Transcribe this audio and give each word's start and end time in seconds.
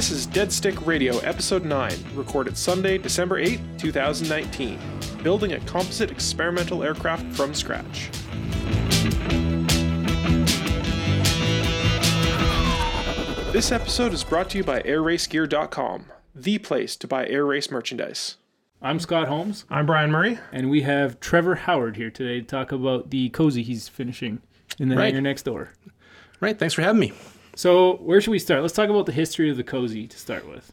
This 0.00 0.12
is 0.12 0.24
Dead 0.24 0.50
Stick 0.50 0.86
Radio, 0.86 1.18
Episode 1.18 1.66
9, 1.66 1.92
recorded 2.14 2.56
Sunday, 2.56 2.96
December 2.96 3.36
8, 3.36 3.60
2019. 3.76 4.78
Building 5.22 5.52
a 5.52 5.60
composite 5.66 6.10
experimental 6.10 6.82
aircraft 6.82 7.26
from 7.36 7.52
scratch. 7.52 8.08
This 13.52 13.72
episode 13.72 14.14
is 14.14 14.24
brought 14.24 14.48
to 14.50 14.56
you 14.58 14.64
by 14.64 14.80
AirRaceGear.com, 14.80 16.06
the 16.34 16.56
place 16.56 16.96
to 16.96 17.06
buy 17.06 17.26
air 17.26 17.44
race 17.44 17.70
merchandise. 17.70 18.36
I'm 18.80 19.00
Scott 19.00 19.28
Holmes, 19.28 19.66
I'm 19.68 19.84
Brian 19.84 20.10
Murray. 20.10 20.38
and 20.50 20.70
we 20.70 20.80
have 20.80 21.20
Trevor 21.20 21.56
Howard 21.56 21.96
here 21.96 22.10
today 22.10 22.40
to 22.40 22.46
talk 22.46 22.72
about 22.72 23.10
the 23.10 23.28
cozy 23.28 23.62
he's 23.62 23.86
finishing 23.86 24.40
in 24.78 24.88
the 24.88 24.96
Right. 24.96 25.12
hangar 25.12 25.20
next 25.20 25.42
door. 25.42 25.72
Right. 26.40 26.58
Thanks 26.58 26.72
for 26.72 26.80
having 26.80 27.00
me. 27.00 27.12
So, 27.60 27.96
where 27.96 28.22
should 28.22 28.30
we 28.30 28.38
start? 28.38 28.62
Let's 28.62 28.72
talk 28.72 28.88
about 28.88 29.04
the 29.04 29.12
history 29.12 29.50
of 29.50 29.58
the 29.58 29.62
cozy 29.62 30.06
to 30.06 30.18
start 30.18 30.48
with, 30.48 30.72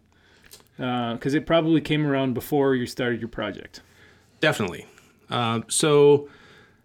because 0.78 1.34
it 1.34 1.46
probably 1.46 1.82
came 1.82 2.08
around 2.08 2.34
before 2.34 2.76
you 2.76 2.86
started 2.86 3.20
your 3.20 3.28
project. 3.28 3.82
Definitely. 4.40 4.86
Um, 5.30 5.66
so, 5.68 6.30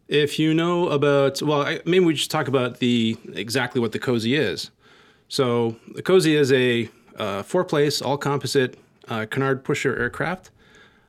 if 0.09 0.41
you 0.41 0.55
know 0.55 0.88
about, 0.88 1.41
well, 1.41 1.62
I, 1.62 1.79
maybe 1.84 2.05
we 2.05 2.15
just 2.15 2.33
talk 2.33 2.48
about 2.48 2.80
the 2.80 3.16
exactly 3.33 3.80
what 3.80 3.93
the 3.93 4.01
cozy 4.01 4.34
is. 4.34 4.73
So, 5.29 5.77
the 5.95 6.02
cozy 6.02 6.34
is 6.34 6.51
a 6.51 6.91
uh, 7.16 7.45
four-place, 7.45 8.02
all-composite 8.02 8.77
uh, 9.07 9.27
canard 9.30 9.62
pusher 9.62 9.96
aircraft, 9.96 10.51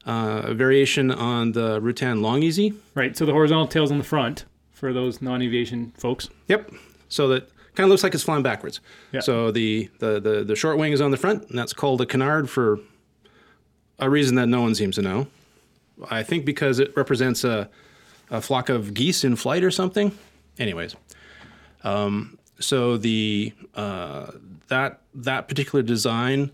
uh, 0.06 0.44
a 0.44 0.54
variation 0.54 1.10
on 1.10 1.54
the 1.54 1.82
Rutan 1.82 2.22
Long-EZ. 2.22 2.60
Right. 2.94 3.18
So 3.18 3.26
the 3.26 3.32
horizontal 3.32 3.66
tail's 3.66 3.90
on 3.90 3.98
the 3.98 4.04
front 4.04 4.46
for 4.72 4.94
those 4.94 5.20
non-aviation 5.20 5.94
folks. 5.98 6.30
Yep. 6.48 6.72
So 7.10 7.28
that 7.30 7.50
kind 7.76 7.86
of 7.86 7.90
looks 7.90 8.04
like 8.04 8.14
it's 8.14 8.24
flying 8.24 8.44
backwards. 8.44 8.80
Yeah. 9.12 9.20
So 9.22 9.52
the, 9.52 9.90
the 10.00 10.20
the 10.20 10.44
the 10.44 10.56
short 10.56 10.78
wing 10.78 10.92
is 10.94 11.02
on 11.02 11.12
the 11.12 11.18
front, 11.18 11.50
and 11.50 11.58
that's 11.58 11.74
called 11.74 12.02
a 12.02 12.06
canard 12.06 12.50
for 12.50 12.80
a 14.00 14.10
reason 14.10 14.36
that 14.36 14.48
no 14.48 14.62
one 14.62 14.76
seems 14.76 14.96
to 14.96 15.02
know. 15.02 15.28
I 16.10 16.24
think 16.24 16.44
because 16.46 16.80
it 16.80 16.96
represents 16.98 17.44
a, 17.44 17.70
a 18.32 18.42
flock 18.42 18.70
of 18.70 18.94
geese 18.94 19.24
in 19.24 19.36
flight 19.36 19.64
or 19.64 19.72
something. 19.72 20.18
Anyways, 20.60 20.96
um, 21.84 22.38
so 22.60 22.98
the 22.98 23.54
uh, 23.76 24.32
that 24.68 25.02
that 25.16 25.48
particular 25.48 25.84
design 25.84 26.52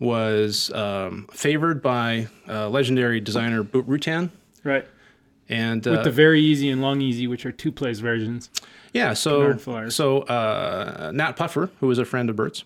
was 0.00 0.70
um, 0.72 1.26
favored 1.32 1.82
by 1.82 2.28
uh, 2.48 2.68
legendary 2.68 3.20
designer 3.20 3.62
Burt 3.64 3.86
Rutan, 3.88 4.30
Right. 4.62 4.86
and 5.48 5.84
With 5.84 5.98
uh, 5.98 6.02
the 6.04 6.10
VariEze 6.10 6.70
and 6.70 6.80
Long-EZ, 6.80 7.26
which 7.26 7.44
are 7.44 7.50
two 7.52 7.72
place 7.72 7.98
versions. 7.98 8.48
Yeah, 8.92 9.12
so 9.14 9.56
so 9.88 10.20
uh, 10.22 11.10
Nat 11.14 11.32
Puffer, 11.32 11.70
who 11.80 11.86
was 11.86 11.98
a 11.98 12.04
friend 12.04 12.30
of 12.30 12.36
Burt's, 12.36 12.64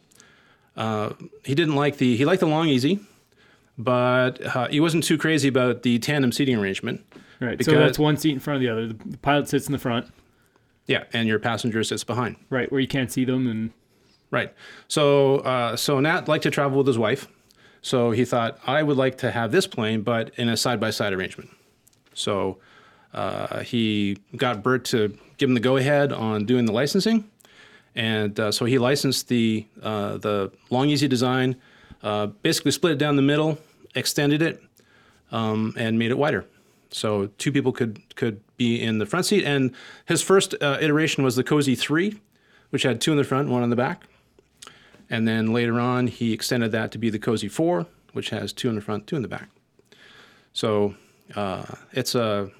uh, 0.76 1.10
he 1.44 1.54
didn't 1.54 1.74
like 1.74 1.96
the 1.98 2.16
he 2.16 2.24
liked 2.24 2.40
the 2.40 2.46
Long-EZ, 2.46 2.86
but 3.78 4.40
uh, 4.56 4.68
he 4.68 4.80
wasn't 4.80 5.04
too 5.04 5.18
crazy 5.18 5.48
about 5.48 5.82
the 5.82 5.98
tandem 5.98 6.32
seating 6.32 6.56
arrangement. 6.56 7.04
Right. 7.40 7.62
so 7.62 7.72
Because- 7.72 7.86
that's 7.88 7.98
one 7.98 8.16
seat 8.16 8.32
in 8.32 8.40
front 8.40 8.56
of 8.56 8.60
the 8.62 8.68
other. 8.68 8.86
The, 8.88 9.10
the 9.10 9.18
pilot 9.18 9.48
sits 9.48 9.66
in 9.66 9.72
the 9.72 9.78
front. 9.78 10.06
Yeah, 10.86 11.04
and 11.12 11.28
your 11.28 11.38
passenger 11.38 11.82
sits 11.84 12.04
behind. 12.04 12.36
Right, 12.50 12.70
where 12.70 12.80
you 12.80 12.88
can't 12.88 13.10
see 13.10 13.24
them, 13.24 13.46
and 13.46 13.70
Right. 14.30 14.52
So 14.88 15.38
uh, 15.38 15.76
so 15.76 16.00
Nat 16.00 16.26
liked 16.28 16.44
to 16.44 16.50
travel 16.50 16.78
with 16.78 16.86
his 16.86 16.98
wife, 16.98 17.28
so 17.82 18.10
he 18.12 18.24
thought 18.24 18.58
I 18.66 18.82
would 18.82 18.96
like 18.96 19.18
to 19.18 19.30
have 19.30 19.52
this 19.52 19.66
plane, 19.66 20.02
but 20.02 20.30
in 20.36 20.48
a 20.48 20.56
side 20.56 20.80
by 20.80 20.90
side 20.90 21.12
arrangement. 21.12 21.50
So 22.14 22.58
uh, 23.12 23.60
he 23.60 24.16
got 24.36 24.62
Bert 24.62 24.84
to 24.86 25.16
give 25.42 25.50
him 25.50 25.54
the 25.54 25.60
go 25.60 25.76
ahead 25.76 26.12
on 26.12 26.46
doing 26.46 26.66
the 26.66 26.72
licensing, 26.72 27.28
and 27.96 28.38
uh, 28.38 28.52
so 28.52 28.64
he 28.64 28.78
licensed 28.78 29.26
the 29.26 29.66
uh, 29.82 30.16
the 30.18 30.52
Long-EZ 30.70 31.00
design, 31.08 31.56
uh, 32.04 32.26
basically 32.26 32.70
split 32.70 32.92
it 32.92 32.98
down 32.98 33.16
the 33.16 33.22
middle, 33.22 33.58
extended 33.96 34.40
it, 34.40 34.62
um, 35.32 35.74
and 35.76 35.98
made 35.98 36.12
it 36.12 36.18
wider. 36.18 36.46
So 36.90 37.26
two 37.38 37.50
people 37.50 37.72
could 37.72 38.14
could 38.14 38.40
be 38.56 38.80
in 38.80 38.98
the 38.98 39.06
front 39.06 39.26
seat, 39.26 39.44
and 39.44 39.74
his 40.04 40.22
first 40.22 40.54
uh, 40.62 40.78
iteration 40.80 41.24
was 41.24 41.34
the 41.34 41.42
Cozy 41.42 41.74
Three, 41.74 42.20
which 42.70 42.84
had 42.84 43.00
two 43.00 43.10
in 43.10 43.18
the 43.18 43.24
front, 43.24 43.48
one 43.48 43.64
in 43.64 43.70
the 43.70 43.74
back. 43.74 44.04
And 45.10 45.26
then 45.26 45.52
later 45.52 45.80
on, 45.80 46.06
he 46.06 46.32
extended 46.32 46.70
that 46.70 46.92
to 46.92 46.98
be 46.98 47.10
the 47.10 47.18
Cozy 47.18 47.48
4, 47.48 47.84
which 48.12 48.30
has 48.30 48.50
two 48.52 48.70
in 48.70 48.76
the 48.76 48.80
front, 48.80 49.06
two 49.06 49.16
in 49.16 49.20
the 49.20 49.28
back. 49.28 49.50
So 50.54 50.94
uh, 51.34 51.64
it's 51.92 52.14
a 52.14 52.50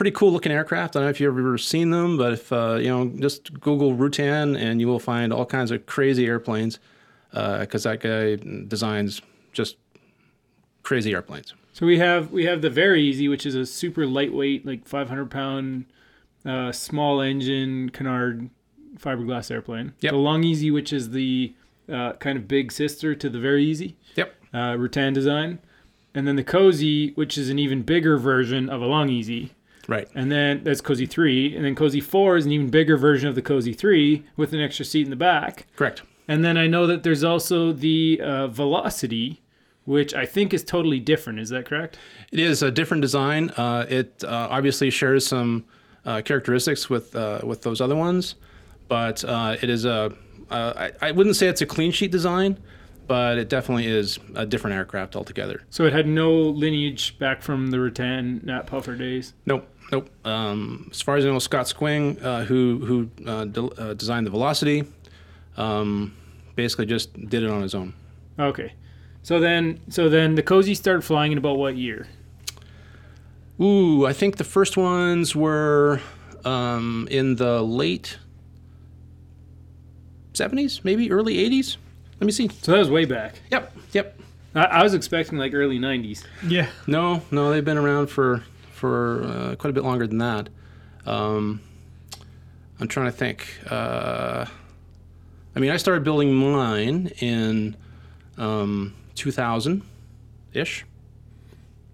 pretty 0.00 0.12
cool 0.12 0.32
looking 0.32 0.50
aircraft. 0.50 0.96
I 0.96 1.00
don't 1.00 1.06
know 1.08 1.10
if 1.10 1.20
you've 1.20 1.36
ever 1.36 1.58
seen 1.58 1.90
them, 1.90 2.16
but 2.16 2.32
if 2.32 2.50
uh, 2.50 2.76
you 2.80 2.88
know, 2.88 3.12
just 3.18 3.52
Google 3.60 3.94
Rutan 3.94 4.58
and 4.58 4.80
you 4.80 4.88
will 4.88 4.98
find 4.98 5.30
all 5.30 5.44
kinds 5.44 5.70
of 5.70 5.84
crazy 5.84 6.24
airplanes 6.24 6.78
because 7.32 7.82
that 7.82 8.00
guy 8.00 8.36
designs 8.66 9.20
just 9.52 9.76
crazy 10.84 11.12
airplanes. 11.12 11.52
So 11.74 11.84
we 11.84 11.98
have 11.98 12.32
we 12.32 12.46
have 12.46 12.62
the 12.62 12.70
VariEze, 12.70 13.28
which 13.28 13.44
is 13.44 13.54
a 13.54 13.66
super 13.66 14.06
lightweight, 14.06 14.64
like 14.64 14.88
500 14.88 15.30
pound, 15.30 15.84
uh, 16.46 16.72
small 16.72 17.20
engine 17.20 17.90
canard 17.90 18.48
fiberglass 18.96 19.50
airplane. 19.50 19.92
Yep. 20.00 20.12
The 20.12 20.18
Long-EZ, 20.18 20.70
which 20.70 20.94
is 20.94 21.10
the 21.10 21.52
uh, 21.92 22.14
kind 22.14 22.38
of 22.38 22.48
big 22.48 22.72
sister 22.72 23.14
to 23.14 23.28
the 23.28 23.36
VariEze, 23.36 23.92
Yep. 24.16 24.34
uh, 24.54 24.56
Rutan 24.76 25.12
design, 25.12 25.58
and 26.14 26.26
then 26.26 26.36
the 26.36 26.44
cozy, 26.44 27.10
which 27.16 27.36
is 27.36 27.50
an 27.50 27.58
even 27.58 27.82
bigger 27.82 28.16
version 28.16 28.70
of 28.70 28.80
a 28.80 28.86
Long-EZ. 28.86 29.50
Right. 29.90 30.08
And 30.14 30.30
then 30.30 30.62
that's 30.62 30.80
Cozy 30.80 31.04
3. 31.04 31.56
And 31.56 31.64
then 31.64 31.74
Cozy 31.74 32.00
4 32.00 32.36
is 32.36 32.46
an 32.46 32.52
even 32.52 32.70
bigger 32.70 32.96
version 32.96 33.28
of 33.28 33.34
the 33.34 33.42
Cozy 33.42 33.72
3 33.72 34.24
with 34.36 34.52
an 34.52 34.60
extra 34.60 34.84
seat 34.84 35.02
in 35.02 35.10
the 35.10 35.16
back. 35.16 35.66
Correct. 35.74 36.02
And 36.28 36.44
then 36.44 36.56
I 36.56 36.68
know 36.68 36.86
that 36.86 37.02
there's 37.02 37.24
also 37.24 37.72
the 37.72 38.20
uh, 38.22 38.46
Velocity, 38.46 39.42
which 39.86 40.14
I 40.14 40.26
think 40.26 40.54
is 40.54 40.62
totally 40.62 41.00
different. 41.00 41.40
Is 41.40 41.48
that 41.48 41.66
correct? 41.66 41.98
It 42.30 42.38
is 42.38 42.62
a 42.62 42.70
different 42.70 43.00
design. 43.00 43.50
Uh, 43.50 43.84
it 43.88 44.22
uh, 44.22 44.46
obviously 44.48 44.90
shares 44.90 45.26
some 45.26 45.64
uh, 46.06 46.22
characteristics 46.22 46.88
with 46.88 47.16
uh, 47.16 47.40
with 47.42 47.62
those 47.62 47.80
other 47.80 47.96
ones, 47.96 48.36
but 48.86 49.24
uh, 49.24 49.56
it 49.60 49.68
is 49.68 49.84
a. 49.84 50.14
Uh, 50.50 50.90
I, 51.00 51.08
I 51.08 51.10
wouldn't 51.10 51.34
say 51.34 51.48
it's 51.48 51.62
a 51.62 51.66
clean 51.66 51.90
sheet 51.90 52.12
design, 52.12 52.58
but 53.10 53.38
it 53.38 53.48
definitely 53.48 53.86
is 53.88 54.20
a 54.36 54.46
different 54.46 54.76
aircraft 54.76 55.16
altogether. 55.16 55.62
So 55.68 55.84
it 55.84 55.92
had 55.92 56.06
no 56.06 56.32
lineage 56.32 57.18
back 57.18 57.42
from 57.42 57.72
the 57.72 57.76
Rutan 57.76 58.44
Nat 58.44 58.68
Puffer 58.68 58.94
days. 58.94 59.34
Nope, 59.46 59.68
nope. 59.92 60.10
Um, 60.24 60.88
as 60.90 61.00
far 61.00 61.16
as 61.16 61.24
I 61.24 61.28
know, 61.28 61.38
Scott 61.38 61.68
Squing, 61.68 62.18
uh, 62.20 62.44
who 62.44 62.78
who 62.84 63.10
uh, 63.28 63.44
de- 63.44 63.62
uh, 63.62 63.94
designed 63.94 64.26
the 64.26 64.30
Velocity, 64.30 64.84
um, 65.56 66.14
basically 66.54 66.86
just 66.86 67.12
did 67.28 67.42
it 67.42 67.50
on 67.50 67.62
his 67.62 67.74
own. 67.74 67.94
Okay. 68.38 68.72
So 69.22 69.38
then 69.38 69.80
so 69.88 70.08
then 70.08 70.34
the 70.34 70.42
Cozy 70.42 70.74
started 70.74 71.02
flying 71.02 71.32
in 71.32 71.38
about 71.38 71.58
what 71.58 71.76
year? 71.76 72.08
Ooh, 73.60 74.06
I 74.06 74.14
think 74.14 74.36
the 74.38 74.44
first 74.44 74.76
ones 74.78 75.36
were 75.36 76.00
um, 76.46 77.06
in 77.10 77.36
the 77.36 77.60
late 77.60 78.18
70s, 80.32 80.82
maybe 80.82 81.10
early 81.10 81.36
80s. 81.36 81.76
Let 82.20 82.26
me 82.26 82.32
see. 82.32 82.48
So 82.62 82.72
that 82.72 82.78
was 82.78 82.90
way 82.90 83.04
back. 83.04 83.34
Yep, 83.50 83.76
yep. 83.92 84.18
I, 84.54 84.64
I 84.64 84.82
was 84.82 84.94
expecting 84.94 85.38
like 85.38 85.52
early 85.54 85.78
90s. 85.78 86.24
Yeah. 86.46 86.68
No, 86.86 87.22
no, 87.30 87.50
they've 87.50 87.64
been 87.64 87.76
around 87.78 88.08
for 88.08 88.44
for 88.80 89.22
uh, 89.24 89.56
quite 89.56 89.70
a 89.70 89.74
bit 89.74 89.84
longer 89.84 90.06
than 90.06 90.18
that. 90.18 90.48
Um, 91.04 91.60
I'm 92.80 92.88
trying 92.88 93.06
to 93.06 93.12
think. 93.12 93.46
Uh, 93.70 94.46
I 95.54 95.60
mean, 95.60 95.70
I 95.70 95.76
started 95.76 96.02
building 96.02 96.34
mine 96.34 97.12
in 97.18 97.76
um, 98.38 98.94
2000 99.16 99.82
ish. 100.54 100.86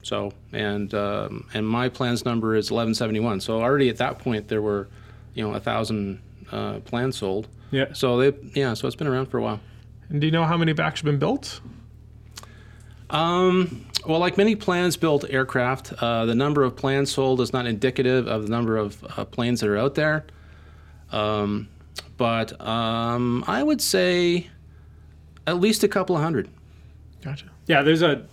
So, 0.02 0.32
and 0.52 0.94
um, 0.94 1.48
and 1.52 1.66
my 1.66 1.88
plans 1.88 2.24
number 2.24 2.54
is 2.54 2.70
1171. 2.70 3.41
So 3.41 3.60
already 3.60 3.88
at 3.88 3.97
that 3.97 4.20
point 4.20 4.47
there 4.47 4.62
were, 4.62 4.88
you 5.34 5.42
know, 5.42 5.54
a 5.54 5.60
thousand 5.60 6.22
uh, 6.53 6.78
plans 6.80 7.16
sold. 7.16 7.48
Yeah. 7.72 7.92
So 7.92 8.16
they, 8.18 8.38
yeah, 8.54 8.74
so 8.74 8.86
it's 8.86 8.94
been 8.94 9.09
around 9.09 9.27
for 9.27 9.38
a 9.38 9.42
while. 9.42 9.60
And 10.09 10.21
do 10.21 10.28
you 10.28 10.30
know 10.30 10.44
how 10.44 10.56
many 10.56 10.72
backs 10.72 11.00
have 11.00 11.06
been 11.06 11.18
built? 11.18 11.60
Um, 13.10 13.86
well, 14.06 14.18
like 14.18 14.36
many 14.36 14.56
plans 14.56 14.97
built 14.97 15.24
aircraft, 15.28 15.92
uh, 16.03 16.24
the 16.26 16.34
number 16.34 16.62
of 16.62 16.76
plans 16.76 17.10
sold 17.10 17.41
is 17.41 17.53
not 17.53 17.66
indicative 17.66 18.26
of 18.26 18.44
the 18.44 18.48
number 18.48 18.76
of 18.76 19.04
uh, 19.16 19.24
planes 19.24 19.60
that 19.60 19.68
are 19.68 19.76
out 19.76 19.94
there. 19.94 20.24
Um, 21.12 21.68
but 22.16 22.58
um, 22.60 23.44
I 23.47 23.62
would 23.62 23.80
say 23.80 24.48
at 25.47 25.60
least 25.60 25.84
a 25.84 25.88
couple 25.88 26.16
of 26.16 26.22
hundred. 26.22 26.48
Gotcha. 27.22 27.47
Yeah, 27.66 27.82
there's 27.82 28.03
a 28.03 28.24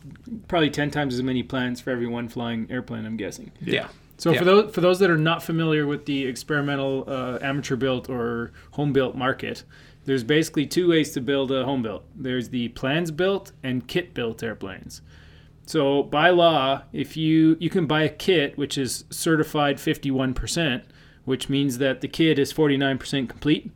probably 0.48 0.70
10 0.70 0.92
times 0.92 1.16
as 1.16 1.24
many 1.24 1.44
plans 1.44 1.82
for 1.82 1.90
every 1.90 2.08
one 2.08 2.28
flying 2.30 2.68
airplane, 2.70 3.06
I'm 3.06 3.18
guessing. 3.18 3.52
Yeah. 3.62 3.88
So 4.18 4.32
Yeah. 4.32 4.40
for 4.40 4.46
those 4.46 4.74
for 4.74 4.82
those 4.82 5.00
that 5.00 5.10
are 5.10 5.18
not 5.18 5.42
familiar 5.44 5.88
with 5.88 6.06
the 6.06 6.26
experimental 6.26 7.04
uh, 7.08 7.40
amateur 7.42 7.76
built 7.76 8.10
or 8.10 8.52
home 8.72 8.94
built 8.94 9.16
market, 9.16 9.64
there's 10.06 10.24
basically 10.24 10.66
two 10.68 10.90
ways 10.90 11.12
to 11.14 11.22
build 11.22 11.52
a 11.52 11.66
home 11.66 11.82
built. 11.82 12.04
There's 12.16 12.50
the 12.50 12.70
plans 12.70 13.10
built 13.12 13.52
and 13.64 13.88
kit 13.88 14.14
built 14.14 14.44
airplanes. 14.44 15.02
So 15.66 16.04
by 16.04 16.30
law, 16.30 16.84
if 16.92 17.16
you 17.16 17.58
you 17.60 17.70
can 17.70 17.86
buy 17.86 18.04
a 18.04 18.10
kit 18.10 18.58
which 18.58 18.78
is 18.78 19.06
certified 19.10 19.78
51%, 19.78 20.84
which 21.26 21.50
means 21.50 21.78
that 21.78 22.02
the 22.02 22.08
kit 22.08 22.38
is 22.38 22.54
49% 22.54 23.30
complete, 23.30 23.72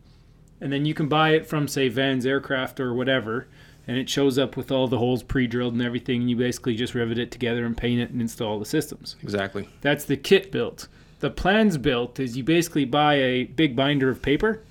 and 0.59 0.71
then 0.73 0.85
you 0.85 0.93
can 0.93 1.07
buy 1.07 1.29
it 1.31 1.45
from 1.45 1.67
say 1.67 1.87
Vans 1.87 2.25
Aircraft 2.25 2.79
or 2.79 2.93
whatever, 2.93 3.47
and 3.87 3.97
it 3.97 4.09
shows 4.09 4.37
up 4.37 4.57
with 4.57 4.71
all 4.71 4.87
the 4.87 4.97
holes 4.97 5.23
pre-drilled 5.23 5.73
and 5.73 5.81
everything. 5.81 6.21
And 6.21 6.29
you 6.29 6.35
basically 6.35 6.75
just 6.75 6.93
rivet 6.93 7.17
it 7.17 7.31
together 7.31 7.65
and 7.65 7.77
paint 7.77 8.01
it 8.01 8.09
and 8.09 8.21
install 8.21 8.59
the 8.59 8.65
systems. 8.65 9.15
Exactly. 9.23 9.69
That's 9.81 10.03
the 10.03 10.17
kit 10.17 10.51
built. 10.51 10.87
The 11.19 11.29
plans 11.29 11.77
built 11.77 12.19
is 12.19 12.37
you 12.37 12.43
basically 12.43 12.85
buy 12.85 13.15
a 13.15 13.45
big 13.45 13.75
binder 13.75 14.09
of 14.09 14.21
paper 14.21 14.61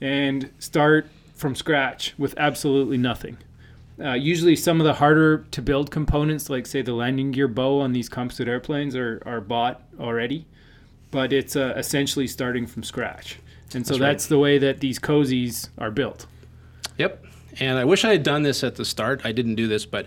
and 0.00 0.50
start 0.58 1.08
from 1.34 1.54
scratch 1.54 2.14
with 2.18 2.34
absolutely 2.36 2.98
nothing. 2.98 3.38
Uh, 3.98 4.12
usually, 4.12 4.54
some 4.56 4.80
of 4.80 4.84
the 4.84 4.94
harder 4.94 5.38
to 5.50 5.62
build 5.62 5.90
components, 5.90 6.50
like 6.50 6.66
say 6.66 6.82
the 6.82 6.92
landing 6.92 7.30
gear 7.30 7.48
bow 7.48 7.80
on 7.80 7.92
these 7.92 8.08
composite 8.08 8.46
airplanes, 8.46 8.94
are, 8.94 9.22
are 9.24 9.40
bought 9.40 9.82
already, 9.98 10.46
but 11.10 11.32
it's 11.32 11.56
uh, 11.56 11.72
essentially 11.76 12.26
starting 12.26 12.66
from 12.66 12.82
scratch. 12.82 13.38
And 13.74 13.86
so 13.86 13.94
That's 13.94 14.00
that's, 14.00 14.24
right. 14.24 14.28
the 14.28 14.38
way 14.38 14.58
that 14.58 14.80
these 14.80 14.98
cozies 14.98 15.70
are 15.78 15.90
built. 15.90 16.26
Yep. 16.98 17.24
And 17.58 17.78
I 17.78 17.84
wish 17.84 18.04
I 18.04 18.12
had 18.12 18.22
done 18.22 18.42
this 18.42 18.62
at 18.62 18.76
the 18.76 18.84
start. 18.84 19.22
I 19.24 19.32
didn't 19.32 19.54
do 19.54 19.66
this, 19.66 19.86
but 19.86 20.06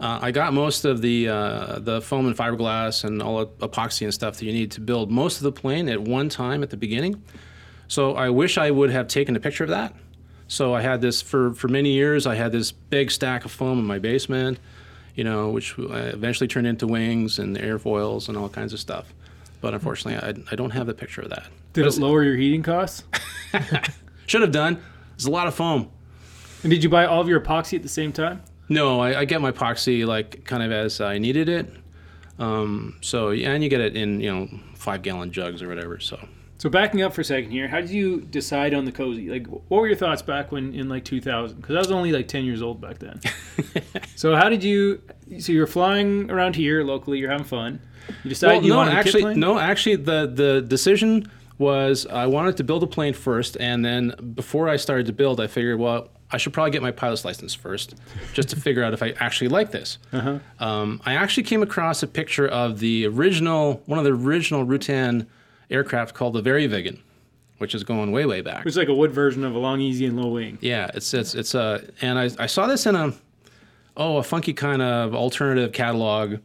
uh, 0.00 0.18
I 0.22 0.30
got 0.30 0.52
most 0.52 0.84
of 0.84 1.02
the 1.02 1.28
uh, 1.28 1.78
the 1.80 2.00
foam 2.00 2.26
and 2.26 2.36
fiberglass 2.36 3.04
and 3.04 3.22
all 3.22 3.38
the 3.38 3.46
epoxy 3.68 4.02
and 4.02 4.14
stuff 4.14 4.38
that 4.38 4.44
you 4.44 4.52
need 4.52 4.70
to 4.72 4.80
build 4.80 5.10
most 5.10 5.38
of 5.38 5.42
the 5.42 5.52
plane 5.52 5.88
at 5.88 6.00
one 6.00 6.28
time 6.28 6.62
at 6.62 6.70
the 6.70 6.76
beginning. 6.76 7.22
So 7.88 8.14
I 8.14 8.30
wish 8.30 8.58
I 8.58 8.70
would 8.70 8.90
have 8.90 9.08
taken 9.08 9.36
a 9.36 9.40
picture 9.40 9.64
of 9.64 9.70
that. 9.70 9.94
So 10.48 10.74
I 10.74 10.82
had 10.82 11.00
this 11.00 11.22
for 11.22 11.54
for 11.54 11.68
many 11.68 11.92
years. 11.92 12.26
I 12.26 12.34
had 12.34 12.52
this 12.52 12.72
big 12.72 13.10
stack 13.10 13.44
of 13.44 13.52
foam 13.52 13.78
in 13.78 13.84
my 13.84 13.98
basement, 13.98 14.58
you 15.14 15.24
know, 15.24 15.50
which 15.50 15.74
eventually 15.78 16.48
turned 16.48 16.66
into 16.66 16.86
wings 16.86 17.38
and 17.38 17.56
airfoils 17.56 18.28
and 18.28 18.36
all 18.36 18.48
kinds 18.48 18.72
of 18.72 18.80
stuff. 18.80 19.12
But 19.60 19.74
unfortunately, 19.74 20.20
I, 20.22 20.52
I 20.52 20.56
don't 20.56 20.70
have 20.70 20.86
the 20.86 20.94
picture 20.94 21.22
of 21.22 21.30
that. 21.30 21.46
Did 21.72 21.86
it 21.86 21.96
lower 21.98 22.22
your 22.22 22.36
heating 22.36 22.62
costs? 22.62 23.04
Should 24.26 24.42
have 24.42 24.52
done. 24.52 24.82
It's 25.14 25.24
a 25.24 25.30
lot 25.30 25.46
of 25.46 25.54
foam. 25.54 25.90
And 26.62 26.70
did 26.70 26.82
you 26.82 26.88
buy 26.88 27.06
all 27.06 27.20
of 27.20 27.28
your 27.28 27.40
epoxy 27.40 27.74
at 27.74 27.82
the 27.82 27.88
same 27.88 28.12
time? 28.12 28.42
No, 28.68 29.00
I, 29.00 29.20
I 29.20 29.24
get 29.24 29.40
my 29.40 29.52
epoxy 29.52 30.06
like 30.06 30.44
kind 30.44 30.62
of 30.62 30.72
as 30.72 31.00
I 31.00 31.18
needed 31.18 31.48
it. 31.48 31.70
Um, 32.38 32.96
so 33.00 33.30
yeah, 33.30 33.52
and 33.52 33.62
you 33.62 33.70
get 33.70 33.80
it 33.80 33.96
in 33.96 34.20
you 34.20 34.34
know 34.34 34.48
five 34.74 35.02
gallon 35.02 35.30
jugs 35.30 35.62
or 35.62 35.68
whatever. 35.68 36.00
So 36.00 36.18
So 36.64 36.70
backing 36.70 37.02
up 37.02 37.12
for 37.12 37.20
a 37.20 37.24
second 37.24 37.50
here, 37.50 37.68
how 37.68 37.82
did 37.82 37.90
you 37.90 38.22
decide 38.22 38.72
on 38.72 38.86
the 38.86 38.90
cozy? 38.90 39.28
Like, 39.28 39.46
what 39.48 39.82
were 39.82 39.86
your 39.86 39.96
thoughts 39.96 40.22
back 40.22 40.50
when 40.50 40.74
in 40.74 40.88
like 40.88 41.04
2000? 41.04 41.60
Because 41.60 41.76
I 41.76 41.78
was 41.78 41.92
only 41.92 42.10
like 42.10 42.26
10 42.26 42.46
years 42.46 42.62
old 42.62 42.80
back 42.80 43.00
then. 43.00 43.20
so 44.16 44.34
how 44.34 44.48
did 44.48 44.64
you? 44.64 45.02
So 45.40 45.52
you're 45.52 45.66
flying 45.66 46.30
around 46.30 46.56
here 46.56 46.82
locally. 46.82 47.18
You're 47.18 47.30
having 47.30 47.44
fun. 47.44 47.80
You 48.22 48.30
decided 48.30 48.54
well, 48.54 48.62
you 48.62 48.70
no, 48.70 48.76
wanted 48.78 48.92
a 48.92 48.94
kit 48.94 49.06
actually, 49.06 49.22
plane? 49.24 49.40
no, 49.40 49.58
actually, 49.58 49.96
the 49.96 50.26
the 50.26 50.62
decision 50.62 51.30
was 51.58 52.06
I 52.06 52.24
wanted 52.24 52.56
to 52.56 52.64
build 52.64 52.82
a 52.82 52.86
plane 52.86 53.12
first, 53.12 53.58
and 53.60 53.84
then 53.84 54.14
before 54.34 54.70
I 54.70 54.76
started 54.76 55.04
to 55.04 55.12
build, 55.12 55.42
I 55.42 55.48
figured, 55.48 55.78
well, 55.78 56.08
I 56.30 56.38
should 56.38 56.54
probably 56.54 56.70
get 56.70 56.80
my 56.80 56.92
pilot's 56.92 57.26
license 57.26 57.52
first, 57.52 57.94
just 58.32 58.48
to 58.48 58.56
figure 58.56 58.82
out 58.82 58.94
if 58.94 59.02
I 59.02 59.10
actually 59.20 59.48
like 59.48 59.70
this. 59.70 59.98
Uh-huh. 60.14 60.38
Um, 60.60 61.02
I 61.04 61.16
actually 61.16 61.42
came 61.42 61.62
across 61.62 62.02
a 62.02 62.06
picture 62.06 62.48
of 62.48 62.78
the 62.78 63.06
original, 63.06 63.82
one 63.84 63.98
of 63.98 64.06
the 64.06 64.12
original 64.12 64.64
Rutan 64.64 65.26
aircraft 65.70 66.14
called 66.14 66.34
the 66.34 66.42
VariViggen, 66.42 66.98
which 67.58 67.74
is 67.74 67.84
going 67.84 68.12
way, 68.12 68.26
way 68.26 68.40
back. 68.40 68.66
It's 68.66 68.76
like 68.76 68.88
a 68.88 68.94
wood 68.94 69.12
version 69.12 69.44
of 69.44 69.54
a 69.54 69.58
long, 69.58 69.80
easy, 69.80 70.06
and 70.06 70.20
low 70.20 70.30
wing. 70.30 70.58
Yeah, 70.60 70.90
it's 70.94 71.12
it's 71.14 71.34
it's 71.34 71.54
a 71.54 71.84
and 72.00 72.18
I 72.18 72.30
I 72.38 72.46
saw 72.46 72.66
this 72.66 72.86
in 72.86 72.94
a 72.94 73.12
oh 73.96 74.18
a 74.18 74.22
funky 74.22 74.52
kind 74.52 74.82
of 74.82 75.14
alternative 75.14 75.72
catalog, 75.72 76.38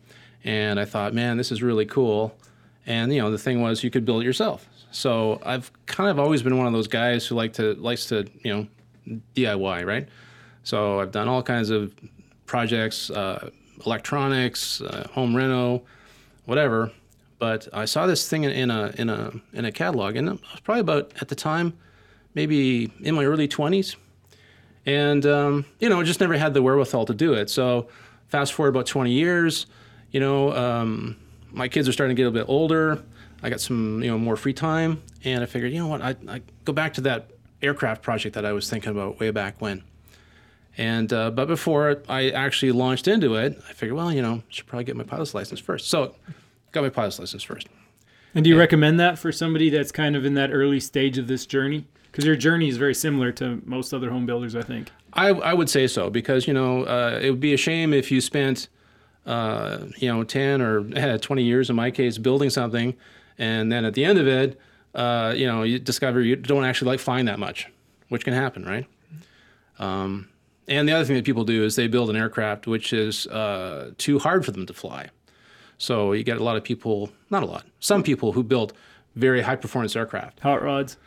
and 0.44 0.80
I 0.80 0.86
thought, 0.86 1.14
man, 1.14 1.38
this 1.38 1.52
is 1.52 1.62
really 1.62 1.86
cool. 1.86 2.36
And 2.86 3.14
you 3.14 3.22
know, 3.22 3.32
the 3.32 3.38
thing 3.38 3.62
was, 3.62 3.84
you 3.84 3.92
could 3.92 4.06
build 4.06 4.24
it 4.24 4.26
yourself. 4.26 4.68
So 4.92 5.40
I've 5.46 5.72
kind 5.86 6.10
of 6.10 6.20
always 6.20 6.42
been 6.42 6.58
one 6.58 6.66
of 6.66 6.74
those 6.74 6.88
guys 6.88 7.28
who 7.28 7.36
like 7.36 7.54
to 7.54 7.74
likes 7.76 8.06
to 8.08 8.26
you 8.44 8.54
know 8.54 8.68
DIY, 9.36 9.86
right? 9.86 10.08
So 10.64 11.00
I've 11.00 11.12
done 11.12 11.28
all 11.28 11.44
kinds 11.44 11.70
of 11.70 11.94
projects, 12.46 13.10
uh, 13.12 13.50
electronics, 13.86 14.82
uh, 14.82 15.08
home 15.12 15.36
reno, 15.36 15.84
whatever. 16.46 16.92
But 17.40 17.70
I 17.74 17.86
saw 17.86 18.06
this 18.06 18.28
thing 18.28 18.44
in, 18.44 18.52
in 18.52 18.70
a 18.70 18.94
in 18.98 19.10
a 19.10 19.32
in 19.54 19.66
a 19.66 19.72
catalog, 19.72 20.16
and 20.18 20.30
I 20.30 20.34
was 20.34 20.60
probably 20.64 20.82
about 20.82 21.14
at 21.22 21.30
the 21.30 21.36
time, 21.36 21.78
maybe 22.36 22.92
in 23.02 23.16
my 23.16 23.24
early 23.24 23.48
twenties, 23.48 23.96
and 24.86 25.26
um, 25.26 25.66
you 25.80 25.90
know, 25.90 26.02
I 26.02 26.04
just 26.04 26.20
never 26.20 26.38
had 26.38 26.54
the 26.54 26.62
wherewithal 26.62 27.06
to 27.06 27.14
do 27.14 27.34
it. 27.34 27.50
So 27.50 27.88
fast 28.28 28.54
forward 28.54 28.70
about 28.70 28.86
twenty 28.88 29.14
years, 29.14 29.68
you 30.12 30.20
know, 30.20 30.54
um, 30.54 31.16
my 31.52 31.70
kids 31.70 31.88
are 31.88 31.94
starting 31.94 32.16
to 32.16 32.22
get 32.22 32.28
a 32.28 32.32
bit 32.32 32.46
older. 32.48 33.02
I 33.42 33.50
got 33.50 33.62
some 33.62 34.04
you 34.04 34.12
know 34.12 34.18
more 34.18 34.36
free 34.36 34.54
time, 34.54 35.02
and 35.24 35.42
I 35.42 35.46
figured, 35.46 35.72
you 35.72 35.80
know 35.80 35.88
what, 35.88 36.02
I 36.02 36.16
I 36.28 36.42
go 36.66 36.74
back 36.74 36.94
to 36.96 37.02
that 37.02 37.32
aircraft 37.62 38.02
project 38.02 38.36
that 38.36 38.46
I 38.46 38.52
was 38.52 38.70
thinking 38.70 38.92
about 38.92 39.20
way 39.20 39.32
back 39.32 39.62
when. 39.62 39.84
And 40.78 41.12
uh, 41.12 41.32
but 41.32 41.48
before 41.48 42.02
I 42.08 42.30
actually 42.30 42.72
launched 42.72 43.08
into 43.08 43.36
it, 43.36 43.58
I 43.70 43.74
figured, 43.74 43.98
well, 43.98 44.14
you 44.14 44.22
know, 44.22 44.36
I 44.36 44.44
should 44.50 44.68
probably 44.68 44.86
get 44.86 44.96
my 44.96 45.04
pilot's 45.04 45.34
license 45.34 45.60
first. 45.60 45.90
So, 45.90 46.16
got 46.72 46.84
my 46.84 46.90
pilot's 46.90 47.20
license 47.20 47.44
first. 47.44 47.68
And 48.36 48.44
do 48.44 48.50
you 48.50 48.58
recommend 48.58 49.00
that 49.00 49.18
for 49.18 49.32
somebody 49.32 49.70
that's 49.70 49.92
kind 49.92 50.16
of 50.16 50.24
in 50.24 50.36
that 50.36 50.52
early 50.52 50.80
stage 50.80 51.18
of 51.18 51.28
this 51.28 51.46
journey? 51.46 51.88
Because 52.12 52.26
your 52.26 52.36
journey 52.36 52.70
is 52.70 52.78
very 52.78 52.94
similar 52.94 53.32
to 53.34 53.62
most 53.66 53.94
other 53.94 54.10
home 54.10 54.26
builders, 54.26 54.56
I 54.56 54.62
think. 54.62 54.92
I, 55.14 55.30
I 55.30 55.54
would 55.54 55.70
say 55.70 55.88
so 55.88 56.10
because 56.10 56.48
you 56.48 56.54
know 56.54 56.84
uh, 56.84 57.20
it 57.22 57.32
would 57.32 57.40
be 57.40 57.54
a 57.54 57.58
shame 57.58 57.94
if 57.94 58.12
you 58.12 58.22
spent 58.22 58.68
uh, 59.26 59.80
you 59.98 60.08
know 60.12 60.24
ten 60.24 60.62
or 60.62 61.18
twenty 61.20 61.44
years 61.44 61.70
in 61.70 61.76
my 61.76 61.92
case 61.92 62.18
building 62.18 62.50
something, 62.50 62.96
and 63.38 63.72
then 63.72 63.86
at 63.86 63.94
the 63.94 64.06
end 64.06 64.20
of 64.20 64.28
it, 64.28 64.60
uh, 64.94 65.34
you 65.36 65.48
know 65.48 65.64
you 65.64 65.80
discover 65.80 66.22
you 66.22 66.36
don't 66.36 66.66
actually 66.66 66.92
like 66.92 67.00
flying 67.00 67.26
that 67.26 67.40
much, 67.40 67.68
which 68.10 68.24
can 68.24 68.34
happen, 68.34 68.66
right? 68.66 68.86
Um, 69.80 70.30
and 70.68 70.88
the 70.88 70.94
other 70.94 71.06
thing 71.06 71.16
that 71.16 71.26
people 71.26 71.46
do 71.46 71.64
is 71.64 71.76
they 71.76 71.88
build 71.88 72.10
an 72.10 72.16
aircraft 72.16 72.68
which 72.68 72.94
is 72.94 73.26
uh, 73.28 73.92
too 73.98 74.20
hard 74.20 74.46
for 74.46 74.52
them 74.52 74.66
to 74.68 74.74
fly. 74.74 75.10
So 75.80 76.12
you 76.14 76.24
get 76.24 76.38
a 76.38 76.44
lot 76.44 76.56
of 76.58 76.64
people, 76.64 77.10
not 77.32 77.42
a 77.42 77.48
lot, 77.48 77.66
some 77.80 78.04
people 78.04 78.34
who 78.34 78.44
build 78.44 78.74
very 79.16 79.42
high 79.42 79.56
performance 79.56 79.96
aircraft. 79.96 80.40
Hot 80.42 80.62
rods. 80.62 80.98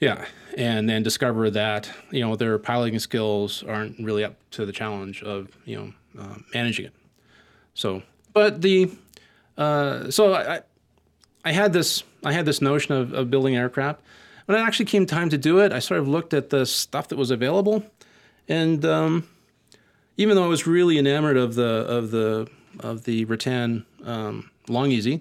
Yeah, 0.00 0.24
and 0.56 0.88
then 0.90 1.04
discover 1.04 1.48
that 1.50 1.88
you 2.10 2.20
know 2.20 2.34
their 2.34 2.58
piloting 2.58 2.98
skills 2.98 3.62
aren't 3.62 4.00
really 4.00 4.24
up 4.24 4.34
to 4.52 4.66
the 4.66 4.72
challenge 4.72 5.22
of 5.22 5.48
you 5.64 5.76
know 5.76 5.92
uh, 6.20 6.34
managing 6.52 6.86
it. 6.86 6.92
So, 7.74 8.02
but 8.32 8.62
the 8.62 8.90
uh, 9.56 10.10
so 10.10 10.34
I 10.34 10.62
I- 11.44 11.52
had 11.52 11.72
this 11.72 12.02
I 12.24 12.32
had 12.32 12.46
this 12.46 12.60
notion 12.60 12.94
of, 12.96 13.12
of 13.12 13.30
building 13.30 13.54
aircraft. 13.54 14.00
When 14.46 14.58
it 14.58 14.60
actually 14.62 14.86
came 14.86 15.06
time 15.06 15.28
to 15.28 15.38
do 15.38 15.60
it, 15.60 15.72
I 15.72 15.78
sort 15.78 16.00
of 16.00 16.08
looked 16.08 16.34
at 16.34 16.50
the 16.50 16.66
stuff 16.66 17.06
that 17.08 17.16
was 17.16 17.30
available, 17.30 17.84
and 18.48 18.84
um, 18.84 19.28
even 20.16 20.34
though 20.34 20.44
I 20.44 20.48
was 20.48 20.66
really 20.66 20.98
enamored 20.98 21.36
of 21.36 21.54
the 21.54 21.62
of 21.86 22.10
the 22.10 22.48
of 22.80 23.04
the 23.04 23.26
Rutan 23.26 23.84
um, 24.04 24.50
Long-EZ, 24.68 25.18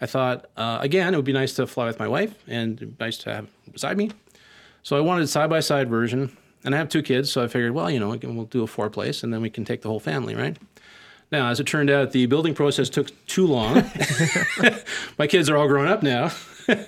I 0.00 0.06
thought 0.06 0.46
uh, 0.56 0.78
again 0.80 1.12
it 1.12 1.16
would 1.16 1.24
be 1.24 1.32
nice 1.32 1.54
to 1.54 1.66
fly 1.66 1.86
with 1.86 1.98
my 1.98 2.08
wife 2.08 2.34
and 2.46 2.96
nice 3.00 3.18
to 3.18 3.34
have 3.34 3.48
beside 3.72 3.96
me. 3.96 4.10
So 4.82 4.96
I 4.96 5.00
wanted 5.00 5.24
a 5.24 5.28
side 5.28 5.50
by 5.50 5.60
side 5.60 5.88
version, 5.90 6.36
and 6.64 6.74
I 6.74 6.78
have 6.78 6.88
two 6.88 7.02
kids, 7.02 7.30
so 7.30 7.42
I 7.42 7.48
figured, 7.48 7.72
well, 7.72 7.90
you 7.90 8.00
know, 8.00 8.08
we'll 8.08 8.44
do 8.44 8.62
a 8.62 8.66
four 8.66 8.88
place, 8.88 9.22
and 9.22 9.34
then 9.34 9.42
we 9.42 9.50
can 9.50 9.64
take 9.64 9.82
the 9.82 9.88
whole 9.88 10.00
family, 10.00 10.34
right? 10.34 10.56
Now, 11.30 11.48
as 11.50 11.60
it 11.60 11.66
turned 11.66 11.90
out, 11.90 12.12
the 12.12 12.26
building 12.26 12.54
process 12.54 12.88
took 12.88 13.10
too 13.26 13.46
long. 13.46 13.84
my 15.18 15.26
kids 15.26 15.50
are 15.50 15.56
all 15.56 15.68
grown 15.68 15.88
up 15.88 16.02
now. 16.02 16.30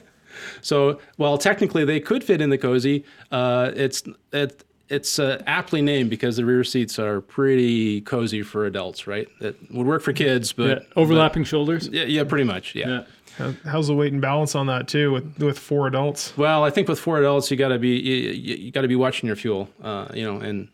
So 0.62 1.00
while 1.16 1.38
technically 1.38 1.84
they 1.84 2.00
could 2.00 2.24
fit 2.24 2.40
in 2.40 2.50
the 2.50 2.58
cozy, 2.58 3.04
uh, 3.30 3.72
it's 3.74 4.02
it, 4.32 4.64
it's 4.90 5.18
uh, 5.18 5.42
aptly 5.46 5.80
named 5.82 6.10
because 6.10 6.36
the 6.36 6.44
rear 6.44 6.64
seats 6.64 6.98
are 6.98 7.20
pretty 7.20 8.00
cozy 8.02 8.42
for 8.42 8.66
adults, 8.66 9.06
right? 9.06 9.28
That 9.40 9.56
would 9.72 9.86
work 9.86 10.02
for 10.02 10.12
kids, 10.12 10.52
Yeah, 10.56 10.66
but 10.74 10.86
overlapping 10.96 11.44
shoulders. 11.44 11.88
Yeah, 11.88 12.04
yeah, 12.04 12.24
pretty 12.24 12.44
much. 12.44 12.74
Yeah. 12.74 13.04
Yeah. 13.38 13.52
How's 13.64 13.86
the 13.86 13.94
weight 13.94 14.12
and 14.12 14.20
balance 14.20 14.54
on 14.54 14.66
that 14.66 14.86
too 14.88 15.12
with 15.12 15.38
with 15.38 15.58
four 15.58 15.86
adults? 15.86 16.36
Well, 16.36 16.62
I 16.64 16.68
think 16.70 16.88
with 16.88 16.98
four 16.98 17.18
adults, 17.18 17.50
you 17.50 17.56
got 17.56 17.68
to 17.68 17.78
be 17.78 17.90
you, 17.98 18.14
you, 18.32 18.54
you 18.56 18.70
got 18.70 18.82
to 18.82 18.88
be 18.88 18.96
watching 18.96 19.28
your 19.28 19.36
fuel, 19.36 19.70
uh, 19.82 20.08
you 20.12 20.24
know, 20.24 20.40
and 20.40 20.68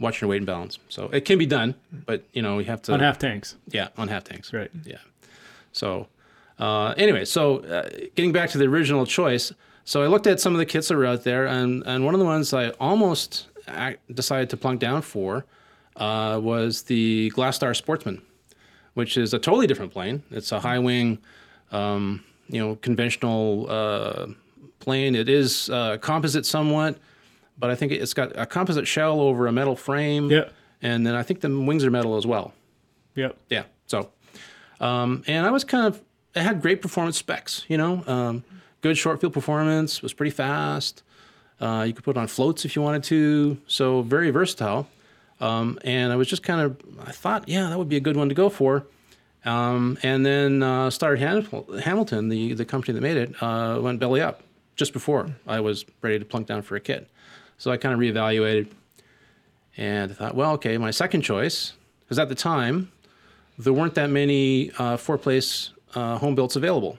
watching 0.00 0.26
your 0.26 0.30
weight 0.30 0.38
and 0.38 0.46
balance. 0.46 0.78
So 0.90 1.08
it 1.12 1.24
can 1.24 1.38
be 1.38 1.46
done, 1.46 1.74
but 2.04 2.24
you 2.34 2.42
know, 2.42 2.58
you 2.58 2.66
have 2.66 2.82
to 2.82 2.92
On 2.92 3.00
half 3.00 3.18
tanks. 3.18 3.56
yeah 3.70 3.88
on 3.96 4.08
half 4.08 4.24
tanks. 4.24 4.52
Right. 4.52 4.70
Yeah. 4.84 4.98
So, 5.72 6.08
uh, 6.58 6.94
anyway, 6.98 7.24
so 7.24 7.58
uh, 7.60 7.88
getting 8.16 8.32
back 8.32 8.50
to 8.50 8.58
the 8.58 8.64
original 8.66 9.06
choice, 9.06 9.52
so 9.84 10.02
I 10.02 10.06
looked 10.06 10.26
at 10.26 10.40
some 10.40 10.52
of 10.52 10.58
the 10.58 10.66
kits 10.66 10.88
that 10.88 10.96
were 10.96 11.06
out 11.06 11.24
there, 11.24 11.46
and, 11.46 11.82
and 11.86 12.04
one 12.04 12.14
of 12.14 12.20
the 12.20 12.26
ones 12.26 12.52
I 12.52 12.70
almost 12.80 13.48
ac- 13.68 13.98
decided 14.12 14.50
to 14.50 14.56
plunk 14.56 14.80
down 14.80 15.02
for 15.02 15.44
uh, 15.96 16.40
was 16.42 16.82
the 16.82 17.30
GlaStar 17.34 17.76
Sportsman, 17.76 18.22
which 18.94 19.16
is 19.16 19.34
a 19.34 19.38
totally 19.38 19.66
different 19.66 19.92
plane. 19.92 20.22
It's 20.30 20.52
a 20.52 20.60
high 20.60 20.78
wing, 20.78 21.18
um, 21.70 22.24
you 22.48 22.60
know, 22.60 22.76
conventional 22.76 23.66
uh, 23.68 24.26
plane. 24.80 25.14
It 25.14 25.28
is 25.28 25.70
uh, 25.70 25.98
composite 26.00 26.46
somewhat, 26.46 26.98
but 27.58 27.70
I 27.70 27.74
think 27.74 27.92
it's 27.92 28.14
got 28.14 28.32
a 28.38 28.46
composite 28.46 28.86
shell 28.86 29.20
over 29.20 29.46
a 29.46 29.52
metal 29.52 29.76
frame. 29.76 30.30
Yeah. 30.30 30.48
And 30.82 31.06
then 31.06 31.14
I 31.14 31.22
think 31.22 31.40
the 31.40 31.48
wings 31.48 31.84
are 31.84 31.90
metal 31.90 32.16
as 32.16 32.26
well. 32.26 32.52
Yep. 33.14 33.36
Yeah. 33.48 33.64
So, 33.86 34.10
um, 34.80 35.22
and 35.26 35.46
I 35.46 35.50
was 35.50 35.64
kind 35.64 35.86
of, 35.86 36.02
it 36.34 36.42
had 36.42 36.60
great 36.60 36.82
performance 36.82 37.16
specs, 37.16 37.64
you 37.68 37.78
know, 37.78 38.02
um, 38.06 38.44
good 38.84 38.98
short 38.98 39.18
field 39.18 39.32
performance, 39.32 40.02
was 40.02 40.12
pretty 40.12 40.30
fast. 40.30 41.02
Uh, 41.58 41.84
you 41.86 41.94
could 41.94 42.04
put 42.04 42.18
it 42.18 42.20
on 42.20 42.26
floats 42.26 42.66
if 42.66 42.76
you 42.76 42.82
wanted 42.82 43.02
to. 43.02 43.56
So 43.66 44.02
very 44.02 44.30
versatile. 44.30 44.86
Um, 45.40 45.78
and 45.84 46.12
I 46.12 46.16
was 46.16 46.28
just 46.28 46.42
kind 46.42 46.60
of, 46.60 46.76
I 47.00 47.10
thought, 47.10 47.48
yeah, 47.48 47.70
that 47.70 47.78
would 47.78 47.88
be 47.88 47.96
a 47.96 48.00
good 48.00 48.14
one 48.14 48.28
to 48.28 48.34
go 48.34 48.50
for. 48.50 48.84
Um, 49.46 49.96
and 50.02 50.24
then 50.24 50.62
uh, 50.62 50.90
Hamil- 50.90 51.80
Hamilton, 51.80 52.28
the, 52.28 52.52
the 52.52 52.66
company 52.66 52.92
that 52.92 53.00
made 53.00 53.16
it, 53.16 53.42
uh, 53.42 53.78
went 53.80 54.00
belly 54.00 54.20
up 54.20 54.42
just 54.76 54.92
before 54.92 55.30
I 55.46 55.60
was 55.60 55.86
ready 56.02 56.18
to 56.18 56.24
plunk 56.26 56.46
down 56.46 56.60
for 56.60 56.76
a 56.76 56.80
kit. 56.80 57.08
So 57.56 57.70
I 57.70 57.78
kind 57.78 57.94
of 57.94 58.00
reevaluated 58.00 58.68
and 59.78 60.12
I 60.12 60.14
thought, 60.14 60.34
well, 60.34 60.52
okay, 60.52 60.76
my 60.76 60.90
second 60.90 61.22
choice, 61.22 61.72
because 62.00 62.18
at 62.18 62.28
the 62.28 62.34
time, 62.34 62.92
there 63.58 63.72
weren't 63.72 63.94
that 63.94 64.10
many 64.10 64.72
uh, 64.78 64.98
four 64.98 65.16
place 65.16 65.70
uh, 65.94 66.18
home 66.18 66.34
builds 66.34 66.54
available. 66.54 66.98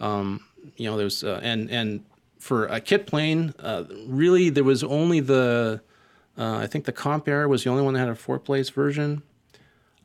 Um, 0.00 0.40
you 0.76 0.90
know, 0.90 0.96
there's, 0.96 1.24
uh, 1.24 1.40
and, 1.42 1.70
and 1.70 2.04
for 2.38 2.66
a 2.66 2.80
kit 2.80 3.06
plane, 3.06 3.54
uh, 3.58 3.84
really 4.06 4.50
there 4.50 4.64
was 4.64 4.84
only 4.84 5.20
the, 5.20 5.80
uh, 6.36 6.56
I 6.56 6.66
think 6.66 6.84
the 6.84 6.92
CompAir 6.92 7.48
was 7.48 7.64
the 7.64 7.70
only 7.70 7.82
one 7.82 7.94
that 7.94 8.00
had 8.00 8.08
a 8.08 8.14
four 8.14 8.38
place 8.38 8.70
version. 8.70 9.22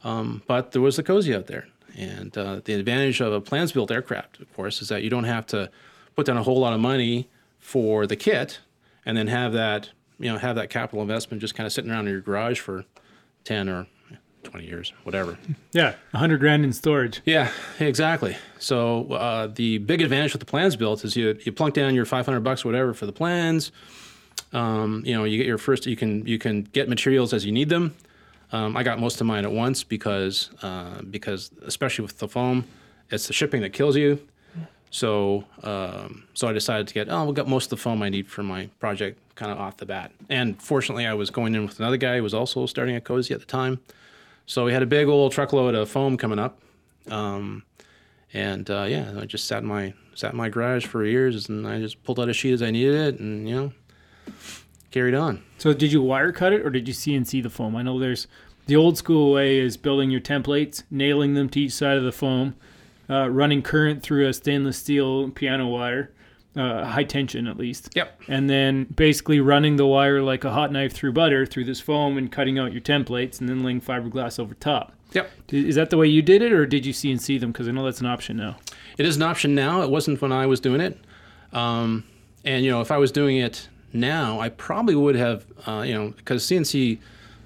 Um, 0.04 0.44
but 0.48 0.72
there 0.72 0.82
was 0.82 0.96
the 0.96 1.04
Cozy 1.04 1.36
out 1.36 1.48
there. 1.48 1.68
And 1.98 2.38
uh, 2.38 2.62
the 2.63 2.74
advantage 2.74 3.20
of 3.20 3.34
a 3.34 3.42
plans 3.42 3.72
built 3.72 3.92
aircraft, 3.92 4.39
of 4.39 4.54
course, 4.54 4.82
is 4.82 4.89
that 4.89 5.04
you 5.04 5.10
don't 5.10 5.25
have 5.25 5.46
to 5.48 5.70
put 6.16 6.25
down 6.25 6.38
a 6.38 6.44
whole 6.44 6.60
lot 6.60 6.74
of 6.74 6.80
money 6.80 7.30
for 7.58 8.08
the 8.08 8.16
kit 8.16 8.60
and 9.06 9.18
then 9.18 9.28
have 9.28 9.54
that, 9.54 9.89
you 10.20 10.32
know, 10.32 10.38
have 10.38 10.56
that 10.56 10.70
capital 10.70 11.01
investment 11.01 11.42
just 11.42 11.56
kind 11.56 11.66
of 11.66 11.74
sitting 11.74 11.92
around 11.92 12.08
in 12.08 12.13
your 12.13 12.22
garage 12.22 12.60
for 12.60 12.86
10 13.44 13.68
or 13.68 13.88
20 14.43 14.65
years, 14.65 14.93
whatever. 15.03 15.38
Yeah, 15.72 15.93
a 16.13 16.17
hundred 16.17 16.39
grand 16.39 16.63
in 16.63 16.74
storage. 16.74 17.22
Yeah, 17.25 17.51
exactly. 17.79 18.36
So 18.58 19.12
uh, 19.13 19.48
the 19.48 19.77
big 19.77 20.01
advantage 20.01 20.34
with 20.34 20.39
the 20.39 20.48
plans 20.48 20.75
built 20.75 21.05
is 21.05 21.15
you 21.15 21.38
you 21.43 21.51
plunk 21.51 21.75
down 21.75 21.93
your 21.93 22.05
500 22.05 22.39
bucks 22.39 22.65
or 22.65 22.69
whatever 22.69 22.93
for 22.96 23.05
the 23.05 23.12
plans. 23.12 23.72
Um, 24.51 25.03
you 25.05 25.13
know, 25.13 25.25
you 25.25 25.38
get 25.38 25.46
your 25.46 25.60
first. 25.60 25.86
You 25.86 25.96
can 25.96 26.25
you 26.25 26.39
can 26.39 26.63
get 26.63 26.89
materials 26.89 27.34
as 27.34 27.46
you 27.46 27.51
need 27.51 27.69
them. 27.69 27.96
Um, 28.51 28.75
I 28.75 28.81
got 28.81 29.00
most 29.00 29.22
of 29.22 29.27
mine 29.27 29.46
at 29.46 29.51
once 29.51 29.84
because 29.84 30.50
uh, 30.63 31.01
because 31.03 31.51
especially 31.65 32.03
with 32.03 32.17
the 32.17 32.27
foam, 32.27 32.65
it's 33.12 33.27
the 33.27 33.34
shipping 33.34 33.62
that 33.62 33.74
kills 33.74 33.96
you. 33.96 34.19
So 34.89 35.43
um, 35.62 36.24
so 36.34 36.48
I 36.48 36.53
decided 36.53 36.88
to 36.88 36.93
get 36.96 37.10
oh 37.10 37.25
we'll 37.25 37.34
get 37.34 37.48
most 37.48 37.65
of 37.65 37.69
the 37.72 37.77
foam 37.77 38.01
I 38.01 38.10
need 38.10 38.27
for 38.27 38.41
my 38.41 38.69
project 38.79 39.19
kind 39.36 39.51
of 39.51 39.60
off 39.60 39.77
the 39.77 39.86
bat. 39.86 40.12
And 40.29 40.60
fortunately, 40.62 41.05
I 41.05 41.13
was 41.13 41.29
going 41.29 41.53
in 41.53 41.65
with 41.65 41.79
another 41.79 41.98
guy 41.98 42.17
who 42.17 42.24
was 42.24 42.34
also 42.34 42.65
starting 42.65 42.96
a 42.96 43.01
cozy 43.01 43.34
at 43.36 43.39
the 43.39 43.46
time. 43.46 43.79
So 44.50 44.65
we 44.65 44.74
had 44.74 44.82
a 44.82 44.88
big 44.88 45.08
old 45.08 45.32
truckload 45.32 45.75
of 45.75 45.89
foam 45.91 46.18
coming 46.18 46.39
up, 46.39 46.60
um, 47.12 47.62
and 48.34 48.68
uh, 48.68 48.88
yeah, 48.89 49.13
I 49.15 49.25
just 49.25 49.46
sat 49.46 49.62
in 49.62 49.70
my 49.70 49.94
sat 50.15 50.32
in 50.32 50.38
my 50.38 50.50
garage 50.50 50.88
for 50.88 51.06
years, 51.06 51.50
and 51.50 51.68
I 51.68 51.79
just 51.79 52.03
pulled 52.03 52.20
out 52.20 52.29
a 52.29 52.34
sheet 52.34 52.53
as 52.53 52.63
I 52.63 52.72
needed 52.72 52.96
it, 52.96 53.20
and 53.20 53.48
you 53.48 53.56
know, 53.56 53.74
carried 54.89 55.13
on. 55.13 55.44
So 55.60 55.72
did 55.72 55.91
you 55.91 56.01
wire 56.01 56.32
cut 56.32 56.51
it 56.51 56.65
or 56.65 56.72
did 56.72 56.88
you 56.88 56.96
CNC 56.96 57.44
the 57.44 57.51
foam? 57.51 57.75
I 57.75 57.84
know 57.84 58.00
there's 58.00 58.25
the 58.65 58.75
old 58.75 58.98
school 58.98 59.32
way 59.32 59.60
is 59.60 59.77
building 59.77 60.10
your 60.10 60.20
templates, 60.20 60.82
nailing 60.89 61.36
them 61.36 61.48
to 61.50 61.60
each 61.60 61.74
side 61.74 61.98
of 61.98 62.03
the 62.03 62.12
foam, 62.12 62.56
uh, 63.08 63.29
running 63.29 63.62
current 63.62 64.01
through 64.01 64.27
a 64.27 64.34
stainless 64.34 64.79
steel 64.79 65.29
piano 65.29 65.68
wire, 65.68 66.12
uh, 66.56 66.86
high 66.86 67.03
tension 67.03 67.48
at 67.48 67.58
least. 67.58 67.89
Yep. 67.96 68.22
And 68.27 68.50
then 68.50 68.86
basically 68.86 69.39
running 69.39 69.75
the 69.75 69.86
wire 69.86 70.22
like 70.22 70.44
a 70.44 70.51
hot 70.51 70.72
knife 70.72 70.94
through 70.94 71.13
butter 71.13 71.46
through 71.46 71.65
this 71.65 71.79
foam 71.79 72.18
and 72.18 72.32
cutting 72.32 72.58
out 72.58 72.72
your 72.72 72.82
templates 72.82 73.39
and 73.39 73.48
then 73.48 73.63
laying 73.63 73.82
fiberglass 73.82 74.39
over 74.39 74.53
top. 74.56 74.94
Yep. 75.13 75.32
Is 75.50 75.75
that 75.75 75.89
the 75.89 75.98
way 75.98 76.08
you 76.08 76.22
did 76.22 76.41
it 76.41 76.51
or 76.51 76.65
did 76.65 76.86
you 76.86 76.94
CNC 76.94 77.39
them? 77.39 77.51
Because 77.51 77.68
I 77.68 77.72
know 77.72 77.84
that's 77.84 78.01
an 78.01 78.08
option 78.08 78.38
now. 78.38 78.58
It 78.98 79.06
is 79.06 79.15
an 79.15 79.24
option 79.24 79.56
now. 79.56 79.82
It 79.82 79.89
wasn't 79.89 80.22
when 80.22 80.32
I 80.32 80.46
was 80.46 80.60
doing 80.60 80.82
it. 80.82 81.00
Um, 81.51 82.03
and 82.46 82.63
you 82.63 82.72
know, 82.72 82.82
if 82.82 82.91
I 82.91 82.98
was 82.98 83.12
doing 83.12 83.38
it 83.38 83.68
now, 83.91 84.39
I 84.39 84.50
probably 84.50 84.96
would 84.96 85.15
have, 85.15 85.46
uh, 85.65 85.82
you 85.82 85.94
know, 85.94 86.10
because 86.10 86.46
CNC, 86.46 87.00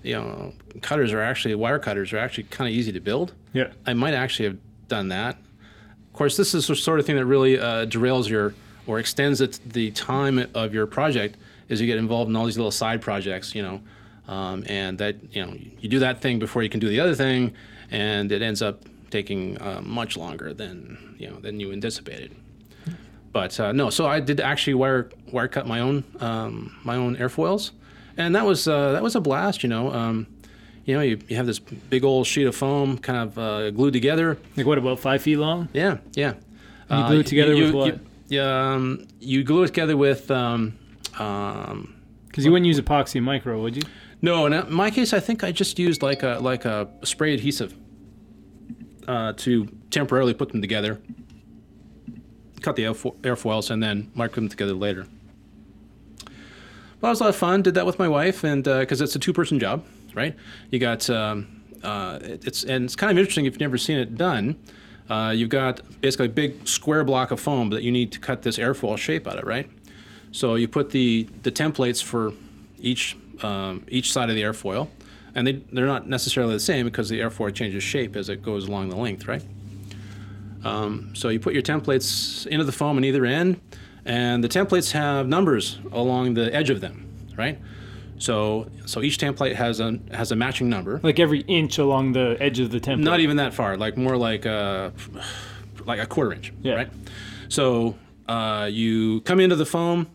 you 0.03 0.13
know, 0.13 0.53
cutters 0.81 1.13
are 1.13 1.22
actually 1.22 1.55
wire 1.55 1.79
cutters 1.79 2.12
are 2.12 2.17
actually 2.17 2.43
kind 2.45 2.69
of 2.69 2.75
easy 2.75 2.91
to 2.91 3.00
build. 3.00 3.33
Yeah. 3.53 3.72
I 3.86 3.93
might 3.93 4.13
actually 4.13 4.45
have 4.50 4.57
done 4.89 5.07
that. 5.10 5.36
Of 5.36 6.13
course, 6.13 6.36
this 6.36 6.53
is 6.53 6.67
the 6.67 6.75
sort 6.75 7.00
of 7.00 7.05
thing 7.05 7.15
that 7.15 7.25
really 7.25 7.57
uh, 7.57 7.86
derails 7.86 8.27
your 8.27 8.53
or 8.87 8.99
extends 8.99 9.41
it, 9.41 9.59
the 9.65 9.91
time 9.91 10.47
of 10.53 10.73
your 10.73 10.87
project 10.87 11.37
as 11.69 11.79
you 11.79 11.87
get 11.87 11.97
involved 11.97 12.29
in 12.29 12.35
all 12.35 12.45
these 12.45 12.57
little 12.57 12.71
side 12.71 13.01
projects, 13.01 13.55
you 13.55 13.61
know, 13.61 13.81
um, 14.27 14.63
and 14.67 14.97
that 14.97 15.15
you 15.33 15.45
know 15.45 15.53
you 15.79 15.89
do 15.89 15.99
that 15.99 16.21
thing 16.21 16.39
before 16.39 16.63
you 16.63 16.69
can 16.69 16.79
do 16.79 16.89
the 16.89 16.99
other 16.99 17.15
thing, 17.15 17.53
and 17.91 18.31
it 18.31 18.41
ends 18.41 18.61
up 18.61 18.83
taking 19.09 19.61
uh, 19.61 19.81
much 19.83 20.17
longer 20.17 20.53
than 20.53 21.15
you 21.17 21.29
know 21.29 21.37
than 21.37 21.59
you 21.59 21.71
anticipated. 21.71 22.35
But 23.31 23.59
uh, 23.59 23.71
no, 23.71 23.89
so 23.89 24.05
I 24.05 24.19
did 24.19 24.39
actually 24.39 24.75
wire 24.75 25.09
wire 25.31 25.47
cut 25.47 25.67
my 25.67 25.79
own 25.79 26.03
um, 26.19 26.77
my 26.83 26.95
own 26.95 27.15
airfoils, 27.15 27.71
and 28.17 28.35
that 28.35 28.45
was 28.45 28.67
uh, 28.67 28.91
that 28.91 29.03
was 29.03 29.15
a 29.15 29.21
blast. 29.21 29.63
You 29.63 29.69
know, 29.69 29.91
um, 29.91 30.27
you 30.85 30.95
know 30.95 31.01
you, 31.01 31.19
you 31.27 31.35
have 31.35 31.47
this 31.47 31.59
big 31.59 32.03
old 32.03 32.27
sheet 32.27 32.45
of 32.45 32.55
foam 32.55 32.97
kind 32.97 33.17
of 33.19 33.37
uh, 33.37 33.71
glued 33.71 33.93
together. 33.93 34.37
Like 34.55 34.65
what, 34.65 34.77
about 34.77 34.99
five 34.99 35.21
feet 35.21 35.37
long? 35.37 35.69
Yeah, 35.73 35.97
yeah. 36.13 36.33
And 36.89 36.99
you 36.99 37.07
glue 37.07 37.19
it 37.21 37.27
together 37.27 37.55
with 37.55 37.73
what? 37.73 37.87
You, 37.87 37.93
yeah, 37.93 38.12
um, 38.39 39.07
you 39.19 39.43
glue 39.43 39.63
it 39.63 39.67
together 39.67 39.97
with. 39.97 40.29
Um, 40.31 40.77
um, 41.19 41.95
Because 42.27 42.45
you 42.45 42.51
wouldn't 42.51 42.65
use 42.67 42.79
epoxy 42.79 43.21
micro, 43.21 43.61
would 43.61 43.75
you? 43.75 43.83
no, 44.21 44.45
in 44.45 44.73
my 44.73 44.89
case, 44.89 45.13
I 45.13 45.19
think 45.19 45.43
I 45.43 45.51
just 45.51 45.77
used 45.77 46.01
like 46.01 46.23
a 46.23 46.39
like 46.41 46.65
a 46.65 46.87
spray 47.03 47.33
adhesive 47.33 47.75
uh, 49.07 49.33
to 49.33 49.67
temporarily 49.91 50.33
put 50.33 50.49
them 50.51 50.61
together. 50.61 50.99
Cut 52.61 52.75
the 52.75 52.83
airfo- 52.83 53.15
airfoils 53.21 53.69
and 53.69 53.83
then 53.83 54.09
mark 54.15 54.33
them 54.33 54.47
together 54.47 54.73
later. 54.73 55.05
Well, 57.01 57.09
it 57.09 57.13
was 57.13 57.19
a 57.19 57.23
lot 57.25 57.29
of 57.29 57.35
fun. 57.35 57.61
Did 57.61 57.73
that 57.75 57.85
with 57.85 57.99
my 57.99 58.07
wife, 58.07 58.45
and 58.45 58.63
because 58.63 59.01
it's 59.01 59.15
a 59.15 59.19
two-person 59.19 59.59
job, 59.59 59.83
right? 60.15 60.35
You 60.71 60.79
got 60.79 61.09
um, 61.09 61.61
uh, 61.83 62.19
it's 62.21 62.63
and 62.63 62.85
it's 62.85 62.95
kind 62.95 63.11
of 63.11 63.17
interesting 63.17 63.45
if 63.45 63.53
you've 63.53 63.59
never 63.59 63.77
seen 63.77 63.97
it 63.97 64.15
done. 64.15 64.55
Uh, 65.10 65.33
you've 65.36 65.50
got 65.50 65.81
basically 66.01 66.27
a 66.27 66.29
big 66.29 66.67
square 66.67 67.03
block 67.03 67.31
of 67.31 67.39
foam 67.39 67.69
that 67.72 67.83
you 67.83 67.91
need 67.91 68.12
to 68.12 68.19
cut 68.19 68.41
this 68.41 68.57
airfoil 68.57 68.98
shape 68.98 69.27
out 69.27 69.38
of, 69.38 69.45
right? 69.45 69.69
So 70.31 70.55
you 70.55 70.67
put 70.67 70.89
the 70.91 71.27
the 71.43 71.51
templates 71.51 72.01
for 72.01 72.33
each 72.79 73.17
um, 73.41 73.86
each 73.88 74.12
side 74.12 74.29
of 74.29 74.36
the 74.36 74.41
airfoil, 74.41 74.88
and 75.36 75.45
they 75.45 75.53
they're 75.72 75.86
not 75.86 76.07
necessarily 76.07 76.53
the 76.53 76.60
same 76.60 76.86
because 76.86 77.10
the 77.10 77.19
airfoil 77.19 77.53
changes 77.53 77.83
shape 77.83 78.15
as 78.15 78.29
it 78.29 78.41
goes 78.41 78.67
along 78.67 78.89
the 78.89 78.95
length, 78.95 79.27
right? 79.27 79.43
Um, 80.63 81.13
so 81.13 81.29
you 81.29 81.39
put 81.39 81.53
your 81.53 81.62
templates 81.62 82.48
into 82.48 82.63
the 82.63 82.72
foam 82.72 82.98
on 82.98 83.03
either 83.03 83.25
end, 83.25 83.60
and 84.05 84.43
the 84.43 84.50
templates 84.50 84.91
have 84.93 85.27
numbers 85.27 85.79
along 85.91 86.36
the 86.36 86.53
edge 86.55 86.69
of 86.69 86.79
them, 86.81 87.07
right? 87.38 87.60
So 88.23 88.67
so 88.85 89.01
each 89.01 89.17
template 89.17 89.55
has 89.55 89.81
a 89.81 89.99
has 90.13 90.31
a 90.31 90.35
matching 90.37 90.69
number. 90.69 91.01
Like 91.03 91.19
every 91.19 91.41
inch 91.41 91.77
along 91.77 92.13
the 92.13 92.37
edge 92.39 92.57
of 92.61 92.71
the 92.71 92.79
template. 92.79 93.03
Not 93.03 93.19
even 93.19 93.35
that 93.35 93.53
far, 93.53 93.75
like 93.75 93.97
more 93.97 94.15
like 94.15 94.45
a, 94.45 94.93
like 95.85 95.99
a 95.99 96.05
quarter 96.05 96.31
inch, 96.31 96.53
Yeah. 96.61 96.75
right? 96.75 96.89
So 97.49 97.97
uh, 98.29 98.69
you 98.71 99.19
come 99.21 99.41
into 99.41 99.57
the 99.57 99.65
foam 99.65 100.07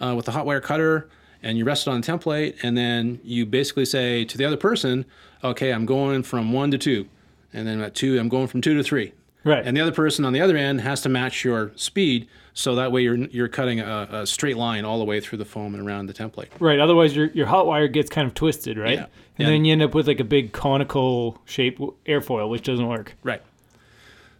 uh, 0.00 0.14
with 0.16 0.24
the 0.26 0.32
hot 0.32 0.44
wire 0.44 0.60
cutter 0.60 1.08
and 1.40 1.56
you 1.56 1.64
rest 1.64 1.86
it 1.86 1.90
on 1.90 2.00
the 2.00 2.06
template, 2.06 2.56
and 2.64 2.76
then 2.76 3.20
you 3.22 3.46
basically 3.46 3.84
say 3.84 4.24
to 4.24 4.36
the 4.36 4.44
other 4.44 4.56
person, 4.56 5.04
okay, 5.44 5.72
I'm 5.72 5.86
going 5.86 6.24
from 6.24 6.52
one 6.52 6.72
to 6.72 6.78
two. 6.78 7.06
And 7.52 7.66
then 7.68 7.80
at 7.80 7.94
two, 7.94 8.18
I'm 8.18 8.28
going 8.28 8.46
from 8.48 8.60
two 8.60 8.74
to 8.74 8.82
three. 8.82 9.12
Right. 9.44 9.64
And 9.64 9.76
the 9.76 9.80
other 9.80 9.92
person 9.92 10.24
on 10.24 10.32
the 10.32 10.40
other 10.40 10.56
end 10.56 10.80
has 10.80 11.00
to 11.02 11.08
match 11.08 11.44
your 11.44 11.70
speed, 11.76 12.28
so 12.54 12.74
that 12.74 12.92
way 12.92 13.02
you're, 13.02 13.16
you're 13.16 13.48
cutting 13.48 13.80
a, 13.80 14.08
a 14.12 14.26
straight 14.26 14.56
line 14.56 14.84
all 14.84 14.98
the 14.98 15.04
way 15.04 15.20
through 15.20 15.38
the 15.38 15.44
foam 15.44 15.74
and 15.74 15.86
around 15.86 16.06
the 16.06 16.12
template. 16.12 16.48
Right. 16.60 16.78
Otherwise, 16.78 17.16
your 17.16 17.26
your 17.28 17.46
hot 17.46 17.66
wire 17.66 17.88
gets 17.88 18.10
kind 18.10 18.26
of 18.26 18.34
twisted, 18.34 18.76
right? 18.78 18.98
Yeah. 18.98 19.04
And 19.04 19.10
Yeah. 19.38 19.46
then 19.46 19.64
you 19.64 19.72
end 19.72 19.82
up 19.82 19.94
with 19.94 20.06
like 20.06 20.20
a 20.20 20.24
big 20.24 20.52
conical 20.52 21.38
shape 21.46 21.78
airfoil, 22.06 22.50
which 22.50 22.62
doesn't 22.62 22.86
work. 22.86 23.14
Right. 23.22 23.42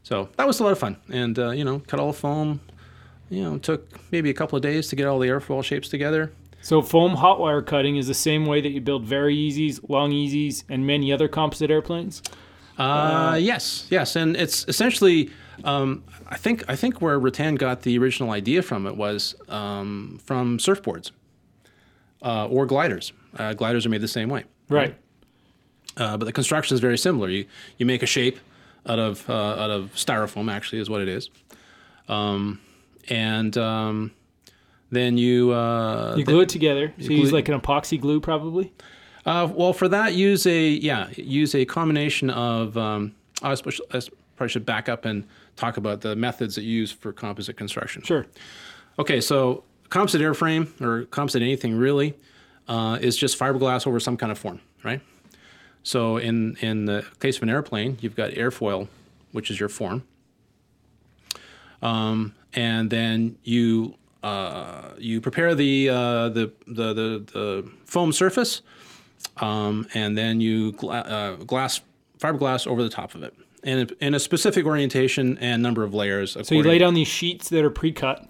So 0.03 0.29
that 0.37 0.47
was 0.47 0.59
a 0.61 0.65
lot 0.65 0.73
of 0.73 0.79
fun, 0.79 0.97
and 1.11 1.39
uh, 1.39 1.51
you 1.51 1.65
know, 1.65 1.79
cut 1.87 2.01
all 2.01 2.09
the 2.13 2.19
foam. 2.19 2.61
You 3.31 3.45
know, 3.45 3.59
took 3.59 3.89
maybe 4.11 4.29
a 4.29 4.35
couple 4.35 4.57
of 4.57 4.63
days 4.63 4.89
to 4.89 4.97
get 4.97 5.07
all 5.07 5.19
the 5.19 5.29
airfoil 5.29 5.65
shapes 5.65 5.89
together. 5.89 6.33
So 6.61 6.83
foam 6.83 7.15
hot 7.15 7.41
wire 7.41 7.63
cutting 7.63 7.97
is 7.97 8.07
the 8.09 8.15
same 8.15 8.45
way 8.45 8.61
that 8.61 8.69
you 8.71 8.81
build 8.81 9.07
VariEzes, 9.07 9.89
long 9.89 10.11
easies, 10.13 10.65
and 10.69 10.87
many 10.87 11.13
other 11.13 11.29
composite 11.29 11.71
airplanes. 11.71 12.23
Uh, 12.79 13.39
yes, 13.41 13.87
yes, 13.91 14.17
and 14.17 14.37
it's 14.37 14.67
essentially. 14.69 15.31
Um, 15.65 16.05
I 16.29 16.37
think 16.37 16.65
I 16.69 16.77
think 16.77 17.01
where 17.01 17.19
Rutan 17.21 17.59
got 17.59 17.83
the 17.83 17.99
original 17.99 18.31
idea 18.31 18.63
from 18.63 18.87
it 18.87 18.97
was 18.97 19.35
um, 19.49 20.19
from 20.25 20.59
surfboards 20.59 21.11
uh, 22.23 22.47
or 22.49 22.67
gliders. 22.67 23.13
Uh, 23.37 23.53
gliders 23.55 23.87
are 23.87 23.89
made 23.89 24.01
the 24.01 24.09
same 24.09 24.29
way, 24.29 24.45
Right. 24.69 24.95
uh, 25.97 26.17
but 26.17 26.25
the 26.27 26.33
construction 26.33 26.75
is 26.75 26.81
very 26.81 26.99
similar. 26.99 27.29
You 27.29 27.47
you 27.79 27.87
make 27.87 28.03
a 28.03 28.07
shape 28.07 28.39
out 28.87 28.99
of 28.99 29.29
uh, 29.29 29.33
out 29.35 29.71
of 29.71 29.93
styrofoam, 29.95 30.51
actually, 30.53 30.81
is 30.81 30.91
what 30.91 31.01
it 31.01 31.09
is, 31.09 31.31
um, 32.09 32.61
and 33.09 33.57
um, 33.57 34.11
then 34.91 35.17
you 35.17 35.53
uh, 35.53 36.15
You 36.17 36.25
glue 36.25 36.41
it 36.43 36.49
together. 36.49 36.93
So 36.99 37.07
you 37.11 37.19
use 37.19 37.33
like 37.33 37.49
an 37.49 37.59
epoxy 37.61 38.01
glue, 38.01 38.21
probably. 38.21 38.73
Uh, 39.25 39.49
well, 39.55 39.73
for 39.73 39.89
that, 39.89 40.15
use 40.15 40.47
a 40.47 40.69
yeah, 40.69 41.09
use 41.17 41.55
a 41.55 41.65
combination 41.65 42.29
of. 42.31 42.77
Um, 42.77 43.15
I, 43.43 43.55
suppose, 43.55 43.81
I 43.93 44.01
probably 44.37 44.51
should 44.51 44.67
back 44.67 44.89
up 44.89 45.05
and 45.05 45.25
talk 45.57 45.77
about 45.77 46.01
the 46.01 46.17
methods 46.17 46.55
that 46.55 46.63
you 46.63 46.73
use 46.73 46.93
for 46.93 47.13
composite 47.13 47.57
construction. 47.57 48.03
Sure. 48.03 48.27
Okay, 48.99 49.21
so 49.21 49.65
composite 49.91 50.21
airframe 50.21 50.81
or 50.81 51.05
composite 51.07 51.43
anything 51.43 51.77
really, 51.77 52.15
uh, 52.69 52.99
is 53.01 53.17
just 53.17 53.39
fiberglass 53.39 53.87
over 53.87 54.01
some 54.01 54.17
kind 54.17 54.33
of 54.33 54.39
form, 54.39 54.61
right? 54.85 55.01
So 55.83 56.17
in 56.17 56.57
in 56.61 56.85
the 56.85 57.05
case 57.21 57.37
of 57.37 57.43
an 57.43 57.51
airplane, 57.51 57.99
you've 58.01 58.17
got 58.17 58.31
airfoil, 58.31 58.89
which 59.33 59.51
is 59.51 59.59
your 59.59 59.69
form, 59.69 60.05
um, 61.83 62.35
and 62.53 62.91
then 62.91 63.37
you 63.43 63.97
uh, 64.23 64.91
you 64.99 65.21
prepare 65.21 65.55
the, 65.55 65.89
uh, 65.89 66.29
the, 66.29 66.53
the 66.69 66.95
the 66.95 67.25
the 67.33 67.71
foam 67.85 68.13
surface, 68.13 68.63
um, 69.39 69.87
and 69.95 70.17
then 70.17 70.41
you 70.41 70.73
gla- 70.73 71.01
uh, 71.01 71.37
glass 71.37 71.81
fiberglass 72.19 72.67
over 72.67 72.83
the 72.85 72.89
top 72.89 73.17
of 73.17 73.25
it, 73.25 73.35
in 73.63 73.79
a, 73.79 74.05
in 74.05 74.15
a 74.15 74.21
specific 74.21 74.67
orientation 74.67 75.39
and 75.39 75.63
number 75.63 75.85
of 75.85 75.95
layers. 75.95 76.37
So 76.43 76.55
you 76.55 76.63
lay 76.63 76.79
down 76.79 76.95
these 76.95 77.09
sheets 77.09 77.49
that 77.51 77.65
are 77.65 77.71
pre-cut 77.71 78.29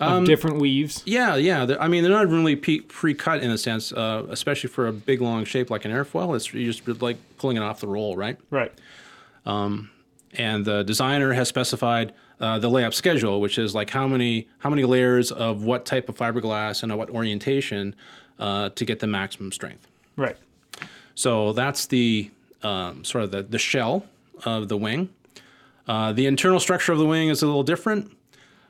of 0.00 0.24
different 0.24 0.58
weaves. 0.58 1.02
Yeah, 1.06 1.36
yeah. 1.36 1.76
I 1.78 1.88
mean, 1.88 2.02
they're 2.02 2.12
not 2.12 2.28
really 2.28 2.56
pre-cut 2.56 3.42
in 3.42 3.50
a 3.50 3.58
sense, 3.58 3.92
uh, 3.92 4.26
especially 4.30 4.68
for 4.68 4.88
a 4.88 4.92
big 4.92 5.20
long 5.20 5.44
shape 5.44 5.70
like 5.70 5.84
an 5.84 5.92
airfoil. 5.92 6.34
It's 6.34 6.52
you 6.52 6.72
just 6.72 6.86
like 7.02 7.16
pulling 7.38 7.56
it 7.56 7.62
off 7.62 7.80
the 7.80 7.88
roll, 7.88 8.16
right? 8.16 8.36
Right. 8.50 8.72
and 9.44 10.64
the 10.64 10.82
designer 10.82 11.32
has 11.34 11.48
specified 11.48 12.12
uh, 12.40 12.58
the 12.58 12.68
layup 12.68 12.92
schedule, 12.92 13.40
which 13.40 13.58
is 13.58 13.74
like 13.74 13.90
how 13.90 14.08
many 14.08 14.48
how 14.58 14.70
many 14.70 14.84
layers 14.84 15.30
of 15.30 15.62
what 15.62 15.86
type 15.86 16.08
of 16.08 16.16
fiberglass 16.16 16.82
and 16.82 16.90
at 16.90 16.98
what 16.98 17.10
orientation 17.10 17.94
uh, 18.38 18.70
to 18.70 18.84
get 18.84 18.98
the 18.98 19.06
maximum 19.06 19.52
strength. 19.52 19.86
Right. 20.16 20.36
So 21.14 21.52
that's 21.52 21.86
the 21.86 22.30
um, 22.62 23.04
sort 23.04 23.24
of 23.24 23.30
the, 23.30 23.42
the 23.42 23.58
shell 23.58 24.06
of 24.44 24.68
the 24.68 24.76
wing. 24.76 25.10
Uh, 25.86 26.12
the 26.12 26.26
internal 26.26 26.60
structure 26.60 26.92
of 26.92 26.98
the 26.98 27.06
wing 27.06 27.28
is 27.28 27.42
a 27.42 27.46
little 27.46 27.62
different. 27.64 28.16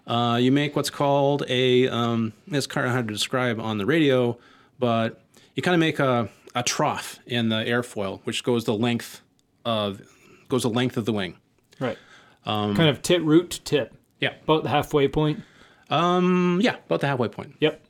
Uh, 0.07 0.39
you 0.41 0.51
make 0.51 0.75
what's 0.75 0.91
called 0.91 1.45
a 1.49 1.89
um, 1.89 2.33
it's 2.49 2.67
kind 2.67 2.87
of 2.87 2.93
hard 2.93 3.07
to 3.09 3.15
describe 3.15 3.61
on 3.61 3.79
the 3.79 3.87
radio, 3.87 4.37
but 4.79 5.21
you 5.55 5.63
kind 5.63 5.75
of 5.75 5.81
make 5.81 5.99
a, 5.99 6.29
a 6.55 6.63
trough 6.63 7.19
in 7.27 7.49
the 7.51 7.57
airfoil, 7.65 8.21
which 8.25 8.43
goes 8.43 8.65
the 8.65 8.75
length 8.75 9.21
of 9.65 10.01
goes 10.49 10.63
the 10.63 10.71
length 10.71 10.97
of 10.97 11.05
the 11.05 11.13
wing. 11.13 11.37
Right. 11.79 11.97
kind 12.45 12.81
of 12.89 13.01
tit 13.03 13.23
root 13.23 13.51
to 13.51 13.61
tip, 13.63 13.95
Yeah. 14.21 14.35
about 14.45 14.65
the 14.65 14.69
halfway 14.71 15.07
point. 15.09 15.43
Um, 15.91 16.61
yeah, 16.63 16.77
about 16.87 17.01
the 17.01 17.07
halfway 17.07 17.29
point. 17.29 17.55
Yep. 17.61 17.85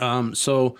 Um, 0.00 0.34
so 0.34 0.76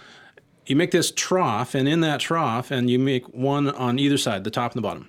you 0.66 0.76
make 0.76 0.90
this 0.90 1.10
trough, 1.14 1.74
and 1.74 1.88
in 1.88 2.00
that 2.00 2.20
trough, 2.20 2.70
and 2.70 2.90
you 2.90 2.98
make 2.98 3.28
one 3.32 3.68
on 3.70 3.98
either 3.98 4.18
side, 4.18 4.44
the 4.44 4.50
top 4.50 4.72
and 4.72 4.78
the 4.78 4.86
bottom. 4.86 5.08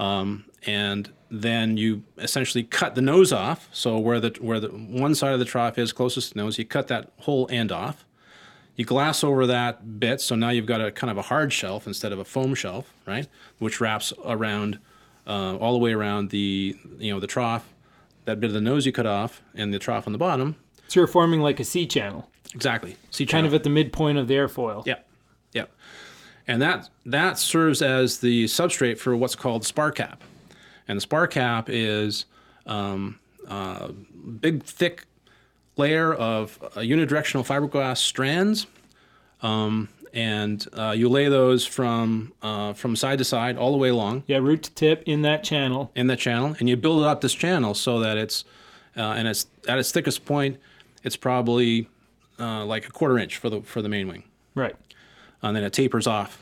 Um, 0.00 0.44
and 0.66 1.12
then 1.30 1.76
you 1.76 2.02
essentially 2.18 2.64
cut 2.64 2.94
the 2.94 3.00
nose 3.02 3.32
off. 3.32 3.68
So 3.72 3.98
where 3.98 4.18
the 4.20 4.36
where 4.40 4.58
the 4.60 4.68
one 4.68 5.14
side 5.14 5.32
of 5.32 5.38
the 5.38 5.44
trough 5.44 5.78
is 5.78 5.92
closest 5.92 6.28
to 6.28 6.34
the 6.34 6.42
nose, 6.42 6.58
you 6.58 6.64
cut 6.64 6.88
that 6.88 7.12
whole 7.18 7.46
end 7.50 7.70
off. 7.70 8.04
You 8.76 8.84
glass 8.86 9.22
over 9.22 9.46
that 9.46 10.00
bit, 10.00 10.22
so 10.22 10.34
now 10.34 10.48
you've 10.48 10.64
got 10.66 10.80
a 10.80 10.90
kind 10.90 11.10
of 11.10 11.18
a 11.18 11.22
hard 11.22 11.52
shelf 11.52 11.86
instead 11.86 12.12
of 12.12 12.18
a 12.18 12.24
foam 12.24 12.54
shelf, 12.54 12.94
right? 13.06 13.28
Which 13.58 13.78
wraps 13.80 14.12
around 14.24 14.78
uh, 15.26 15.56
all 15.56 15.72
the 15.74 15.78
way 15.78 15.92
around 15.92 16.30
the 16.30 16.76
you 16.98 17.12
know 17.12 17.20
the 17.20 17.26
trough, 17.26 17.68
that 18.24 18.40
bit 18.40 18.48
of 18.48 18.54
the 18.54 18.60
nose 18.60 18.86
you 18.86 18.92
cut 18.92 19.06
off, 19.06 19.42
and 19.54 19.74
the 19.74 19.78
trough 19.78 20.06
on 20.06 20.12
the 20.12 20.18
bottom. 20.18 20.56
So 20.88 21.00
you're 21.00 21.06
forming 21.06 21.40
like 21.40 21.60
a 21.60 21.64
C 21.64 21.86
channel, 21.86 22.30
Exactly. 22.54 22.96
See 23.10 23.26
kind 23.26 23.46
of 23.46 23.54
at 23.54 23.62
the 23.62 23.70
midpoint 23.70 24.18
of 24.18 24.28
the 24.28 24.34
airfoil. 24.34 24.84
yeah, 24.86 25.00
yeah, 25.52 25.66
and 26.50 26.60
that 26.62 26.88
that 27.06 27.38
serves 27.38 27.80
as 27.82 28.18
the 28.18 28.44
substrate 28.44 28.98
for 28.98 29.16
what's 29.16 29.36
called 29.36 29.64
spar 29.64 29.92
cap, 29.92 30.22
and 30.88 30.96
the 30.96 31.00
spar 31.00 31.26
cap 31.26 31.68
is 31.70 32.24
um, 32.66 33.18
a 33.48 33.92
big 33.92 34.62
thick 34.64 35.04
layer 35.76 36.12
of 36.12 36.58
uh, 36.62 36.80
unidirectional 36.80 37.46
fiberglass 37.46 37.98
strands, 37.98 38.66
um, 39.42 39.88
and 40.12 40.66
uh, 40.76 40.90
you 40.90 41.08
lay 41.08 41.28
those 41.28 41.64
from 41.66 42.32
uh, 42.42 42.72
from 42.72 42.96
side 42.96 43.18
to 43.18 43.24
side 43.24 43.56
all 43.56 43.70
the 43.72 43.78
way 43.78 43.88
along 43.90 44.24
Yeah, 44.26 44.38
root 44.38 44.64
to 44.64 44.70
tip 44.72 45.02
in 45.06 45.22
that 45.22 45.44
channel. 45.44 45.90
in 45.94 46.08
that 46.08 46.18
channel, 46.18 46.56
and 46.58 46.68
you 46.68 46.76
build 46.76 47.04
up 47.04 47.20
this 47.20 47.32
channel 47.34 47.74
so 47.74 48.00
that 48.00 48.18
it's 48.18 48.44
uh, 48.96 49.02
and 49.16 49.28
it's 49.28 49.46
at 49.68 49.78
its 49.78 49.92
thickest 49.92 50.24
point, 50.24 50.58
it's 51.04 51.16
probably 51.16 51.88
uh, 52.40 52.64
like 52.64 52.88
a 52.88 52.90
quarter 52.90 53.18
inch 53.18 53.36
for 53.36 53.48
the 53.48 53.60
for 53.62 53.82
the 53.82 53.88
main 53.88 54.08
wing, 54.08 54.24
Right. 54.56 54.74
and 55.42 55.54
then 55.56 55.62
it 55.62 55.72
tapers 55.72 56.06
off. 56.08 56.39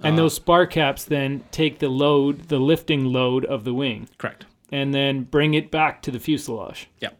And 0.00 0.18
those 0.18 0.34
spar 0.34 0.66
caps 0.66 1.04
then 1.04 1.42
take 1.50 1.78
the 1.78 1.88
load, 1.88 2.48
the 2.48 2.58
lifting 2.58 3.06
load 3.06 3.44
of 3.46 3.64
the 3.64 3.72
wing, 3.72 4.08
Correct. 4.18 4.44
and 4.70 4.94
then 4.94 5.22
bring 5.22 5.54
it 5.54 5.70
back 5.70 6.02
to 6.02 6.10
the 6.10 6.20
fuselage. 6.20 6.88
Yeah. 7.00 7.10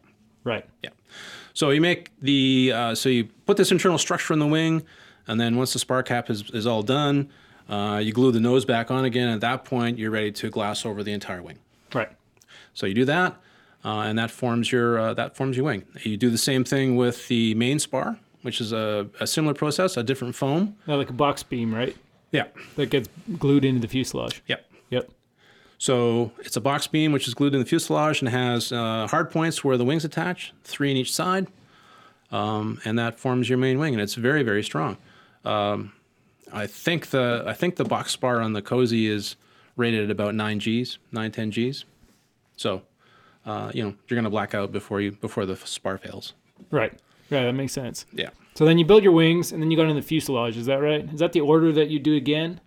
Right. 0.43 0.65
Yeah. 0.83 0.91
So 1.53 1.71
you 1.71 1.81
make 1.81 2.11
the 2.21 2.71
uh, 2.73 2.95
so 2.95 3.09
you 3.09 3.25
put 3.47 3.57
this 3.57 3.71
internal 3.71 3.97
structure 3.97 4.31
in 4.31 4.39
the 4.39 4.45
wing, 4.47 4.83
and 5.27 5.39
then 5.39 5.57
once 5.57 5.73
the 5.73 5.79
spar 5.79 6.03
cap 6.03 6.29
is, 6.29 6.49
is 6.51 6.67
all 6.67 6.83
done, 6.83 7.29
uh, 7.67 7.99
you 8.03 8.13
glue 8.13 8.31
the 8.31 8.39
nose 8.39 8.63
back 8.63 8.91
on 8.91 9.05
again. 9.05 9.27
At 9.27 9.41
that 9.41 9.65
point, 9.65 9.97
you're 9.97 10.11
ready 10.11 10.31
to 10.33 10.49
glass 10.51 10.85
over 10.85 11.01
the 11.03 11.13
entire 11.13 11.41
wing. 11.41 11.57
Right. 11.93 12.11
So 12.75 12.85
you 12.85 12.93
do 12.93 13.05
that, 13.05 13.35
uh, 13.83 14.01
and 14.01 14.19
that 14.19 14.29
forms 14.29 14.71
your 14.71 14.99
uh, 14.99 15.13
that 15.15 15.35
forms 15.35 15.57
your 15.57 15.65
wing. 15.65 15.83
You 16.03 16.15
do 16.15 16.29
the 16.29 16.37
same 16.37 16.63
thing 16.63 16.95
with 16.95 17.27
the 17.27 17.55
main 17.55 17.79
spar, 17.79 18.19
which 18.43 18.61
is 18.61 18.71
a, 18.71 19.09
a 19.19 19.25
similar 19.25 19.55
process, 19.55 19.97
a 19.97 20.03
different 20.03 20.35
foam. 20.35 20.75
Now, 20.85 20.97
like 20.97 21.09
a 21.09 21.13
box 21.13 21.41
beam, 21.41 21.73
right? 21.73 21.97
Yeah. 22.31 22.47
That 22.75 22.89
gets 22.89 23.09
glued 23.37 23.65
into 23.65 23.81
the 23.81 23.87
fuselage. 23.87 24.41
Yep. 24.47 24.65
Yep. 24.89 25.09
So 25.77 26.31
it's 26.39 26.55
a 26.55 26.61
box 26.61 26.87
beam 26.87 27.11
which 27.11 27.27
is 27.27 27.33
glued 27.33 27.53
in 27.53 27.59
the 27.59 27.65
fuselage 27.65 28.21
and 28.21 28.29
has 28.29 28.71
uh, 28.71 29.07
hard 29.07 29.29
points 29.29 29.63
where 29.63 29.77
the 29.77 29.85
wings 29.85 30.03
attach, 30.03 30.53
three 30.63 30.89
in 30.89 30.97
each 30.97 31.13
side, 31.13 31.47
um, 32.31 32.79
and 32.83 32.97
that 32.97 33.19
forms 33.19 33.47
your 33.47 33.57
main 33.59 33.77
wing, 33.77 33.93
and 33.93 34.01
it's 34.01 34.15
very 34.15 34.43
very 34.43 34.63
strong. 34.63 34.97
Um, 35.45 35.93
I 36.51 36.65
think 36.65 37.07
the 37.11 37.43
I 37.45 37.53
think 37.53 37.75
the 37.75 37.85
box 37.85 38.11
spar 38.11 38.41
on 38.41 38.53
the 38.53 38.61
cozy 38.61 39.07
is 39.07 39.35
rated 39.75 40.05
at 40.05 40.09
about 40.09 40.33
nine 40.33 40.57
Gs, 40.57 40.97
nine 41.11 41.31
ten 41.31 41.51
Gs. 41.51 41.85
So 42.55 42.81
uh, 43.45 43.71
you 43.73 43.83
know 43.83 43.93
you're 44.07 44.17
gonna 44.17 44.31
black 44.31 44.55
out 44.55 44.71
before 44.71 44.99
you 44.99 45.11
before 45.11 45.45
the 45.45 45.55
spar 45.57 45.97
fails. 45.99 46.33
Right. 46.71 46.91
Right. 47.29 47.43
That 47.43 47.53
makes 47.53 47.73
sense. 47.73 48.05
Yeah. 48.13 48.29
So 48.57 48.65
then 48.65 48.79
you 48.79 48.85
build 48.85 49.03
your 49.03 49.13
wings, 49.13 49.51
and 49.51 49.61
then 49.61 49.69
you 49.69 49.77
go 49.77 49.83
into 49.83 49.93
the 49.93 50.01
fuselage. 50.01 50.57
Is 50.57 50.65
that 50.65 50.77
right? 50.77 51.07
Is 51.13 51.19
that 51.19 51.31
the 51.31 51.41
order 51.41 51.71
that 51.73 51.89
you 51.89 51.99
do 51.99 52.15
again? 52.15 52.59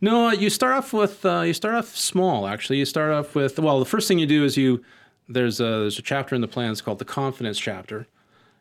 No, 0.00 0.30
you 0.30 0.48
start 0.48 0.76
off 0.76 0.92
with 0.92 1.26
uh, 1.26 1.40
you 1.40 1.52
start 1.52 1.74
off 1.74 1.96
small. 1.96 2.46
Actually, 2.46 2.78
you 2.78 2.84
start 2.84 3.10
off 3.10 3.34
with 3.34 3.58
well, 3.58 3.80
the 3.80 3.84
first 3.84 4.06
thing 4.06 4.20
you 4.20 4.28
do 4.28 4.44
is 4.44 4.56
you 4.56 4.84
there's 5.28 5.58
a 5.58 5.64
there's 5.64 5.98
a 5.98 6.02
chapter 6.02 6.36
in 6.36 6.40
the 6.40 6.46
plans 6.46 6.80
called 6.80 7.00
the 7.00 7.04
confidence 7.04 7.58
chapter, 7.58 8.06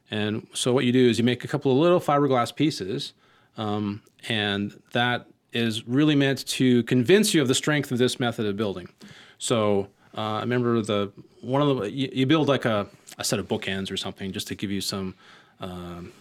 and 0.10 0.48
so 0.52 0.74
what 0.74 0.84
you 0.84 0.92
do 0.92 1.08
is 1.08 1.20
you 1.20 1.24
make 1.24 1.44
a 1.44 1.48
couple 1.48 1.72
of 1.72 1.78
little 1.78 2.00
fiberglass 2.00 2.56
pieces, 2.56 3.14
um, 3.58 4.02
and 4.28 4.82
that 4.94 5.28
is 5.54 5.88
really 5.88 6.16
meant 6.16 6.44
to 6.48 6.82
convince 6.86 7.36
you 7.36 7.42
of 7.44 7.48
the 7.48 7.54
strength 7.54 7.92
of 7.92 8.00
this 8.00 8.20
method 8.20 8.48
of 8.48 8.58
building. 8.58 8.90
So 9.38 9.90
uh, 10.18 10.22
I 10.22 10.40
remember 10.40 10.82
the 10.82 11.12
one 11.42 11.62
of 11.62 11.78
the 11.78 11.92
you, 11.92 12.10
you 12.12 12.26
build 12.26 12.48
like 12.48 12.66
a, 12.66 12.88
a 13.20 13.24
set 13.24 13.38
of 13.38 13.48
bookends 13.48 13.92
or 13.92 13.98
something 13.98 14.32
just 14.32 14.48
to 14.48 14.56
give 14.56 14.72
you 14.72 14.82
some. 14.82 15.14
Um, 15.60 16.14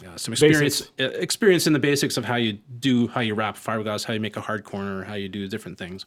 yeah, 0.00 0.16
some 0.16 0.32
experience 0.32 0.90
uh, 0.98 1.04
experience 1.04 1.66
in 1.66 1.72
the 1.72 1.78
basics 1.78 2.16
of 2.16 2.24
how 2.24 2.36
you 2.36 2.58
do 2.80 3.08
how 3.08 3.20
you 3.20 3.34
wrap 3.34 3.56
fiberglass, 3.56 4.04
how 4.04 4.14
you 4.14 4.20
make 4.20 4.36
a 4.36 4.40
hard 4.40 4.64
corner, 4.64 5.04
how 5.04 5.14
you 5.14 5.28
do 5.28 5.46
different 5.48 5.78
things. 5.78 6.06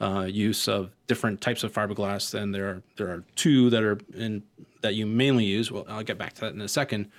Uh, 0.00 0.26
use 0.28 0.66
of 0.68 0.90
different 1.06 1.40
types 1.40 1.62
of 1.62 1.72
fiberglass, 1.72 2.34
and 2.34 2.54
there 2.54 2.68
are 2.68 2.82
there 2.96 3.08
are 3.08 3.24
two 3.36 3.70
that 3.70 3.82
are 3.82 3.98
in 4.14 4.42
that 4.80 4.94
you 4.94 5.06
mainly 5.06 5.44
use. 5.44 5.70
Well, 5.70 5.84
I'll 5.88 6.02
get 6.02 6.18
back 6.18 6.32
to 6.34 6.40
that 6.42 6.54
in 6.54 6.60
a 6.60 6.68
second. 6.68 7.10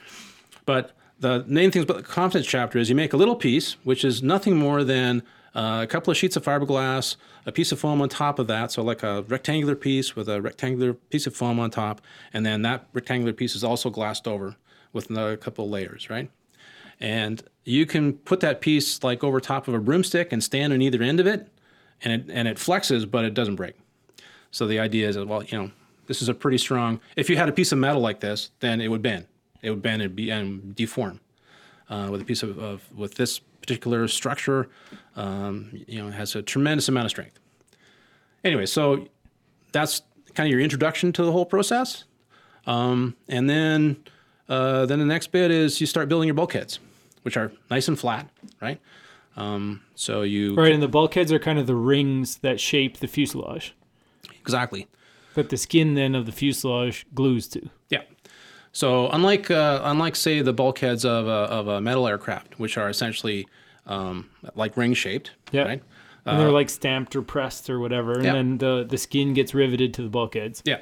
But 0.65 0.91
the 1.19 1.45
main 1.47 1.71
things 1.71 1.83
about 1.83 1.97
the 1.97 2.03
confidence 2.03 2.47
chapter 2.47 2.77
is 2.77 2.89
you 2.89 2.95
make 2.95 3.13
a 3.13 3.17
little 3.17 3.35
piece, 3.35 3.73
which 3.83 4.03
is 4.03 4.21
nothing 4.21 4.57
more 4.57 4.83
than 4.83 5.23
uh, 5.55 5.79
a 5.83 5.87
couple 5.87 6.11
of 6.11 6.17
sheets 6.17 6.35
of 6.35 6.43
fiberglass, 6.43 7.15
a 7.45 7.51
piece 7.51 7.71
of 7.71 7.79
foam 7.79 8.01
on 8.01 8.09
top 8.09 8.39
of 8.39 8.47
that, 8.47 8.71
so 8.71 8.83
like 8.83 9.03
a 9.03 9.23
rectangular 9.23 9.75
piece 9.75 10.15
with 10.15 10.27
a 10.27 10.41
rectangular 10.41 10.93
piece 10.93 11.25
of 11.25 11.35
foam 11.35 11.59
on 11.59 11.71
top, 11.71 12.01
and 12.33 12.45
then 12.45 12.61
that 12.63 12.87
rectangular 12.91 13.31
piece 13.31 13.55
is 13.55 13.63
also 13.63 13.89
glassed 13.89 14.27
over 14.27 14.57
with 14.95 15.09
another 15.09 15.37
couple 15.37 15.69
layers, 15.69 16.09
right? 16.09 16.31
And 16.99 17.43
you 17.65 17.85
can 17.85 18.13
put 18.13 18.39
that 18.39 18.61
piece 18.61 19.03
like 19.03 19.23
over 19.23 19.39
top 19.39 19.67
of 19.67 19.73
a 19.73 19.79
broomstick 19.79 20.31
and 20.31 20.43
stand 20.43 20.71
on 20.71 20.81
either 20.81 21.03
end 21.03 21.19
of 21.19 21.27
it, 21.27 21.47
and 22.01 22.13
it 22.13 22.33
and 22.33 22.47
it 22.47 22.57
flexes, 22.57 23.09
but 23.09 23.25
it 23.25 23.33
doesn't 23.33 23.57
break. 23.57 23.75
So 24.51 24.65
the 24.65 24.79
idea 24.79 25.09
is, 25.09 25.17
well, 25.17 25.43
you 25.43 25.57
know, 25.57 25.71
this 26.07 26.21
is 26.21 26.29
a 26.29 26.33
pretty 26.33 26.57
strong. 26.57 27.01
If 27.17 27.29
you 27.29 27.35
had 27.35 27.49
a 27.49 27.51
piece 27.51 27.73
of 27.73 27.77
metal 27.77 28.01
like 28.01 28.21
this, 28.21 28.51
then 28.61 28.79
it 28.79 28.87
would 28.87 29.01
bend. 29.01 29.27
It 29.61 29.69
would 29.69 29.81
bend 29.81 30.01
and 30.01 30.15
be 30.15 30.31
and 30.31 30.73
deform. 30.73 31.19
Uh, 31.89 32.07
with 32.09 32.21
a 32.21 32.25
piece 32.25 32.41
of, 32.41 32.57
of 32.57 32.81
with 32.95 33.15
this 33.15 33.39
particular 33.61 34.07
structure, 34.07 34.69
um, 35.15 35.69
you 35.87 36.01
know, 36.01 36.07
it 36.07 36.13
has 36.13 36.35
a 36.35 36.41
tremendous 36.41 36.87
amount 36.87 37.05
of 37.05 37.11
strength. 37.11 37.37
Anyway, 38.43 38.65
so 38.65 39.07
that's 39.71 40.01
kind 40.33 40.47
of 40.47 40.51
your 40.51 40.61
introduction 40.61 41.11
to 41.11 41.23
the 41.23 41.31
whole 41.31 41.45
process, 41.45 42.05
um, 42.65 43.15
and 43.27 43.49
then 43.49 43.97
uh, 44.49 44.85
then 44.85 44.99
the 44.99 45.05
next 45.05 45.31
bit 45.31 45.51
is 45.51 45.79
you 45.81 45.87
start 45.87 46.07
building 46.09 46.27
your 46.27 46.35
bulkheads, 46.35 46.79
which 47.23 47.37
are 47.37 47.51
nice 47.69 47.87
and 47.87 47.97
flat, 47.99 48.29
right? 48.61 48.79
Um, 49.37 49.81
so 49.95 50.21
you 50.21 50.55
Right. 50.55 50.71
And 50.71 50.81
the 50.81 50.87
bulkheads 50.87 51.31
are 51.31 51.39
kind 51.39 51.59
of 51.59 51.67
the 51.67 51.75
rings 51.75 52.37
that 52.37 52.59
shape 52.59 52.97
the 52.97 53.07
fuselage 53.07 53.75
exactly, 54.39 54.87
that 55.33 55.49
the 55.49 55.57
skin 55.57 55.95
then 55.95 56.15
of 56.15 56.25
the 56.25 56.31
fuselage 56.31 57.05
glues 57.13 57.47
to. 57.49 57.69
yeah. 57.89 58.01
So 58.71 59.09
unlike 59.09 59.49
uh, 59.49 59.81
unlike 59.83 60.15
say 60.17 60.41
the 60.41 60.51
bulkheads 60.53 61.05
of 61.05 61.27
a, 61.27 61.29
of 61.29 61.67
a 61.67 61.79
metal 61.81 62.07
aircraft, 62.07 62.59
which 62.59 62.77
are 62.77 62.89
essentially 62.89 63.47
um, 63.87 64.29
like 64.55 64.75
ring 64.77 64.93
shaped, 64.93 65.31
Yeah. 65.51 65.63
right? 65.63 65.83
and 66.27 66.39
they're 66.39 66.49
like 66.51 66.69
stamped 66.71 67.15
or 67.15 67.21
pressed 67.21 67.69
or 67.69 67.79
whatever, 67.79 68.13
and 68.13 68.23
Yeah. 68.25 68.33
then 68.33 68.57
the 68.57 68.85
the 68.87 68.97
skin 68.97 69.33
gets 69.33 69.53
riveted 69.53 69.93
to 69.95 70.01
the 70.01 70.09
bulkheads. 70.09 70.61
Yeah. 70.65 70.79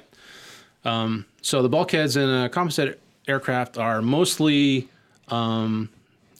Um, 0.86 1.26
so 1.42 1.62
the 1.62 1.70
bulkheads 1.70 2.18
in 2.18 2.30
a 2.30 2.50
composite 2.50 3.00
aircraft 3.28 3.78
are 3.78 4.02
mostly 4.02 4.90
um, 5.30 5.90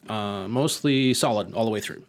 uh, 0.08 0.46
mostly 0.48 1.14
solid 1.14 1.54
all 1.54 1.64
the 1.64 1.70
way 1.70 1.80
through, 1.80 2.02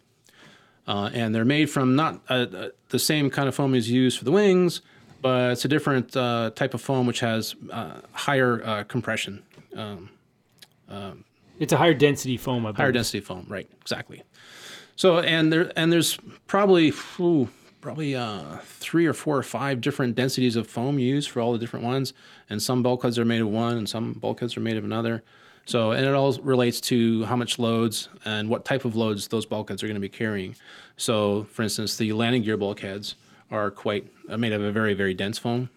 uh, 0.86 1.10
and 1.12 1.34
they're 1.34 1.44
made 1.44 1.70
from 1.70 1.96
not 1.96 2.20
uh, 2.28 2.46
uh, 2.54 2.68
the 2.90 2.98
same 2.98 3.30
kind 3.30 3.48
of 3.48 3.54
foam 3.54 3.74
is 3.74 3.90
used 3.90 4.18
for 4.18 4.24
the 4.24 4.32
wings, 4.32 4.82
but 5.22 5.52
it's 5.52 5.64
a 5.64 5.68
different 5.68 6.16
uh, 6.16 6.50
type 6.54 6.74
of 6.74 6.80
foam 6.80 7.06
which 7.06 7.20
has 7.20 7.54
uh, 7.70 8.00
higher 8.12 8.62
uh, 8.64 8.84
compression, 8.84 9.42
It's 11.58 11.72
a 11.72 11.76
higher 11.76 11.94
density 11.94 12.36
foam. 12.36 12.66
I 12.66 12.72
higher 12.72 12.92
density 12.92 13.20
foam. 13.20 13.46
Right, 13.48 13.68
exactly. 13.80 14.22
So 14.96 15.18
and 15.20 15.52
there 15.52 15.72
and 15.76 15.92
there's 15.92 16.18
probably 16.46 16.92
ooh, 17.20 17.48
probably 17.86 18.16
uh, 18.16 18.42
three 18.64 19.06
or 19.06 19.12
four 19.12 19.38
or 19.38 19.44
five 19.44 19.80
different 19.80 20.16
densities 20.16 20.56
of 20.56 20.66
foam 20.66 20.98
used 20.98 21.30
for 21.30 21.40
all 21.40 21.52
the 21.52 21.58
different 21.58 21.84
ones, 21.84 22.14
and 22.50 22.60
some 22.60 22.82
bulkheads 22.82 23.16
are 23.16 23.24
made 23.24 23.40
of 23.40 23.46
one, 23.46 23.78
and 23.78 23.88
some 23.88 24.12
bulkheads 24.14 24.56
are 24.56 24.60
made 24.60 24.76
of 24.76 24.82
another. 24.82 25.22
So 25.66 25.92
and 25.92 26.04
it 26.04 26.12
all 26.12 26.32
relates 26.42 26.80
to 26.80 27.24
how 27.26 27.36
much 27.36 27.60
loads 27.60 28.08
and 28.24 28.48
what 28.48 28.64
type 28.64 28.84
of 28.84 28.96
loads 28.96 29.28
those 29.28 29.46
bulkheads 29.46 29.84
are 29.84 29.86
going 29.86 29.94
to 29.94 30.00
be 30.00 30.08
carrying. 30.08 30.56
So, 30.96 31.44
for 31.44 31.62
instance, 31.62 31.96
the 31.96 32.12
landing 32.12 32.42
gear 32.42 32.56
bulkheads 32.56 33.14
are 33.52 33.70
quite 33.70 34.12
are 34.28 34.36
made 34.36 34.52
of 34.52 34.62
a 34.62 34.72
very 34.72 34.94
very 34.94 35.14
dense 35.14 35.38
foam, 35.38 35.70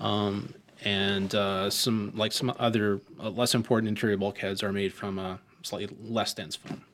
um, 0.00 0.52
and 0.84 1.32
uh, 1.32 1.70
some 1.70 2.10
like 2.16 2.32
some 2.32 2.52
other 2.58 3.00
uh, 3.22 3.30
less 3.30 3.54
important 3.54 3.88
interior 3.88 4.16
bulkheads 4.16 4.64
are 4.64 4.72
made 4.72 4.92
from 4.92 5.16
a 5.20 5.38
slightly 5.62 5.96
less 6.02 6.34
dense 6.34 6.56
foam 6.56 6.84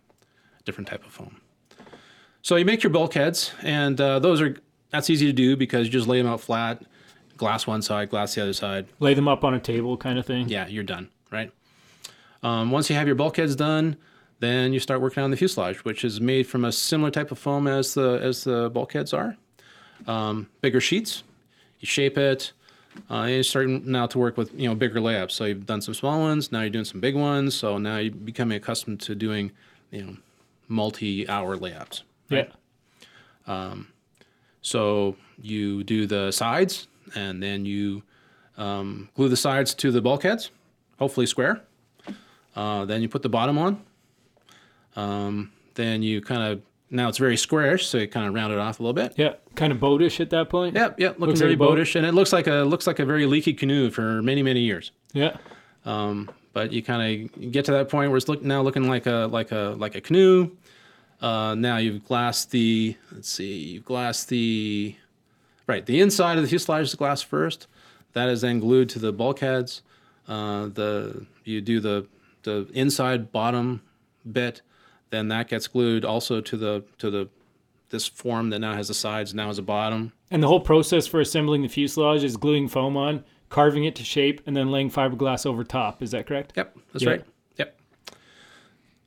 different 0.66 0.88
type 0.88 1.06
of 1.06 1.10
foam. 1.10 1.40
So 2.46 2.54
you 2.54 2.64
make 2.64 2.84
your 2.84 2.92
bulkheads, 2.92 3.50
and 3.62 4.00
uh, 4.00 4.20
those 4.20 4.40
are 4.40 4.56
that's 4.90 5.10
easy 5.10 5.26
to 5.26 5.32
do 5.32 5.56
because 5.56 5.86
you 5.86 5.92
just 5.92 6.06
lay 6.06 6.18
them 6.18 6.28
out 6.28 6.40
flat, 6.40 6.80
glass 7.36 7.66
one 7.66 7.82
side, 7.82 8.08
glass 8.08 8.36
the 8.36 8.42
other 8.42 8.52
side. 8.52 8.86
Lay 9.00 9.14
them 9.14 9.26
up 9.26 9.42
on 9.42 9.52
a 9.52 9.58
table, 9.58 9.96
kind 9.96 10.16
of 10.16 10.26
thing. 10.26 10.48
Yeah, 10.48 10.68
you're 10.68 10.84
done, 10.84 11.08
right? 11.32 11.50
Um, 12.44 12.70
once 12.70 12.88
you 12.88 12.94
have 12.94 13.08
your 13.08 13.16
bulkheads 13.16 13.56
done, 13.56 13.96
then 14.38 14.72
you 14.72 14.78
start 14.78 15.00
working 15.00 15.24
on 15.24 15.32
the 15.32 15.36
fuselage, 15.36 15.84
which 15.84 16.04
is 16.04 16.20
made 16.20 16.46
from 16.46 16.64
a 16.64 16.70
similar 16.70 17.10
type 17.10 17.32
of 17.32 17.38
foam 17.40 17.66
as 17.66 17.94
the 17.94 18.20
as 18.22 18.44
the 18.44 18.70
bulkheads 18.70 19.12
are. 19.12 19.36
Um, 20.06 20.48
bigger 20.60 20.80
sheets, 20.80 21.24
you 21.80 21.88
shape 21.88 22.16
it. 22.16 22.52
Uh, 23.10 23.22
and 23.22 23.30
you're 23.32 23.42
starting 23.42 23.90
now 23.90 24.06
to 24.06 24.20
work 24.20 24.36
with 24.36 24.54
you 24.54 24.68
know 24.68 24.76
bigger 24.76 25.00
layups. 25.00 25.32
So 25.32 25.46
you've 25.46 25.66
done 25.66 25.80
some 25.80 25.94
small 25.94 26.20
ones, 26.20 26.52
now 26.52 26.60
you're 26.60 26.70
doing 26.70 26.84
some 26.84 27.00
big 27.00 27.16
ones. 27.16 27.56
So 27.56 27.76
now 27.76 27.96
you're 27.96 28.14
becoming 28.14 28.56
accustomed 28.56 29.00
to 29.00 29.16
doing 29.16 29.50
you 29.90 30.02
know 30.04 30.16
multi-hour 30.68 31.56
layups. 31.56 32.02
Yeah. 32.28 32.46
So 34.62 35.16
you 35.40 35.84
do 35.84 36.06
the 36.06 36.32
sides, 36.32 36.88
and 37.14 37.42
then 37.42 37.64
you 37.64 38.02
um, 38.56 39.08
glue 39.14 39.28
the 39.28 39.36
sides 39.36 39.74
to 39.74 39.92
the 39.92 40.00
bulkheads, 40.00 40.50
hopefully 40.98 41.26
square. 41.26 41.62
Uh, 42.56 42.84
then 42.84 43.02
you 43.02 43.08
put 43.08 43.22
the 43.22 43.28
bottom 43.28 43.58
on. 43.58 43.82
Um, 44.96 45.52
then 45.74 46.02
you 46.02 46.20
kind 46.20 46.42
of 46.42 46.62
now 46.90 47.08
it's 47.08 47.18
very 47.18 47.36
squarish, 47.36 47.86
so 47.86 47.98
you 47.98 48.08
kind 48.08 48.26
of 48.26 48.34
round 48.34 48.52
it 48.52 48.58
off 48.58 48.80
a 48.80 48.82
little 48.82 48.94
bit. 48.94 49.14
Yeah. 49.16 49.34
Kind 49.54 49.72
of 49.72 49.78
boatish 49.78 50.20
at 50.20 50.30
that 50.30 50.48
point. 50.48 50.74
Yep, 50.74 50.98
yep, 50.98 51.12
looking 51.12 51.26
Looks 51.28 51.40
very 51.40 51.54
like 51.56 51.68
boatish, 51.68 51.96
and 51.96 52.06
it 52.06 52.12
looks 52.12 52.32
like 52.32 52.46
a 52.46 52.64
looks 52.64 52.86
like 52.86 52.98
a 52.98 53.04
very 53.04 53.26
leaky 53.26 53.52
canoe 53.52 53.90
for 53.90 54.22
many 54.22 54.42
many 54.42 54.60
years. 54.60 54.90
Yeah. 55.12 55.36
but 55.84 56.72
you 56.72 56.82
kind 56.82 57.30
of 57.36 57.52
get 57.52 57.66
to 57.66 57.72
that 57.72 57.88
point 57.88 58.10
where 58.10 58.16
it's 58.16 58.28
look, 58.28 58.42
now 58.42 58.62
looking 58.62 58.88
like 58.88 59.06
a 59.06 59.28
like 59.30 59.52
a 59.52 59.74
like 59.78 59.94
a 59.94 60.00
canoe. 60.00 60.50
Uh, 61.20 61.54
now 61.54 61.76
you've 61.78 62.04
glassed 62.04 62.50
the 62.50 62.96
let's 63.12 63.28
see, 63.28 63.54
you've 63.58 63.84
glassed 63.84 64.28
the 64.28 64.94
right 65.66 65.86
the 65.86 66.00
inside 66.00 66.36
of 66.36 66.42
the 66.42 66.48
fuselage 66.48 66.86
is 66.88 66.94
glassed 66.94 67.24
first. 67.24 67.66
That 68.12 68.28
is 68.28 68.40
then 68.42 68.60
glued 68.60 68.88
to 68.90 68.98
the 68.98 69.12
bulkheads. 69.12 69.82
Uh, 70.28 70.66
the 70.66 71.26
you 71.44 71.60
do 71.60 71.80
the 71.80 72.06
the 72.42 72.68
inside 72.74 73.32
bottom 73.32 73.82
bit, 74.30 74.60
then 75.10 75.28
that 75.28 75.48
gets 75.48 75.66
glued 75.68 76.04
also 76.04 76.40
to 76.40 76.56
the 76.56 76.84
to 76.98 77.10
the 77.10 77.28
this 77.90 78.06
form 78.06 78.50
that 78.50 78.58
now 78.58 78.74
has 78.74 78.88
the 78.88 78.94
sides 78.94 79.32
now 79.32 79.46
has 79.46 79.58
a 79.58 79.62
bottom. 79.62 80.12
And 80.30 80.42
the 80.42 80.48
whole 80.48 80.60
process 80.60 81.06
for 81.06 81.20
assembling 81.20 81.62
the 81.62 81.68
fuselage 81.68 82.24
is 82.24 82.36
gluing 82.36 82.66
foam 82.68 82.96
on, 82.96 83.24
carving 83.48 83.84
it 83.84 83.94
to 83.96 84.04
shape, 84.04 84.40
and 84.44 84.56
then 84.56 84.70
laying 84.72 84.90
fiberglass 84.90 85.46
over 85.46 85.62
top. 85.62 86.02
Is 86.02 86.10
that 86.10 86.26
correct? 86.26 86.52
Yep, 86.56 86.76
that's 86.92 87.04
Yeah. 87.04 87.10
right. 87.10 87.24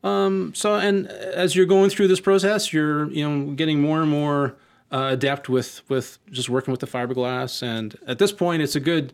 Um, 0.04 0.54
so, 0.56 0.76
and 0.76 1.08
as 1.08 1.56
you're 1.56 1.66
going 1.66 1.90
through 1.90 2.08
this 2.08 2.20
process, 2.20 2.72
you're 2.72 3.10
you 3.12 3.28
know 3.28 3.54
getting 3.54 3.82
more 3.82 4.02
and 4.02 4.10
more 4.10 4.56
uh, 4.92 5.10
adept 5.12 5.50
with 5.50 5.82
with 5.90 6.20
just 6.32 6.50
working 6.50 6.72
with 6.72 6.80
the 6.80 6.88
fiberglass. 6.88 7.62
And 7.62 7.98
at 8.08 8.20
this 8.20 8.32
point, 8.32 8.62
it's 8.62 8.76
a 8.76 8.80
good 8.80 9.14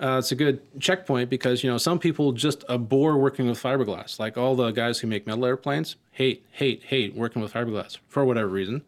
uh, 0.00 0.16
it's 0.18 0.32
a 0.32 0.34
good 0.34 0.60
checkpoint 0.80 1.30
because 1.30 1.62
you 1.62 1.70
know 1.70 1.78
some 1.78 1.98
people 1.98 2.32
just 2.32 2.64
abhor 2.68 3.16
working 3.16 3.48
with 3.48 3.62
fiberglass. 3.62 4.18
Like 4.18 4.36
all 4.36 4.56
the 4.56 4.70
guys 4.72 4.98
who 4.98 5.06
make 5.06 5.26
metal 5.26 5.46
airplanes 5.46 5.96
hate 6.12 6.44
hate 6.50 6.82
hate 6.84 7.14
working 7.14 7.40
with 7.40 7.52
fiberglass 7.52 7.98
for 8.08 8.24
whatever 8.24 8.48
reason. 8.48 8.82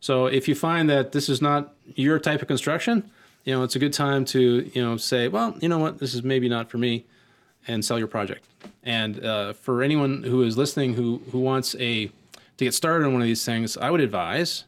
So 0.00 0.26
if 0.26 0.46
you 0.46 0.54
find 0.54 0.90
that 0.90 1.12
this 1.12 1.28
is 1.28 1.40
not 1.40 1.74
your 1.94 2.18
type 2.18 2.42
of 2.42 2.48
construction, 2.48 3.10
you 3.44 3.54
know 3.54 3.62
it's 3.62 3.76
a 3.76 3.78
good 3.78 3.94
time 3.94 4.26
to 4.26 4.70
you 4.74 4.82
know 4.82 4.98
say, 4.98 5.28
well, 5.28 5.56
you 5.60 5.70
know 5.70 5.78
what, 5.78 6.00
this 6.00 6.12
is 6.12 6.22
maybe 6.22 6.50
not 6.50 6.70
for 6.70 6.76
me 6.76 7.06
and 7.66 7.84
sell 7.84 7.98
your 7.98 8.08
project. 8.08 8.44
And 8.82 9.24
uh, 9.24 9.52
for 9.52 9.82
anyone 9.82 10.22
who 10.22 10.42
is 10.42 10.56
listening 10.56 10.94
who 10.94 11.20
who 11.32 11.40
wants 11.40 11.74
a 11.78 12.06
to 12.06 12.64
get 12.64 12.74
started 12.74 13.04
on 13.04 13.12
one 13.12 13.22
of 13.22 13.26
these 13.28 13.44
things, 13.44 13.76
I 13.76 13.90
would 13.90 14.00
advise 14.00 14.64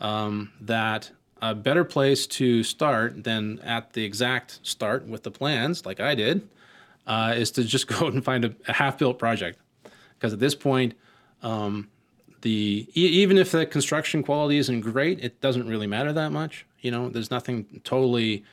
um, 0.00 0.50
that 0.60 1.10
a 1.40 1.54
better 1.54 1.84
place 1.84 2.26
to 2.26 2.62
start 2.62 3.24
than 3.24 3.58
at 3.60 3.94
the 3.94 4.04
exact 4.04 4.60
start 4.62 5.06
with 5.06 5.22
the 5.22 5.30
plans, 5.30 5.86
like 5.86 5.98
I 5.98 6.14
did, 6.14 6.46
uh, 7.06 7.34
is 7.36 7.50
to 7.52 7.64
just 7.64 7.86
go 7.92 8.06
out 8.06 8.12
and 8.12 8.24
find 8.24 8.44
a, 8.44 8.54
a 8.68 8.72
half-built 8.74 9.18
project. 9.18 9.58
Because 10.18 10.32
at 10.32 10.38
this 10.40 10.54
point, 10.54 10.94
um, 11.42 11.88
the 12.42 12.86
e- 12.94 13.06
even 13.22 13.38
if 13.38 13.50
the 13.50 13.64
construction 13.66 14.22
quality 14.22 14.58
isn't 14.58 14.80
great, 14.82 15.24
it 15.24 15.40
doesn't 15.40 15.66
really 15.66 15.86
matter 15.86 16.12
that 16.12 16.30
much. 16.32 16.66
You 16.80 16.90
know, 16.90 17.08
there's 17.08 17.30
nothing 17.30 17.80
totally 17.82 18.44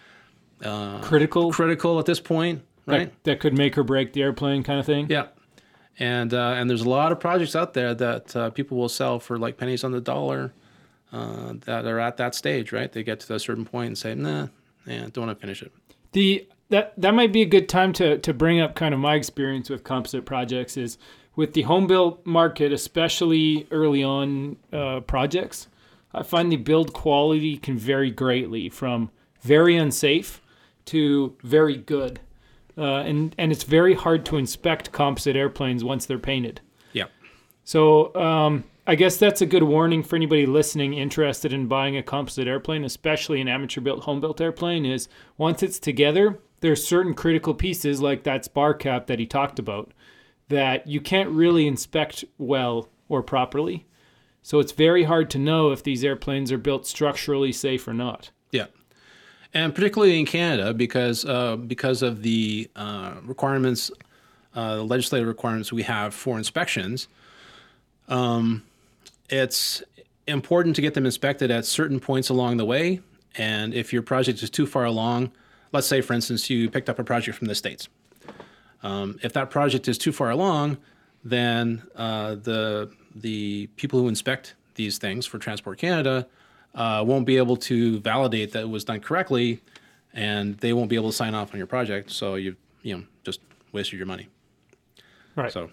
Critical. 0.62 1.52
critical 1.52 2.00
at 2.00 2.06
this 2.06 2.20
point, 2.20 2.62
right? 2.90 3.12
That, 3.12 3.24
that 3.24 3.40
could 3.40 3.58
make 3.58 3.78
or 3.78 3.84
break 3.84 4.14
the 4.14 4.22
airplane, 4.22 4.64
kind 4.64 4.80
of 4.80 4.86
thing. 4.86 5.08
Yeah, 5.10 5.28
and 5.98 6.34
uh, 6.34 6.54
and 6.58 6.70
there's 6.70 6.82
a 6.82 6.90
lot 6.90 7.12
of 7.12 7.20
projects 7.20 7.56
out 7.56 7.74
there 7.74 7.94
that 7.96 8.36
uh, 8.36 8.50
people 8.52 8.78
will 8.78 8.90
sell 8.90 9.20
for 9.20 9.38
like 9.38 9.58
pennies 9.58 9.84
on 9.84 9.92
the 9.92 10.02
dollar 10.02 10.54
uh, 11.12 11.54
that 11.66 11.86
are 11.86 12.00
at 12.00 12.18
that 12.18 12.36
stage, 12.36 12.72
right? 12.72 12.92
They 12.92 13.04
get 13.04 13.20
to 13.22 13.36
a 13.36 13.40
certain 13.40 13.66
point 13.66 13.88
and 13.88 13.98
say, 13.98 14.16
"Nah, 14.16 14.48
yeah, 14.86 15.08
don't 15.12 15.28
want 15.28 15.38
to 15.38 15.42
finish 15.42 15.62
it." 15.62 15.72
The 16.12 16.48
that 16.70 16.94
that 16.98 17.14
might 17.14 17.34
be 17.34 17.42
a 17.42 17.46
good 17.46 17.68
time 17.68 17.94
to 17.94 18.18
to 18.20 18.34
bring 18.34 18.60
up 18.60 18.76
kind 18.76 18.94
of 18.94 19.00
my 19.00 19.16
experience 19.16 19.70
with 19.70 19.84
composite 19.84 20.26
projects 20.26 20.78
is 20.78 20.98
with 21.36 21.54
the 21.54 21.64
home 21.64 21.88
built 21.88 22.26
market, 22.26 22.72
especially 22.72 23.68
early 23.72 24.04
on 24.04 24.58
uh, 24.74 25.00
projects. 25.02 25.68
I 26.14 26.24
find 26.24 26.52
the 26.52 26.58
build 26.58 26.94
quality 26.94 27.58
can 27.58 27.78
vary 27.78 28.10
greatly 28.10 28.70
from 28.70 29.12
very 29.42 29.78
unsafe 29.78 30.42
to 30.86 31.38
very 31.44 31.78
good, 31.78 32.20
uh, 32.80 33.02
and 33.02 33.36
and 33.38 33.52
it's 33.52 33.64
very 33.64 33.94
hard 33.94 34.26
to 34.28 34.38
inspect 34.38 34.92
composite 34.92 35.36
airplanes 35.36 35.84
once 35.84 36.06
they're 36.06 36.18
painted. 36.18 36.62
Yeah, 36.94 37.06
So 37.64 38.16
um, 38.16 38.64
I 38.88 38.96
guess 38.96 39.18
that's 39.18 39.42
a 39.42 39.46
good 39.46 39.64
warning 39.64 40.02
for 40.02 40.16
anybody 40.16 40.46
listening 40.46 40.94
interested 40.94 41.54
in 41.54 41.68
buying 41.68 41.98
a 41.98 42.04
composite 42.04 42.48
airplane, 42.48 42.84
especially 42.84 43.42
an 43.42 43.48
amateur 43.48 43.82
built 43.82 44.04
home 44.04 44.20
built 44.22 44.42
airplane. 44.42 44.86
Is 44.86 45.10
once 45.38 45.62
it's 45.62 45.80
together, 45.80 46.40
there's 46.62 46.86
certain 46.86 47.14
critical 47.14 47.54
pieces 47.54 48.02
like 48.02 48.24
that 48.24 48.46
spar 48.46 48.74
cap 48.74 49.08
that 49.08 49.20
he 49.20 49.26
talked 49.26 49.60
about 49.60 49.94
that 50.48 50.88
you 50.88 51.00
can't 51.00 51.30
really 51.30 51.68
inspect 51.68 52.26
well 52.38 52.90
or 53.08 53.22
properly. 53.22 53.86
So 54.42 54.60
it's 54.60 54.72
very 54.72 55.04
hard 55.04 55.30
to 55.32 55.38
know 55.38 55.72
if 55.72 55.84
these 55.84 56.04
airplanes 56.04 56.52
are 56.52 56.58
built 56.58 56.88
structurally 56.88 57.52
safe 57.52 57.88
or 57.88 57.94
not. 57.94 58.32
yeah, 58.52 58.66
and 59.54 59.74
particularly 59.74 60.20
in 60.20 60.26
Canada 60.26 60.74
because 60.74 61.26
uh, 61.26 61.56
because 61.56 62.02
of 62.02 62.22
the 62.22 62.70
uh, 62.76 63.16
requirements, 63.24 63.92
uh, 64.56 64.78
the 64.78 64.84
legislative 64.84 65.28
requirements 65.28 65.72
we 65.72 65.84
have 65.84 66.14
for 66.14 66.38
inspections. 66.38 67.08
Um, 68.08 68.64
it's 69.30 69.84
important 70.28 70.76
to 70.76 70.82
get 70.82 70.94
them 70.94 71.06
inspected 71.06 71.52
at 71.52 71.66
certain 71.66 72.00
points 72.00 72.30
along 72.30 72.58
the 72.58 72.66
way. 72.66 73.02
And 73.38 73.74
if 73.74 73.94
your 73.94 74.02
project 74.02 74.42
is 74.42 74.50
too 74.50 74.66
far 74.66 74.86
along, 74.86 75.32
let's 75.72 75.88
say, 75.88 76.02
for 76.02 76.14
instance, 76.14 76.50
you 76.50 76.70
picked 76.70 76.90
up 76.90 77.00
a 77.00 77.04
project 77.04 77.38
from 77.38 77.48
the 77.48 77.56
States. 77.56 77.88
Um, 78.82 79.20
if 79.22 79.34
that 79.34 79.50
project 79.50 79.88
is 79.88 79.98
too 79.98 80.12
far 80.12 80.30
along, 80.30 80.78
then 81.24 81.84
uh, 81.96 82.36
the, 82.36 82.92
the 83.16 83.68
people 83.76 84.00
who 84.00 84.08
inspect 84.08 84.56
these 84.76 84.98
things 84.98 85.26
for 85.26 85.38
Transport 85.38 85.78
Canada 85.78 86.28
uh, 86.76 87.04
won't 87.06 87.26
be 87.26 87.38
able 87.38 87.58
to 87.58 88.00
validate 88.00 88.54
that 88.54 88.62
it 88.62 88.70
was 88.70 88.84
done 88.84 89.00
correctly, 89.00 89.62
and 90.14 90.58
they 90.58 90.74
won't 90.74 90.90
be 90.90 90.96
able 90.96 91.10
to 91.10 91.16
sign 91.16 91.36
off 91.36 91.54
on 91.54 91.58
your 91.58 91.68
project. 91.68 92.12
So 92.12 92.36
you, 92.36 92.56
you 92.82 92.98
know, 92.98 93.04
just 93.24 93.42
wasted 93.72 93.98
your 94.00 94.08
money. 94.08 94.28
Right. 95.36 95.52
So 95.52 95.70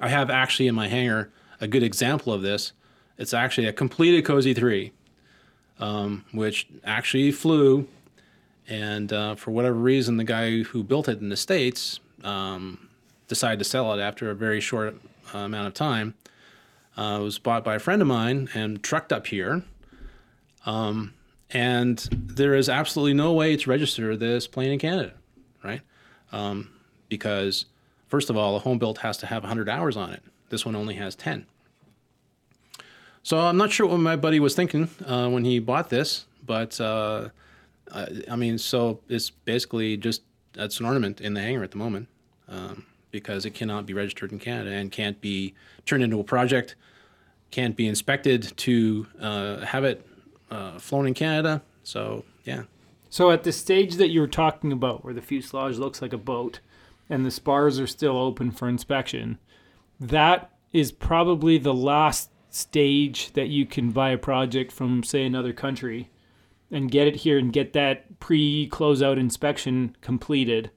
I 0.00 0.08
have 0.08 0.30
actually 0.30 0.68
in 0.68 0.74
my 0.74 0.88
hangar 0.88 1.30
a 1.60 1.66
good 1.66 1.82
example 1.82 2.32
of 2.32 2.42
this. 2.42 2.72
It's 3.18 3.32
actually 3.32 3.66
a 3.66 3.72
completed 3.72 4.24
Cozy 4.24 4.54
3, 4.54 4.92
um, 5.78 6.24
which 6.32 6.66
actually 6.84 7.30
flew. 7.32 7.88
And 8.68 9.12
uh, 9.12 9.34
for 9.34 9.50
whatever 9.50 9.76
reason, 9.76 10.16
the 10.16 10.24
guy 10.24 10.62
who 10.62 10.82
built 10.82 11.08
it 11.08 11.20
in 11.20 11.28
the 11.28 11.36
States 11.36 12.00
um, 12.22 12.88
decided 13.28 13.58
to 13.58 13.64
sell 13.64 13.92
it 13.92 14.00
after 14.00 14.30
a 14.30 14.34
very 14.34 14.60
short 14.60 14.96
uh, 15.34 15.38
amount 15.38 15.68
of 15.68 15.74
time. 15.74 16.14
Uh, 16.96 17.18
it 17.20 17.24
was 17.24 17.38
bought 17.38 17.64
by 17.64 17.74
a 17.74 17.78
friend 17.78 18.00
of 18.00 18.08
mine 18.08 18.48
and 18.54 18.82
trucked 18.82 19.12
up 19.12 19.26
here. 19.26 19.62
Um, 20.66 21.14
and 21.50 21.98
there 22.10 22.54
is 22.54 22.68
absolutely 22.68 23.14
no 23.14 23.32
way 23.32 23.56
to 23.56 23.70
register 23.70 24.16
this 24.16 24.46
plane 24.46 24.72
in 24.72 24.78
Canada, 24.78 25.12
right? 25.62 25.82
Um, 26.32 26.70
because 27.08 27.66
First 28.14 28.30
of 28.30 28.36
all, 28.36 28.54
a 28.54 28.60
home 28.60 28.78
built 28.78 28.98
has 28.98 29.16
to 29.18 29.26
have 29.26 29.42
100 29.42 29.68
hours 29.68 29.96
on 29.96 30.12
it. 30.12 30.22
This 30.48 30.64
one 30.64 30.76
only 30.76 30.94
has 30.94 31.16
10. 31.16 31.46
So 33.24 33.40
I'm 33.40 33.56
not 33.56 33.72
sure 33.72 33.88
what 33.88 33.98
my 33.98 34.14
buddy 34.14 34.38
was 34.38 34.54
thinking 34.54 34.88
uh, 35.04 35.28
when 35.30 35.44
he 35.44 35.58
bought 35.58 35.88
this, 35.88 36.26
but 36.46 36.80
uh, 36.80 37.30
I 37.92 38.36
mean, 38.36 38.56
so 38.58 39.00
it's 39.08 39.30
basically 39.30 39.96
just 39.96 40.22
it's 40.54 40.78
an 40.78 40.86
ornament 40.86 41.20
in 41.20 41.34
the 41.34 41.40
hangar 41.40 41.64
at 41.64 41.72
the 41.72 41.76
moment 41.76 42.06
um, 42.48 42.86
because 43.10 43.44
it 43.46 43.50
cannot 43.50 43.84
be 43.84 43.94
registered 43.94 44.30
in 44.30 44.38
Canada 44.38 44.70
and 44.70 44.92
can't 44.92 45.20
be 45.20 45.54
turned 45.84 46.04
into 46.04 46.20
a 46.20 46.24
project, 46.24 46.76
can't 47.50 47.74
be 47.74 47.88
inspected 47.88 48.56
to 48.58 49.08
uh, 49.20 49.56
have 49.60 49.82
it 49.82 50.06
uh, 50.50 50.78
flown 50.78 51.06
in 51.06 51.14
Canada. 51.14 51.62
So 51.82 52.24
yeah, 52.44 52.62
So 53.10 53.30
at 53.30 53.44
the 53.44 53.52
stage 53.52 53.94
that 53.96 54.08
you 54.10 54.20
were 54.20 54.26
talking 54.28 54.72
about, 54.72 55.04
where 55.04 55.14
the 55.14 55.22
fuselage 55.22 55.76
looks 55.78 56.00
like 56.02 56.12
a 56.12 56.18
boat, 56.18 56.60
and 57.10 57.24
the 57.24 57.30
spars 57.30 57.78
are 57.78 57.86
still 57.86 58.16
open 58.18 58.50
for 58.50 58.68
inspection, 58.68 59.38
that 60.00 60.50
is 60.72 60.90
probably 60.92 61.58
the 61.58 61.74
last 61.74 62.30
stage 62.50 63.32
that 63.32 63.48
you 63.48 63.66
can 63.66 63.90
buy 63.90 64.10
a 64.10 64.18
project 64.18 64.72
from, 64.72 65.02
say, 65.02 65.24
another 65.24 65.52
country, 65.52 66.10
and 66.70 66.90
get 66.90 67.06
it 67.06 67.16
here 67.16 67.38
and 67.38 67.52
get 67.52 67.72
that 67.74 68.18
pre-closeout 68.20 69.18
inspection 69.18 69.94
completed 70.00 70.70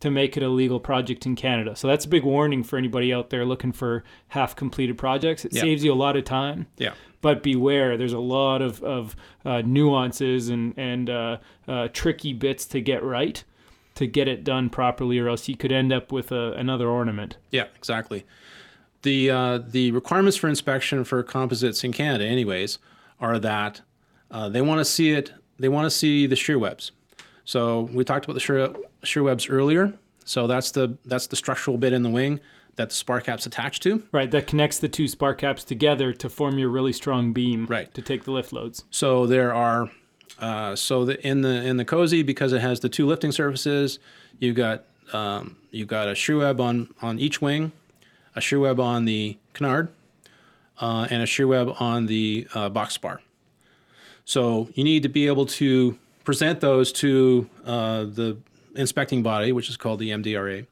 to 0.00 0.10
make 0.10 0.36
it 0.36 0.42
a 0.42 0.48
legal 0.48 0.80
project 0.80 1.24
in 1.26 1.36
Canada. 1.36 1.76
So 1.76 1.86
that's 1.86 2.04
a 2.04 2.08
big 2.08 2.24
warning 2.24 2.62
for 2.64 2.76
anybody 2.76 3.12
out 3.12 3.30
there 3.30 3.44
looking 3.44 3.72
for 3.72 4.04
half 4.28 4.56
completed 4.56 4.98
projects. 4.98 5.44
It 5.44 5.52
Yeah. 5.54 5.62
saves 5.62 5.84
you 5.84 5.92
a 5.92 5.94
lot 5.94 6.16
of 6.16 6.24
time 6.24 6.66
yeah. 6.76 6.94
But 7.24 7.42
beware 7.42 7.96
there's 7.96 8.12
a 8.12 8.18
lot 8.18 8.60
of, 8.60 8.82
of 8.82 9.16
uh, 9.46 9.62
nuances 9.64 10.50
and, 10.50 10.74
and 10.76 11.08
uh, 11.08 11.38
uh, 11.66 11.88
tricky 11.90 12.34
bits 12.34 12.66
to 12.66 12.82
get 12.82 13.02
right 13.02 13.44
to 13.94 14.06
get 14.06 14.28
it 14.28 14.44
done 14.44 14.68
properly 14.68 15.18
or 15.18 15.30
else 15.30 15.48
you 15.48 15.56
could 15.56 15.72
end 15.72 15.90
up 15.90 16.12
with 16.12 16.30
a, 16.30 16.52
another 16.52 16.86
ornament 16.86 17.38
Yeah, 17.50 17.68
exactly. 17.76 18.26
The 19.00 19.30
uh, 19.30 19.58
the 19.66 19.90
requirements 19.92 20.36
for 20.36 20.48
inspection 20.48 21.02
for 21.04 21.22
composites 21.22 21.82
in 21.82 21.92
Canada, 21.92 22.26
anyways, 22.26 22.78
are 23.20 23.38
that 23.38 23.80
uh, 24.30 24.50
they 24.50 24.60
want 24.60 24.80
to 24.80 24.84
see 24.84 25.12
it. 25.12 25.32
They 25.58 25.68
want 25.68 25.86
to 25.86 25.90
see 25.90 26.26
the 26.26 26.36
shear 26.36 26.58
webs. 26.58 26.92
So 27.46 27.88
we 27.92 28.04
talked 28.04 28.24
about 28.24 28.34
the 28.34 28.40
shear, 28.40 28.68
shear 29.02 29.22
webs 29.22 29.48
earlier. 29.48 29.94
So 30.24 30.46
that's 30.46 30.70
the 30.72 30.98
that's 31.06 31.26
the 31.26 31.36
structural 31.36 31.78
bit 31.78 31.94
in 31.94 32.02
the 32.02 32.10
wing 32.10 32.40
that 32.76 32.88
the 32.90 32.94
spar 32.94 33.20
cap's 33.20 33.46
attached 33.46 33.82
to. 33.84 34.02
right 34.12 34.30
that 34.30 34.46
connects 34.46 34.78
the 34.78 34.88
two 34.88 35.06
spar 35.08 35.34
caps 35.34 35.64
together 35.64 36.12
to 36.12 36.28
form 36.28 36.58
your 36.58 36.68
really 36.68 36.92
strong 36.92 37.32
beam 37.32 37.66
Right. 37.66 37.92
to 37.94 38.02
take 38.02 38.24
the 38.24 38.30
lift 38.32 38.52
loads 38.52 38.84
So 38.90 39.26
there 39.26 39.54
are, 39.54 39.90
uh, 40.38 40.74
so 40.76 41.04
the, 41.04 41.24
in 41.26 41.42
the 41.42 41.62
in 41.64 41.76
the 41.76 41.84
cozy 41.84 42.22
because 42.22 42.52
it 42.52 42.60
has 42.60 42.80
the 42.80 42.88
two 42.88 43.06
lifting 43.06 43.32
surfaces, 43.32 43.98
you've 44.38 44.56
got 44.56 44.84
um, 45.12 45.56
you've 45.70 45.88
got 45.88 46.08
a 46.08 46.14
shear 46.14 46.38
web 46.38 46.60
on 46.60 46.88
on 47.02 47.18
each 47.18 47.40
wing, 47.40 47.72
a 48.34 48.40
shear 48.40 48.58
web 48.58 48.80
on 48.80 49.04
the 49.04 49.36
canard, 49.52 49.88
uh, 50.80 51.06
and 51.10 51.22
a 51.22 51.26
shear 51.26 51.46
web 51.46 51.72
on 51.78 52.06
the 52.06 52.48
uh, 52.54 52.68
box 52.68 52.94
spar. 52.94 53.20
So 54.24 54.68
you 54.74 54.82
need 54.84 55.02
to 55.02 55.08
be 55.08 55.26
able 55.26 55.46
to 55.46 55.98
present 56.24 56.60
those 56.60 56.90
to 56.92 57.48
uh, 57.66 58.04
the 58.04 58.38
inspecting 58.74 59.22
body, 59.22 59.52
which 59.52 59.68
is 59.68 59.76
called 59.76 59.98
the 60.00 60.10
MDRA, 60.10 60.66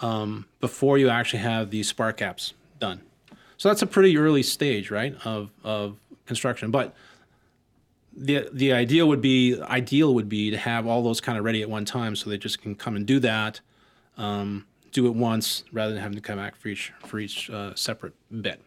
um, 0.00 0.46
before 0.60 0.98
you 0.98 1.08
actually 1.08 1.40
have 1.40 1.70
the 1.70 1.82
spar 1.82 2.12
caps 2.12 2.54
done. 2.78 3.00
So 3.56 3.68
that's 3.68 3.82
a 3.82 3.86
pretty 3.86 4.16
early 4.18 4.42
stage, 4.42 4.90
right, 4.90 5.14
of, 5.24 5.50
of 5.62 5.96
construction. 6.26 6.70
But 6.70 6.94
the 8.16 8.48
the 8.52 8.72
ideal 8.72 9.08
would 9.08 9.20
be 9.20 9.60
ideal 9.60 10.14
would 10.14 10.28
be 10.28 10.50
to 10.50 10.56
have 10.56 10.86
all 10.86 11.02
those 11.02 11.20
kind 11.20 11.38
of 11.38 11.44
ready 11.44 11.62
at 11.62 11.70
one 11.70 11.84
time, 11.84 12.14
so 12.16 12.30
they 12.30 12.38
just 12.38 12.60
can 12.62 12.74
come 12.74 12.96
and 12.96 13.06
do 13.06 13.18
that, 13.20 13.60
um, 14.16 14.66
do 14.92 15.06
it 15.06 15.14
once 15.14 15.64
rather 15.72 15.92
than 15.92 16.02
having 16.02 16.16
to 16.16 16.22
come 16.22 16.38
back 16.38 16.56
for 16.56 16.68
each 16.68 16.92
for 17.06 17.18
each 17.18 17.50
uh, 17.50 17.74
separate 17.74 18.14
bit. 18.42 18.60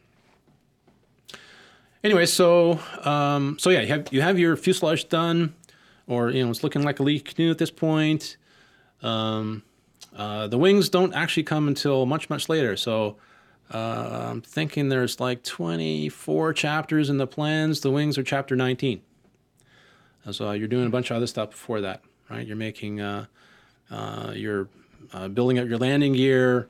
Anyway, 2.03 2.25
so 2.25 2.79
um, 3.03 3.57
so 3.59 3.69
yeah, 3.69 3.81
you 3.81 3.87
have 3.87 4.07
you 4.11 4.21
have 4.21 4.37
your 4.37 4.55
fuselage 4.57 5.07
done, 5.09 5.55
or 6.07 6.29
you 6.29 6.43
know 6.43 6.51
it's 6.51 6.63
looking 6.63 6.83
like 6.83 6.99
a 6.99 7.03
leak 7.03 7.35
canoe 7.35 7.51
at 7.51 7.57
this 7.57 7.71
point. 7.71 8.37
Um, 9.01 9.63
uh, 10.15 10.47
the 10.47 10.57
wings 10.57 10.89
don't 10.89 11.13
actually 11.13 11.43
come 11.43 11.67
until 11.67 12.05
much 12.05 12.29
much 12.29 12.49
later, 12.49 12.75
so 12.77 13.17
uh, 13.73 14.29
I'm 14.31 14.41
thinking 14.41 14.89
there's 14.89 15.19
like 15.19 15.43
24 15.43 16.53
chapters 16.53 17.09
in 17.09 17.17
the 17.17 17.27
plans. 17.27 17.81
The 17.81 17.91
wings 17.91 18.17
are 18.17 18.23
chapter 18.23 18.55
19. 18.55 19.01
Uh, 20.25 20.31
So 20.31 20.51
you're 20.51 20.67
doing 20.67 20.87
a 20.87 20.89
bunch 20.89 21.11
of 21.11 21.17
other 21.17 21.27
stuff 21.27 21.51
before 21.51 21.81
that, 21.81 22.01
right? 22.29 22.47
You're 22.47 22.55
making, 22.55 23.01
uh, 23.01 23.25
uh, 23.91 24.31
you're 24.35 24.69
uh, 25.13 25.27
building 25.27 25.59
up 25.59 25.67
your 25.67 25.77
landing 25.77 26.13
gear. 26.13 26.69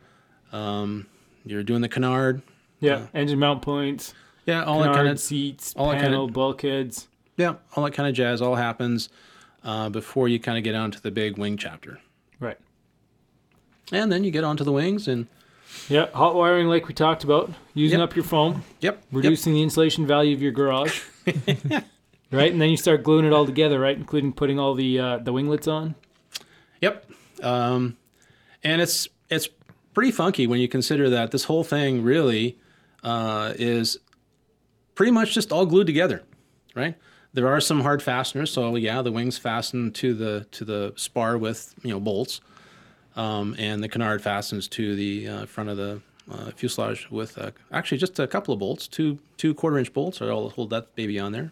Um, 0.52 1.06
you're 1.46 1.64
doing 1.64 1.82
the 1.82 1.90
canard. 1.90 2.42
yeah 2.80 3.08
engine 3.14 3.40
mount 3.40 3.62
points 3.62 4.14
Yeah, 4.46 4.64
all 4.64 4.80
canard 4.80 4.94
that 4.96 4.98
kind 4.98 5.08
of 5.10 5.20
seats 5.20 5.74
all 5.78 5.88
that 5.90 5.96
kinda- 5.96 6.10
panel 6.10 6.28
bulkheads 6.30 7.08
yeah, 7.38 7.56
all 7.76 7.84
that 7.84 7.94
kind 7.94 8.10
of 8.10 8.16
jazz 8.16 8.42
all 8.42 8.56
happens 8.56 9.10
uh, 9.64 9.90
before 9.90 10.28
you 10.28 10.40
kind 10.40 10.58
of 10.58 10.64
get 10.64 10.74
onto 10.76 11.00
the 11.00 11.12
big 11.12 11.38
wing 11.38 11.56
chapter, 11.58 12.00
right 12.40 12.58
and 13.92 14.12
then 14.12 14.24
you 14.24 14.32
get 14.32 14.44
onto 14.44 14.64
the 14.64 14.72
wings 14.72 15.08
and 15.08 15.28
yeah 15.90 16.08
hot 16.14 16.36
wiring 16.36 16.68
like 16.68 16.88
we 16.88 16.94
talked 16.94 17.24
about 17.24 17.52
using 17.74 18.00
Yep. 18.00 18.10
up 18.10 18.16
your 18.16 18.26
foam 18.26 18.64
yep, 18.80 18.96
yep, 18.96 19.04
reducing 19.12 19.54
the 19.54 19.62
insulation 19.64 20.06
value 20.08 20.34
of 20.36 20.42
your 20.42 20.52
garage 20.52 21.02
right 22.32 22.52
and 22.52 22.62
then 22.62 22.70
you 22.70 22.78
start 22.78 23.04
gluing 23.04 23.26
it 23.26 23.34
all 23.34 23.46
together 23.46 23.80
right 23.80 23.98
including 23.98 24.34
putting 24.34 24.60
all 24.60 24.74
the 24.74 25.00
uh, 25.00 25.18
the 25.18 25.32
winglets 25.34 25.68
on 25.68 25.96
Yep. 26.80 27.10
Um, 27.42 27.98
and 28.64 28.82
it's 28.82 29.08
it's 29.32 29.50
pretty 29.96 30.12
funky 30.12 30.46
when 30.46 30.60
you 30.60 30.68
consider 30.68 31.10
that 31.10 31.32
this 31.32 31.46
whole 31.46 31.64
thing 31.64 32.04
really 32.04 32.58
uh, 33.04 33.54
is 33.58 33.98
pretty 34.94 35.12
much 35.12 35.34
just 35.34 35.52
all 35.52 35.66
glued 35.66 35.88
together, 35.88 36.22
right? 36.76 36.96
There 37.34 37.48
are 37.48 37.60
some 37.60 37.82
hard 37.82 38.04
fasteners, 38.04 38.52
so 38.52 38.76
yeah, 38.76 39.02
the 39.02 39.12
wings 39.12 39.40
fasten 39.40 39.92
to 39.94 40.14
the 40.14 40.46
to 40.52 40.64
the 40.66 40.94
spar 40.98 41.36
with 41.36 41.74
you 41.82 41.90
know 41.90 42.00
bolts, 42.00 42.42
um, 43.18 43.56
and 43.60 43.84
the 43.84 43.90
canard 43.90 44.22
fastens 44.22 44.70
to 44.70 44.96
the 44.96 45.28
uh, 45.28 45.46
front 45.46 45.70
of 45.70 45.78
the 45.78 46.02
uh, 46.32 46.52
fuselage 46.52 47.10
with 47.12 47.38
uh, 47.38 47.52
actually 47.72 47.98
just 47.98 48.20
a 48.20 48.28
couple 48.28 48.54
of 48.54 48.62
bolts, 48.62 48.88
two 48.88 49.20
two 49.38 49.54
quarter 49.54 49.78
inch 49.78 49.92
bolts, 49.94 50.22
all 50.22 50.50
hold 50.52 50.70
that 50.70 50.96
baby 50.96 51.20
on 51.20 51.34
there. 51.34 51.52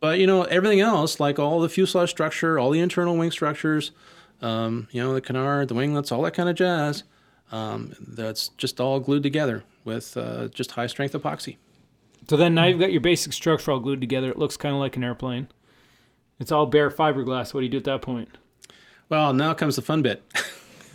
But 0.00 0.18
you 0.18 0.26
know 0.26 0.44
everything 0.44 0.80
else, 0.80 1.20
like 1.20 1.38
all 1.38 1.60
the 1.60 1.68
fuselage 1.68 2.10
structure, 2.10 2.58
all 2.58 2.70
the 2.70 2.80
internal 2.80 3.16
wing 3.16 3.30
structures, 3.30 3.92
um, 4.40 4.88
you 4.90 5.02
know 5.02 5.14
the 5.14 5.20
canard, 5.20 5.68
the 5.68 5.74
winglets, 5.74 6.10
all 6.10 6.22
that 6.22 6.34
kind 6.34 6.48
of 6.48 6.56
jazz. 6.56 7.04
Um, 7.52 7.94
that's 8.00 8.48
just 8.50 8.80
all 8.80 9.00
glued 9.00 9.22
together 9.22 9.64
with 9.84 10.16
uh, 10.16 10.48
just 10.48 10.72
high 10.72 10.86
strength 10.86 11.14
epoxy. 11.14 11.56
So 12.28 12.36
then 12.36 12.54
now 12.54 12.66
you've 12.66 12.80
got 12.80 12.92
your 12.92 13.00
basic 13.00 13.32
structure 13.32 13.72
all 13.72 13.80
glued 13.80 14.00
together. 14.00 14.30
It 14.30 14.38
looks 14.38 14.56
kind 14.56 14.74
of 14.74 14.80
like 14.80 14.96
an 14.96 15.04
airplane. 15.04 15.48
It's 16.38 16.52
all 16.52 16.66
bare 16.66 16.90
fiberglass. 16.90 17.52
What 17.52 17.60
do 17.60 17.66
you 17.66 17.70
do 17.70 17.78
at 17.78 17.84
that 17.84 18.02
point? 18.02 18.30
Well, 19.10 19.32
now 19.32 19.54
comes 19.54 19.74
the 19.74 19.82
fun 19.82 20.02
bit. 20.02 20.22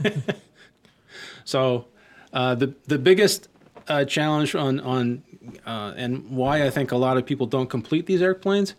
so, 1.43 1.85
uh, 2.31 2.55
the 2.55 2.73
the 2.87 2.97
biggest 2.97 3.49
uh, 3.89 4.05
challenge 4.05 4.55
on 4.55 4.79
on 4.79 5.21
uh, 5.65 5.93
and 5.97 6.31
why 6.31 6.65
I 6.65 6.69
think 6.69 6.93
a 6.93 6.97
lot 6.97 7.17
of 7.17 7.25
people 7.25 7.45
don't 7.45 7.69
complete 7.69 8.05
these 8.05 8.21
airplanes 8.21 8.73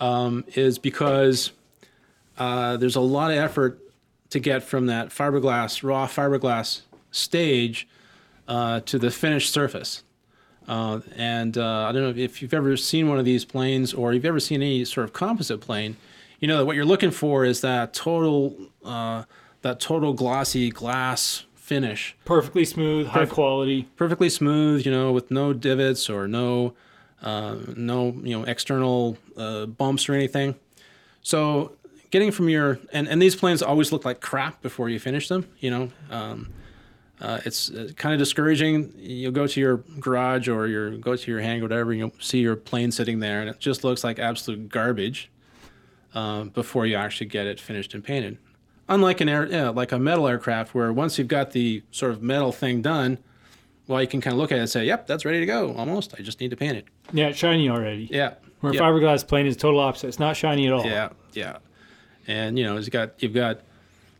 um, 0.00 0.42
is 0.54 0.78
because 0.78 1.52
uh, 2.38 2.78
there's 2.78 2.96
a 2.96 3.00
lot 3.00 3.30
of 3.30 3.36
effort 3.36 3.78
to 4.30 4.40
get 4.40 4.62
from 4.62 4.86
that 4.86 5.10
fiberglass 5.10 5.82
raw 5.82 6.06
fiberglass 6.06 6.80
stage 7.10 7.86
uh, 8.48 8.80
to 8.80 8.98
the 8.98 9.10
finished 9.10 9.52
surface. 9.52 10.02
Uh, 10.66 11.00
and 11.14 11.58
I 11.58 11.92
don't 11.92 12.02
know 12.02 12.22
if 12.22 12.40
you've 12.40 12.54
ever 12.54 12.76
seen 12.76 13.08
one 13.08 13.18
of 13.18 13.24
these 13.26 13.44
planes 13.44 13.92
or 13.92 14.14
you've 14.14 14.24
ever 14.24 14.40
seen 14.40 14.62
any 14.62 14.84
sort 14.86 15.04
of 15.04 15.12
composite 15.12 15.60
plane. 15.60 15.96
You 16.38 16.48
know 16.48 16.64
what 16.64 16.76
you're 16.76 16.84
looking 16.84 17.10
for 17.10 17.44
is 17.44 17.60
that 17.62 17.92
total, 17.94 18.56
uh, 18.84 19.24
that 19.62 19.80
total 19.80 20.12
glossy 20.12 20.70
glass 20.70 21.44
finish, 21.54 22.16
Perfectly 22.24 22.64
smooth, 22.64 23.08
high 23.08 23.26
quality. 23.26 23.88
perfectly 23.96 24.30
smooth. 24.30 24.86
You 24.86 24.92
know, 24.92 25.12
with 25.12 25.30
no 25.30 25.52
divots 25.52 26.08
or 26.08 26.26
no, 26.28 26.74
uh, 27.22 27.56
no 27.76 28.14
you 28.22 28.38
know 28.38 28.44
external 28.44 29.18
uh, 29.36 29.66
bumps 29.66 30.08
or 30.08 30.14
anything. 30.14 30.54
So 31.22 31.72
getting 32.10 32.30
from 32.30 32.48
your 32.48 32.78
and, 32.92 33.08
and 33.08 33.20
these 33.20 33.34
planes 33.36 33.60
always 33.62 33.92
look 33.92 34.04
like 34.04 34.20
crap 34.20 34.62
before 34.62 34.88
you 34.88 34.98
finish 35.00 35.28
them. 35.28 35.46
You 35.58 35.70
know, 35.70 35.88
um, 36.10 36.50
uh, 37.20 37.40
it's 37.44 37.70
uh, 37.70 37.90
kind 37.96 38.14
of 38.14 38.18
discouraging. 38.20 38.94
You'll 38.96 39.32
go 39.32 39.46
to 39.48 39.60
your 39.60 39.78
garage 39.98 40.48
or 40.48 40.68
your 40.68 40.96
go 40.98 41.16
to 41.16 41.30
your 41.30 41.40
hangar, 41.40 41.64
whatever, 41.64 41.90
and 41.90 41.98
you'll 41.98 42.12
see 42.20 42.38
your 42.38 42.54
plane 42.56 42.92
sitting 42.92 43.18
there, 43.18 43.40
and 43.40 43.50
it 43.50 43.58
just 43.58 43.82
looks 43.82 44.04
like 44.04 44.18
absolute 44.20 44.68
garbage 44.68 45.30
um, 46.18 46.48
before 46.48 46.84
you 46.84 46.96
actually 46.96 47.26
get 47.26 47.46
it 47.46 47.60
finished 47.60 47.94
and 47.94 48.02
painted. 48.02 48.38
Unlike 48.88 49.20
an 49.20 49.28
air, 49.28 49.46
yeah, 49.46 49.68
like 49.68 49.92
a 49.92 49.98
metal 49.98 50.26
aircraft, 50.26 50.74
where 50.74 50.92
once 50.92 51.18
you've 51.18 51.28
got 51.28 51.52
the 51.52 51.82
sort 51.90 52.10
of 52.10 52.22
metal 52.22 52.52
thing 52.52 52.82
done, 52.82 53.18
well, 53.86 54.00
you 54.02 54.08
can 54.08 54.20
kind 54.20 54.34
of 54.34 54.38
look 54.38 54.50
at 54.50 54.58
it 54.58 54.62
and 54.62 54.70
say, 54.70 54.84
"Yep, 54.84 55.06
that's 55.06 55.24
ready 55.24 55.40
to 55.40 55.46
go. 55.46 55.74
Almost. 55.74 56.14
I 56.18 56.22
just 56.22 56.40
need 56.40 56.50
to 56.50 56.56
paint 56.56 56.76
it." 56.76 56.86
Yeah, 57.12 57.28
it's 57.28 57.38
shiny 57.38 57.68
already. 57.68 58.08
Yeah. 58.10 58.34
Where 58.60 58.72
a 58.72 58.76
fiberglass 58.76 59.26
plane 59.26 59.46
is 59.46 59.56
total 59.56 59.78
opposite. 59.78 60.08
It's 60.08 60.18
not 60.18 60.36
shiny 60.36 60.66
at 60.66 60.72
all. 60.72 60.84
Yeah, 60.84 61.10
yeah. 61.32 61.58
And 62.26 62.58
you 62.58 62.64
know, 62.64 62.76
you've 62.76 62.90
got 62.90 63.22
you've 63.22 63.34
got 63.34 63.60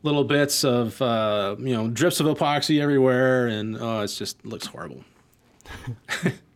little 0.03 0.25
bits 0.25 0.65
of 0.65 1.01
uh, 1.03 1.57
you 1.59 1.75
know 1.75 1.89
drips 1.89 2.21
of 2.21 2.27
epoxy 2.27 2.81
everywhere, 2.81 3.49
and 3.49 3.77
oh, 3.79 4.03
it's 4.03 4.17
just 4.17 4.45
looks 4.47 4.67
horrible. 4.67 5.03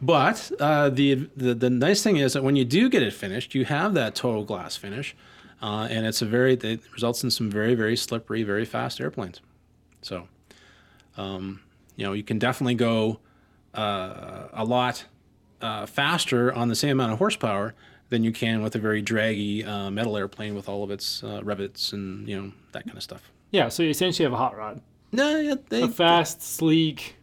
but 0.00 0.50
uh, 0.60 0.90
the, 0.90 1.28
the 1.36 1.54
the 1.54 1.70
nice 1.70 2.02
thing 2.02 2.16
is 2.16 2.32
that 2.34 2.42
when 2.42 2.56
you 2.56 2.64
do 2.64 2.88
get 2.88 3.02
it 3.02 3.12
finished, 3.12 3.54
you 3.54 3.64
have 3.64 3.94
that 3.94 4.14
total 4.14 4.44
glass 4.44 4.76
finish, 4.76 5.16
uh, 5.62 5.88
and 5.90 6.06
it's 6.06 6.22
a 6.22 6.26
very 6.26 6.54
it 6.54 6.80
results 6.92 7.24
in 7.24 7.30
some 7.30 7.50
very 7.50 7.74
very 7.74 7.96
slippery, 7.96 8.42
very 8.42 8.64
fast 8.64 9.00
airplanes. 9.00 9.40
So, 10.02 10.28
um, 11.16 11.60
you 11.96 12.06
know, 12.06 12.12
you 12.12 12.22
can 12.22 12.38
definitely 12.38 12.76
go 12.76 13.18
uh, 13.74 14.48
a 14.52 14.64
lot 14.64 15.04
uh, 15.60 15.86
faster 15.86 16.52
on 16.52 16.68
the 16.68 16.76
same 16.76 16.92
amount 16.92 17.12
of 17.12 17.18
horsepower 17.18 17.74
than 18.10 18.24
you 18.24 18.32
can 18.32 18.62
with 18.62 18.74
a 18.74 18.78
very 18.78 19.02
draggy 19.02 19.64
uh, 19.64 19.90
metal 19.90 20.16
airplane 20.16 20.54
with 20.54 20.68
all 20.68 20.82
of 20.82 20.90
its 20.90 21.22
uh, 21.22 21.40
rivets 21.42 21.92
and 21.92 22.28
you 22.28 22.40
know 22.40 22.52
that 22.72 22.84
kind 22.84 22.96
of 22.96 23.02
stuff. 23.02 23.30
Yeah, 23.50 23.68
so 23.68 23.82
you 23.82 23.90
essentially 23.90 24.24
have 24.24 24.32
a 24.32 24.36
hot 24.36 24.56
rod. 24.56 24.80
No, 25.10 25.38
yeah, 25.38 25.54
they 25.68 25.82
A 25.82 25.88
fast, 25.88 26.42
sleek, 26.42 27.16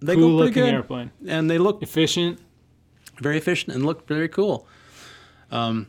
they 0.00 0.14
cool 0.14 0.38
go 0.38 0.44
pretty 0.44 0.54
good, 0.54 0.74
airplane. 0.74 1.10
and 1.26 1.50
they 1.50 1.58
look 1.58 1.82
Efficient. 1.82 2.38
very 3.20 3.36
efficient 3.36 3.74
and 3.74 3.84
look 3.84 4.06
very 4.06 4.28
cool. 4.28 4.66
Um, 5.50 5.86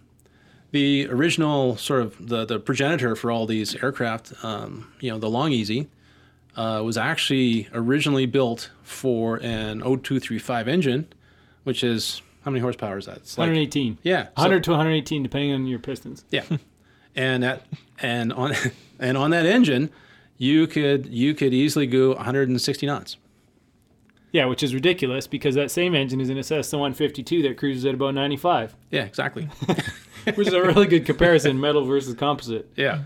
the 0.72 1.08
original 1.10 1.78
sort 1.78 2.02
of 2.02 2.28
the, 2.28 2.46
the 2.46 2.60
progenitor 2.60 3.16
for 3.16 3.32
all 3.32 3.46
these 3.46 3.76
aircraft, 3.84 4.34
um, 4.44 4.92
you 5.00 5.12
know, 5.12 5.18
the 5.18 5.30
Long-EZ, 5.30 5.86
uh, 6.56 6.82
was 6.84 6.98
actually 6.98 7.68
originally 7.74 8.26
built 8.26 8.70
for 8.84 9.38
an 9.42 9.82
O-235 9.84 10.68
engine, 10.68 11.08
which 11.64 11.84
is 11.84 12.22
how 12.44 12.52
many 12.52 12.62
horsepower 12.62 12.98
is 12.98 13.06
that? 13.06 13.18
It's 13.18 13.38
like 13.38 13.46
118. 13.48 13.98
yeah, 14.04 14.26
so- 14.26 14.30
100 14.36 14.64
to 14.66 14.72
118, 14.72 15.24
depending 15.24 15.54
on 15.54 15.66
your 15.68 15.80
pistons. 15.80 16.24
Yeah, 16.32 16.44
and 17.16 17.44
that 17.44 17.66
and 18.02 18.32
on 18.34 18.54
and 19.00 19.18
on 19.18 19.32
that 19.32 19.46
engine, 19.46 19.90
you 20.38 20.68
could 20.68 21.06
you 21.08 21.34
could 21.34 21.54
easily 21.54 21.88
go 21.88 22.10
160 22.14 22.86
knots. 22.86 23.18
Yeah, 24.32 24.46
which 24.46 24.62
is 24.62 24.74
ridiculous 24.76 25.26
because 25.28 25.56
that 25.56 25.72
same 25.72 25.96
engine 25.96 26.22
is 26.22 26.30
in 26.30 26.38
a 26.38 26.44
Cessna 26.44 26.78
152 26.80 27.42
that 27.44 27.58
cruises 27.58 27.84
at 27.86 27.96
about 27.96 28.14
95, 28.14 28.76
Yeah, 28.92 29.04
exactly. 29.06 29.50
which 30.36 30.48
is 30.48 30.54
a 30.54 30.62
really 30.62 30.86
good 30.88 31.06
comparison, 31.06 31.60
metal 31.60 31.84
versus 31.86 32.14
composite. 32.16 32.70
yeah, 32.76 33.04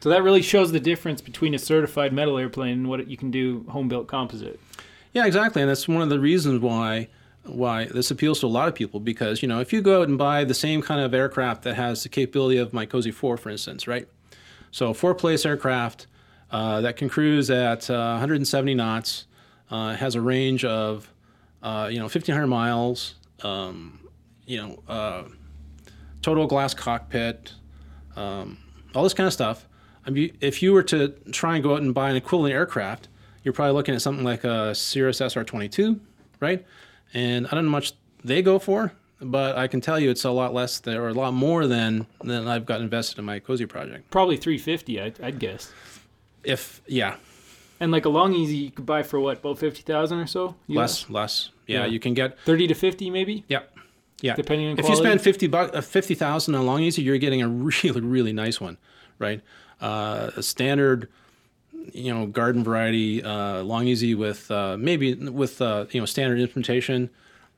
So 0.00 0.08
that 0.08 0.22
really 0.22 0.40
shows 0.42 0.72
the 0.72 0.80
difference 0.80 1.20
between 1.20 1.54
a 1.54 1.58
certified 1.58 2.12
metal 2.14 2.38
airplane 2.38 2.72
and 2.72 2.88
what 2.88 3.06
you 3.08 3.16
can 3.18 3.30
do 3.30 3.66
home 3.68 3.88
built 3.88 4.06
composite. 4.06 4.58
yeah, 5.12 5.26
exactly. 5.26 5.60
And 5.60 5.70
that's 5.70 5.86
one 5.86 6.00
of 6.02 6.08
the 6.08 6.20
reasons 6.20 6.60
why 6.60 7.08
why 7.44 7.84
this 7.84 8.10
appeals 8.10 8.40
to 8.40 8.46
a 8.46 8.48
lot 8.48 8.66
of 8.66 8.74
people 8.74 8.98
because 8.98 9.40
you 9.40 9.46
know 9.46 9.60
if 9.60 9.72
you 9.72 9.80
go 9.80 10.00
out 10.02 10.08
and 10.08 10.18
buy 10.18 10.42
the 10.42 10.52
same 10.52 10.82
kind 10.82 11.00
of 11.00 11.14
aircraft 11.14 11.62
that 11.62 11.76
has 11.76 12.02
the 12.02 12.08
capability 12.08 12.56
of 12.58 12.72
my 12.72 12.84
Cozy 12.84 13.12
4, 13.12 13.36
for 13.36 13.50
instance, 13.50 13.86
right? 13.86 14.08
So 14.72 14.88
a 14.90 14.94
four-place 14.94 15.46
aircraft 15.46 16.08
uh, 16.50 16.80
that 16.80 16.96
can 16.96 17.08
cruise 17.08 17.48
at 17.50 17.88
uh, 17.88 18.14
170 18.18 18.74
knots, 18.74 19.26
uh, 19.70 19.94
has 19.96 20.14
a 20.14 20.20
range 20.20 20.64
of 20.64 21.12
uh, 21.62 21.88
you 21.90 21.98
know 21.98 22.04
1,500 22.04 22.46
miles, 22.46 23.14
um, 23.42 24.00
you 24.46 24.58
know, 24.58 24.82
uh, 24.88 25.24
total 26.22 26.46
glass 26.46 26.74
cockpit, 26.74 27.52
um, 28.16 28.58
all 28.94 29.02
this 29.02 29.14
kind 29.14 29.26
of 29.26 29.32
stuff. 29.32 29.66
I 30.06 30.10
mean, 30.10 30.36
if 30.40 30.62
you 30.62 30.72
were 30.72 30.84
to 30.84 31.08
try 31.32 31.54
and 31.54 31.64
go 31.64 31.74
out 31.74 31.82
and 31.82 31.92
buy 31.92 32.10
an 32.10 32.16
equivalent 32.16 32.54
aircraft, 32.54 33.08
you're 33.42 33.52
probably 33.52 33.74
looking 33.74 33.94
at 33.94 34.02
something 34.02 34.24
like 34.24 34.44
a 34.44 34.74
Cirrus 34.74 35.20
SR-22, 35.20 35.98
right? 36.40 36.64
And 37.12 37.46
I 37.46 37.50
don't 37.50 37.64
know 37.64 37.70
how 37.70 37.76
much 37.76 37.92
they 38.24 38.42
go 38.42 38.58
for, 38.58 38.92
but 39.20 39.56
I 39.56 39.66
can 39.66 39.80
tell 39.80 39.98
you 39.98 40.10
it's 40.10 40.24
a 40.24 40.30
lot 40.30 40.54
less 40.54 40.78
than, 40.78 40.96
or 40.96 41.08
a 41.08 41.14
lot 41.14 41.32
more 41.32 41.66
than 41.66 42.06
than 42.22 42.46
I've 42.46 42.66
got 42.66 42.80
invested 42.80 43.18
in 43.18 43.24
my 43.24 43.38
Cozy 43.38 43.66
project. 43.66 44.10
Probably 44.10 44.36
350, 44.36 45.00
I'd, 45.00 45.20
I'd 45.20 45.38
guess. 45.38 45.72
If 46.44 46.82
yeah, 46.86 47.16
And 47.80 47.92
like 47.92 48.04
a 48.04 48.08
Long-EZ, 48.08 48.52
you 48.52 48.70
could 48.70 48.86
buy 48.86 49.02
for 49.02 49.20
what, 49.20 49.38
about 49.38 49.58
50,000 49.58 50.18
or 50.18 50.26
so? 50.26 50.54
US? 50.68 50.76
less, 50.76 51.10
less. 51.10 51.50
Yeah, 51.66 51.80
Yeah. 51.80 51.86
you 51.86 52.00
can 52.00 52.14
get 52.14 52.38
30 52.40 52.68
to 52.68 52.74
50 52.74 53.10
maybe, 53.10 53.44
yeah, 53.48 53.60
yeah. 54.20 54.34
depending 54.34 54.68
on 54.68 54.78
if 54.78 54.84
quality. 54.84 55.02
you 55.02 55.06
spend 55.08 55.20
fifty 55.20 55.46
bucks, 55.46 55.76
uh, 55.76 55.80
fifty 55.80 56.14
thousand 56.14 56.54
on 56.54 56.64
Long-EZ, 56.64 56.98
you're 56.98 57.18
getting 57.18 57.42
a 57.42 57.48
really, 57.82 58.00
really 58.00 58.32
nice 58.32 58.60
one, 58.60 58.78
right? 59.18 59.40
Uh, 59.80 60.30
a 60.36 60.42
standard, 60.42 61.08
you 61.92 62.14
know, 62.14 62.26
garden 62.26 62.62
variety 62.64 63.22
uh, 63.22 63.62
Long-EZ 63.62 64.14
with 64.14 64.50
uh, 64.50 64.76
maybe 64.78 65.14
with 65.14 65.60
uh, 65.60 65.86
you 65.90 66.00
know 66.00 66.06
standard 66.06 66.38
implementation, 66.40 67.10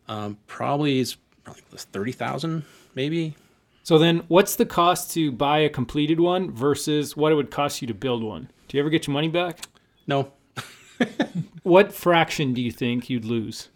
um, 0.09 0.38
probably 0.46 0.98
is 1.00 1.16
probably 1.44 1.62
thirty 1.76 2.12
thousand, 2.12 2.64
maybe. 2.94 3.37
So 3.85 3.98
then, 3.98 4.22
what's 4.28 4.57
the 4.57 4.66
cost 4.66 5.12
to 5.12 5.31
buy 5.33 5.59
a 5.61 5.68
completed 5.68 6.18
one 6.18 6.50
versus 6.50 7.16
what 7.16 7.31
it 7.31 7.37
would 7.37 7.50
cost 7.50 7.81
you 7.83 7.88
to 7.88 7.94
build 7.94 8.22
one? 8.22 8.50
Do 8.68 8.76
you 8.76 8.83
ever 8.83 8.90
get 8.90 9.07
your 9.07 9.14
money 9.14 9.28
back? 9.28 9.61
No, 10.09 10.33
What 11.62 11.92
fraction 11.92 12.55
do 12.55 12.61
you 12.62 12.73
think 12.73 13.09
you'd 13.11 13.25
lose? 13.25 13.68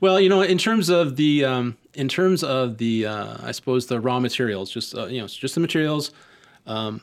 Well, 0.00 0.18
you 0.20 0.28
know, 0.28 0.40
in 0.40 0.58
terms 0.58 0.88
of 0.88 1.16
the 1.16 1.44
um, 1.44 1.76
in 1.94 2.08
terms 2.08 2.42
of 2.42 2.78
the 2.78 3.06
uh, 3.06 3.36
I 3.42 3.52
suppose 3.52 3.86
the 3.86 4.00
raw 4.00 4.18
materials, 4.20 4.70
just 4.70 4.94
uh, 4.96 5.06
you 5.06 5.20
know, 5.20 5.26
just 5.28 5.54
the 5.54 5.60
materials. 5.60 6.10
Um, 6.66 7.02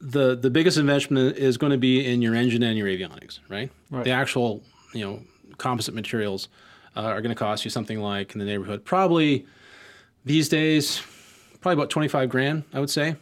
the 0.00 0.36
the 0.36 0.48
biggest 0.50 0.78
investment 0.78 1.36
is 1.36 1.56
going 1.58 1.72
to 1.72 1.78
be 1.78 2.06
in 2.06 2.22
your 2.22 2.34
engine 2.34 2.62
and 2.62 2.78
your 2.78 2.86
avionics, 2.88 3.40
right? 3.48 3.70
Right. 3.90 4.04
The 4.04 4.10
actual 4.12 4.62
you 4.94 5.04
know 5.04 5.20
composite 5.58 5.94
materials 5.94 6.48
uh, 6.96 7.00
are 7.02 7.20
going 7.20 7.34
to 7.34 7.38
cost 7.38 7.64
you 7.64 7.70
something 7.70 8.00
like 8.00 8.32
in 8.34 8.38
the 8.38 8.44
neighborhood 8.46 8.84
probably 8.84 9.46
these 10.24 10.48
days 10.48 11.02
probably 11.60 11.74
about 11.80 11.90
twenty 11.90 12.08
five 12.08 12.28
grand, 12.30 12.64
I 12.72 12.80
would 12.80 12.90
say, 12.90 13.16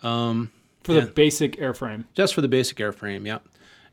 For 0.00 0.48
Yeah. 0.88 1.00
the 1.00 1.06
basic 1.14 1.56
airframe. 1.58 2.04
just 2.14 2.34
for 2.34 2.40
the 2.40 2.48
basic 2.48 2.78
airframe, 2.78 3.26
yeah. 3.26 3.38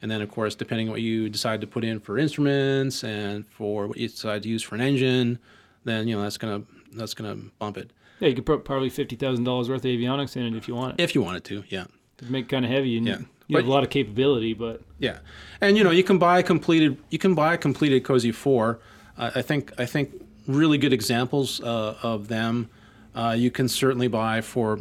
And 0.02 0.10
then, 0.10 0.22
of 0.22 0.32
course, 0.32 0.56
depending 0.56 0.88
on 0.88 0.92
what 0.94 1.02
you 1.02 1.28
decide 1.30 1.60
to 1.62 1.68
put 1.68 1.84
in 1.84 2.00
for 2.00 2.18
instruments 2.18 3.04
and 3.04 3.46
for 3.48 3.88
what 3.88 3.98
you 3.98 4.08
decide 4.08 4.44
to 4.44 4.50
use 4.50 4.64
for 4.64 4.76
an 4.76 4.82
engine, 4.82 5.40
then 5.84 6.08
you 6.08 6.16
know 6.16 6.22
that's 6.22 6.38
gonna 6.38 6.64
that's 6.94 7.14
gonna 7.14 7.36
bump 7.60 7.78
it 7.78 7.92
Yeah, 8.20 8.30
you 8.30 8.36
could 8.36 8.46
put 8.46 8.64
probably 8.66 8.90
fifty 8.90 9.16
thousand 9.16 9.44
dollars 9.44 9.70
worth 9.70 9.80
of 9.80 9.86
avionics 9.92 10.36
in 10.38 10.44
it 10.46 10.56
if 10.56 10.68
you 10.68 10.76
want 10.76 11.00
it. 11.00 11.04
if 11.04 11.16
you 11.16 11.22
wanted 11.22 11.44
to, 11.46 11.64
yeah, 11.70 11.86
It'd 12.18 12.30
make 12.32 12.46
it 12.46 12.50
kind 12.50 12.66
of 12.66 12.72
heavy, 12.72 12.98
and 12.98 13.06
Yeah. 13.08 13.20
you 13.48 13.58
have 13.58 13.66
But- 13.66 13.70
a 13.70 13.74
lot 13.74 13.84
of 13.84 13.90
capability. 13.90 14.54
But 14.54 14.82
yeah. 15.00 15.20
And 15.62 15.78
you 15.78 15.84
know 15.84 15.92
you 15.92 16.04
can 16.04 16.18
buy 16.18 16.40
a 16.40 16.44
completed 16.44 16.98
you 17.10 17.18
can 17.20 17.36
buy 17.36 17.54
a 17.54 17.58
completed 17.58 18.04
Cozy 18.04 18.32
Four. 18.32 18.80
Uh, 19.18 19.32
I 19.36 19.42
think 19.42 19.72
I 19.78 19.86
think 19.86 20.12
really 20.48 20.78
good 20.78 20.94
examples 20.94 21.60
uh, 21.62 21.96
of 22.04 22.28
them. 22.30 22.70
Uh, 23.16 23.36
you 23.38 23.52
can 23.52 23.68
certainly 23.68 24.08
buy 24.08 24.40
for 24.42 24.80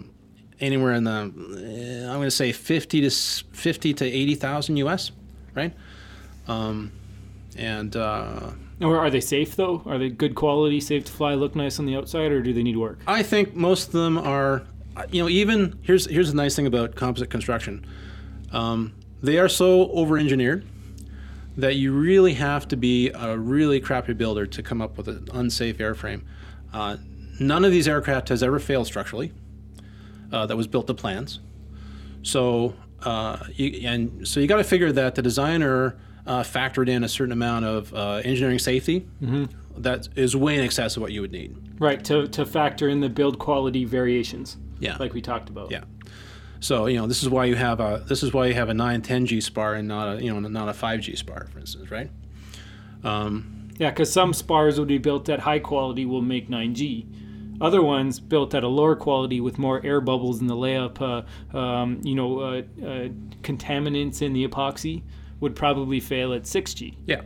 anywhere 0.60 0.92
in 0.92 1.04
the 1.04 1.10
uh, 1.10 2.10
I'm 2.10 2.18
going 2.18 2.22
to 2.22 2.30
say 2.30 2.52
fifty 2.52 3.00
to 3.00 3.10
fifty 3.10 3.94
to 3.94 4.04
eighty 4.04 4.34
thousand 4.34 4.76
US, 4.78 5.10
right? 5.54 5.72
Um, 6.46 6.92
and 7.56 7.94
uh, 7.96 8.50
or 8.80 8.98
are 8.98 9.10
they 9.10 9.20
safe 9.20 9.56
though? 9.56 9.82
Are 9.86 9.98
they 9.98 10.08
good 10.08 10.34
quality, 10.34 10.80
safe 10.80 11.04
to 11.06 11.12
fly, 11.12 11.34
look 11.34 11.56
nice 11.56 11.78
on 11.78 11.86
the 11.86 11.96
outside, 11.96 12.30
or 12.30 12.42
do 12.42 12.52
they 12.52 12.62
need 12.62 12.76
work? 12.76 13.00
I 13.06 13.22
think 13.22 13.54
most 13.54 13.88
of 13.88 13.92
them 13.92 14.16
are, 14.18 14.62
you 15.10 15.22
know, 15.22 15.28
even 15.28 15.78
here's 15.82 16.06
here's 16.06 16.30
the 16.30 16.36
nice 16.36 16.54
thing 16.54 16.66
about 16.66 16.94
composite 16.94 17.30
construction. 17.30 17.84
Um, 18.52 18.94
they 19.22 19.38
are 19.38 19.48
so 19.48 19.90
over-engineered 19.90 20.64
that 21.56 21.74
you 21.74 21.92
really 21.92 22.34
have 22.34 22.68
to 22.68 22.76
be 22.76 23.10
a 23.10 23.36
really 23.36 23.80
crappy 23.80 24.12
builder 24.12 24.46
to 24.46 24.62
come 24.62 24.80
up 24.80 24.96
with 24.96 25.08
an 25.08 25.28
unsafe 25.34 25.78
airframe. 25.78 26.22
Uh, 26.72 26.96
none 27.40 27.64
of 27.64 27.72
these 27.72 27.88
aircraft 27.88 28.28
has 28.28 28.44
ever 28.44 28.60
failed 28.60 28.86
structurally. 28.86 29.32
Uh, 30.32 30.44
that 30.46 30.56
was 30.56 30.66
built 30.66 30.86
to 30.86 30.94
plans. 30.94 31.40
So 32.22 32.74
uh, 33.02 33.38
you, 33.54 33.88
and 33.88 34.28
so 34.28 34.40
you 34.40 34.46
got 34.46 34.56
to 34.58 34.64
figure 34.64 34.92
that 34.92 35.14
the 35.14 35.22
designer 35.22 35.96
uh, 36.26 36.42
factored 36.42 36.88
in 36.88 37.02
a 37.04 37.08
certain 37.08 37.32
amount 37.32 37.64
of 37.64 37.94
uh, 37.94 38.20
engineering 38.24 38.58
safety 38.58 39.06
that 39.78 40.08
is 40.16 40.36
way 40.36 40.56
in 40.58 40.64
excess 40.64 40.96
of 40.96 41.02
what 41.02 41.12
you 41.12 41.22
would 41.22 41.32
need. 41.32 41.56
Right 41.80 42.04
to 42.04 42.26
to 42.28 42.44
factor 42.44 42.88
in 42.88 43.00
the 43.00 43.08
build 43.08 43.38
quality 43.38 43.84
variations, 43.86 44.56
Yeah. 44.80 44.96
like 44.98 45.14
we 45.14 45.22
talked 45.22 45.48
about. 45.48 45.70
Yeah. 45.70 45.84
So 46.60 46.86
you 46.86 46.98
know 46.98 47.06
this 47.06 47.22
is 47.22 47.28
why 47.30 47.44
you 47.46 47.54
have 47.54 47.80
a 47.80 48.04
this 48.06 48.22
is 48.22 48.34
why 48.34 48.46
you 48.48 48.54
have 48.54 48.68
a 48.68 48.74
910G 48.74 49.42
spar 49.42 49.74
and 49.74 49.88
not 49.88 50.18
a 50.18 50.22
you 50.22 50.30
know 50.32 50.40
not 50.48 50.68
a 50.68 50.72
5G 50.72 51.16
spar 51.16 51.46
for 51.52 51.60
instance, 51.60 51.90
right? 51.90 52.10
Yeah, 53.78 53.90
because 53.90 54.12
some 54.12 54.32
spars 54.34 54.78
would 54.78 54.88
be 54.88 54.98
built 54.98 55.28
at 55.28 55.38
high 55.40 55.60
quality 55.60 56.04
will 56.04 56.20
make 56.22 56.50
9G. 56.50 57.06
Other 57.60 57.82
ones 57.82 58.20
built 58.20 58.54
at 58.54 58.62
a 58.62 58.68
lower 58.68 58.94
quality 58.94 59.40
with 59.40 59.58
more 59.58 59.84
air 59.84 60.00
bubbles 60.00 60.40
in 60.40 60.46
the 60.46 60.54
layup, 60.54 61.00
uh, 61.52 61.56
um, 61.56 62.00
you 62.04 62.14
know, 62.14 62.40
uh, 62.40 62.62
uh, 62.84 63.08
contaminants 63.42 64.22
in 64.22 64.32
the 64.32 64.46
epoxy 64.46 65.02
would 65.40 65.56
probably 65.56 65.98
fail 66.00 66.32
at 66.32 66.42
6G. 66.42 66.94
Yeah, 67.06 67.22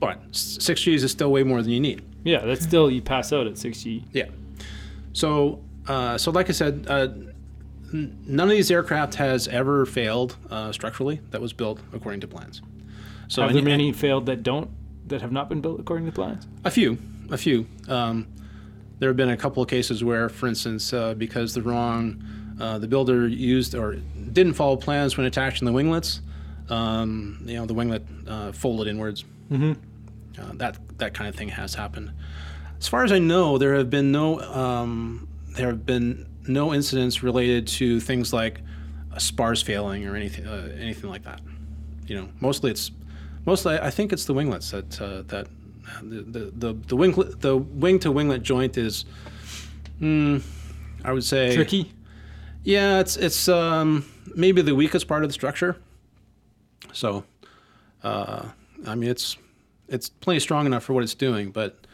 but 0.00 0.18
six 0.34 0.82
Gs 0.82 1.02
is 1.02 1.10
still 1.10 1.30
way 1.30 1.42
more 1.42 1.62
than 1.62 1.72
you 1.72 1.80
need. 1.80 2.02
Yeah, 2.24 2.44
that's 2.44 2.62
still 2.62 2.90
you 2.90 3.02
pass 3.02 3.32
out 3.32 3.46
at 3.46 3.54
6G. 3.54 4.04
Yeah. 4.12 4.26
So, 5.12 5.62
uh, 5.86 6.18
so 6.18 6.30
like 6.30 6.48
I 6.48 6.52
said, 6.52 6.86
uh, 6.88 7.08
n- 7.92 8.18
none 8.26 8.48
of 8.48 8.56
these 8.56 8.70
aircraft 8.70 9.14
has 9.16 9.48
ever 9.48 9.86
failed 9.86 10.36
uh, 10.50 10.72
structurally 10.72 11.20
that 11.30 11.40
was 11.40 11.52
built 11.52 11.80
according 11.92 12.20
to 12.22 12.28
plans. 12.28 12.62
So, 13.28 13.42
Have 13.42 13.52
there 13.52 13.62
many 13.62 13.92
failed 13.92 14.26
that 14.26 14.42
don't 14.42 14.70
that 15.08 15.20
have 15.22 15.32
not 15.32 15.48
been 15.48 15.60
built 15.60 15.80
according 15.80 16.06
to 16.06 16.12
plans? 16.12 16.46
A 16.64 16.70
few, 16.70 16.98
a 17.30 17.36
few. 17.38 17.66
Um, 17.88 18.26
there 18.98 19.08
have 19.08 19.16
been 19.16 19.30
a 19.30 19.36
couple 19.36 19.62
of 19.62 19.68
cases 19.68 20.02
where, 20.02 20.28
for 20.28 20.46
instance, 20.46 20.92
uh, 20.92 21.14
because 21.14 21.54
the 21.54 21.62
wrong, 21.62 22.22
uh, 22.60 22.78
the 22.78 22.88
builder 22.88 23.28
used 23.28 23.74
or 23.74 23.96
didn't 24.32 24.54
follow 24.54 24.76
plans 24.76 25.16
when 25.16 25.26
attaching 25.26 25.66
the 25.66 25.72
winglets, 25.72 26.20
um, 26.68 27.38
you 27.44 27.54
know, 27.54 27.66
the 27.66 27.74
winglet 27.74 28.04
uh, 28.26 28.52
folded 28.52 28.88
inwards. 28.88 29.24
Mm-hmm. 29.50 29.72
Uh, 30.40 30.52
that 30.54 30.76
that 30.98 31.14
kind 31.14 31.28
of 31.28 31.34
thing 31.34 31.48
has 31.48 31.74
happened. 31.74 32.12
As 32.78 32.88
far 32.88 33.04
as 33.04 33.12
I 33.12 33.18
know, 33.18 33.58
there 33.58 33.74
have 33.74 33.88
been 33.88 34.12
no 34.12 34.40
um, 34.40 35.28
there 35.50 35.68
have 35.68 35.86
been 35.86 36.26
no 36.46 36.74
incidents 36.74 37.22
related 37.22 37.66
to 37.66 38.00
things 38.00 38.32
like 38.32 38.60
spars 39.18 39.62
failing 39.62 40.06
or 40.06 40.14
anything 40.14 40.46
uh, 40.46 40.70
anything 40.78 41.08
like 41.08 41.22
that. 41.24 41.40
You 42.06 42.16
know, 42.16 42.28
mostly 42.40 42.70
it's 42.70 42.90
mostly 43.46 43.78
I 43.78 43.90
think 43.90 44.12
it's 44.12 44.26
the 44.26 44.34
winglets 44.34 44.70
that 44.72 45.00
uh, 45.00 45.22
that 45.28 45.48
the 46.02 46.20
the 46.22 46.52
the, 46.54 46.72
the 46.88 46.96
wing 46.96 47.12
the 47.40 47.56
wing 47.56 47.98
to 48.00 48.12
winglet 48.12 48.42
joint 48.42 48.76
is, 48.76 49.04
mm, 50.00 50.42
I 51.04 51.12
would 51.12 51.24
say 51.24 51.54
Tricky. 51.54 51.92
Yeah, 52.64 52.98
it's 53.00 53.16
it's 53.16 53.48
um, 53.48 54.04
maybe 54.34 54.62
the 54.62 54.74
weakest 54.74 55.06
part 55.08 55.22
of 55.22 55.28
the 55.28 55.32
structure. 55.34 55.76
So, 56.92 57.24
uh, 58.02 58.46
I 58.86 58.94
mean, 58.94 59.10
it's 59.10 59.36
it's 59.88 60.08
plenty 60.08 60.40
strong 60.40 60.66
enough 60.66 60.82
for 60.84 60.92
what 60.92 61.04
it's 61.04 61.14
doing, 61.14 61.50
but 61.50 61.86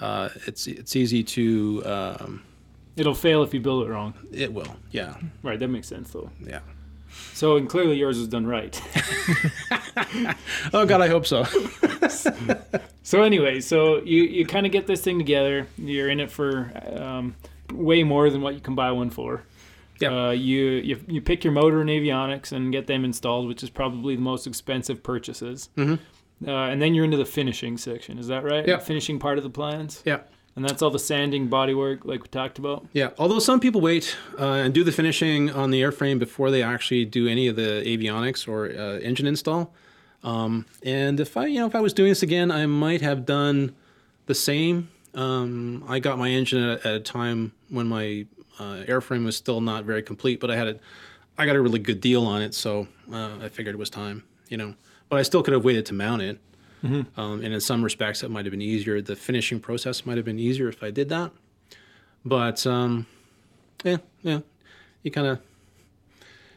uh, 0.00 0.28
it's 0.46 0.66
it's 0.66 0.94
easy 0.96 1.22
to 1.24 1.82
um, 1.86 2.42
It'll 2.96 3.14
fail 3.14 3.42
if 3.42 3.54
you 3.54 3.60
build 3.60 3.86
it 3.86 3.90
wrong. 3.90 4.12
it 4.32 4.52
will 4.52 4.76
yeah 4.90 5.14
Right, 5.42 5.58
that 5.58 5.68
makes 5.68 5.86
sense 5.88 6.10
though. 6.10 6.30
yeah. 6.44 6.60
So, 7.34 7.56
and 7.56 7.68
clearly 7.68 7.96
yours 7.96 8.18
was 8.18 8.28
done 8.28 8.46
right. 8.46 8.80
Oh 10.72 10.86
God, 10.86 11.00
I 11.00 11.08
hope 11.08 11.26
so. 11.26 11.44
so 13.02 13.22
anyway, 13.22 13.60
so 13.60 13.98
you, 14.02 14.22
you 14.22 14.46
kind 14.46 14.66
of 14.66 14.72
get 14.72 14.86
this 14.86 15.00
thing 15.02 15.18
together. 15.18 15.66
You're 15.76 16.08
in 16.08 16.20
it 16.20 16.30
for 16.30 16.70
um, 16.96 17.34
way 17.72 18.04
more 18.04 18.30
than 18.30 18.40
what 18.40 18.54
you 18.54 18.60
can 18.60 18.74
buy 18.74 18.92
one 18.92 19.10
for. 19.10 19.42
Yeah. 20.00 20.28
Uh, 20.28 20.30
you, 20.30 20.64
you 20.66 21.00
you 21.08 21.20
pick 21.20 21.42
your 21.42 21.52
motor 21.52 21.80
and 21.80 21.90
avionics 21.90 22.52
and 22.52 22.70
get 22.70 22.86
them 22.86 23.04
installed, 23.04 23.48
which 23.48 23.64
is 23.64 23.70
probably 23.70 24.14
the 24.14 24.22
most 24.22 24.46
expensive 24.46 25.02
purchases. 25.02 25.68
Mm-hmm. 25.76 26.48
Uh, 26.48 26.68
and 26.68 26.80
then 26.80 26.94
you're 26.94 27.04
into 27.04 27.16
the 27.16 27.24
finishing 27.24 27.76
section. 27.76 28.18
Is 28.18 28.28
that 28.28 28.44
right? 28.44 28.66
Yeah. 28.66 28.78
Finishing 28.78 29.18
part 29.18 29.38
of 29.38 29.44
the 29.44 29.50
plans. 29.50 30.02
yeah. 30.04 30.20
And 30.58 30.68
that's 30.68 30.82
all 30.82 30.90
the 30.90 30.98
sanding, 30.98 31.48
bodywork, 31.48 32.04
like 32.04 32.20
we 32.20 32.26
talked 32.26 32.58
about. 32.58 32.84
Yeah, 32.92 33.10
although 33.16 33.38
some 33.38 33.60
people 33.60 33.80
wait 33.80 34.16
uh, 34.36 34.54
and 34.54 34.74
do 34.74 34.82
the 34.82 34.90
finishing 34.90 35.52
on 35.52 35.70
the 35.70 35.80
airframe 35.80 36.18
before 36.18 36.50
they 36.50 36.64
actually 36.64 37.04
do 37.04 37.28
any 37.28 37.46
of 37.46 37.54
the 37.54 37.84
avionics 37.86 38.48
or 38.48 38.66
uh, 38.66 38.98
engine 38.98 39.28
install. 39.28 39.72
Um, 40.24 40.66
and 40.82 41.20
if 41.20 41.36
I, 41.36 41.46
you 41.46 41.60
know, 41.60 41.66
if 41.66 41.76
I 41.76 41.80
was 41.80 41.92
doing 41.92 42.08
this 42.08 42.24
again, 42.24 42.50
I 42.50 42.66
might 42.66 43.02
have 43.02 43.24
done 43.24 43.76
the 44.26 44.34
same. 44.34 44.88
Um, 45.14 45.84
I 45.86 46.00
got 46.00 46.18
my 46.18 46.28
engine 46.28 46.60
at, 46.60 46.84
at 46.84 46.94
a 46.96 47.00
time 47.00 47.52
when 47.68 47.86
my 47.86 48.26
uh, 48.58 48.82
airframe 48.88 49.24
was 49.24 49.36
still 49.36 49.60
not 49.60 49.84
very 49.84 50.02
complete, 50.02 50.40
but 50.40 50.50
I 50.50 50.56
had 50.56 50.66
it. 50.66 50.80
I 51.38 51.46
got 51.46 51.54
a 51.54 51.60
really 51.60 51.78
good 51.78 52.00
deal 52.00 52.26
on 52.26 52.42
it, 52.42 52.52
so 52.52 52.88
uh, 53.12 53.36
I 53.40 53.48
figured 53.48 53.76
it 53.76 53.78
was 53.78 53.90
time. 53.90 54.24
You 54.48 54.56
know, 54.56 54.74
but 55.08 55.20
I 55.20 55.22
still 55.22 55.44
could 55.44 55.54
have 55.54 55.64
waited 55.64 55.86
to 55.86 55.94
mount 55.94 56.22
it. 56.22 56.40
Um, 56.82 57.42
and 57.42 57.52
in 57.52 57.60
some 57.60 57.82
respects, 57.82 58.22
it 58.22 58.30
might 58.30 58.44
have 58.44 58.52
been 58.52 58.62
easier. 58.62 59.00
The 59.00 59.16
finishing 59.16 59.60
process 59.60 60.06
might 60.06 60.16
have 60.16 60.24
been 60.24 60.38
easier 60.38 60.68
if 60.68 60.82
I 60.82 60.90
did 60.90 61.08
that. 61.08 61.32
But 62.24 62.66
um, 62.66 63.06
yeah, 63.84 63.98
yeah, 64.22 64.40
you 65.02 65.10
kind 65.10 65.26
of 65.26 65.40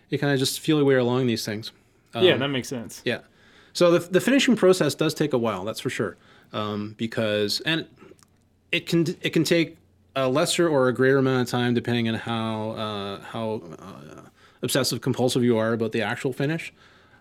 you 0.10 0.20
kind 0.20 0.34
of 0.34 0.40
just 0.40 0.60
feel 0.60 0.78
your 0.78 0.86
way 0.86 0.96
along 0.96 1.28
these 1.28 1.46
things. 1.46 1.72
Um, 2.14 2.24
yeah, 2.24 2.38
that 2.38 2.50
makes 2.50 2.68
sense. 2.68 3.02
yeah. 3.06 3.20
So 3.74 3.92
the 3.92 4.00
the 4.00 4.22
finishing 4.22 4.56
process 4.56 4.96
does 4.96 5.14
take 5.14 5.34
a 5.34 5.38
while. 5.38 5.64
That's 5.64 5.80
for 5.80 5.90
sure. 5.90 6.18
Um, 6.54 6.96
because 6.98 7.62
and 7.62 7.88
it 8.72 8.86
can 8.86 9.06
it 9.22 9.32
can 9.32 9.44
take 9.44 9.78
a 10.16 10.28
lesser 10.28 10.68
or 10.68 10.90
a 10.90 10.94
greater 10.94 11.18
amount 11.18 11.42
of 11.44 11.50
time 11.50 11.74
depending 11.74 12.10
on 12.10 12.16
how 12.16 12.72
uh, 12.72 13.22
how 13.22 13.62
uh, 13.80 14.22
obsessive 14.62 15.02
compulsive 15.02 15.44
you 15.44 15.58
are 15.58 15.74
about 15.74 15.94
the 15.94 16.02
actual 16.02 16.34
finish. 16.34 16.74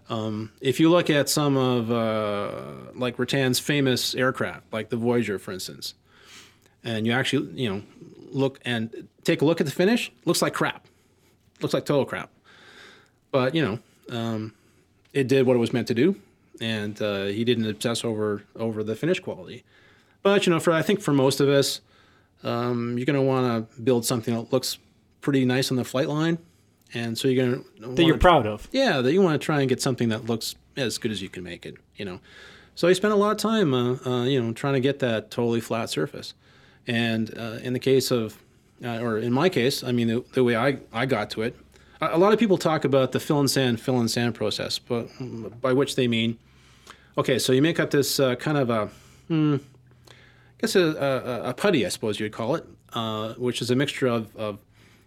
Um, 0.08 0.52
if 0.60 0.80
you 0.80 0.90
look 0.90 1.08
at 1.10 1.28
some 1.28 1.56
of 1.56 1.90
uh, 1.90 2.90
like 2.94 3.16
Rutan's 3.16 3.58
famous 3.58 4.14
aircraft, 4.14 4.72
like 4.72 4.88
the 4.88 4.96
Voyager, 4.96 5.38
for 5.38 5.52
instance, 5.52 5.94
and 6.82 7.06
you 7.06 7.12
actually 7.12 7.50
you 7.52 7.68
know 7.68 7.82
look 8.32 8.60
and 8.64 9.08
take 9.24 9.42
a 9.42 9.44
look 9.44 9.60
at 9.60 9.66
the 9.66 9.72
finish, 9.72 10.10
looks 10.24 10.42
like 10.42 10.54
crap, 10.54 10.86
looks 11.60 11.74
like 11.74 11.84
total 11.84 12.04
crap. 12.04 12.30
But 13.30 13.54
you 13.54 13.62
know, 13.62 14.16
um, 14.16 14.54
it 15.12 15.28
did 15.28 15.46
what 15.46 15.54
it 15.54 15.60
was 15.60 15.72
meant 15.72 15.88
to 15.88 15.94
do, 15.94 16.16
and 16.60 17.00
uh, 17.00 17.24
he 17.24 17.44
didn't 17.44 17.66
obsess 17.66 18.04
over 18.04 18.42
over 18.56 18.82
the 18.82 18.96
finish 18.96 19.20
quality. 19.20 19.64
But 20.22 20.46
you 20.46 20.52
know, 20.52 20.60
for 20.60 20.72
I 20.72 20.82
think 20.82 21.00
for 21.00 21.12
most 21.12 21.40
of 21.40 21.48
us, 21.48 21.80
um, 22.42 22.96
you're 22.96 23.06
going 23.06 23.16
to 23.16 23.22
want 23.22 23.70
to 23.70 23.80
build 23.82 24.04
something 24.04 24.34
that 24.34 24.52
looks 24.52 24.78
pretty 25.20 25.44
nice 25.44 25.70
on 25.70 25.76
the 25.76 25.84
flight 25.84 26.08
line, 26.08 26.38
and 26.94 27.16
so 27.16 27.28
you're 27.28 27.44
going 27.44 27.64
to 27.80 27.88
That 27.94 28.04
you're 28.04 28.18
proud 28.18 28.46
of. 28.46 28.68
yeah, 28.72 29.00
that 29.00 29.12
you 29.12 29.22
want 29.22 29.40
to 29.40 29.44
try 29.44 29.60
and 29.60 29.68
get 29.68 29.80
something 29.82 30.08
that 30.10 30.26
looks 30.26 30.54
as 30.76 30.98
good 30.98 31.10
as 31.10 31.20
you 31.22 31.28
can 31.28 31.42
make 31.42 31.66
it, 31.66 31.76
you 31.96 32.04
know. 32.04 32.20
So 32.74 32.88
I 32.88 32.92
spent 32.94 33.12
a 33.12 33.16
lot 33.16 33.32
of 33.32 33.36
time, 33.36 33.74
uh, 33.74 33.96
uh, 34.06 34.24
you 34.24 34.40
know, 34.42 34.52
trying 34.52 34.74
to 34.74 34.80
get 34.80 35.00
that 35.00 35.30
totally 35.30 35.60
flat 35.60 35.90
surface. 35.90 36.34
And 36.86 37.36
uh, 37.38 37.58
in 37.62 37.72
the 37.74 37.78
case 37.78 38.10
of, 38.10 38.38
uh, 38.84 38.98
or 39.00 39.18
in 39.18 39.32
my 39.32 39.48
case, 39.48 39.84
I 39.84 39.92
mean, 39.92 40.08
the, 40.08 40.24
the 40.32 40.42
way 40.42 40.56
I, 40.56 40.78
I 40.92 41.04
got 41.06 41.28
to 41.30 41.42
it, 41.42 41.56
a, 42.00 42.16
a 42.16 42.18
lot 42.18 42.32
of 42.32 42.38
people 42.38 42.56
talk 42.56 42.84
about 42.84 43.12
the 43.12 43.20
fill 43.20 43.40
and 43.40 43.50
sand, 43.50 43.80
fill 43.80 44.00
and 44.00 44.10
sand 44.10 44.34
process, 44.34 44.78
but 44.78 45.08
by 45.60 45.72
which 45.74 45.96
they 45.96 46.08
mean, 46.08 46.38
okay, 47.18 47.38
so 47.38 47.52
you 47.52 47.60
make 47.60 47.78
up 47.78 47.90
this 47.90 48.18
uh, 48.18 48.34
kind 48.36 48.56
of 48.56 48.70
a, 48.70 48.86
hmm, 49.28 49.56
I 50.08 50.12
guess 50.62 50.74
a, 50.76 50.80
a, 51.44 51.50
a 51.50 51.54
putty, 51.54 51.84
I 51.84 51.90
suppose 51.90 52.18
you'd 52.18 52.32
call 52.32 52.54
it, 52.54 52.64
uh, 52.94 53.34
which 53.34 53.60
is 53.60 53.70
a 53.70 53.76
mixture 53.76 54.06
of, 54.06 54.34
of 54.36 54.58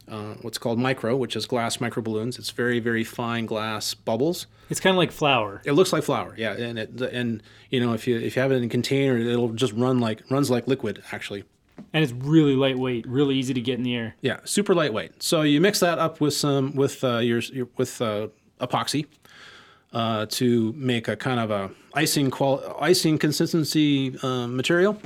uh, 0.07 0.35
what's 0.41 0.57
called 0.57 0.79
micro, 0.79 1.15
which 1.15 1.35
is 1.35 1.45
glass 1.45 1.79
micro 1.79 2.01
balloons. 2.03 2.37
It's 2.37 2.51
very, 2.51 2.79
very 2.79 3.03
fine 3.03 3.45
glass 3.45 3.93
bubbles. 3.93 4.47
It's 4.69 4.79
kind 4.79 4.95
of 4.95 4.97
like 4.97 5.11
flour. 5.11 5.61
It 5.65 5.73
looks 5.73 5.93
like 5.93 6.03
flour, 6.03 6.35
yeah. 6.37 6.53
And 6.53 6.79
it, 6.79 7.01
and 7.01 7.43
you 7.69 7.79
know, 7.79 7.93
if 7.93 8.07
you 8.07 8.17
if 8.17 8.35
you 8.35 8.41
have 8.41 8.51
it 8.51 8.55
in 8.55 8.63
a 8.63 8.69
container, 8.69 9.17
it'll 9.17 9.49
just 9.49 9.73
run 9.73 9.99
like 9.99 10.23
runs 10.29 10.49
like 10.49 10.67
liquid 10.67 11.03
actually. 11.11 11.43
And 11.91 12.03
it's 12.03 12.13
really 12.13 12.55
lightweight, 12.55 13.07
really 13.07 13.35
easy 13.35 13.53
to 13.53 13.61
get 13.61 13.77
in 13.77 13.83
the 13.83 13.95
air. 13.95 14.15
Yeah, 14.21 14.39
super 14.43 14.75
lightweight. 14.75 15.23
So 15.23 15.41
you 15.41 15.59
mix 15.59 15.79
that 15.79 15.99
up 15.99 16.21
with 16.21 16.33
some 16.33 16.75
with 16.75 17.03
uh, 17.03 17.17
your, 17.17 17.39
your 17.39 17.67
with 17.77 18.01
uh, 18.01 18.27
epoxy 18.59 19.07
uh, 19.91 20.25
to 20.27 20.73
make 20.73 21.07
a 21.07 21.15
kind 21.15 21.39
of 21.39 21.51
a 21.51 21.71
icing 21.93 22.31
qual 22.31 22.77
icing 22.79 23.17
consistency 23.17 24.17
uh, 24.21 24.47
material, 24.47 24.99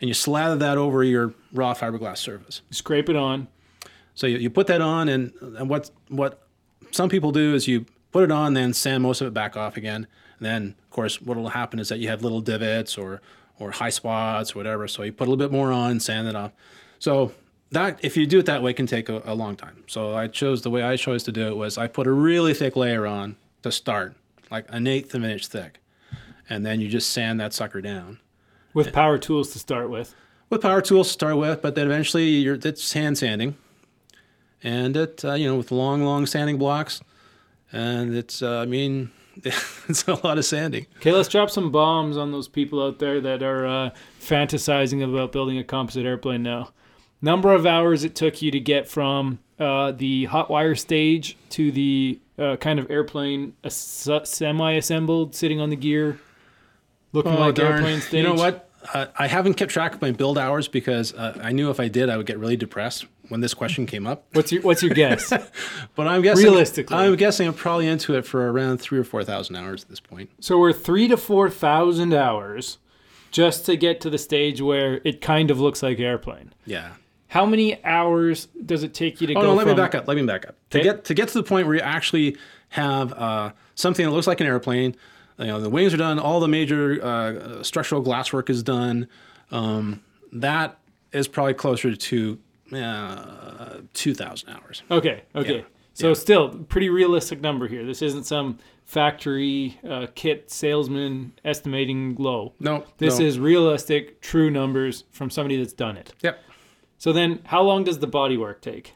and 0.00 0.08
you 0.08 0.14
slather 0.14 0.56
that 0.56 0.78
over 0.78 1.02
your 1.02 1.34
raw 1.52 1.74
fiberglass 1.74 2.18
surface. 2.18 2.62
Scrape 2.70 3.08
it 3.08 3.16
on. 3.16 3.48
So 4.16 4.26
you, 4.26 4.38
you 4.38 4.50
put 4.50 4.66
that 4.66 4.80
on, 4.80 5.08
and, 5.08 5.32
and 5.40 5.68
what 5.70 5.90
what 6.08 6.42
some 6.90 7.08
people 7.08 7.30
do 7.30 7.54
is 7.54 7.68
you 7.68 7.86
put 8.10 8.24
it 8.24 8.32
on, 8.32 8.54
then 8.54 8.72
sand 8.72 9.04
most 9.04 9.20
of 9.20 9.28
it 9.28 9.34
back 9.34 9.56
off 9.56 9.76
again. 9.76 10.08
And 10.38 10.46
then, 10.46 10.74
of 10.82 10.90
course, 10.90 11.22
what 11.22 11.36
will 11.36 11.50
happen 11.50 11.78
is 11.78 11.88
that 11.90 12.00
you 12.00 12.08
have 12.08 12.22
little 12.22 12.40
divots 12.40 12.98
or 12.98 13.20
or 13.60 13.70
high 13.70 13.90
spots 13.90 14.54
or 14.54 14.58
whatever. 14.58 14.88
So 14.88 15.02
you 15.02 15.12
put 15.12 15.28
a 15.28 15.30
little 15.30 15.46
bit 15.46 15.52
more 15.52 15.70
on, 15.70 16.00
sand 16.00 16.26
it 16.28 16.34
off. 16.34 16.52
So 16.98 17.32
that 17.70 17.98
if 18.02 18.16
you 18.16 18.26
do 18.26 18.38
it 18.38 18.46
that 18.46 18.62
way, 18.62 18.72
can 18.72 18.86
take 18.86 19.08
a, 19.08 19.22
a 19.24 19.34
long 19.34 19.56
time. 19.56 19.84
So 19.86 20.14
I 20.14 20.26
chose 20.28 20.62
the 20.62 20.70
way 20.70 20.82
I 20.82 20.96
chose 20.96 21.22
to 21.24 21.32
do 21.32 21.46
it 21.48 21.56
was 21.56 21.78
I 21.78 21.86
put 21.86 22.06
a 22.06 22.12
really 22.12 22.54
thick 22.54 22.76
layer 22.76 23.06
on 23.06 23.36
to 23.62 23.70
start, 23.72 24.14
like 24.50 24.66
an 24.68 24.86
eighth 24.86 25.14
of 25.14 25.22
an 25.22 25.30
inch 25.30 25.46
thick, 25.46 25.80
and 26.48 26.64
then 26.64 26.80
you 26.80 26.88
just 26.88 27.10
sand 27.10 27.40
that 27.40 27.52
sucker 27.52 27.80
down 27.80 28.18
with 28.72 28.92
power 28.92 29.18
tools 29.18 29.52
to 29.52 29.58
start 29.58 29.90
with. 29.90 30.14
with 30.48 30.60
power 30.62 30.80
tools 30.80 31.08
to 31.08 31.12
start 31.12 31.36
with, 31.36 31.60
but 31.62 31.74
then 31.74 31.86
eventually 31.86 32.28
you're 32.28 32.58
it's 32.62 32.92
hand 32.92 33.18
sanding, 33.18 33.56
and 34.62 34.96
it 34.96 35.24
uh, 35.24 35.34
you 35.34 35.46
know 35.48 35.56
with 35.56 35.70
long 35.70 36.02
long 36.04 36.26
sanding 36.26 36.58
blocks, 36.58 37.00
and 37.72 38.14
it's 38.16 38.42
uh, 38.42 38.58
I 38.60 38.66
mean 38.66 39.10
it's 39.44 40.06
a 40.08 40.14
lot 40.26 40.38
of 40.38 40.44
sanding. 40.44 40.86
Okay, 40.98 41.12
let's 41.12 41.28
drop 41.28 41.50
some 41.50 41.70
bombs 41.70 42.16
on 42.16 42.32
those 42.32 42.48
people 42.48 42.82
out 42.82 42.98
there 42.98 43.20
that 43.20 43.42
are 43.42 43.66
uh, 43.66 43.90
fantasizing 44.20 45.02
about 45.08 45.32
building 45.32 45.58
a 45.58 45.64
composite 45.64 46.06
airplane 46.06 46.42
now. 46.42 46.70
Number 47.22 47.52
of 47.52 47.66
hours 47.66 48.04
it 48.04 48.14
took 48.14 48.42
you 48.42 48.50
to 48.50 48.60
get 48.60 48.88
from 48.88 49.38
uh, 49.58 49.92
the 49.92 50.26
hot 50.26 50.50
wire 50.50 50.74
stage 50.74 51.36
to 51.50 51.72
the 51.72 52.20
uh, 52.38 52.56
kind 52.56 52.78
of 52.78 52.90
airplane 52.90 53.54
semi 53.68 54.72
assembled, 54.72 55.34
sitting 55.34 55.58
on 55.60 55.70
the 55.70 55.76
gear, 55.76 56.20
looking 57.12 57.34
like 57.34 57.58
airplane 57.58 58.00
stage. 58.00 58.14
Oh, 58.26 58.28
You 58.30 58.34
know 58.36 58.42
what? 58.42 58.68
uh, 58.92 59.06
I 59.18 59.26
haven't 59.26 59.54
kept 59.54 59.72
track 59.72 59.94
of 59.94 60.02
my 60.02 60.10
build 60.12 60.36
hours 60.38 60.68
because 60.68 61.14
uh, 61.14 61.38
I 61.42 61.52
knew 61.52 61.70
if 61.70 61.80
I 61.80 61.88
did, 61.88 62.10
I 62.10 62.16
would 62.18 62.26
get 62.26 62.38
really 62.38 62.56
depressed 62.56 63.06
when 63.28 63.40
this 63.40 63.54
question 63.54 63.86
came 63.86 64.06
up. 64.06 64.26
What's 64.32 64.52
your 64.52 64.62
What's 64.62 64.82
your 64.82 64.94
guess? 64.94 65.32
But 65.94 66.08
I'm 66.08 66.20
guessing 66.22 66.44
Realistically. 66.44 66.96
I'm 66.96 67.16
guessing 67.16 67.48
I'm 67.48 67.54
probably 67.54 67.86
into 67.88 68.14
it 68.16 68.26
for 68.26 68.50
around 68.52 68.78
three 68.78 68.98
or 68.98 69.04
four 69.04 69.24
thousand 69.24 69.56
hours 69.56 69.82
at 69.82 69.88
this 69.88 70.00
point. 70.00 70.30
so 70.40 70.58
we're 70.58 70.72
three 70.72 71.08
to 71.08 71.16
four 71.16 71.48
thousand 71.48 72.12
hours 72.12 72.78
just 73.30 73.64
to 73.66 73.76
get 73.76 74.00
to 74.02 74.10
the 74.10 74.18
stage 74.18 74.60
where 74.60 75.00
it 75.04 75.20
kind 75.20 75.50
of 75.50 75.58
looks 75.60 75.82
like 75.82 75.98
airplane. 75.98 76.52
Yeah. 76.64 76.92
How 77.28 77.44
many 77.44 77.82
hours 77.84 78.46
does 78.64 78.82
it 78.82 78.94
take 78.94 79.20
you 79.20 79.26
to 79.26 79.34
Oh 79.34 79.40
go 79.40 79.46
no, 79.48 79.54
let 79.54 79.64
from 79.66 79.76
me 79.76 79.82
back 79.82 79.94
up. 79.94 80.06
Let 80.06 80.16
me 80.16 80.22
back 80.24 80.46
up. 80.46 80.56
To 80.70 80.80
get 80.80 81.04
to 81.06 81.14
get 81.14 81.28
to 81.28 81.34
the 81.34 81.42
point 81.42 81.66
where 81.66 81.76
you 81.76 81.82
actually 81.82 82.36
have 82.70 83.12
uh, 83.14 83.52
something 83.74 84.04
that 84.04 84.12
looks 84.12 84.26
like 84.26 84.40
an 84.40 84.46
airplane. 84.46 84.94
You 85.38 85.46
know, 85.46 85.60
the 85.60 85.68
wings 85.70 85.92
are 85.92 85.98
done. 85.98 86.18
All 86.18 86.40
the 86.40 86.48
major 86.48 87.02
uh, 87.04 87.62
structural 87.62 88.02
glasswork 88.02 88.48
is 88.48 88.62
done. 88.62 89.08
Um, 89.50 90.02
that 90.32 90.78
is 91.12 91.28
probably 91.28 91.54
closer 91.54 91.94
to 91.94 92.38
uh, 92.72 93.80
two 93.94 94.14
thousand 94.14 94.50
hours. 94.50 94.82
Okay, 94.90 95.22
okay. 95.34 95.58
Yeah, 95.58 95.62
So 95.94 96.14
still 96.14 96.48
pretty 96.68 96.88
realistic 96.88 97.40
number 97.40 97.68
here. 97.68 97.84
This 97.84 98.02
isn't 98.02 98.24
some 98.24 98.58
factory 98.84 99.78
uh, 99.88 100.06
kit 100.14 100.50
salesman 100.50 101.32
estimating 101.44 102.14
low. 102.18 102.52
No, 102.60 102.84
This 102.98 103.18
no. 103.18 103.24
is 103.26 103.38
realistic, 103.38 104.20
true 104.20 104.50
numbers 104.50 105.04
from 105.10 105.28
somebody 105.30 105.56
that's 105.56 105.72
done 105.72 105.96
it. 105.96 106.12
Yep. 106.22 106.40
So 106.98 107.12
then, 107.12 107.40
how 107.44 107.62
long 107.62 107.84
does 107.84 107.98
the 107.98 108.06
body 108.06 108.36
work 108.36 108.60
take? 108.62 108.94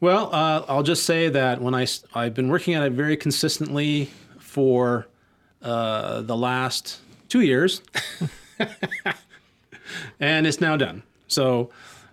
Well, 0.00 0.32
uh, 0.32 0.64
I'll 0.68 0.82
just 0.82 1.04
say 1.04 1.28
that 1.28 1.60
when 1.60 1.74
I 1.74 1.86
I've 2.14 2.34
been 2.34 2.48
working 2.48 2.76
on 2.76 2.82
it 2.84 2.90
very 2.92 3.16
consistently 3.16 4.10
for 4.38 5.06
uh, 5.62 6.22
the 6.22 6.36
last 6.36 7.00
two 7.28 7.40
years, 7.40 7.82
and 10.20 10.46
it's 10.46 10.60
now 10.60 10.76
done. 10.76 11.02
So, 11.26 11.70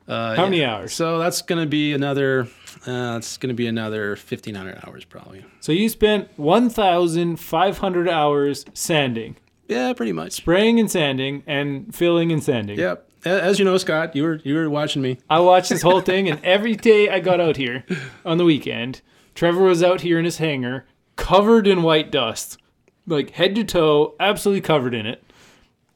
uh, 0.08 0.36
How 0.36 0.44
yeah. 0.44 0.50
many 0.50 0.66
hours? 0.66 0.94
So 0.94 1.18
that's 1.20 1.42
going 1.42 1.62
to 1.62 1.68
be 1.70 1.94
another. 1.94 2.48
Uh, 2.86 3.16
it's 3.18 3.38
going 3.38 3.48
to 3.50 3.56
be 3.56 3.68
another 3.68 4.16
fifteen 4.16 4.54
hundred 4.56 4.80
hours 4.86 5.06
probably. 5.06 5.44
So 5.62 5.72
you 5.72 5.90
spent 5.90 6.30
1,500 6.38 8.10
hours 8.10 8.66
sanding, 8.74 9.38
Yeah, 9.68 9.94
pretty 9.94 10.12
much. 10.12 10.34
spraying 10.34 10.80
and 10.80 10.92
sanding, 10.92 11.42
and 11.48 11.94
filling 11.96 12.32
and 12.32 12.44
sanding. 12.44 12.78
Yep. 12.78 13.10
As 13.26 13.58
you 13.58 13.66
know, 13.66 13.78
Scott, 13.78 14.16
you 14.16 14.22
were 14.24 14.36
you 14.44 14.54
were 14.54 14.70
watching 14.70 15.02
me. 15.02 15.18
I 15.30 15.40
watched 15.40 15.70
this 15.70 15.82
whole 15.82 16.02
thing, 16.02 16.30
and 16.30 16.40
every 16.46 16.76
day 16.76 17.10
I 17.10 17.20
got 17.20 17.42
out 17.42 17.58
here 17.58 17.84
on 18.24 18.38
the 18.38 18.46
weekend, 18.46 19.02
Trevor 19.34 19.64
was 19.64 19.82
out 19.82 20.02
here 20.02 20.20
in 20.20 20.26
his 20.26 20.38
hangar, 20.38 20.86
covered 21.16 21.66
in 21.66 21.82
white 21.82 22.12
dust, 22.12 22.60
like 23.08 23.32
head 23.32 23.56
to 23.56 23.64
toe, 23.64 24.14
absolutely 24.20 24.62
covered 24.62 24.94
in 24.94 25.08
it, 25.08 25.24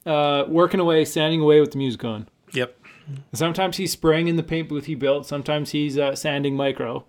uh, 0.08 0.46
working 0.48 0.80
away, 0.80 1.06
sanding 1.06 1.40
away 1.42 1.60
with 1.60 1.72
the 1.72 1.78
music 1.78 2.04
on. 2.04 2.28
Yep. 2.54 2.76
Sometimes 3.34 3.78
he's 3.78 3.92
spraying 3.92 4.28
in 4.28 4.36
the 4.36 4.44
paint 4.44 4.70
booth 4.70 4.86
he 4.86 4.96
built. 4.96 5.26
Sometimes 5.26 5.72
he's 5.72 5.98
uh, 5.98 6.16
sanding 6.16 6.56
micro. 6.56 7.06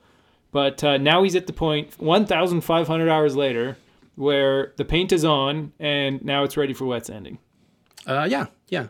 But 0.52 0.82
uh, 0.82 0.96
now 0.96 1.22
he's 1.22 1.36
at 1.36 1.46
the 1.46 1.52
point, 1.52 1.98
1,500 1.98 3.08
hours 3.08 3.36
later, 3.36 3.76
where 4.16 4.72
the 4.76 4.84
paint 4.84 5.12
is 5.12 5.24
on 5.24 5.72
and 5.78 6.22
now 6.24 6.42
it's 6.44 6.56
ready 6.56 6.72
for 6.74 6.84
wet 6.86 7.06
sanding. 7.06 7.38
Uh, 8.06 8.26
yeah, 8.28 8.46
yeah. 8.68 8.88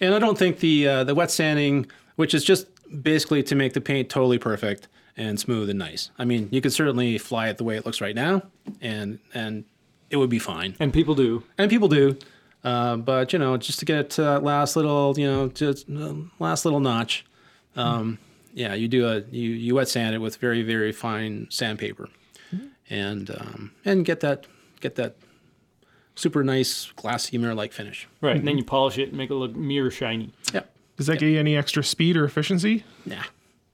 And 0.00 0.14
I 0.14 0.18
don't 0.18 0.38
think 0.38 0.58
the 0.58 0.88
uh, 0.88 1.04
the 1.04 1.14
wet 1.14 1.30
sanding, 1.30 1.86
which 2.16 2.34
is 2.34 2.44
just 2.44 2.66
basically 3.02 3.42
to 3.44 3.54
make 3.54 3.72
the 3.72 3.80
paint 3.80 4.08
totally 4.08 4.38
perfect 4.38 4.88
and 5.16 5.38
smooth 5.38 5.70
and 5.70 5.78
nice. 5.78 6.10
I 6.18 6.24
mean, 6.24 6.48
you 6.50 6.60
could 6.60 6.72
certainly 6.72 7.18
fly 7.18 7.48
it 7.48 7.58
the 7.58 7.64
way 7.64 7.76
it 7.76 7.86
looks 7.86 8.00
right 8.00 8.14
now, 8.14 8.42
and 8.80 9.18
and 9.32 9.64
it 10.10 10.16
would 10.16 10.30
be 10.30 10.38
fine. 10.38 10.76
And 10.80 10.92
people 10.92 11.14
do. 11.14 11.42
And 11.58 11.70
people 11.70 11.88
do, 11.88 12.18
uh, 12.64 12.96
but 12.96 13.32
you 13.32 13.38
know, 13.38 13.56
just 13.56 13.78
to 13.80 13.84
get 13.84 14.10
to 14.10 14.22
that 14.22 14.42
last 14.42 14.74
little, 14.74 15.14
you 15.18 15.30
know, 15.30 15.48
just 15.48 15.88
uh, 15.90 16.14
last 16.38 16.64
little 16.64 16.80
notch. 16.80 17.24
Um, 17.76 18.18
yeah, 18.54 18.74
you 18.74 18.88
do 18.88 19.06
a 19.06 19.20
you 19.30 19.50
you 19.50 19.74
wet 19.74 19.88
sand 19.88 20.14
it 20.14 20.18
with 20.18 20.36
very 20.36 20.62
very 20.62 20.92
fine 20.92 21.46
sandpaper, 21.50 22.08
and 22.88 23.30
um, 23.30 23.72
and 23.84 24.04
get 24.04 24.20
that 24.20 24.46
get 24.80 24.94
that 24.96 25.16
super 26.14 26.44
nice 26.44 26.90
glassy 26.96 27.36
mirror 27.38 27.54
like 27.54 27.72
finish. 27.72 28.08
Right. 28.20 28.36
And 28.36 28.46
then 28.46 28.56
you 28.56 28.64
polish 28.64 28.98
it 28.98 29.08
and 29.08 29.18
make 29.18 29.30
it 29.30 29.34
look 29.34 29.54
mirror 29.54 29.90
shiny. 29.90 30.32
Yep. 30.52 30.70
Does 30.96 31.06
that 31.08 31.18
get 31.18 31.26
you 31.26 31.40
any 31.40 31.56
extra 31.56 31.82
speed 31.82 32.16
or 32.16 32.24
efficiency? 32.24 32.84
Nah, 33.04 33.16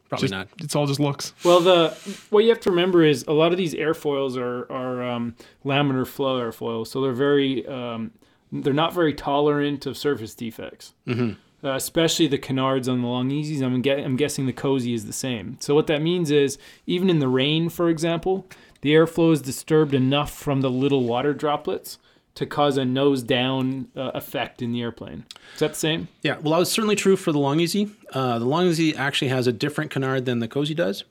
probably 0.08 0.28
Just, 0.28 0.32
not. 0.32 0.48
It's 0.62 0.74
all 0.74 0.86
just 0.86 1.00
looks. 1.00 1.34
Well, 1.44 1.60
the 1.60 1.90
what 2.30 2.44
you 2.44 2.48
have 2.48 2.60
to 2.60 2.70
remember 2.70 3.04
is 3.04 3.24
a 3.28 3.32
lot 3.32 3.52
of 3.52 3.58
these 3.58 3.74
airfoils 3.74 4.38
are 4.38 4.70
are 4.72 5.02
um, 5.02 5.36
laminar 5.64 6.06
flow 6.06 6.40
airfoils, 6.40 6.86
so 6.86 7.02
they're 7.02 7.12
very 7.12 7.66
um, 7.66 8.12
they're 8.52 8.72
not 8.72 8.92
very 8.92 9.14
tolerant 9.14 9.86
of 9.86 9.96
surface 9.96 10.34
defects. 10.34 10.94
Mm-hmm. 11.06 11.32
Uh, 11.62 11.74
especially 11.74 12.26
the 12.26 12.38
canards 12.38 12.88
on 12.88 13.02
the 13.02 13.06
Long-EZs. 13.06 13.60
I'm, 13.60 13.82
get, 13.82 13.98
I'm 13.98 14.16
guessing 14.16 14.46
the 14.46 14.52
cozy 14.52 14.94
is 14.94 15.04
the 15.04 15.12
same. 15.12 15.58
So 15.60 15.74
what 15.74 15.88
that 15.88 16.00
means 16.00 16.30
is 16.30 16.56
even 16.86 17.10
in 17.10 17.18
the 17.18 17.28
rain, 17.28 17.68
for 17.68 17.90
example, 17.90 18.46
the 18.80 18.94
airflow 18.94 19.30
is 19.30 19.42
disturbed 19.42 19.92
enough 19.92 20.32
from 20.32 20.62
the 20.62 20.70
little 20.70 21.04
water 21.04 21.34
droplets 21.34 21.98
to 22.36 22.46
cause 22.46 22.78
a 22.78 22.84
nose 22.84 23.22
down 23.22 23.88
uh, 23.94 24.12
effect 24.14 24.62
in 24.62 24.72
the 24.72 24.80
airplane. 24.80 25.26
Is 25.54 25.60
that 25.60 25.72
the 25.72 25.78
same? 25.78 26.08
Yeah, 26.22 26.38
well, 26.38 26.52
that 26.52 26.60
was 26.60 26.72
certainly 26.72 26.96
true 26.96 27.16
for 27.16 27.32
the 27.32 27.38
Long-EZ. 27.38 27.76
Uh, 28.12 28.38
the 28.38 28.46
Long-EZ 28.46 28.94
actually 28.96 29.28
has 29.28 29.46
a 29.46 29.52
different 29.52 29.90
canard 29.90 30.24
than 30.24 30.38
the 30.38 30.48
Cozy 30.48 30.72
does, 30.74 31.04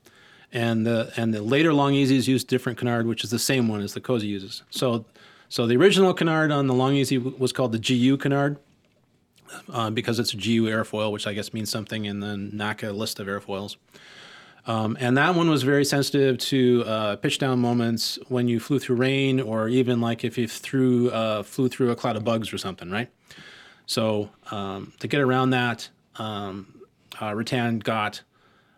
and 0.51 0.87
the 0.87 1.11
and 1.15 1.31
the 1.31 1.43
later 1.43 1.73
Long-EZs 1.73 2.27
use 2.27 2.43
different 2.43 2.79
canard, 2.79 3.05
which 3.05 3.23
is 3.23 3.29
the 3.29 3.37
same 3.37 3.67
one 3.67 3.81
as 3.81 3.93
the 3.93 4.01
Cozy 4.01 4.27
uses. 4.27 4.63
So, 4.71 5.05
so 5.49 5.65
the 5.65 5.75
original 5.75 6.13
canard 6.13 6.51
on 6.51 6.67
the 6.67 6.73
Long-EZ 6.73 7.11
was 7.11 7.51
called 7.51 7.71
the 7.71 7.79
GU 7.79 8.17
canard 8.17 8.57
uh, 9.71 9.89
because 9.89 10.19
it's 10.19 10.33
a 10.33 10.37
GU 10.37 10.65
airfoil, 10.65 11.11
which 11.11 11.27
I 11.27 11.33
guess 11.33 11.53
means 11.53 11.69
something 11.69 12.05
in 12.05 12.19
the 12.19 12.35
NACA 12.35 12.95
list 12.95 13.19
of 13.19 13.27
airfoils. 13.27 13.75
Um, 14.67 14.95
and 14.99 15.17
that 15.17 15.33
one 15.33 15.49
was 15.49 15.63
very 15.63 15.85
sensitive 15.85 16.37
to 16.37 16.83
uh, 16.85 17.15
pitch 17.15 17.39
down 17.39 17.59
moments 17.59 18.19
when 18.27 18.47
you 18.47 18.59
flew 18.59 18.77
through 18.77 18.97
rain, 18.97 19.39
or 19.39 19.67
even 19.67 19.99
like 19.99 20.23
if 20.23 20.37
you 20.37 20.47
threw 20.47 21.09
uh, 21.09 21.41
flew 21.41 21.69
through 21.69 21.89
a 21.89 21.95
cloud 21.95 22.15
of 22.15 22.23
bugs 22.23 22.53
or 22.53 22.59
something, 22.59 22.91
right? 22.91 23.09
So 23.87 24.29
um, 24.51 24.93
to 24.99 25.07
get 25.07 25.21
around 25.21 25.49
that, 25.51 25.89
um, 26.17 26.81
uh, 27.19 27.31
Rutan 27.31 27.81
got 27.81 28.21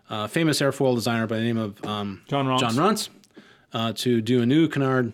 a 0.09 0.29
famous 0.29 0.61
airfoil 0.61 0.95
designer 0.95 1.27
by 1.27 1.37
the 1.37 1.43
name 1.43 1.57
of 1.57 1.83
um, 1.85 2.21
John 2.29 2.45
Roncz. 2.45 2.59
John 2.59 2.73
Roncz 2.75 3.09
uh, 3.73 3.91
to 3.93 4.21
do 4.21 4.41
a 4.41 4.45
new 4.45 4.69
canard 4.69 5.13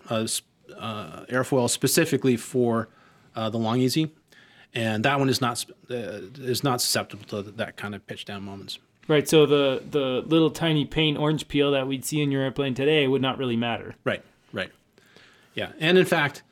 uh, 0.78 1.24
airfoil 1.26 1.68
specifically 1.68 2.36
for 2.36 2.88
uh, 3.36 3.50
the 3.50 3.58
Long-EZ, 3.58 4.06
and 4.74 5.04
that 5.04 5.18
one 5.18 5.28
is 5.28 5.40
not 5.40 5.64
uh, 5.90 5.94
is 6.38 6.62
not 6.64 6.80
susceptible 6.80 7.24
to 7.26 7.50
that 7.52 7.76
kind 7.76 7.94
of 7.94 8.06
pitch 8.06 8.24
down 8.24 8.42
moments. 8.42 8.78
Right. 9.06 9.26
So 9.28 9.46
the 9.46 9.82
the 9.90 10.22
little 10.26 10.50
tiny 10.50 10.84
paint 10.84 11.18
orange 11.18 11.48
peel 11.48 11.70
that 11.72 11.86
we'd 11.86 12.04
see 12.04 12.20
in 12.20 12.30
your 12.30 12.42
airplane 12.42 12.74
today 12.74 13.08
would 13.08 13.22
not 13.22 13.38
really 13.38 13.56
matter. 13.56 13.94
Right, 14.04 14.22
right. 14.52 14.70
Yeah, 15.54 15.72
and 15.80 15.96
in 15.96 16.04
fact, 16.04 16.42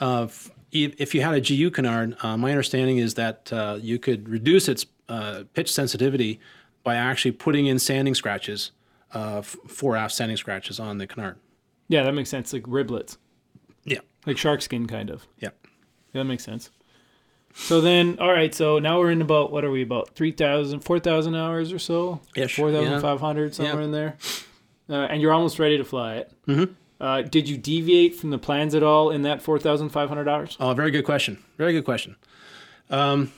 uh, 0.00 0.24
f- 0.24 0.50
if 0.72 1.14
you 1.14 1.22
had 1.22 1.34
a 1.34 1.40
GU 1.40 1.70
canard, 1.70 2.16
uh, 2.22 2.36
my 2.36 2.50
understanding 2.50 2.98
is 2.98 3.14
that 3.14 3.52
uh, 3.52 3.78
you 3.80 3.98
could 3.98 4.28
reduce 4.28 4.68
its 4.68 4.86
uh, 5.08 5.44
pitch 5.54 5.72
sensitivity 5.72 6.40
by 6.82 6.94
actually 6.94 7.32
putting 7.32 7.66
in 7.66 7.78
sanding 7.78 8.14
scratches, 8.14 8.70
uh, 9.14 9.38
f- 9.38 9.56
four 9.66 9.96
aft 9.96 10.14
sanding 10.14 10.36
scratches 10.36 10.78
on 10.80 10.98
the 10.98 11.06
canard. 11.06 11.36
Yeah, 11.88 12.02
that 12.04 12.12
makes 12.12 12.30
sense. 12.30 12.52
Like 12.52 12.62
riblets, 12.62 13.16
Yeah, 13.84 13.98
like 14.26 14.38
shark 14.38 14.62
skin, 14.62 14.86
kind 14.86 15.10
of. 15.10 15.26
yeah. 15.38 15.50
Yeah, 16.12 16.20
that 16.22 16.24
makes 16.24 16.44
sense. 16.44 16.70
So 17.56 17.80
then, 17.80 18.18
all 18.20 18.32
right. 18.32 18.54
So 18.54 18.78
now 18.78 18.98
we're 18.98 19.10
in 19.10 19.20
about 19.22 19.52
what 19.52 19.64
are 19.64 19.70
we 19.70 19.82
about 19.82 20.14
3,000, 20.16 20.80
4,000 20.80 21.34
hours 21.34 21.72
or 21.72 21.78
so? 21.78 22.20
Ish, 22.36 22.56
Four 22.56 22.72
thousand 22.72 23.00
five 23.00 23.20
hundred 23.20 23.54
somewhere 23.54 23.78
Yeah. 23.80 23.84
in 23.84 23.90
there. 23.92 24.16
Uh, 24.90 24.94
and 25.10 25.20
you're 25.22 25.32
almost 25.32 25.58
ready 25.58 25.76
to 25.78 25.84
fly 25.84 26.16
it. 26.16 26.32
Mm-hmm. 26.48 26.72
Uh, 27.00 27.22
did 27.22 27.48
you 27.48 27.56
deviate 27.56 28.14
from 28.16 28.30
the 28.30 28.38
plans 28.38 28.74
at 28.74 28.82
all 28.82 29.10
in 29.10 29.22
that 29.22 29.40
four 29.42 29.58
thousand 29.58 29.90
five 29.90 30.08
hundred 30.08 30.28
hours? 30.28 30.56
Oh, 30.60 30.72
very 30.74 30.90
good 30.90 31.04
question. 31.04 31.42
Very 31.58 31.72
good 31.72 31.84
question. 31.84 32.16
Um, 32.90 33.32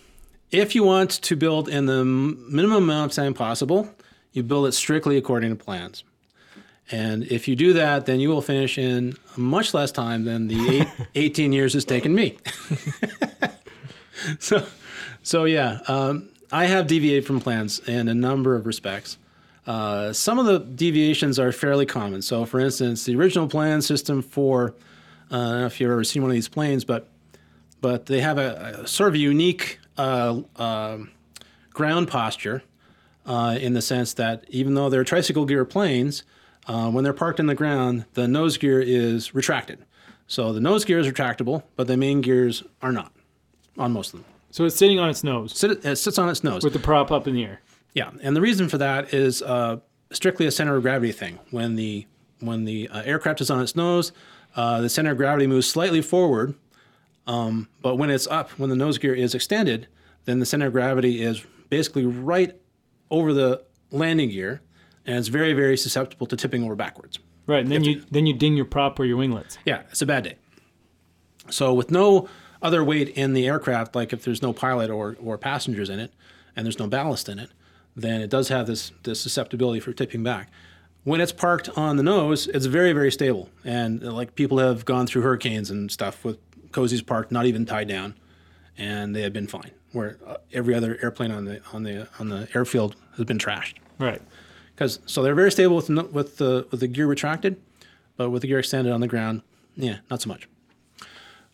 if 0.51 0.75
you 0.75 0.83
want 0.83 1.11
to 1.23 1.37
build 1.37 1.69
in 1.69 1.87
the 1.87 2.05
minimum 2.05 2.85
amount 2.85 3.13
of 3.13 3.17
time 3.17 3.35
possible, 3.35 3.89
you 4.33 4.43
build 4.43 4.67
it 4.67 4.73
strictly 4.73 5.17
according 5.17 5.51
to 5.51 5.57
plans. 5.57 6.05
And 6.91 7.25
if 7.25 7.49
you 7.49 7.57
do 7.57 7.73
that, 7.75 8.07
then 8.07 8.21
you 8.21 8.29
will 8.29 8.43
finish 8.43 8.79
in 8.79 9.17
much 9.37 9.75
less 9.75 9.91
time 9.91 10.25
than 10.25 10.47
the 10.47 10.71
eight, 10.81 10.89
18 11.15 11.53
years 11.53 11.75
it's 11.75 11.85
taken 11.85 12.15
me. 12.15 12.39
so, 14.39 14.65
so 15.23 15.45
yeah, 15.45 15.81
um, 15.89 16.29
I 16.53 16.67
have 16.67 16.87
deviated 16.87 17.27
from 17.27 17.41
plans 17.41 17.81
in 17.81 18.09
a 18.09 18.15
number 18.15 18.55
of 18.55 18.67
respects. 18.67 19.19
Uh, 19.67 20.13
some 20.13 20.39
of 20.39 20.47
the 20.47 20.61
deviations 20.61 21.41
are 21.41 21.51
fairly 21.51 21.87
common. 21.87 22.23
So, 22.23 22.45
for 22.45 22.61
instance, 22.61 23.05
the 23.05 23.17
original 23.17 23.49
plan 23.49 23.83
system 23.83 24.23
for 24.23 24.75
uh, 25.31 25.35
I 25.35 25.39
don't 25.39 25.61
know 25.61 25.67
if 25.67 25.81
you've 25.81 25.91
ever 25.91 26.05
seen 26.05 26.23
one 26.23 26.31
of 26.31 26.35
these 26.35 26.49
planes, 26.49 26.85
but 26.85 27.09
but 27.81 28.07
they 28.07 28.21
have 28.21 28.39
a, 28.39 28.81
a 28.83 28.87
sort 28.87 29.09
of 29.09 29.15
a 29.15 29.19
unique 29.19 29.81
uh, 29.99 30.41
um 30.57 31.11
ground 31.73 32.09
posture 32.09 32.63
uh, 33.27 33.59
in 33.61 33.75
the 33.75 33.83
sense 33.83 34.15
that 34.15 34.45
even 34.49 34.75
though 34.75 34.89
they're 34.89 35.05
tricycle 35.05 35.45
gear 35.45 35.65
planes, 35.65 36.23
uh, 36.67 36.91
when 36.91 37.05
they're 37.05 37.13
parked 37.13 37.41
in 37.41 37.47
the 37.47 37.55
ground, 37.55 38.05
the 38.15 38.27
nose 38.29 38.57
gear 38.57 38.81
is 38.81 39.35
retracted. 39.35 39.85
So 40.27 40.53
the 40.53 40.61
nose 40.61 40.85
gear 40.85 40.99
is 40.99 41.07
retractable, 41.07 41.63
but 41.77 41.87
the 41.87 41.97
main 41.97 42.21
gears 42.21 42.63
are 42.83 42.93
not 42.93 43.13
on 43.79 43.93
most 43.93 44.13
of 44.15 44.21
them. 44.21 44.25
So 44.51 44.65
it's 44.65 44.77
sitting 44.77 44.99
on 44.99 45.09
its 45.11 45.23
nose 45.23 45.57
Sit, 45.57 45.85
it 45.85 45.97
sits 45.97 46.19
on 46.19 46.29
its 46.29 46.43
nose. 46.43 46.65
with 46.65 46.73
the 46.73 46.79
prop 46.79 47.11
up 47.13 47.29
in 47.29 47.35
the 47.35 47.45
air. 47.45 47.61
Yeah, 47.93 48.11
and 48.23 48.35
the 48.35 48.41
reason 48.41 48.69
for 48.69 48.79
that 48.79 49.15
is 49.15 49.43
uh, 49.43 49.79
strictly 50.11 50.47
a 50.47 50.51
center 50.51 50.77
of 50.77 50.83
gravity 50.83 51.13
thing. 51.13 51.39
When 51.51 51.77
the 51.77 52.07
when 52.41 52.65
the 52.65 52.89
uh, 52.89 53.03
aircraft 53.03 53.41
is 53.41 53.51
on 53.51 53.61
its 53.63 53.75
nose, 53.77 54.13
uh, 54.57 54.81
the 54.81 54.89
center 54.89 55.13
of 55.13 55.17
gravity 55.17 55.47
moves 55.47 55.67
slightly 55.69 56.03
forward, 56.03 56.55
um, 57.27 57.69
but 57.83 57.97
when 57.97 58.11
it's 58.11 58.27
up, 58.27 58.51
when 58.53 58.69
the 58.71 58.77
nose 58.77 58.99
gear 58.99 59.15
is 59.15 59.35
extended, 59.35 59.89
then 60.27 60.39
the 60.41 60.47
center 60.47 60.67
of 60.67 60.73
gravity 60.73 61.23
is 61.23 61.45
basically 61.71 62.05
right 62.05 62.55
over 63.11 63.33
the 63.33 63.63
landing 63.91 64.31
gear, 64.31 64.61
and 65.07 65.17
it's 65.17 65.29
very 65.29 65.53
very 65.53 65.77
susceptible 65.77 66.27
to 66.27 66.37
tipping 66.37 66.65
over 66.65 66.75
backwards. 66.75 67.19
Right, 67.47 67.61
and 67.63 67.71
then 67.71 67.85
you 67.85 68.03
then 68.11 68.27
you 68.27 68.35
ding 68.35 68.57
your 68.57 68.65
prop 68.65 68.99
or 68.99 69.05
your 69.05 69.17
winglets. 69.17 69.57
Yeah, 69.65 69.83
it's 69.91 70.03
a 70.03 70.07
bad 70.07 70.25
day. 70.25 70.37
So 71.49 71.73
with 71.73 71.91
no 71.91 72.29
other 72.61 72.83
weight 72.83 73.11
in 73.11 73.33
the 73.33 73.47
aircraft, 73.47 73.95
like 73.95 74.13
if 74.13 74.25
there's 74.25 74.43
no 74.43 74.53
pilot 74.53 74.91
or, 74.91 75.17
or 75.23 75.39
passengers 75.39 75.89
in 75.89 76.01
it, 76.01 76.13
and 76.57 76.67
there's 76.67 76.79
no 76.79 76.89
ballast 76.89 77.29
in 77.29 77.39
it, 77.39 77.51
then 77.95 78.21
it 78.21 78.31
does 78.31 78.49
have 78.49 78.67
this 78.67 78.93
this 79.05 79.21
susceptibility 79.21 79.81
for 79.81 79.93
tipping 79.93 80.23
back. 80.23 80.51
When 81.05 81.21
it's 81.21 81.31
parked 81.31 81.69
on 81.77 81.97
the 81.97 82.03
nose, 82.03 82.49
it's 82.49 82.67
very 82.67 82.93
very 82.93 83.13
stable, 83.13 83.49
and 83.65 84.03
uh, 84.03 84.13
like 84.13 84.35
people 84.35 84.59
have 84.59 84.85
gone 84.85 85.07
through 85.07 85.23
hurricanes 85.23 85.71
and 85.71 85.91
stuff 85.91 86.25
with 86.25 86.39
cozies 86.73 87.07
parked, 87.07 87.31
not 87.31 87.47
even 87.47 87.65
tied 87.65 87.87
down, 87.87 88.15
and 88.77 89.15
they 89.15 89.23
have 89.23 89.33
been 89.33 89.47
fine. 89.47 89.71
Where 89.93 90.19
uh, 90.27 90.39
every 90.53 90.75
other 90.75 90.99
airplane 91.01 91.31
on 91.31 91.45
the 91.45 91.63
on 91.73 91.85
the 91.85 92.09
on 92.19 92.29
the 92.29 92.49
airfield 92.55 92.97
has 93.17 93.25
been 93.25 93.39
trashed 93.39 93.75
Right. 93.99 94.21
Because 94.77 95.01
so 95.07 95.23
they're 95.23 95.35
very 95.35 95.51
stable 95.51 95.75
with 95.77 95.89
with 95.89 96.37
the 96.37 96.67
with 96.71 96.81
the 96.81 96.87
gear 96.87 97.07
retracted, 97.07 97.57
but 98.19 98.31
with 98.31 98.43
the 98.43 98.49
gear 98.49 98.59
extended 98.59 98.93
on 98.93 99.01
the 99.01 99.09
ground, 99.09 99.41
yeah, 99.75 99.97
not 100.11 100.21
so 100.23 100.29
much. 100.29 100.47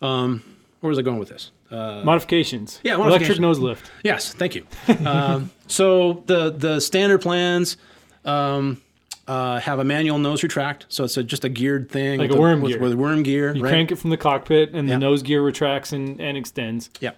Um, 0.01 0.43
where 0.81 0.89
was 0.89 0.99
I 0.99 1.03
going 1.03 1.18
with 1.18 1.29
this? 1.29 1.53
Uh, 1.70 2.03
Modifications. 2.05 2.81
Yeah, 2.83 2.97
Electric 2.97 3.39
nose 3.39 3.59
lift. 3.59 3.91
yes, 4.03 4.35
thank 4.35 4.55
you. 4.55 4.66
um, 5.07 5.51
so 5.68 6.23
the 6.27 6.51
the 6.51 6.81
standard 6.81 7.20
plans 7.23 7.77
um, 8.25 8.83
uh, 9.29 9.61
have 9.61 9.79
a 9.79 9.85
manual 9.85 10.18
nose 10.18 10.43
retract, 10.43 10.87
so 10.89 11.05
it's 11.05 11.16
a, 11.16 11.23
just 11.23 11.45
a 11.45 11.49
geared 11.49 11.89
thing, 11.91 12.18
Like 12.18 12.31
with 12.31 12.39
a 12.39 12.41
worm 12.41 12.61
with, 12.61 12.73
gear. 12.73 12.81
with 12.81 12.95
worm 12.95 13.23
gear, 13.23 13.55
You 13.55 13.62
right? 13.62 13.70
crank 13.70 13.93
it 13.93 13.97
from 13.97 14.11
the 14.11 14.16
cockpit, 14.16 14.75
and 14.75 14.89
Yeah. 14.89 14.95
the 14.97 14.99
nose 14.99 15.23
gear 15.23 15.41
retracts 15.43 15.93
and, 15.93 16.20
and 16.20 16.37
extends. 16.37 16.91
Yeah. 17.01 17.12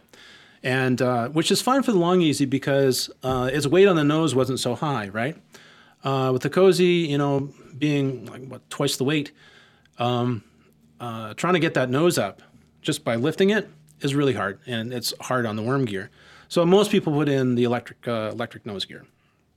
And 0.63 1.03
uh, 1.03 1.29
which 1.29 1.51
is 1.51 1.61
fine 1.61 1.83
for 1.83 1.93
the 1.93 1.99
Long-EZ 1.99 2.47
because 2.47 3.11
uh, 3.23 3.51
its 3.53 3.67
weight 3.67 3.87
on 3.89 3.97
the 3.97 4.05
nose 4.05 4.35
wasn't 4.35 4.61
so 4.61 4.75
high, 4.75 5.09
right? 5.09 5.37
Uh, 6.05 6.31
with 6.33 6.43
the 6.43 6.51
cozy, 6.51 6.85
you 7.09 7.17
know, 7.19 7.51
being 7.79 8.27
like 8.27 8.47
what 8.47 8.69
twice 8.71 8.97
the 8.97 9.05
weight, 9.05 9.33
um, 9.99 10.45
uh, 11.01 11.33
trying 11.35 11.55
to 11.55 11.61
get 11.61 11.75
that 11.75 11.89
nose 11.91 12.19
up 12.19 12.43
just 12.83 13.05
by 13.05 13.17
lifting 13.17 13.51
it 13.51 13.69
is 14.01 14.15
really 14.15 14.35
hard, 14.35 14.59
and 14.67 14.93
it's 14.93 15.15
hard 15.21 15.47
on 15.47 15.57
the 15.57 15.63
worm 15.63 15.87
gear. 15.87 16.11
So 16.49 16.65
most 16.67 16.91
people 16.91 17.13
put 17.15 17.29
in 17.29 17.55
the 17.55 17.65
electric 17.65 18.07
uh, 18.07 18.31
electric 18.33 18.67
nose 18.67 18.85
gear, 18.85 19.07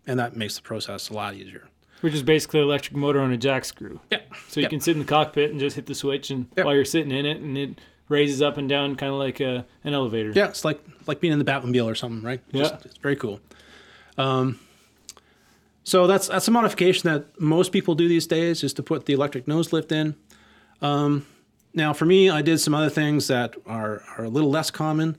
and 0.07 0.17
that 0.19 0.37
makes 0.37 0.55
the 0.55 0.61
process 0.61 1.09
a 1.09 1.13
lot 1.13 1.33
easier. 1.33 1.67
Which 2.01 2.13
is 2.13 2.23
basically 2.23 2.59
an 2.61 2.67
electric 2.67 2.95
motor 2.95 3.19
on 3.19 3.31
a 3.33 3.37
jack 3.37 3.65
screw. 3.65 3.99
Yeah. 4.11 4.19
So 4.49 4.59
you 4.61 4.69
can 4.69 4.79
sit 4.79 4.91
in 4.91 4.99
the 4.99 5.05
cockpit 5.05 5.51
and 5.51 5.59
just 5.59 5.75
hit 5.75 5.85
the 5.85 5.95
switch, 5.95 6.29
and 6.31 6.47
while 6.53 6.73
you're 6.73 6.85
sitting 6.85 7.11
in 7.11 7.25
it, 7.25 7.37
and 7.41 7.57
it 7.57 7.81
raises 8.07 8.41
up 8.41 8.55
and 8.57 8.69
down, 8.69 8.95
kind 8.95 9.11
of 9.11 9.19
like 9.19 9.41
a, 9.41 9.65
an 9.83 9.93
elevator. 9.93 10.31
Yeah, 10.33 10.47
it's 10.47 10.63
like 10.63 10.79
like 11.07 11.19
being 11.19 11.33
in 11.33 11.39
the 11.39 11.45
Batmobile 11.45 11.85
or 11.85 11.95
something, 11.95 12.21
right? 12.23 12.39
Just- 12.53 12.73
Yeah. 12.73 12.79
it's 12.85 12.97
very 12.97 13.17
cool. 13.17 13.41
Um, 14.17 14.59
so 15.87 16.05
that's 16.05 16.27
that's 16.27 16.49
a 16.49 16.51
modification 16.51 17.09
that 17.09 17.39
most 17.39 17.71
people 17.71 17.95
do 17.95 18.09
these 18.09 18.27
days 18.27 18.61
is 18.61 18.73
to 18.73 18.83
put 18.83 19.05
the 19.05 19.13
electric 19.13 19.47
nose 19.47 19.71
lift 19.71 19.93
in. 19.93 20.17
Um, 20.81 21.25
now, 21.73 21.93
for 21.93 22.03
me, 22.03 22.29
I 22.29 22.41
did 22.41 22.57
some 22.57 22.73
other 22.73 22.89
things 22.89 23.29
that 23.29 23.55
are 23.65 24.03
are 24.17 24.25
a 24.25 24.27
little 24.27 24.49
less 24.49 24.69
common. 24.69 25.15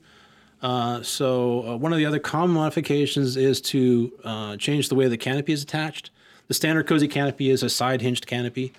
Uh, 0.61 1.01
so 1.01 1.67
uh, 1.67 1.75
one 1.75 1.91
of 1.91 1.97
the 1.97 2.05
other 2.05 2.19
common 2.19 2.51
modifications 2.51 3.35
is 3.35 3.59
to 3.61 4.13
uh, 4.23 4.57
change 4.57 4.89
the 4.89 4.95
way 4.95 5.07
the 5.07 5.17
canopy 5.17 5.53
is 5.53 5.63
attached. 5.63 6.11
The 6.49 6.53
standard 6.53 6.85
cozy 6.85 7.07
canopy 7.07 7.49
is 7.49 7.63
a 7.63 7.69
side 7.69 8.01
hinged 8.03 8.27
canopy. 8.27 8.71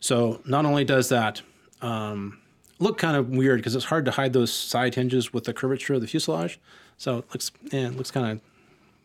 So 0.00 0.40
not 0.46 0.64
only 0.64 0.86
does 0.86 1.10
that 1.10 1.42
um, 1.82 2.38
look 2.78 2.96
kind 2.96 3.14
of 3.14 3.28
weird 3.28 3.58
because 3.58 3.74
it's 3.74 3.84
hard 3.84 4.06
to 4.06 4.10
hide 4.10 4.32
those 4.32 4.50
side 4.50 4.94
hinges 4.94 5.34
with 5.34 5.44
the 5.44 5.52
curvature 5.52 5.92
of 5.92 6.00
the 6.00 6.06
fuselage. 6.06 6.58
So 6.96 7.18
it 7.18 7.26
looks, 7.30 7.50
yeah, 7.72 7.88
it 7.88 7.96
looks 7.98 8.10
kind 8.10 8.26
of 8.26 8.40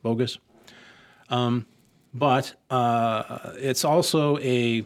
bogus. 0.02 0.38
Um, 1.30 1.66
but 2.14 2.54
uh, 2.70 3.54
it's 3.56 3.86
also 3.86 4.38
a 4.40 4.86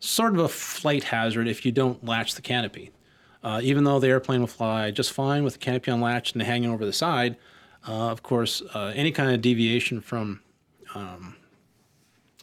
sort 0.00 0.34
of 0.34 0.40
a 0.40 0.48
flight 0.48 1.04
hazard 1.04 1.48
if 1.48 1.66
you 1.66 1.72
don't 1.72 2.04
latch 2.04 2.34
the 2.34 2.42
canopy. 2.42 2.90
Uh, 3.42 3.60
even 3.62 3.84
though 3.84 4.00
the 4.00 4.08
airplane 4.08 4.40
will 4.40 4.48
fly 4.48 4.90
just 4.90 5.12
fine 5.12 5.44
with 5.44 5.54
the 5.54 5.58
canopy 5.58 5.90
unlatched 5.90 6.34
and 6.34 6.42
hanging 6.42 6.70
over 6.70 6.84
the 6.84 6.92
side, 6.92 7.36
uh, 7.86 8.10
of 8.10 8.22
course, 8.22 8.62
uh, 8.74 8.92
any 8.96 9.12
kind 9.12 9.30
of 9.30 9.40
deviation 9.40 10.00
from 10.00 10.40
um, 10.94 11.36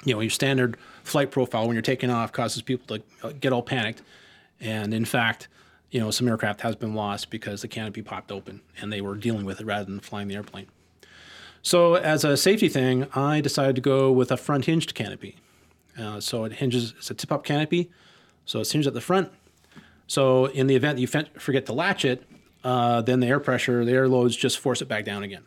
you 0.05 0.13
know 0.13 0.21
your 0.21 0.29
standard 0.29 0.77
flight 1.03 1.31
profile 1.31 1.67
when 1.67 1.75
you're 1.75 1.81
taking 1.81 2.09
off 2.09 2.31
causes 2.31 2.61
people 2.61 2.97
to 2.97 3.03
uh, 3.27 3.33
get 3.39 3.51
all 3.51 3.63
panicked 3.63 4.01
and 4.59 4.93
in 4.93 5.05
fact 5.05 5.47
you 5.91 5.99
know 5.99 6.11
some 6.11 6.27
aircraft 6.27 6.61
has 6.61 6.75
been 6.75 6.93
lost 6.93 7.29
because 7.29 7.61
the 7.61 7.67
canopy 7.67 8.01
popped 8.01 8.31
open 8.31 8.61
and 8.79 8.93
they 8.93 9.01
were 9.01 9.15
dealing 9.15 9.45
with 9.45 9.59
it 9.59 9.65
rather 9.65 9.85
than 9.85 9.99
flying 9.99 10.27
the 10.27 10.35
airplane 10.35 10.67
so 11.65 11.95
as 11.95 12.23
a 12.23 12.37
safety 12.37 12.69
thing 12.69 13.07
i 13.15 13.41
decided 13.41 13.75
to 13.75 13.81
go 13.81 14.11
with 14.11 14.31
a 14.31 14.37
front 14.37 14.65
hinged 14.65 14.93
canopy. 14.93 15.35
Uh, 15.97 16.19
so 16.19 16.43
it 16.43 16.51
hinges 16.53 16.93
it's 16.97 17.09
a 17.09 17.13
tip 17.13 17.31
up 17.31 17.43
canopy 17.43 17.89
so 18.45 18.59
it's 18.59 18.71
hinged 18.71 18.87
at 18.87 18.93
the 18.93 19.01
front. 19.01 19.31
So 20.07 20.45
in 20.45 20.67
the 20.67 20.75
event 20.75 20.97
that 20.97 21.01
you 21.01 21.07
forget 21.39 21.65
to 21.65 21.73
latch 21.73 22.05
it 22.05 22.23
uh, 22.63 23.01
then 23.01 23.19
the 23.19 23.27
air 23.27 23.39
pressure 23.39 23.83
the 23.85 23.91
air 23.91 24.07
loads 24.07 24.35
just 24.35 24.59
force 24.59 24.81
it 24.81 24.87
back 24.87 25.05
down 25.05 25.23
again. 25.23 25.43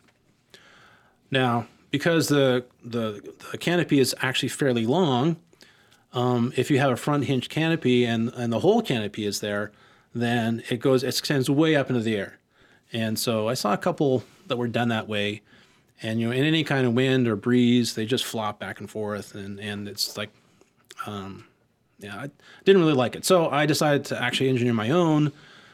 Now, 1.31 1.67
because 1.91 2.27
the, 2.27 2.65
the 2.83 3.33
the 3.51 3.57
canopy 3.57 3.99
is 3.99 4.15
actually 4.21 4.49
fairly 4.49 4.85
long, 4.85 5.37
um, 6.13 6.53
if 6.55 6.71
you 6.71 6.79
have 6.79 6.91
a 6.91 6.97
front 6.97 7.25
hinged 7.25 7.49
canopy 7.49 8.05
and 8.05 8.29
and 8.35 8.51
the 8.51 8.59
whole 8.59 8.81
canopy 8.81 9.25
is 9.25 9.41
there, 9.41 9.71
then 10.13 10.63
it 10.69 10.79
goes 10.79 11.03
it 11.03 11.09
extends 11.09 11.49
way 11.49 11.75
up 11.75 11.89
into 11.89 12.01
the 12.01 12.15
air, 12.15 12.39
and 12.93 13.19
so 13.19 13.47
I 13.47 13.53
saw 13.53 13.73
a 13.73 13.77
couple 13.77 14.23
that 14.47 14.57
were 14.57 14.67
done 14.67 14.89
that 14.89 15.07
way, 15.07 15.41
and 16.01 16.19
you 16.19 16.27
know 16.27 16.33
in 16.33 16.43
any 16.43 16.63
kind 16.63 16.85
of 16.85 16.93
wind 16.93 17.27
or 17.27 17.35
breeze 17.35 17.95
they 17.95 18.05
just 18.05 18.25
flop 18.25 18.59
back 18.59 18.79
and 18.79 18.89
forth, 18.89 19.35
and 19.35 19.59
and 19.59 19.87
it's 19.87 20.17
like, 20.17 20.29
um, 21.05 21.45
yeah, 21.99 22.15
I 22.15 22.29
didn't 22.63 22.81
really 22.81 22.93
like 22.93 23.15
it, 23.15 23.25
so 23.25 23.49
I 23.49 23.65
decided 23.65 24.05
to 24.05 24.21
actually 24.21 24.49
engineer 24.49 24.73
my 24.73 24.89
own. 24.89 25.31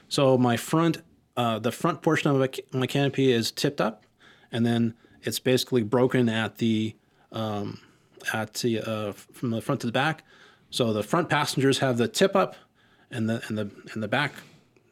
So 0.08 0.38
my 0.38 0.58
front, 0.58 1.02
uh, 1.36 1.60
the 1.60 1.72
front 1.72 2.02
portion 2.02 2.30
of 2.30 2.50
my, 2.72 2.88
canopy 2.88 3.32
is 3.32 3.52
tipped 3.52 3.82
up, 3.82 4.06
and 4.52 4.66
then 4.66 4.94
it's 5.24 5.40
basically 5.40 5.84
broken 5.84 6.30
at 6.30 6.58
the 6.58 6.96
um, 7.32 7.80
at 8.34 8.54
the 8.56 8.80
uh, 8.82 9.12
from 9.12 9.52
the 9.52 9.62
front 9.62 9.82
to 9.82 9.88
the 9.88 9.94
back. 9.94 10.24
So 10.70 10.94
the 10.94 11.04
front 11.04 11.30
passengers 11.30 11.80
have 11.80 11.98
the 11.98 12.08
tip 12.08 12.36
up, 12.36 12.56
and 13.12 13.30
the 13.30 13.44
and 13.48 13.58
the 13.58 13.70
and 13.94 14.02
the 14.02 14.08
back 14.08 14.34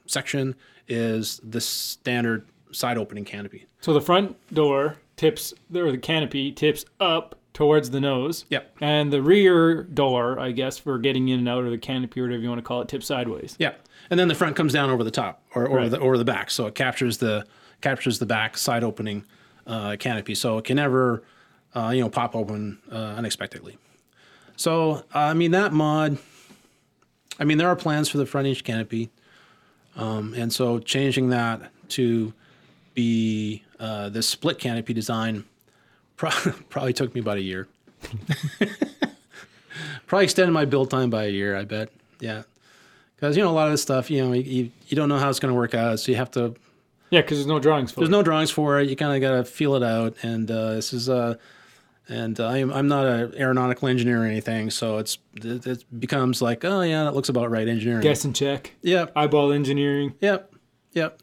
section 0.06 0.56
is 0.88 1.40
the 1.44 1.62
standard 1.62 2.46
side 2.72 2.98
opening 2.98 3.26
canopy. 3.26 3.66
So 3.82 3.94
the 3.94 4.02
front 4.02 4.36
door 4.54 4.98
tips, 5.16 5.54
or 5.76 5.92
the 5.92 5.98
canopy 5.98 6.52
tips 6.52 6.86
up 7.00 7.36
towards 7.54 7.92
the 7.92 8.00
nose. 8.02 8.46
Yep. 8.50 8.78
And 8.82 9.14
the 9.14 9.22
rear 9.22 9.84
door, 9.84 10.40
I 10.40 10.52
guess, 10.52 10.78
for 10.78 10.98
getting 10.98 11.28
in 11.30 11.40
and 11.40 11.48
out 11.50 11.64
of 11.66 11.72
the 11.72 11.78
canopy 11.78 12.20
or 12.20 12.24
whatever 12.24 12.42
you 12.42 12.50
want 12.50 12.60
to 12.60 12.64
call 12.64 12.82
it, 12.82 12.88
tips 12.88 13.06
sideways. 13.08 13.56
Yeah, 13.60 13.74
and 14.10 14.20
then 14.20 14.28
the 14.28 14.36
front 14.36 14.56
comes 14.56 14.74
down 14.74 14.90
over 14.90 15.04
the 15.04 15.12
top 15.12 15.44
or 15.54 15.68
over 15.68 15.76
Right. 15.78 15.92
the 15.92 16.00
over 16.00 16.18
the 16.18 16.26
back, 16.26 16.50
so 16.52 16.66
it 16.68 16.76
captures 16.76 17.18
the 17.20 17.46
captures 17.82 18.18
the 18.20 18.26
back 18.26 18.58
side 18.58 18.84
opening 18.84 19.26
uh, 19.68 19.96
canopy, 20.00 20.34
so 20.36 20.58
it 20.58 20.66
can 20.66 20.78
never 20.78 21.24
uh, 21.76 21.92
you 21.94 22.02
know 22.02 22.10
pop 22.10 22.36
open 22.36 22.80
uh, 22.92 22.96
unexpectedly. 23.18 23.78
So 24.56 25.04
I 25.14 25.34
mean 25.34 25.52
that 25.52 25.74
mod. 25.74 26.18
I 27.40 27.46
mean 27.46 27.58
there 27.58 27.68
are 27.68 27.76
plans 27.76 28.10
for 28.10 28.18
the 28.18 28.26
front 28.26 28.48
inch 28.48 28.64
canopy, 28.64 29.10
um, 29.96 30.34
and 30.36 30.52
so 30.52 30.80
changing 30.80 31.30
that 31.30 31.72
to 31.90 32.34
be 32.94 33.64
uh, 33.84 34.10
this 34.10 34.28
split 34.28 34.60
canopy 34.60 34.94
design 34.94 35.44
pro- 36.16 36.30
probably 36.70 36.94
took 36.94 37.14
me 37.14 37.22
about 37.22 37.38
a 37.38 37.42
year. 37.42 37.68
probably 40.08 40.24
extended 40.26 40.52
my 40.52 40.66
build 40.66 40.90
time 40.90 41.10
by 41.10 41.26
a 41.26 41.30
year. 41.30 41.56
I 41.56 41.64
bet. 41.66 41.90
Yeah 42.20 42.44
because 43.16 43.38
you 43.38 43.44
know 43.44 43.50
a 43.50 43.54
lot 43.54 43.68
of 43.68 43.72
this 43.72 43.82
stuff 43.82 44.12
you 44.12 44.22
know 44.22 44.34
you, 44.34 44.70
you 44.88 44.98
don't 44.98 45.08
know 45.08 45.18
how 45.18 45.30
it's 45.30 45.40
going 45.40 45.52
to 45.54 45.56
work 45.58 45.74
out 45.74 45.98
so 45.98 46.12
you 46.12 46.18
have 46.18 46.30
to 46.30 46.54
Yeah, 47.10 47.22
because 47.22 47.38
there's 47.38 47.48
no 47.48 47.58
drawings 47.58 47.90
for 47.90 48.02
there's 48.02 48.10
it. 48.10 48.12
no 48.12 48.22
drawings 48.22 48.52
for 48.52 48.82
it 48.82 48.90
you 48.90 48.98
kind 48.98 49.16
of 49.16 49.22
got 49.22 49.38
to 49.38 49.46
feel 49.50 49.76
it 49.76 49.84
out 49.84 50.14
and 50.24 50.52
uh, 50.52 50.74
this 50.74 50.92
is 50.92 51.08
uh 51.10 51.36
and 52.10 52.38
uh, 52.38 52.48
I'm, 52.50 52.70
I'm 52.74 52.90
not 52.90 53.06
an 53.06 53.34
aeronautical 53.38 53.88
engineer 53.88 54.24
or 54.24 54.26
anything 54.26 54.70
so 54.72 54.98
it's 54.98 55.20
it, 55.36 55.66
it 55.66 56.00
becomes 56.02 56.42
like 56.42 56.66
oh 56.66 56.82
yeah 56.82 57.06
that 57.06 57.14
looks 57.16 57.30
about 57.30 57.50
right 57.50 57.66
engineering 57.66 58.02
Guess 58.02 58.26
and 58.26 58.36
check. 58.36 58.74
yep 58.82 59.14
Eyeball 59.16 59.54
engineering. 59.54 60.16
Yep, 60.20 60.54
yep. 60.92 61.22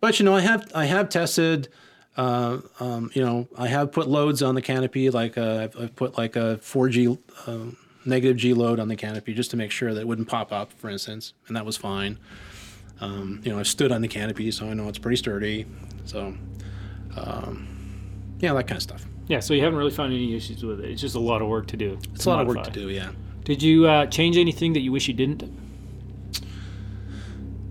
But 0.00 0.18
you 0.18 0.24
know, 0.24 0.34
I 0.34 0.40
have 0.40 0.70
I 0.74 0.86
have 0.86 1.10
tested. 1.10 1.68
Uh, 2.16 2.60
um, 2.80 3.10
you 3.14 3.22
know, 3.22 3.46
I 3.58 3.68
have 3.68 3.92
put 3.92 4.08
loads 4.08 4.42
on 4.42 4.54
the 4.54 4.62
canopy. 4.62 5.10
Like 5.10 5.36
uh, 5.36 5.60
I've, 5.64 5.80
I've 5.80 5.96
put 5.96 6.16
like 6.16 6.36
a 6.36 6.58
four 6.58 6.88
G 6.88 7.18
um, 7.46 7.76
negative 8.04 8.36
G 8.36 8.54
load 8.54 8.80
on 8.80 8.88
the 8.88 8.96
canopy 8.96 9.34
just 9.34 9.50
to 9.50 9.56
make 9.56 9.70
sure 9.70 9.92
that 9.92 10.00
it 10.00 10.06
wouldn't 10.08 10.28
pop 10.28 10.52
up, 10.52 10.72
for 10.72 10.88
instance, 10.88 11.34
and 11.48 11.56
that 11.56 11.66
was 11.66 11.76
fine. 11.76 12.18
Um, 13.00 13.40
you 13.44 13.52
know, 13.52 13.58
I've 13.58 13.66
stood 13.68 13.92
on 13.92 14.00
the 14.00 14.08
canopy, 14.08 14.50
so 14.50 14.66
I 14.66 14.74
know 14.74 14.88
it's 14.88 14.98
pretty 14.98 15.16
sturdy. 15.16 15.66
So, 16.06 16.34
um, 17.16 17.68
yeah, 18.38 18.54
that 18.54 18.66
kind 18.66 18.76
of 18.76 18.82
stuff. 18.82 19.04
Yeah, 19.28 19.40
so 19.40 19.54
you 19.54 19.62
haven't 19.62 19.78
really 19.78 19.90
found 19.90 20.12
any 20.12 20.34
issues 20.34 20.64
with 20.64 20.80
it. 20.80 20.90
It's 20.90 21.00
just 21.00 21.16
a 21.16 21.20
lot 21.20 21.42
of 21.42 21.48
work 21.48 21.66
to 21.68 21.76
do. 21.76 21.98
It's 22.14 22.24
a 22.24 22.30
lot 22.30 22.40
of 22.40 22.46
work 22.46 22.62
to 22.64 22.70
do. 22.70 22.88
Yeah. 22.88 23.10
Did 23.44 23.62
you 23.62 23.86
uh, 23.86 24.06
change 24.06 24.36
anything 24.36 24.72
that 24.72 24.80
you 24.80 24.92
wish 24.92 25.08
you 25.08 25.14
didn't? 25.14 25.44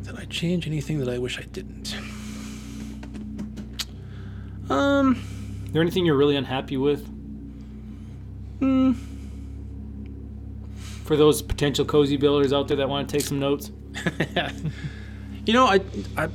Did 0.03 0.19
I 0.19 0.25
change 0.25 0.67
anything 0.67 0.99
that 0.99 1.09
I 1.09 1.17
wish 1.17 1.39
I 1.39 1.43
didn't? 1.43 1.95
Um, 4.69 5.15
Is 5.65 5.71
there 5.71 5.81
anything 5.81 6.05
you're 6.05 6.17
really 6.17 6.35
unhappy 6.35 6.77
with? 6.77 7.05
hmm, 8.59 8.93
For 11.03 11.15
those 11.15 11.41
potential 11.41 11.85
cozy 11.85 12.17
builders 12.17 12.53
out 12.53 12.67
there 12.67 12.77
that 12.77 12.89
want 12.89 13.07
to 13.07 13.17
take 13.17 13.25
some 13.25 13.39
notes? 13.39 13.71
you 15.45 15.53
know, 15.53 15.65
I, 15.65 15.81
I, 16.17 16.29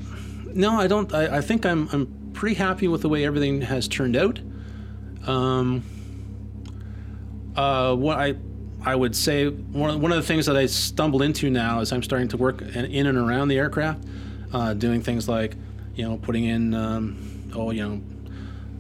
no, 0.47 0.79
I 0.79 0.87
don't. 0.87 1.13
I, 1.13 1.39
I 1.39 1.41
think 1.41 1.67
I'm, 1.67 1.89
I'm 1.93 2.31
pretty 2.33 2.55
happy 2.57 2.89
with 2.89 3.03
the 3.03 3.09
way 3.09 3.25
everything 3.25 3.63
has 3.63 3.89
turned 3.89 4.17
out. 4.17 4.41
Um, 5.27 5.83
uh, 7.57 7.95
what 7.95 8.19
I, 8.19 8.37
I 8.83 8.95
would 8.95 9.15
say 9.15 9.49
one, 9.49 10.01
one 10.01 10.13
of 10.13 10.17
the 10.17 10.27
things 10.27 10.47
that 10.47 10.57
I 10.57 10.67
stumbled 10.67 11.23
into 11.23 11.51
now 11.51 11.81
is 11.81 11.93
I'm 11.93 12.03
starting 12.03 12.29
to 12.29 12.37
work 12.37 12.63
in, 12.63 12.85
in 12.87 13.07
and 13.07 13.19
around 13.19 13.49
the 13.49 13.59
aircraft, 13.59 14.05
uh, 14.53 14.73
doing 14.75 15.03
things 15.03 15.29
like, 15.29 15.57
you 15.95 16.09
know, 16.09 16.17
putting 16.17 16.45
in, 16.45 16.73
um, 16.75 17.51
oh, 17.55 17.71
you 17.71 17.87
know, 17.87 18.01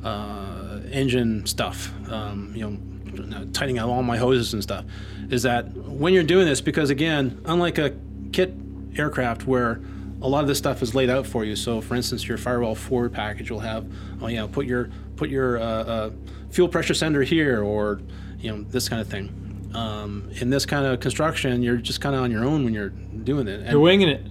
uh, 0.05 0.81
engine 0.91 1.47
stuff, 1.47 1.93
um, 2.11 2.53
you 2.55 2.69
know, 2.69 3.45
tightening 3.53 3.79
out 3.79 3.89
all 3.89 4.03
my 4.03 4.17
hoses 4.17 4.53
and 4.55 4.63
stuff. 4.63 4.85
Is 5.31 5.43
that 5.43 5.69
when 5.75 6.15
you're 6.15 6.23
doing 6.23 6.47
this, 6.47 6.61
because 6.61 6.91
again, 6.91 7.41
unlike 7.45 7.79
a 7.79 7.95
kit 8.33 8.55
aircraft 8.97 9.47
where 9.47 9.81
a 10.23 10.29
lot 10.29 10.43
of 10.43 10.49
this 10.49 10.59
stuff 10.59 10.83
is 10.83 10.95
laid 10.95 11.09
out 11.09 11.27
for 11.27 11.45
you. 11.45 11.57
So, 11.57 11.81
for 11.81 11.95
instance, 11.95 12.27
your 12.29 12.37
firewall 12.39 12.75
forward 12.75 13.13
package 13.13 13.51
will 13.51 13.61
have, 13.61 13.87
oh, 14.21 14.27
you 14.27 14.37
know, 14.37 14.49
put 14.49 14.67
your 14.67 14.91
put 15.17 15.31
your 15.31 15.59
uh, 15.59 15.63
uh, 15.65 16.11
fuel 16.51 16.69
pressure 16.69 16.95
sender 16.95 17.23
here, 17.23 17.63
or 17.63 18.01
you 18.39 18.51
know, 18.51 18.63
this 18.63 18.89
kind 18.89 19.01
of 19.01 19.09
thing. 19.09 19.71
Um, 19.75 20.31
in 20.41 20.51
this 20.51 20.67
kind 20.67 20.85
of 20.85 20.99
construction, 21.01 21.63
you're 21.63 21.77
just 21.77 22.01
kind 22.01 22.15
of 22.17 22.23
on 22.23 22.31
your 22.31 22.45
own 22.45 22.65
when 22.65 22.75
you're 22.75 22.89
doing 22.89 23.47
it. 23.49 23.61
And 23.61 23.71
You're 23.71 23.81
winging 23.81 24.09
it. 24.09 24.27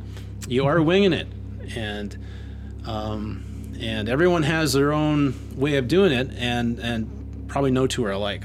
you 0.48 0.66
are 0.66 0.82
winging 0.82 1.14
it, 1.14 1.28
and 1.76 2.18
um, 2.86 3.44
and 3.80 4.10
everyone 4.10 4.44
has 4.44 4.74
their 4.74 4.92
own 4.92 5.34
way 5.56 5.78
of 5.78 5.88
doing 5.88 6.12
it, 6.12 6.30
and 6.38 6.80
and 6.80 7.46
probably 7.48 7.72
no 7.72 7.88
two 7.88 8.06
are 8.06 8.12
alike. 8.12 8.44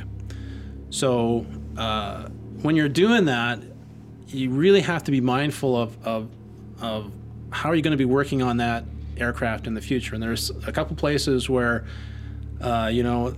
So 0.90 1.46
uh, 1.76 2.28
when 2.62 2.76
you're 2.76 2.88
doing 2.88 3.26
that, 3.26 3.60
you 4.28 4.50
really 4.50 4.80
have 4.80 5.04
to 5.04 5.10
be 5.10 5.20
mindful 5.20 5.76
of 5.76 6.06
of, 6.06 6.28
of 6.80 7.12
how 7.50 7.70
are 7.70 7.74
you 7.74 7.82
going 7.82 7.92
to 7.92 7.98
be 7.98 8.04
working 8.04 8.42
on 8.42 8.58
that 8.58 8.84
aircraft 9.16 9.66
in 9.66 9.74
the 9.74 9.80
future. 9.80 10.14
And 10.14 10.22
there's 10.22 10.50
a 10.66 10.72
couple 10.72 10.96
places 10.96 11.48
where 11.48 11.84
uh, 12.60 12.90
you 12.92 13.02
know 13.02 13.34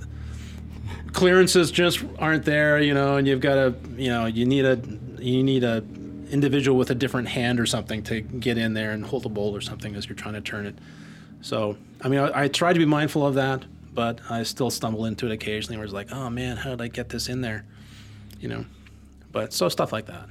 clearances 1.17 1.71
just 1.71 2.05
aren't 2.19 2.45
there, 2.45 2.81
you 2.81 2.95
know, 2.95 3.17
and 3.17 3.27
you've 3.27 3.41
got 3.41 3.55
to, 3.55 3.75
you 3.97 4.11
know, 4.11 4.27
you 4.27 4.45
need 4.45 4.65
a 4.65 4.81
you 5.19 5.43
need 5.43 5.65
a 5.65 5.83
individual 6.31 6.77
with 6.77 6.91
a 6.91 6.95
different 6.95 7.29
hand 7.29 7.59
or 7.59 7.67
something 7.67 8.03
to 8.03 8.21
get 8.21 8.59
in 8.59 8.75
there 8.75 8.91
and 8.91 9.05
hold 9.07 9.23
the 9.23 9.29
bolt 9.29 9.57
or 9.57 9.61
something 9.61 9.95
as 9.95 10.09
you're 10.09 10.17
trying 10.17 10.35
to 10.35 10.41
turn 10.41 10.67
it. 10.67 10.77
So, 11.41 11.77
I 12.01 12.09
mean, 12.09 12.21
I, 12.21 12.45
I 12.45 12.49
try 12.49 12.73
to 12.73 12.79
be 12.79 12.85
mindful 12.85 13.27
of 13.27 13.35
that, 13.35 13.65
but 13.95 14.21
I 14.31 14.43
still 14.43 14.71
stumble 14.71 15.07
into 15.07 15.27
it 15.27 15.33
occasionally 15.33 15.77
where 15.77 15.85
it's 15.85 15.95
like, 15.95 16.13
oh 16.13 16.31
man, 16.31 16.57
how 16.57 16.71
did 16.71 16.83
I 16.83 16.89
get 16.89 17.09
this 17.09 17.29
in 17.29 17.41
there? 17.41 17.65
You 18.41 18.49
know, 18.49 18.65
but 19.33 19.53
so 19.53 19.69
stuff 19.69 19.93
like 19.93 20.07
that. 20.07 20.29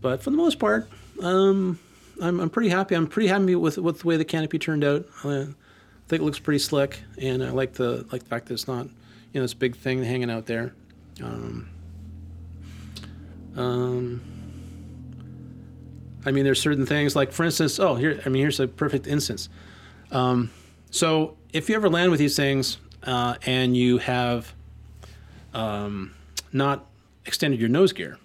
But 0.00 0.22
for 0.22 0.30
the 0.30 0.36
most 0.36 0.58
part, 0.58 0.88
um, 1.22 1.78
I'm, 2.22 2.40
I'm 2.40 2.50
pretty 2.50 2.68
happy. 2.68 2.94
I'm 2.94 3.06
pretty 3.06 3.28
happy 3.28 3.54
with, 3.54 3.78
with 3.78 4.00
the 4.00 4.06
way 4.06 4.16
the 4.16 4.24
canopy 4.24 4.58
turned 4.58 4.84
out. 4.84 5.06
I 5.24 5.46
think 6.08 6.22
it 6.22 6.22
looks 6.22 6.38
pretty 6.38 6.58
slick, 6.58 7.00
and 7.20 7.42
I 7.42 7.50
like 7.50 7.74
the 7.74 8.06
like 8.10 8.22
the 8.22 8.28
fact 8.28 8.46
that 8.46 8.54
it's 8.54 8.68
not, 8.68 8.86
you 8.86 8.92
know, 9.34 9.42
this 9.42 9.54
big 9.54 9.76
thing 9.76 10.02
hanging 10.02 10.30
out 10.30 10.46
there. 10.46 10.74
Um, 11.22 11.68
um, 13.56 14.22
I 16.24 16.30
mean, 16.30 16.44
there's 16.44 16.60
certain 16.60 16.86
things 16.86 17.16
like, 17.16 17.32
for 17.32 17.44
instance, 17.44 17.78
oh, 17.78 17.94
here, 17.94 18.20
I 18.24 18.28
mean, 18.28 18.42
here's 18.42 18.60
a 18.60 18.68
perfect 18.68 19.06
instance. 19.06 19.48
Um, 20.12 20.50
so 20.90 21.36
if 21.52 21.68
you 21.68 21.74
ever 21.74 21.88
land 21.88 22.10
with 22.10 22.20
these 22.20 22.36
things 22.36 22.78
uh, 23.02 23.36
and 23.46 23.76
you 23.76 23.98
have 23.98 24.54
um, 25.54 26.14
not 26.52 26.86
extended 27.26 27.60
your 27.60 27.68
nose 27.68 27.92
gear, 27.92 28.18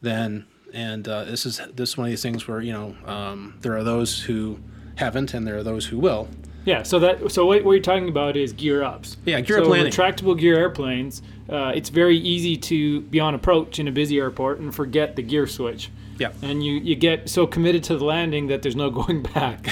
then 0.00 0.46
and 0.72 1.06
uh, 1.06 1.24
this 1.24 1.44
is 1.46 1.60
this 1.74 1.90
is 1.90 1.96
one 1.96 2.06
of 2.06 2.10
these 2.10 2.22
things 2.22 2.48
where 2.48 2.60
you 2.60 2.72
know 2.72 2.96
um, 3.06 3.58
there 3.60 3.76
are 3.76 3.84
those 3.84 4.22
who 4.22 4.58
haven't 4.96 5.34
and 5.34 5.46
there 5.46 5.56
are 5.56 5.62
those 5.62 5.86
who 5.86 5.98
will. 5.98 6.28
Yeah, 6.64 6.84
so 6.84 6.98
that 7.00 7.32
so 7.32 7.46
what, 7.46 7.64
what 7.64 7.72
you're 7.72 7.82
talking 7.82 8.08
about 8.08 8.36
is 8.36 8.52
gear 8.52 8.82
ups. 8.82 9.16
Yeah, 9.24 9.40
gear 9.40 9.58
so 9.58 9.64
up 9.64 9.70
landing. 9.70 9.92
retractable 9.92 10.38
gear 10.38 10.56
airplanes. 10.56 11.22
Uh, 11.48 11.72
it's 11.74 11.88
very 11.88 12.16
easy 12.16 12.56
to 12.56 13.00
be 13.02 13.18
on 13.18 13.34
approach 13.34 13.78
in 13.78 13.88
a 13.88 13.92
busy 13.92 14.18
airport 14.18 14.60
and 14.60 14.74
forget 14.74 15.16
the 15.16 15.22
gear 15.22 15.46
switch. 15.46 15.90
Yeah. 16.18 16.32
And 16.42 16.64
you, 16.64 16.74
you 16.74 16.94
get 16.94 17.28
so 17.28 17.46
committed 17.46 17.82
to 17.84 17.96
the 17.96 18.04
landing 18.04 18.46
that 18.48 18.62
there's 18.62 18.76
no 18.76 18.90
going 19.00 19.22
back. 19.22 19.68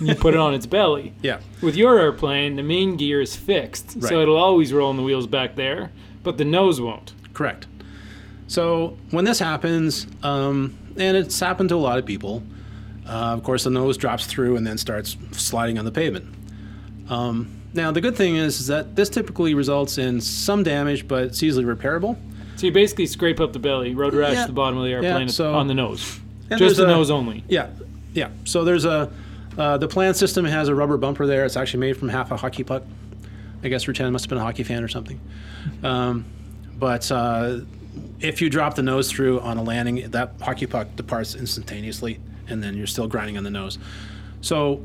you 0.00 0.14
put 0.14 0.34
it 0.34 0.40
on 0.40 0.54
its 0.54 0.66
belly. 0.66 1.12
Yeah. 1.22 1.38
With 1.62 1.76
your 1.76 1.98
airplane, 1.98 2.56
the 2.56 2.62
main 2.62 2.96
gear 2.96 3.20
is 3.20 3.34
fixed, 3.36 3.94
Right. 3.96 4.08
so 4.08 4.20
it'll 4.20 4.36
always 4.36 4.72
roll 4.72 4.90
on 4.90 4.96
the 4.96 5.02
wheels 5.02 5.26
back 5.26 5.54
there, 5.56 5.90
but 6.22 6.36
the 6.38 6.44
nose 6.44 6.80
won't. 6.80 7.12
Correct. 7.32 7.66
So 8.46 8.96
when 9.10 9.24
this 9.24 9.38
happens, 9.38 10.06
um, 10.22 10.76
and 10.96 11.16
it's 11.16 11.38
happened 11.40 11.70
to 11.70 11.74
a 11.74 11.76
lot 11.76 11.98
of 11.98 12.04
people, 12.04 12.42
uh, 13.06 13.32
of 13.32 13.42
course 13.42 13.64
the 13.64 13.70
nose 13.70 13.96
drops 13.96 14.26
through 14.26 14.56
and 14.56 14.66
then 14.66 14.76
starts 14.78 15.16
sliding 15.32 15.78
on 15.78 15.84
the 15.84 15.90
pavement. 15.92 16.26
Um, 17.08 17.60
now 17.72 17.90
the 17.90 18.00
good 18.00 18.16
thing 18.16 18.36
is, 18.36 18.60
is 18.60 18.66
that 18.68 18.96
this 18.96 19.08
typically 19.08 19.54
results 19.54 19.98
in 19.98 20.20
some 20.20 20.62
damage, 20.62 21.08
but 21.08 21.24
it's 21.24 21.42
easily 21.42 21.64
repairable. 21.64 22.16
So 22.64 22.68
you 22.68 22.72
basically 22.72 23.04
scrape 23.04 23.40
up 23.40 23.52
the 23.52 23.58
belly, 23.58 23.94
road 23.94 24.14
rash 24.14 24.32
Yeah. 24.32 24.46
the 24.46 24.54
bottom 24.54 24.78
of 24.78 24.86
the 24.86 24.90
airplane 24.92 25.28
so- 25.28 25.52
on 25.54 25.66
the 25.66 25.74
nose. 25.74 26.18
Just 26.56 26.78
the 26.78 26.84
a- 26.84 26.88
nose 26.88 27.10
only. 27.10 27.44
Yeah, 27.46 27.66
yeah. 28.14 28.28
So 28.44 28.64
there's 28.64 28.86
a 28.86 29.10
uh, 29.58 29.76
the 29.76 29.86
plan 29.86 30.14
system 30.14 30.46
has 30.46 30.68
a 30.68 30.74
rubber 30.74 30.96
bumper 30.96 31.26
there. 31.26 31.44
It's 31.44 31.58
actually 31.58 31.80
made 31.80 31.98
from 31.98 32.08
half 32.08 32.30
a 32.30 32.38
hockey 32.38 32.64
puck. 32.64 32.82
I 33.62 33.68
guess 33.68 33.84
Rutan 33.84 34.12
must 34.12 34.24
have 34.24 34.30
been 34.30 34.38
a 34.38 34.42
hockey 34.42 34.62
fan 34.62 34.82
or 34.82 34.88
something. 34.88 35.20
Um, 35.82 36.24
but 36.78 37.12
uh, 37.12 37.58
if 38.20 38.40
you 38.40 38.48
drop 38.48 38.76
the 38.76 38.82
nose 38.82 39.12
through 39.12 39.40
on 39.40 39.58
a 39.58 39.62
landing, 39.62 40.10
that 40.12 40.32
hockey 40.40 40.64
puck 40.64 40.96
departs 40.96 41.34
instantaneously, 41.34 42.18
and 42.48 42.62
then 42.62 42.78
you're 42.78 42.86
still 42.86 43.06
grinding 43.08 43.36
on 43.36 43.44
the 43.44 43.50
nose. 43.50 43.78
So 44.40 44.82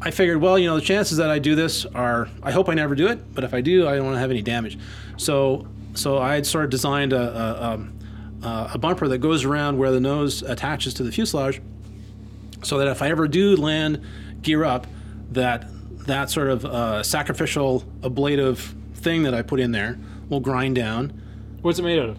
I 0.00 0.10
figured, 0.12 0.40
well, 0.40 0.58
you 0.58 0.66
know, 0.66 0.76
the 0.76 0.80
chances 0.80 1.18
that 1.18 1.28
I 1.28 1.40
do 1.40 1.54
this 1.54 1.84
are, 1.84 2.30
I 2.42 2.52
hope 2.52 2.70
I 2.70 2.74
never 2.74 2.94
do 2.94 3.08
it, 3.08 3.34
but 3.34 3.44
if 3.44 3.52
I 3.52 3.60
do, 3.60 3.86
I 3.86 3.96
don't 3.96 4.04
want 4.06 4.14
to 4.16 4.20
have 4.20 4.30
any 4.30 4.40
damage. 4.42 4.78
So, 5.18 5.66
so 5.96 6.18
I 6.18 6.34
had 6.34 6.46
sort 6.46 6.64
of 6.64 6.70
designed 6.70 7.12
a, 7.12 7.18
a, 7.20 7.62
um, 7.72 7.98
uh, 8.42 8.70
a 8.74 8.78
bumper 8.78 9.08
that 9.08 9.18
goes 9.18 9.44
around 9.44 9.78
where 9.78 9.90
the 9.90 10.00
nose 10.00 10.42
attaches 10.42 10.94
to 10.94 11.02
the 11.02 11.10
fuselage, 11.10 11.60
so 12.62 12.78
that 12.78 12.88
if 12.88 13.02
I 13.02 13.08
ever 13.08 13.26
do 13.28 13.56
land 13.56 14.00
gear 14.42 14.64
up, 14.64 14.86
that 15.32 15.66
that 16.06 16.30
sort 16.30 16.48
of 16.48 16.64
uh, 16.64 17.02
sacrificial 17.02 17.84
ablative 18.04 18.74
thing 18.94 19.24
that 19.24 19.34
I 19.34 19.42
put 19.42 19.60
in 19.60 19.72
there 19.72 19.98
will 20.28 20.40
grind 20.40 20.76
down. 20.76 21.20
What's 21.62 21.78
it 21.78 21.82
made 21.82 21.98
out 21.98 22.10
of? 22.10 22.18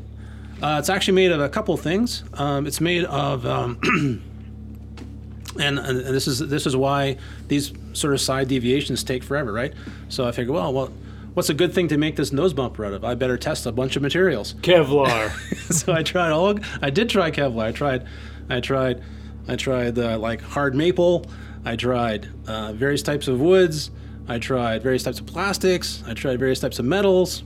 Uh, 0.61 0.77
it's 0.79 0.89
actually 0.89 1.13
made 1.13 1.31
of 1.31 1.39
a 1.39 1.49
couple 1.49 1.77
things. 1.77 2.23
Um, 2.33 2.65
it's 2.65 2.81
made 2.81 3.05
of, 3.05 3.45
um, 3.45 3.79
and, 5.59 5.79
and 5.79 5.99
this 5.99 6.27
is 6.27 6.39
this 6.39 6.65
is 6.65 6.75
why 6.75 7.17
these 7.47 7.71
sort 7.93 8.13
of 8.13 8.21
side 8.21 8.47
deviations 8.47 9.03
take 9.03 9.23
forever, 9.23 9.53
right? 9.53 9.73
So 10.09 10.27
I 10.27 10.31
figured, 10.31 10.53
well, 10.55 10.73
well, 10.73 10.91
what's 11.37 11.49
a 11.49 11.53
good 11.53 11.71
thing 11.71 11.87
to 11.87 11.99
make 11.99 12.15
this 12.15 12.31
nose 12.31 12.51
bumper 12.51 12.83
out 12.83 12.93
of? 12.93 13.05
I 13.05 13.13
better 13.13 13.37
test 13.37 13.67
a 13.67 13.71
bunch 13.71 13.95
of 13.95 14.01
materials. 14.01 14.55
Kevlar. 14.55 15.29
so 15.71 15.93
I 15.93 16.01
tried 16.01 16.31
all. 16.31 16.57
I 16.81 16.89
did 16.89 17.11
try 17.11 17.29
Kevlar. 17.29 17.65
I 17.65 17.71
tried, 17.71 18.07
I 18.49 18.59
tried, 18.59 19.03
I 19.47 19.55
tried 19.55 19.99
uh, 19.99 20.17
like 20.17 20.41
hard 20.41 20.73
maple. 20.73 21.27
I 21.63 21.75
tried 21.75 22.27
uh, 22.47 22.73
various 22.73 23.03
types 23.03 23.27
of 23.27 23.39
woods. 23.39 23.91
I 24.27 24.39
tried 24.39 24.81
various 24.81 25.03
types 25.03 25.19
of 25.19 25.27
plastics. 25.27 26.03
I 26.07 26.15
tried 26.15 26.39
various 26.39 26.59
types 26.59 26.79
of 26.79 26.85
metals. 26.85 27.43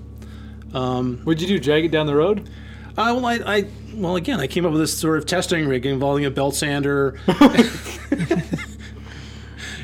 What'd 0.71 1.41
you 1.41 1.47
do? 1.49 1.59
Drag 1.59 1.83
it 1.83 1.91
down 1.91 2.05
the 2.07 2.15
road? 2.15 2.49
Uh, 2.91 3.11
well, 3.19 3.25
I, 3.25 3.39
I, 3.45 3.65
well, 3.93 4.15
again, 4.15 4.39
I 4.39 4.47
came 4.47 4.65
up 4.65 4.71
with 4.71 4.79
this 4.79 4.97
sort 4.97 5.17
of 5.17 5.25
testing 5.25 5.67
rig 5.67 5.85
involving 5.85 6.23
a 6.23 6.31
belt 6.31 6.55
sander. 6.55 7.19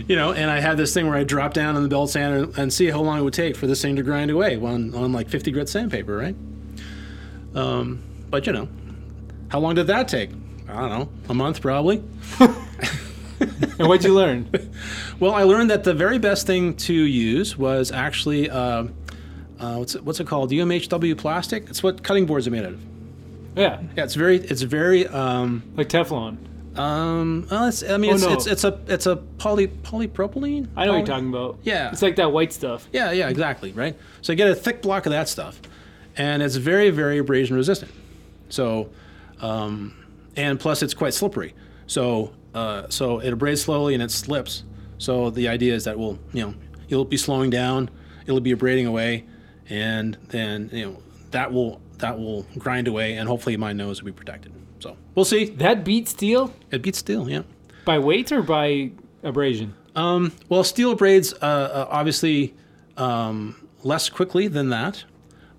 you 0.07 0.15
know, 0.15 0.31
and 0.33 0.49
I 0.49 0.59
had 0.59 0.77
this 0.77 0.93
thing 0.93 1.07
where 1.07 1.17
I 1.17 1.23
drop 1.23 1.53
down 1.53 1.75
on 1.75 1.83
the 1.83 1.89
belt 1.89 2.09
sander 2.09 2.49
and 2.59 2.71
see 2.71 2.87
how 2.87 3.01
long 3.01 3.19
it 3.19 3.23
would 3.23 3.33
take 3.33 3.55
for 3.55 3.67
this 3.67 3.81
thing 3.81 3.95
to 3.97 4.03
grind 4.03 4.31
away 4.31 4.55
on, 4.55 4.93
on 4.95 5.11
like 5.11 5.29
50 5.29 5.51
grit 5.51 5.69
sandpaper, 5.69 6.15
right? 6.15 6.35
Um, 7.55 8.01
but 8.29 8.45
you 8.47 8.53
know, 8.53 8.67
how 9.49 9.59
long 9.59 9.75
did 9.75 9.87
that 9.87 10.07
take? 10.07 10.31
I 10.67 10.73
don't 10.73 10.89
know, 10.89 11.09
a 11.29 11.33
month 11.33 11.61
probably. 11.61 12.03
And 13.79 13.87
what'd 13.87 14.03
you 14.03 14.13
learn? 14.13 14.49
Well, 15.19 15.33
I 15.33 15.43
learned 15.43 15.71
that 15.71 15.83
the 15.83 15.95
very 15.95 16.19
best 16.19 16.45
thing 16.45 16.75
to 16.75 16.93
use 16.93 17.57
was 17.57 17.91
actually 17.91 18.51
uh, 18.51 18.85
uh, 19.59 19.75
what's 19.77 19.95
it, 19.95 20.03
what's 20.03 20.19
it 20.19 20.27
called? 20.27 20.51
UMHW 20.51 21.17
plastic. 21.17 21.67
It's 21.69 21.81
what 21.81 22.03
cutting 22.03 22.27
boards 22.27 22.47
are 22.47 22.51
made 22.51 22.65
out 22.65 22.73
of. 22.73 22.81
yeah, 23.55 23.81
Yeah, 23.95 24.03
it's 24.03 24.13
very 24.13 24.37
it's 24.37 24.61
very 24.61 25.07
um, 25.07 25.63
like 25.75 25.89
Teflon. 25.89 26.37
Um, 26.79 27.47
well, 27.49 27.65
it's, 27.65 27.83
I 27.83 27.97
mean, 27.97 28.11
Oh, 28.11 28.15
it's, 28.15 28.23
no. 28.23 28.33
it's 28.33 28.47
it's 28.47 28.63
a 28.63 28.79
it's 28.87 29.05
a 29.05 29.15
poly 29.15 29.67
polypropylene. 29.67 30.67
I 30.75 30.85
know 30.85 30.91
what 30.93 30.97
you're 30.97 31.05
Poly- 31.05 31.05
talking 31.05 31.29
about. 31.29 31.59
Yeah. 31.63 31.91
It's 31.91 32.01
like 32.01 32.15
that 32.17 32.31
white 32.31 32.53
stuff. 32.53 32.87
Yeah, 32.93 33.11
yeah, 33.11 33.29
exactly, 33.29 33.71
right? 33.71 33.97
So 34.21 34.31
you 34.33 34.37
get 34.37 34.49
a 34.49 34.55
thick 34.55 34.81
block 34.81 35.05
of 35.05 35.11
that 35.11 35.27
stuff, 35.29 35.59
and 36.17 36.41
it's 36.43 36.55
very, 36.55 36.89
very 36.89 37.17
abrasion 37.17 37.55
resistant. 37.55 37.91
So, 38.49 38.89
um, 39.41 39.93
and 40.35 40.59
plus 40.59 40.81
it's 40.83 40.93
quite 40.93 41.13
slippery. 41.13 41.53
So, 41.87 42.33
uh, 42.53 42.87
so 42.89 43.19
it 43.19 43.31
abrades 43.37 43.59
slowly 43.63 43.93
and 43.93 44.03
it 44.03 44.11
slips. 44.11 44.63
So 44.99 45.29
the 45.29 45.47
idea 45.47 45.73
is 45.75 45.83
that 45.85 45.97
we'll, 45.97 46.17
you 46.33 46.41
know, 46.43 46.53
you'll 46.87 47.05
be 47.05 47.17
slowing 47.17 47.49
down, 47.49 47.89
it'll 48.25 48.39
be 48.41 48.51
abrading 48.51 48.85
away, 48.87 49.25
and 49.69 50.17
then 50.29 50.69
you 50.73 50.85
know 50.85 50.97
that 51.31 51.51
will 51.51 51.81
that 51.99 52.17
will 52.19 52.45
grind 52.57 52.87
away, 52.87 53.15
and 53.17 53.27
hopefully 53.27 53.57
my 53.57 53.73
nose 53.73 54.01
will 54.01 54.07
be 54.07 54.11
protected. 54.15 54.53
So 54.79 54.95
we'll 55.15 55.25
see. 55.25 55.45
That 55.45 55.83
beats 55.83 56.11
steel 56.11 56.53
It 56.71 56.81
beats 56.81 56.99
steel, 56.99 57.29
yeah. 57.29 57.41
by 57.85 57.99
weight 57.99 58.31
or 58.31 58.41
by 58.43 58.91
abrasion? 59.23 59.73
Um, 59.95 60.31
well, 60.49 60.63
steel 60.63 60.95
abrades 60.95 61.33
uh, 61.41 61.45
uh, 61.45 61.87
obviously 61.89 62.53
um, 62.97 63.55
less 63.83 64.09
quickly 64.09 64.47
than 64.47 64.69
that, 64.69 65.03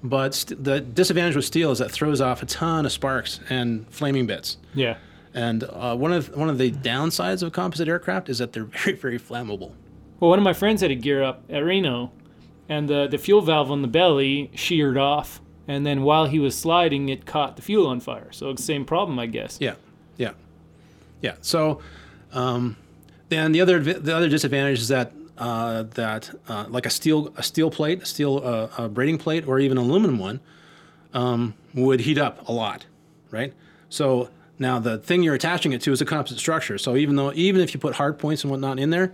but 0.03 0.35
st- 0.35 0.63
the 0.63 0.81
disadvantage 0.81 1.35
with 1.37 1.45
steel 1.45 1.73
is 1.73 1.79
that 1.79 1.87
it 1.87 1.93
throws 1.93 2.21
off 2.21 2.43
a 2.43 2.47
ton 2.47 2.87
of 2.87 2.93
sparks 2.93 3.41
and 3.51 3.89
flaming 3.93 4.27
bits. 4.27 4.57
Yeah. 4.75 4.97
And 5.35 5.65
uh, 5.65 5.97
one 5.97 6.13
of 6.13 6.35
one 6.37 6.49
of 6.49 6.59
the 6.59 6.71
downsides 6.71 7.43
of 7.43 7.53
composite 7.53 7.89
aircraft 7.89 8.29
is 8.29 8.39
that 8.39 8.53
they're 8.53 8.65
very 8.85 8.97
very 8.97 9.19
flammable. 9.19 9.73
Well, 10.21 10.31
one 10.31 10.39
of 10.39 10.45
my 10.45 10.53
friends 10.53 10.81
had 10.83 10.91
a 10.91 10.97
gear 10.97 11.23
up 11.23 11.45
at 11.51 11.65
Reno, 11.65 12.13
and 12.69 12.89
the 12.89 13.09
the 13.09 13.19
fuel 13.19 13.41
valve 13.43 13.71
on 13.71 13.83
the 13.83 13.89
belly 13.89 14.51
sheared 14.55 14.97
off, 14.97 15.41
and 15.69 15.87
then 15.87 16.03
while 16.03 16.27
he 16.27 16.39
was 16.39 16.57
sliding, 16.57 17.11
it 17.11 17.27
caught 17.27 17.57
the 17.57 17.63
fuel 17.63 17.87
on 17.87 18.01
fire. 18.01 18.33
So 18.33 18.55
same 18.57 18.85
problem, 18.85 19.19
I 19.19 19.27
guess. 19.27 19.59
Yeah, 19.61 19.75
yeah, 20.17 20.33
yeah. 21.21 21.35
So, 21.43 21.81
um, 22.33 22.77
then 23.29 23.53
the 23.53 23.61
other 23.61 23.79
the 23.79 24.17
other 24.17 24.29
disadvantage 24.29 24.81
is 24.81 24.89
that 24.89 25.13
uh, 25.37 25.85
that 25.95 26.31
uh, 26.49 26.65
like 26.69 26.87
a 26.87 26.91
steel 26.91 27.33
a 27.37 27.43
steel 27.43 27.71
plate, 27.71 28.03
a 28.03 28.07
steel 28.07 28.41
uh, 28.43 28.69
a 28.79 28.89
braiding 28.89 29.19
plate, 29.19 29.47
or 29.47 29.61
even 29.61 29.77
aluminum 29.77 30.19
one, 30.19 30.41
um, 31.13 31.55
would 31.75 32.01
heat 32.01 32.19
up 32.19 32.49
a 32.49 32.53
lot, 32.53 32.87
right? 33.31 33.53
So 33.91 34.31
now 34.59 34.79
the 34.79 34.99
thing 34.99 35.23
you're 35.23 35.35
attaching 35.35 35.73
it 35.73 35.83
to 35.83 35.93
is 35.93 36.01
a 36.01 36.07
composite 36.07 36.39
structure. 36.39 36.79
So 36.79 36.97
even 36.97 37.17
though 37.17 37.33
even 37.35 37.61
if 37.61 37.75
you 37.75 37.81
put 37.81 37.95
hard 37.95 38.19
points 38.19 38.43
and 38.43 38.51
whatnot 38.51 38.79
in 38.79 38.89
there, 38.91 39.13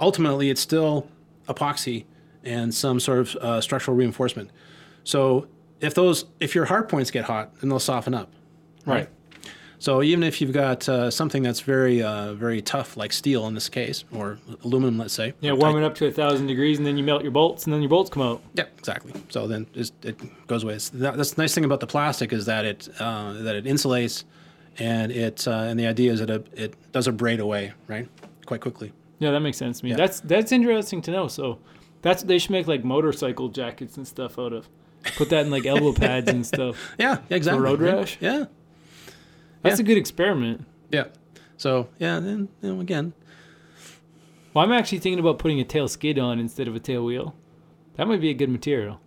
ultimately 0.00 0.48
it's 0.48 0.60
still 0.60 1.08
epoxy 1.48 2.04
and 2.42 2.74
some 2.74 2.98
sort 2.98 3.18
of 3.18 3.36
uh, 3.36 3.60
structural 3.60 3.96
reinforcement. 3.96 4.50
So 5.04 5.48
if 5.80 5.94
those 5.94 6.24
if 6.40 6.54
your 6.54 6.66
hard 6.66 6.88
points 6.88 7.10
get 7.10 7.24
hot, 7.24 7.60
then 7.60 7.68
they'll 7.68 7.78
soften 7.78 8.14
up, 8.14 8.30
right? 8.84 9.08
So 9.78 10.02
even 10.02 10.22
if 10.22 10.40
you've 10.40 10.52
got 10.52 10.88
uh, 10.88 11.10
something 11.10 11.42
that's 11.42 11.60
very 11.60 12.02
uh, 12.02 12.32
very 12.34 12.62
tough, 12.62 12.96
like 12.96 13.12
steel 13.12 13.46
in 13.46 13.54
this 13.54 13.68
case, 13.68 14.04
or 14.10 14.38
aluminum, 14.64 14.96
let's 14.96 15.12
say. 15.12 15.34
Yeah, 15.40 15.52
or 15.52 15.56
warm 15.56 15.74
tight- 15.74 15.82
it 15.82 15.84
up 15.84 15.94
to 15.96 16.06
a 16.06 16.10
thousand 16.10 16.46
degrees, 16.46 16.78
and 16.78 16.86
then 16.86 16.96
you 16.96 17.04
melt 17.04 17.22
your 17.22 17.30
bolts, 17.30 17.64
and 17.64 17.74
then 17.74 17.82
your 17.82 17.90
bolts 17.90 18.08
come 18.08 18.22
out. 18.22 18.42
Yeah, 18.54 18.64
exactly. 18.78 19.12
So 19.28 19.46
then 19.46 19.66
it 19.74 20.46
goes 20.46 20.64
away. 20.64 20.74
It's, 20.74 20.88
that, 20.90 21.16
that's 21.16 21.32
the 21.32 21.42
nice 21.42 21.54
thing 21.54 21.64
about 21.64 21.80
the 21.80 21.86
plastic 21.86 22.32
is 22.32 22.46
that 22.46 22.64
it 22.64 22.88
uh, 22.98 23.34
that 23.34 23.54
it 23.54 23.64
insulates, 23.64 24.24
and 24.78 25.12
it 25.12 25.46
uh, 25.46 25.50
and 25.50 25.78
the 25.78 25.86
idea 25.86 26.12
is 26.12 26.20
that 26.20 26.30
it, 26.30 26.46
it 26.54 26.92
does 26.92 27.06
abrade 27.06 27.40
away 27.40 27.72
right 27.86 28.08
quite 28.46 28.62
quickly. 28.62 28.92
Yeah, 29.18 29.30
that 29.30 29.40
makes 29.40 29.58
sense 29.58 29.80
to 29.80 29.84
me. 29.84 29.90
Yeah. 29.90 29.98
That's 29.98 30.20
that's 30.20 30.52
interesting 30.52 31.02
to 31.02 31.10
know. 31.10 31.28
So 31.28 31.58
that's 32.00 32.22
they 32.22 32.38
should 32.38 32.50
make 32.50 32.66
like 32.66 32.82
motorcycle 32.82 33.48
jackets 33.48 33.98
and 33.98 34.08
stuff 34.08 34.38
out 34.38 34.54
of. 34.54 34.68
Put 35.16 35.30
that 35.30 35.44
in 35.46 35.50
like 35.50 35.66
elbow 35.66 35.92
pads 35.92 36.30
and 36.30 36.44
stuff. 36.46 36.76
Yeah, 36.98 37.18
exactly. 37.30 37.62
road 37.62 37.80
rash? 37.80 38.18
Yeah, 38.20 38.46
That's 39.62 39.78
Yeah. 39.78 39.84
a 39.84 39.86
good 39.86 39.96
experiment. 39.98 40.64
yeah. 40.90 41.04
So 41.58 41.88
yeah, 41.98 42.18
then 42.20 42.48
you 42.62 42.74
know, 42.74 42.80
again, 42.80 43.12
Well, 44.52 44.64
I'm 44.64 44.72
actually 44.72 44.98
thinking 44.98 45.18
about 45.18 45.38
putting 45.38 45.60
a 45.60 45.64
tail 45.64 45.88
skid 45.88 46.18
on 46.18 46.38
instead 46.38 46.68
of 46.68 46.74
a 46.74 46.80
tail 46.80 47.04
wheel. 47.04 47.34
That 47.96 48.06
might 48.08 48.20
be 48.20 48.30
a 48.30 48.34
good 48.34 48.50
material. 48.50 49.00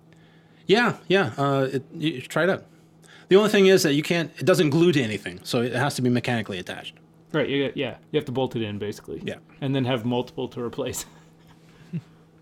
yeah, 0.66 0.98
yeah. 1.08 1.32
Uh, 1.38 1.68
it, 1.74 1.84
you 1.94 2.22
try 2.22 2.44
it 2.44 2.50
out. 2.50 2.66
The 3.28 3.36
only 3.36 3.50
thing 3.52 3.68
is 3.68 3.84
that 3.84 3.94
you 3.94 4.02
can't. 4.02 4.32
It 4.40 4.46
doesn't 4.46 4.72
glue 4.72 4.92
to 4.92 5.02
anything, 5.02 5.40
so 5.44 5.62
it 5.62 5.74
has 5.74 5.94
to 5.96 6.02
be 6.02 6.10
mechanically 6.10 6.58
attached. 6.58 6.96
Right. 7.32 7.48
You, 7.48 7.72
yeah. 7.76 7.98
You 8.12 8.18
have 8.18 8.26
to 8.26 8.32
bolt 8.32 8.56
it 8.56 8.64
in 8.64 8.80
basically. 8.80 9.22
Yeah. 9.24 9.36
And 9.62 9.76
then 9.76 9.86
have 9.86 10.04
multiple 10.06 10.48
to 10.50 10.62
replace. 10.62 11.06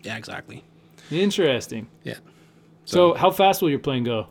Yeah, 0.04 0.16
exactly. 0.16 0.62
Interesting. 1.10 1.88
Yeah. 2.04 2.14
So, 2.88 3.14
how 3.14 3.30
fast 3.30 3.60
will 3.60 3.70
your 3.70 3.78
plane 3.78 4.04
go? 4.04 4.28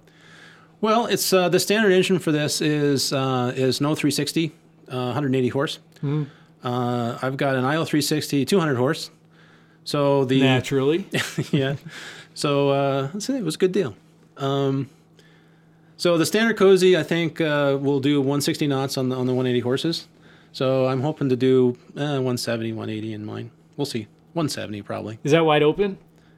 Well, 0.81 1.05
it's 1.05 1.31
uh, 1.31 1.49
the 1.49 1.59
standard 1.59 1.91
engine 1.91 2.19
for 2.19 2.31
this 2.31 2.61
is 2.61 3.13
uh, 3.13 3.53
is 3.55 3.81
no 3.81 3.95
360, 3.95 4.51
uh, 4.89 4.95
180 4.95 5.47
horse. 5.49 5.79
Uh, 6.63 7.17
I've 7.21 7.37
got 7.37 7.55
an 7.55 7.65
IO 7.65 7.85
360, 7.85 8.45
200 8.45 8.75
horse. 8.75 9.11
So 9.83 10.25
the 10.25 10.41
Naturally. 10.41 11.07
yeah. 11.51 11.75
So 12.33 12.69
uh, 12.69 13.09
let's 13.13 13.25
say 13.25 13.37
it 13.37 13.43
was 13.43 13.55
a 13.55 13.59
good 13.59 13.71
deal. 13.71 13.95
Um, 14.37 14.89
so 15.95 16.17
the 16.17 16.25
standard 16.25 16.57
cozy, 16.57 16.97
I 16.97 17.03
think, 17.03 17.39
uh, 17.39 17.77
will 17.79 17.99
do 17.99 18.19
160 18.19 18.67
knots 18.67 18.97
on 18.97 19.09
the 19.09 19.15
on 19.15 19.27
the 19.27 19.33
180 19.33 19.61
horses. 19.61 20.07
So 20.51 20.87
I'm 20.87 21.01
hoping 21.01 21.29
to 21.29 21.35
do 21.35 21.77
uh, 21.95 22.21
170, 22.21 22.73
180 22.73 23.13
in 23.13 23.25
mine. 23.25 23.51
We'll 23.77 23.85
see. 23.85 24.07
170 24.33 24.81
probably. 24.83 25.19
Is 25.23 25.31
that 25.31 25.45
wide 25.45 25.63
open? 25.63 25.97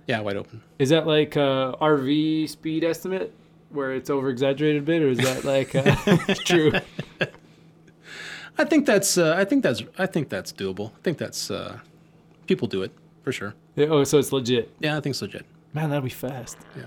Yeah, 0.10 0.22
wide 0.22 0.38
open. 0.38 0.64
Is 0.80 0.90
that 0.90 1.06
like 1.06 1.36
a 1.36 1.76
RV 1.80 2.50
speed 2.50 2.84
estimate 2.84 3.32
where 3.70 3.94
it's 3.94 4.10
over 4.10 4.30
exaggerated 4.30 4.82
a 4.82 4.86
bit, 4.86 5.04
or 5.04 5.10
is 5.10 5.20
that 5.20 5.44
like 5.46 5.76
uh, 5.76 5.96
true? 6.46 6.72
I 8.58 8.66
think 8.66 8.88
that's 8.88 9.20
uh, 9.20 9.36
I 9.38 9.46
think 9.46 9.62
that's 9.62 9.84
I 10.00 10.08
think 10.08 10.30
that's 10.30 10.52
doable. 10.52 10.90
I 10.98 11.02
think 11.04 11.20
that's 11.20 11.52
uh, 11.52 11.78
people 12.48 12.68
do 12.68 12.82
it 12.82 12.92
for 13.24 13.32
sure. 13.32 13.54
Yeah, 13.76 13.86
Oh, 13.92 14.04
so 14.04 14.18
it's 14.18 14.32
legit. 14.32 14.72
Yeah, 14.80 14.98
I 14.98 15.00
think 15.00 15.14
it's 15.14 15.22
legit. 15.22 15.46
Man, 15.74 15.92
that'd 15.92 16.04
be 16.04 16.10
fast. 16.10 16.58
Yeah. 16.76 16.86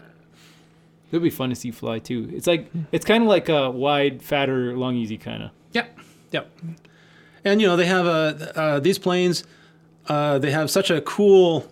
It'd 1.12 1.22
be 1.22 1.30
fun 1.30 1.50
to 1.50 1.54
see 1.54 1.70
fly 1.70 2.00
too. 2.00 2.28
It's 2.34 2.48
like 2.48 2.72
it's 2.90 3.04
kind 3.04 3.22
of 3.22 3.28
like 3.28 3.48
a 3.48 3.70
wide, 3.70 4.20
fatter, 4.20 4.76
long, 4.76 4.96
easy 4.96 5.16
kind 5.16 5.44
of. 5.44 5.50
Yep. 5.74 5.96
Yep. 6.32 6.50
And 7.44 7.60
you 7.60 7.68
know 7.68 7.76
they 7.76 7.86
have 7.86 8.06
uh, 8.06 8.34
uh, 8.56 8.80
these 8.80 8.98
planes. 8.98 9.44
Uh, 10.08 10.40
they 10.40 10.50
have 10.50 10.68
such 10.72 10.90
a 10.90 11.00
cool, 11.02 11.70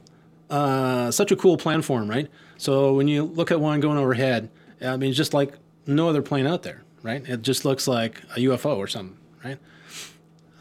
uh, 0.51 1.11
such 1.11 1.31
a 1.33 1.37
cool 1.37 1.57
planform, 1.57 2.09
right? 2.11 2.29
So 2.59 2.95
when 2.95 3.09
you 3.09 3.25
look 3.25 3.51
at 3.51 3.61
one 3.61 3.81
going 3.81 3.99
overhead, 3.99 4.51
I 4.83 4.97
mean, 4.97 5.11
it's 5.11 5.17
just 5.17 5.33
like 5.33 5.55
no 5.87 6.09
other 6.09 6.23
plane 6.23 6.47
out 6.47 6.63
there, 6.63 6.83
right? 7.03 7.27
It 7.29 7.43
just 7.43 7.65
looks 7.65 7.87
like 7.89 8.23
a 8.37 8.41
UFO 8.41 8.77
or 8.77 8.87
something, 8.87 9.17
right? 9.45 9.59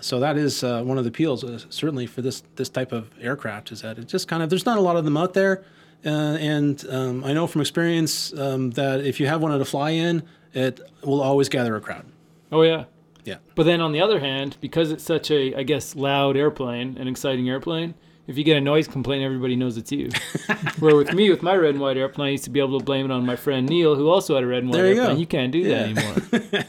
So 0.01 0.19
that 0.19 0.37
is 0.37 0.63
uh, 0.63 0.81
one 0.83 0.97
of 0.97 1.03
the 1.03 1.09
appeals, 1.09 1.43
uh, 1.43 1.59
certainly 1.69 2.05
for 2.05 2.21
this 2.21 2.43
this 2.55 2.69
type 2.69 2.93
of 2.93 3.09
aircraft, 3.19 3.71
is 3.71 3.81
that 3.81 3.97
it 3.99 4.07
just 4.07 4.27
kind 4.27 4.41
of 4.41 4.49
there's 4.49 4.65
not 4.65 4.77
a 4.77 4.81
lot 4.81 4.95
of 4.95 5.03
them 5.03 5.17
out 5.17 5.33
there, 5.33 5.65
uh, 6.05 6.37
and 6.39 6.85
um, 6.89 7.23
I 7.25 7.33
know 7.33 7.47
from 7.47 7.59
experience 7.59 8.33
um, 8.37 8.71
that 8.71 9.01
if 9.01 9.19
you 9.19 9.27
have 9.27 9.41
one 9.41 9.51
at 9.51 9.59
a 9.59 9.65
fly-in, 9.65 10.23
it 10.53 10.79
will 11.03 11.21
always 11.21 11.49
gather 11.49 11.75
a 11.75 11.81
crowd. 11.81 12.05
Oh 12.51 12.61
yeah. 12.61 12.85
Yeah. 13.25 13.37
But 13.55 13.63
then 13.63 13.81
on 13.81 13.91
the 13.91 14.01
other 14.01 14.19
hand, 14.19 14.57
because 14.61 14.91
it's 14.91 15.03
such 15.03 15.29
a, 15.29 15.53
I 15.53 15.63
guess, 15.63 15.95
loud 15.95 16.37
airplane, 16.37 16.97
an 16.97 17.07
exciting 17.07 17.49
airplane, 17.49 17.93
if 18.29 18.37
you 18.37 18.43
get 18.43 18.57
a 18.57 18.61
noise 18.61 18.87
complaint, 18.87 19.23
everybody 19.23 19.55
knows 19.55 19.75
it's 19.75 19.91
you. 19.91 20.09
Where 20.79 20.95
with 20.95 21.13
me, 21.13 21.31
with 21.31 21.41
my 21.41 21.55
red 21.55 21.71
and 21.71 21.79
white 21.79 21.97
airplane, 21.97 22.27
I 22.27 22.31
used 22.31 22.43
to 22.43 22.51
be 22.51 22.59
able 22.59 22.77
to 22.77 22.85
blame 22.85 23.05
it 23.05 23.11
on 23.11 23.25
my 23.25 23.35
friend 23.35 23.67
Neil, 23.67 23.95
who 23.95 24.07
also 24.07 24.35
had 24.35 24.43
a 24.43 24.47
red 24.47 24.59
and 24.61 24.69
white 24.69 24.77
There 24.77 24.87
you 24.87 24.95
go. 24.95 25.11
You 25.15 25.25
can't 25.25 25.51
do 25.51 25.63
that 25.63 25.89
anymore. 25.89 26.63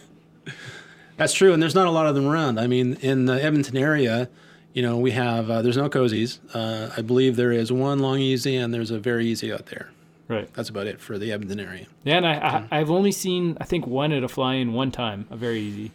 That's 1.18 1.34
true, 1.34 1.52
and 1.52 1.62
there's 1.62 1.74
not 1.74 1.86
a 1.86 1.90
lot 1.90 2.06
of 2.06 2.14
them 2.14 2.26
around. 2.26 2.58
I 2.58 2.66
mean, 2.66 2.94
in 3.02 3.26
the 3.26 3.44
Edmonton 3.44 3.76
area, 3.76 4.30
you 4.72 4.80
know, 4.80 4.96
we 4.96 5.10
have 5.10 5.50
uh, 5.50 5.60
there's 5.60 5.76
no 5.76 5.90
cozies. 5.90 6.38
Uh, 6.54 6.94
I 6.96 7.02
believe 7.02 7.36
there 7.36 7.52
is 7.52 7.70
one 7.70 7.98
Long-EZ, 7.98 8.46
and 8.46 8.72
there's 8.72 8.90
a 8.90 8.98
VariEze 8.98 9.52
out 9.52 9.66
there. 9.66 9.90
right. 10.28 10.50
That's 10.54 10.70
about 10.70 10.86
it 10.86 10.98
for 10.98 11.18
the 11.18 11.30
Edmonton 11.30 11.60
area. 11.60 11.86
Yeah, 12.04 12.16
and 12.16 12.26
I, 12.26 12.32
I, 12.70 12.80
I've 12.80 12.90
only 12.90 13.12
seen, 13.12 13.58
I 13.60 13.64
think, 13.64 13.86
one 13.86 14.12
at 14.12 14.24
a 14.24 14.28
fly-in 14.28 14.72
one 14.72 14.90
time, 14.92 15.26
a 15.30 15.36
VariEze. 15.36 15.90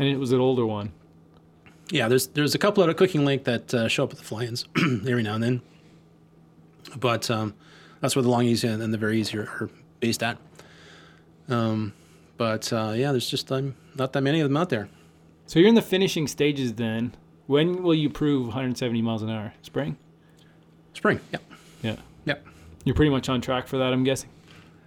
And 0.00 0.08
it 0.08 0.16
was 0.16 0.32
an 0.32 0.40
older 0.40 0.66
one. 0.66 0.90
Yeah, 1.90 2.08
there's 2.08 2.28
there's 2.28 2.54
a 2.54 2.58
couple 2.58 2.82
a 2.88 2.94
Cooking 2.94 3.24
Lake 3.24 3.44
that 3.44 3.74
uh, 3.74 3.88
show 3.88 4.04
up 4.04 4.12
at 4.12 4.18
the 4.18 4.24
fly-ins 4.24 4.66
every 4.76 5.22
now 5.22 5.34
and 5.34 5.42
then, 5.42 5.62
but 6.96 7.30
um, 7.30 7.54
that's 8.00 8.14
where 8.14 8.22
the 8.22 8.28
Long-EZ 8.28 8.62
and 8.64 8.92
the 8.94 8.98
VariEze 8.98 9.34
are, 9.34 9.42
are 9.64 9.70
based 9.98 10.22
at. 10.22 10.38
Um, 11.48 11.92
but 12.36 12.72
uh, 12.72 12.92
yeah, 12.96 13.10
there's 13.10 13.28
just 13.28 13.50
um, 13.50 13.74
not 13.96 14.12
that 14.12 14.22
many 14.22 14.40
of 14.40 14.48
them 14.48 14.56
out 14.56 14.68
there. 14.70 14.88
So 15.46 15.58
you're 15.58 15.68
in 15.68 15.74
the 15.74 15.82
finishing 15.82 16.28
stages 16.28 16.74
then. 16.74 17.12
When 17.46 17.82
will 17.82 17.94
you 17.94 18.08
prove 18.08 18.44
170 18.46 19.02
miles 19.02 19.22
an 19.22 19.30
hour? 19.30 19.52
Spring? 19.62 19.96
Spring, 20.94 21.18
yeah, 21.32 21.38
Yeah. 21.82 21.96
yeah. 22.24 22.34
You're 22.84 22.94
pretty 22.94 23.10
much 23.10 23.28
on 23.28 23.40
track 23.40 23.66
for 23.66 23.78
that, 23.78 23.92
I'm 23.92 24.04
guessing. 24.04 24.30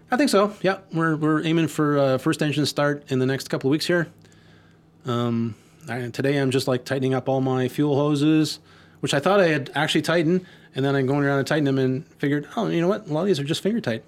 I 0.09 0.15
think 0.15 0.29
so. 0.29 0.53
Yeah, 0.61 0.77
we're 0.93 1.15
we're 1.15 1.43
aiming 1.43 1.67
for 1.67 1.97
uh, 1.97 2.17
first 2.17 2.41
engine 2.41 2.65
start 2.65 3.03
in 3.11 3.19
the 3.19 3.25
next 3.25 3.49
couple 3.49 3.69
of 3.69 3.71
weeks 3.71 3.87
here. 3.87 4.07
Um, 5.05 5.55
I, 5.89 6.09
today 6.09 6.37
I'm 6.37 6.51
just 6.51 6.67
like 6.67 6.85
tightening 6.85 7.13
up 7.13 7.27
all 7.29 7.41
my 7.41 7.67
fuel 7.67 7.95
hoses, 7.95 8.59
which 8.99 9.13
I 9.13 9.19
thought 9.19 9.39
I 9.39 9.47
had 9.47 9.71
actually 9.75 10.01
tightened, 10.01 10.45
and 10.75 10.83
then 10.83 10.95
I'm 10.95 11.05
going 11.05 11.25
around 11.25 11.39
and 11.39 11.47
tightening 11.47 11.75
them 11.75 11.77
and 11.77 12.07
figured, 12.17 12.47
oh, 12.55 12.67
you 12.67 12.81
know 12.81 12.87
what? 12.87 13.07
A 13.07 13.13
lot 13.13 13.21
of 13.21 13.27
these 13.27 13.39
are 13.39 13.43
just 13.43 13.61
finger 13.61 13.81
tight. 13.81 14.03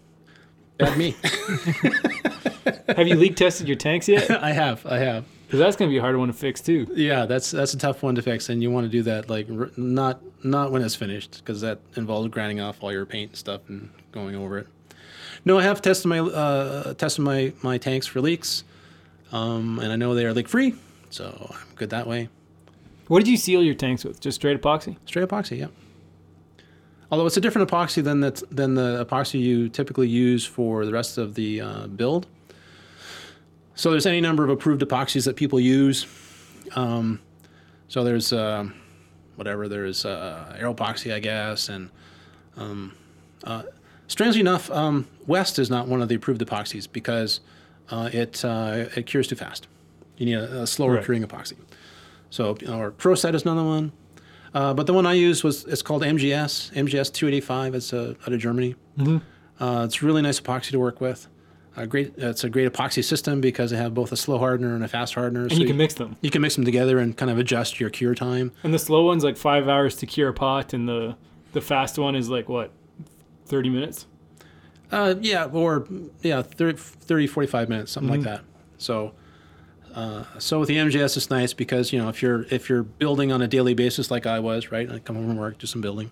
Bad 0.78 0.97
me. 0.97 1.15
Have 2.95 3.07
you 3.07 3.15
leak 3.15 3.36
tested 3.36 3.67
your 3.67 3.78
tanks 3.78 4.07
yet? 4.07 4.30
I 4.43 4.51
have, 4.51 4.86
I 4.86 4.97
have. 4.97 5.26
Because 5.45 5.59
that's 5.59 5.76
going 5.76 5.89
to 5.89 5.93
be 5.93 5.97
a 5.97 6.01
hard 6.01 6.17
one 6.17 6.28
to 6.28 6.34
fix 6.34 6.59
too. 6.59 6.88
Yeah, 6.95 7.26
that's 7.26 7.51
that's 7.51 7.73
a 7.73 7.78
tough 7.78 8.01
one 8.01 8.15
to 8.15 8.21
fix, 8.21 8.49
and 8.49 8.63
you 8.63 8.71
want 8.71 8.86
to 8.86 8.89
do 8.89 9.03
that 9.03 9.30
like 9.30 9.47
r- 9.49 9.69
not 9.78 10.19
not 10.43 10.71
when 10.71 10.82
it's 10.82 10.95
finished, 10.95 11.38
because 11.39 11.61
that 11.61 11.80
involves 11.95 12.30
grinding 12.30 12.59
off 12.59 12.84
all 12.84 12.91
your 12.91 13.05
paint 13.05 13.32
and 13.32 13.38
stuff 13.38 13.61
and 13.69 13.89
going 14.11 14.36
over 14.36 14.57
it. 14.57 14.67
No, 15.45 15.59
I 15.59 15.63
have 15.63 15.82
tested 15.82 16.07
my 16.09 16.19
uh, 16.19 16.95
tested 16.95 17.23
my 17.23 17.53
my 17.61 17.78
tanks 17.78 18.07
for 18.07 18.21
leaks, 18.21 18.63
um, 19.32 19.80
and 19.80 19.91
I 19.91 19.95
know 19.95 20.15
they 20.15 20.26
are 20.26 20.34
leak 20.34 20.49
free, 20.49 20.73
so 21.16 21.49
I'm 21.49 21.76
good 21.76 21.91
that 21.91 22.07
way. 22.07 22.28
What 23.07 23.20
did 23.20 23.30
you 23.30 23.38
seal 23.38 23.63
your 23.63 23.74
tanks 23.74 24.03
with? 24.03 24.20
Just 24.20 24.36
straight 24.36 24.59
epoxy? 24.61 24.97
Straight 25.05 25.28
epoxy, 25.28 25.59
yeah. 25.59 25.68
Although 27.09 27.26
it's 27.26 27.38
a 27.38 27.41
different 27.41 27.70
epoxy 27.70 28.03
than 28.03 28.20
that 28.20 28.41
than 28.51 28.76
the 28.76 29.05
epoxy 29.05 29.39
you 29.39 29.70
typically 29.70 30.09
use 30.09 30.45
for 30.45 30.86
the 30.86 30.91
rest 30.91 31.18
of 31.18 31.36
the 31.36 31.61
uh, 31.61 31.88
build. 31.88 32.28
So 33.76 33.91
there's 33.91 34.05
any 34.05 34.22
number 34.22 34.43
of 34.43 34.49
approved 34.49 34.82
epoxies 34.82 35.26
that 35.26 35.36
people 35.36 35.59
use. 35.59 36.05
Um, 36.76 37.22
so 37.88 38.03
there's 38.03 38.34
uh, 38.34 38.68
whatever 39.36 39.70
there's 39.70 40.05
uh, 40.05 40.57
Aeropoxy, 40.59 41.13
I 41.13 41.20
guess, 41.20 41.70
and 41.70 41.89
um, 42.57 42.93
uh, 43.43 43.63
strangely 44.07 44.41
enough, 44.41 44.70
um, 44.72 45.07
West 45.28 45.59
is 45.59 45.70
not 45.70 45.88
one 45.88 46.01
of 46.01 46.09
the 46.09 46.16
approved 46.16 46.41
epoxies 46.41 46.88
because 46.91 47.39
uh, 47.89 48.09
it 48.11 48.43
uh, 48.43 48.86
it 48.95 49.05
cures 49.05 49.28
too 49.28 49.36
fast. 49.36 49.68
You 50.18 50.26
need 50.28 50.36
a, 50.36 50.61
a 50.63 50.68
slower 50.68 50.95
Right. 50.95 51.03
curing 51.05 51.24
epoxy. 51.24 51.53
So 52.30 52.57
you 52.61 52.68
know, 52.68 52.80
or 52.80 52.91
ProSet 52.91 53.34
is 53.36 53.43
another 53.43 53.63
one. 53.63 53.91
Uh, 54.53 54.74
but 54.74 54.88
the 54.88 54.93
one 54.93 55.05
I 55.05 55.13
used 55.13 55.43
was 55.43 55.66
it's 55.66 55.82
called 55.82 56.01
MGS, 56.03 56.72
MGS 56.74 57.11
285. 57.11 57.76
It's 57.76 57.93
uh, 57.93 58.13
out 58.26 58.32
of 58.34 58.39
Germany. 58.39 58.76
Uh, 58.97 59.84
it's 59.86 60.01
really 60.01 60.22
nice 60.22 60.39
epoxy 60.39 60.72
to 60.72 60.80
work 60.80 60.99
with. 61.01 61.28
A 61.78 61.86
great, 61.86 62.13
it's 62.18 62.45
a 62.45 62.49
great 62.49 62.72
epoxy 62.72 63.03
system 63.03 63.41
because 63.41 63.72
they 63.72 63.76
have 63.78 63.93
both 63.93 64.13
a 64.13 64.16
slow 64.16 64.38
hardener 64.38 64.76
and 64.76 64.84
a 64.84 64.88
fast 64.88 65.13
hardener. 65.13 65.43
And 65.43 65.57
you 65.57 65.68
can 65.68 65.76
mix 65.76 65.93
them. 65.95 66.16
you 66.22 66.30
can 66.30 66.41
mix 66.41 66.55
them 66.55 66.63
together 66.63 66.99
and 66.99 67.18
kind 67.18 67.30
of 67.30 67.38
adjust 67.38 67.82
your 67.82 67.89
cure 67.89 68.16
time. 68.16 68.53
And 68.63 68.74
the 68.74 68.80
slow 68.80 69.03
one's 69.05 69.26
like 69.26 69.36
five 69.36 69.68
hours 69.68 69.97
to 69.97 70.05
cure 70.05 70.30
a 70.30 70.34
pot, 70.34 70.74
and 70.74 70.88
the 70.88 71.18
the 71.51 71.59
fast 71.59 71.99
one 71.99 72.16
is 72.16 72.30
like 72.30 72.47
what, 72.47 72.72
thirty 73.45 73.70
minutes? 73.70 74.07
Uh, 74.89 75.16
yeah, 75.20 75.45
or 75.45 75.86
yeah, 76.22 76.41
30, 76.43 76.78
30 76.78 77.28
45 77.28 77.68
minutes, 77.70 77.91
something 77.91 78.11
like 78.11 78.22
that. 78.22 78.41
So, 78.78 79.13
uh, 79.96 80.24
so 80.39 80.60
with 80.60 80.68
the 80.68 80.76
MGS, 80.78 81.16
it's 81.18 81.30
nice 81.30 81.54
because 81.54 81.93
you 81.93 82.00
know 82.00 82.10
if 82.10 82.22
you're 82.22 82.43
if 82.52 82.70
you're 82.70 82.84
building 82.84 83.32
on 83.32 83.41
a 83.41 83.48
daily 83.48 83.74
basis 83.74 84.12
like 84.12 84.26
I 84.26 84.39
was, 84.39 84.72
right? 84.72 84.91
I 84.91 85.00
come 85.00 85.16
home 85.16 85.28
from 85.28 85.38
work, 85.38 85.58
do 85.58 85.68
some 85.68 85.82
building. 85.82 86.12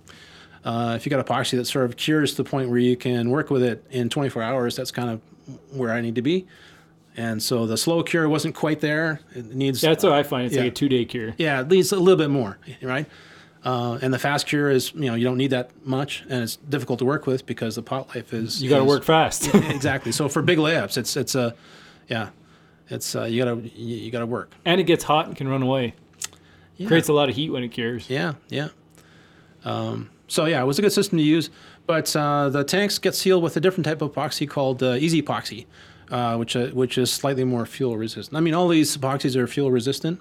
Uh, 0.65 0.93
if 0.95 1.05
you 1.05 1.09
got 1.09 1.25
epoxy 1.25 1.57
that 1.57 1.65
sort 1.65 1.83
of 1.85 1.97
cures 1.97 2.31
to 2.35 2.43
the 2.43 2.49
point 2.49 2.69
where 2.69 2.79
you 2.79 2.95
can 2.95 3.29
work 3.29 3.49
with 3.49 3.61
it 3.61 3.83
in 3.91 4.07
24 4.09 4.41
hours, 4.41 4.75
that's 4.77 4.91
kind 4.91 5.09
of 5.09 5.19
where 5.77 5.91
I 5.91 5.99
need 5.99 6.15
to 6.15 6.21
be. 6.21 6.47
And 7.17 7.43
so 7.43 7.67
the 7.67 7.75
slow 7.75 8.01
cure 8.01 8.29
wasn't 8.29 8.55
quite 8.55 8.79
there. 8.79 9.19
It 9.35 9.53
needs 9.53 9.81
That's 9.81 10.03
what 10.05 10.13
I 10.13 10.23
find. 10.23 10.45
It's 10.45 10.55
Yeah. 10.55 10.61
like 10.63 10.71
a 10.71 10.75
two 10.75 10.87
day 10.89 11.03
cure. 11.03 11.33
yeah, 11.37 11.59
it 11.61 11.67
needs 11.67 11.91
a 11.91 11.97
little 11.99 12.17
bit 12.17 12.29
more, 12.29 12.57
right? 12.81 13.05
Uh, 13.65 13.97
and 14.01 14.13
the 14.13 14.19
fast 14.19 14.47
cure 14.47 14.69
is 14.69 14.93
you 14.93 15.05
know 15.07 15.15
you 15.15 15.23
don't 15.25 15.37
need 15.37 15.51
that 15.51 15.71
much, 15.85 16.23
and 16.29 16.41
it's 16.43 16.55
difficult 16.55 16.99
to 16.99 17.05
work 17.05 17.27
with 17.27 17.45
because 17.45 17.75
the 17.75 17.81
pot 17.83 18.07
life 18.15 18.33
is 18.33 18.63
You 18.63 18.69
got 18.69 18.79
to 18.79 18.83
work 18.85 19.03
fast. 19.03 19.53
exactly. 19.55 20.11
So 20.13 20.29
for 20.29 20.41
big 20.41 20.57
layups, 20.59 20.97
it's 20.97 21.15
it's 21.17 21.35
a, 21.35 21.53
yeah, 22.09 22.29
it's 22.89 23.15
uh, 23.15 23.23
you 23.23 23.43
gotta 23.43 23.61
you, 23.75 23.95
you 23.97 24.11
gotta 24.11 24.25
work. 24.25 24.51
and 24.65 24.79
it 24.81 24.85
gets 24.85 25.03
hot 25.03 25.27
and 25.27 25.35
can 25.35 25.47
run 25.47 25.61
away. 25.63 25.93
Yeah. 26.77 26.87
Creates 26.87 27.07
a 27.07 27.13
lot 27.13 27.29
of 27.29 27.35
heat 27.35 27.49
when 27.51 27.63
it 27.63 27.69
cures. 27.69 28.09
Yeah, 28.09 28.33
yeah. 28.49 28.69
Um, 29.65 30.09
so 30.27 30.45
yeah, 30.45 30.61
it 30.61 30.65
was 30.65 30.79
a 30.79 30.81
good 30.81 30.91
system 30.91 31.17
to 31.17 31.23
use, 31.23 31.49
but 31.85 32.13
uh, 32.15 32.49
the 32.49 32.63
tanks 32.63 32.97
get 32.97 33.15
sealed 33.15 33.43
with 33.43 33.55
a 33.57 33.59
different 33.59 33.85
type 33.85 34.01
of 34.01 34.11
epoxy 34.13 34.49
called 34.49 34.81
uh, 34.83 34.93
Easy 34.95 35.21
Epoxy, 35.21 35.65
uh, 36.11 36.35
which 36.37 36.55
uh, 36.55 36.67
which 36.69 36.97
is 36.97 37.11
slightly 37.11 37.43
more 37.43 37.65
fuel 37.65 37.97
resistant. 37.97 38.35
I 38.35 38.41
mean, 38.41 38.53
all 38.53 38.67
these 38.67 38.97
epoxies 38.97 39.35
are 39.35 39.47
fuel 39.47 39.71
resistant, 39.71 40.19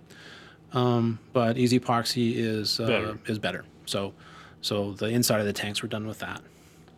um, 0.73 1.19
but 1.33 1.57
Easy 1.59 1.81
Epoxy 1.81 2.35
is 2.37 2.79
uh, 2.79 2.87
Better. 2.87 3.19
is 3.27 3.39
better. 3.39 3.65
So 3.87 4.13
so 4.61 4.93
the 4.93 5.07
inside 5.07 5.41
of 5.41 5.47
the 5.47 5.53
tanks 5.53 5.83
were 5.83 5.89
done 5.89 6.07
with 6.07 6.19
that. 6.21 6.41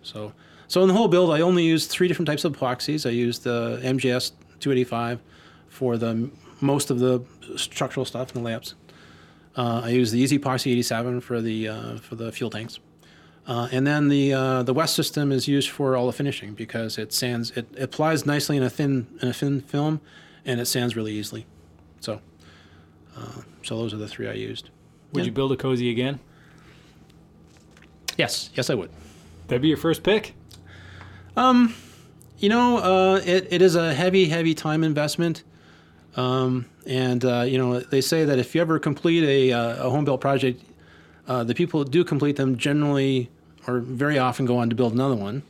So 0.03 0.33
so 0.69 0.83
in 0.83 0.89
the 0.89 0.95
whole 0.95 1.09
build, 1.09 1.31
I 1.31 1.41
only 1.41 1.63
used 1.65 1.91
three 1.91 2.09
different 2.09 2.27
types 2.27 2.45
of 2.45 2.53
epoxies. 2.57 3.07
I 3.07 3.11
used 3.11 3.45
the 3.45 3.79
MGS 3.83 4.33
285 4.61 5.21
for 5.75 5.97
the 5.99 6.31
most 6.61 6.89
of 6.91 7.01
the 7.01 7.21
structural 7.57 8.07
stuff 8.07 8.35
in 8.35 8.43
the 8.43 8.49
layups. 8.49 8.75
Uh, 9.57 9.83
I 9.85 9.89
use 9.91 10.13
the 10.13 10.21
Easy 10.21 10.39
Epoxy 10.39 10.71
87 10.73 11.21
for 11.21 11.41
the 11.41 11.69
uh, 11.69 11.97
for 11.99 12.15
the 12.15 12.31
fuel 12.33 12.49
tanks, 12.51 12.79
uh, 13.47 13.69
and 13.73 13.85
then 13.87 14.09
the 14.09 14.33
uh, 14.33 14.63
the 14.63 14.73
West 14.73 14.95
system 14.95 15.31
is 15.33 15.47
used 15.49 15.69
for 15.71 15.97
all 15.97 16.07
the 16.07 16.13
finishing 16.13 16.55
because 16.55 16.97
it 16.97 17.13
sands 17.13 17.51
it, 17.53 17.67
it 17.77 17.83
applies 17.83 18.25
nicely 18.25 18.57
in 18.57 18.63
a 18.63 18.71
thin 18.71 19.07
in 19.21 19.29
a 19.29 19.33
thin 19.33 19.61
film, 19.63 20.01
and 20.45 20.61
it 20.61 20.67
sands 20.67 20.95
really 20.97 21.13
easily. 21.13 21.45
So, 22.01 22.21
uh, 23.17 23.43
so 23.63 23.77
those 23.77 23.93
are 23.95 23.97
the 23.99 24.09
three 24.09 24.29
I 24.29 24.33
used. 24.35 24.71
Would 25.13 25.21
Yeah. 25.23 25.27
you 25.27 25.33
build 25.33 25.53
a 25.53 25.57
cozy 25.57 25.91
again? 25.91 26.19
Yes, 28.17 28.51
yes, 28.55 28.71
I 28.71 28.75
would. 28.75 28.91
That'd 29.49 29.63
be 29.63 29.69
your 29.69 29.77
first 29.77 30.03
pick. 30.03 30.35
Um, 31.37 31.75
You 32.39 32.49
know, 32.49 32.79
uh, 32.79 33.21
it, 33.25 33.47
it 33.51 33.63
is 33.63 33.75
a 33.77 33.95
heavy, 33.95 34.29
heavy 34.29 34.55
time 34.55 34.83
investment. 34.85 35.45
Um, 36.17 36.67
and, 36.87 37.25
uh, 37.25 37.43
you 37.43 37.59
know, 37.59 37.81
they 37.81 38.01
say 38.01 38.25
that 38.25 38.39
if 38.39 38.55
you 38.55 38.61
ever 38.61 38.79
complete 38.79 39.25
a, 39.25 39.53
uh, 39.53 39.87
a 39.87 39.91
home 39.91 40.05
built 40.05 40.21
project, 40.21 40.63
uh, 41.27 41.43
the 41.45 41.55
people 41.55 41.83
that 41.83 41.91
do 41.91 42.05
complete 42.05 42.37
them 42.37 42.57
generally 42.57 43.31
or 43.67 43.81
very 43.81 44.19
often 44.19 44.47
go 44.47 44.59
on 44.59 44.71
to 44.71 44.77
build 44.77 44.93
another 44.93 45.17
one. 45.17 45.43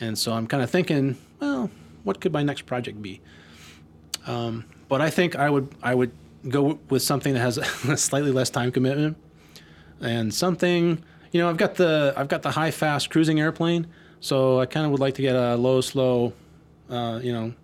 And 0.00 0.18
so 0.18 0.32
I'm 0.32 0.46
kind 0.46 0.62
of 0.62 0.70
thinking, 0.70 1.16
well, 1.40 1.70
what 2.02 2.20
could 2.20 2.32
my 2.32 2.42
next 2.42 2.62
project 2.66 3.00
be? 3.00 3.20
Um, 4.26 4.64
but 4.88 5.00
I 5.00 5.10
think 5.10 5.36
I 5.36 5.48
would 5.48 5.68
I 5.82 5.94
would 5.94 6.12
go 6.48 6.78
with 6.88 7.02
something 7.02 7.34
that 7.34 7.40
has 7.40 7.58
a 7.58 7.96
slightly 7.96 8.32
less 8.32 8.50
time 8.50 8.72
commitment 8.72 9.16
and 10.00 10.32
something 10.32 11.02
you 11.32 11.40
know 11.40 11.48
I've 11.48 11.56
got 11.56 11.74
the 11.74 12.14
I've 12.16 12.28
got 12.28 12.42
the 12.42 12.50
high 12.50 12.70
fast 12.70 13.10
cruising 13.10 13.40
airplane, 13.40 13.86
so 14.20 14.60
I 14.60 14.66
kind 14.66 14.84
of 14.84 14.92
would 14.92 15.00
like 15.00 15.14
to 15.14 15.22
get 15.22 15.36
a 15.36 15.56
low 15.56 15.80
slow, 15.80 16.32
uh, 16.90 17.20
you 17.22 17.32
know, 17.32 17.54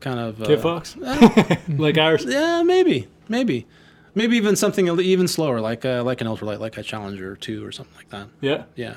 kind 0.00 0.18
of 0.18 0.42
uh, 0.42 0.56
Fox? 0.58 0.96
like 1.68 1.98
ours? 1.98 2.24
Yeah, 2.26 2.62
maybe, 2.62 3.08
maybe, 3.28 3.66
maybe 4.14 4.36
even 4.36 4.56
something 4.56 4.86
even 5.00 5.28
slower, 5.28 5.60
like 5.60 5.84
uh, 5.84 6.02
like 6.02 6.20
an 6.20 6.26
ultralight, 6.26 6.58
like 6.58 6.76
a 6.76 6.82
Challenger 6.82 7.36
two 7.36 7.64
or 7.64 7.72
something 7.72 7.94
like 7.96 8.08
that. 8.10 8.28
Yeah. 8.40 8.64
Yeah, 8.74 8.96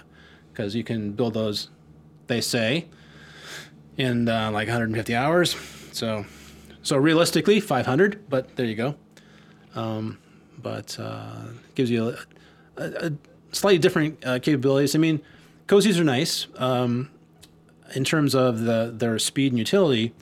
because 0.51 0.75
you 0.75 0.83
can 0.83 1.11
build 1.11 1.33
those, 1.33 1.69
they 2.27 2.41
say, 2.41 2.87
in 3.97 4.27
uh, 4.27 4.51
like 4.51 4.67
150 4.67 5.15
hours. 5.15 5.55
So, 5.91 6.25
so 6.81 6.97
realistically, 6.97 7.59
500. 7.59 8.29
But 8.29 8.55
there 8.55 8.65
you 8.65 8.75
go. 8.75 8.95
Um, 9.75 10.17
but 10.61 10.97
uh, 10.99 11.43
gives 11.75 11.91
you 11.91 12.09
a, 12.09 12.81
a, 12.81 13.07
a 13.07 13.11
slightly 13.51 13.79
different 13.79 14.25
uh, 14.25 14.39
capabilities. 14.39 14.95
I 14.95 14.99
mean, 14.99 15.21
cozies 15.67 15.99
are 15.99 16.03
nice 16.03 16.47
um, 16.57 17.09
in 17.95 18.03
terms 18.03 18.33
of 18.33 18.61
the 18.61 18.93
their 18.95 19.19
speed 19.19 19.51
and 19.51 19.59
utility. 19.59 20.13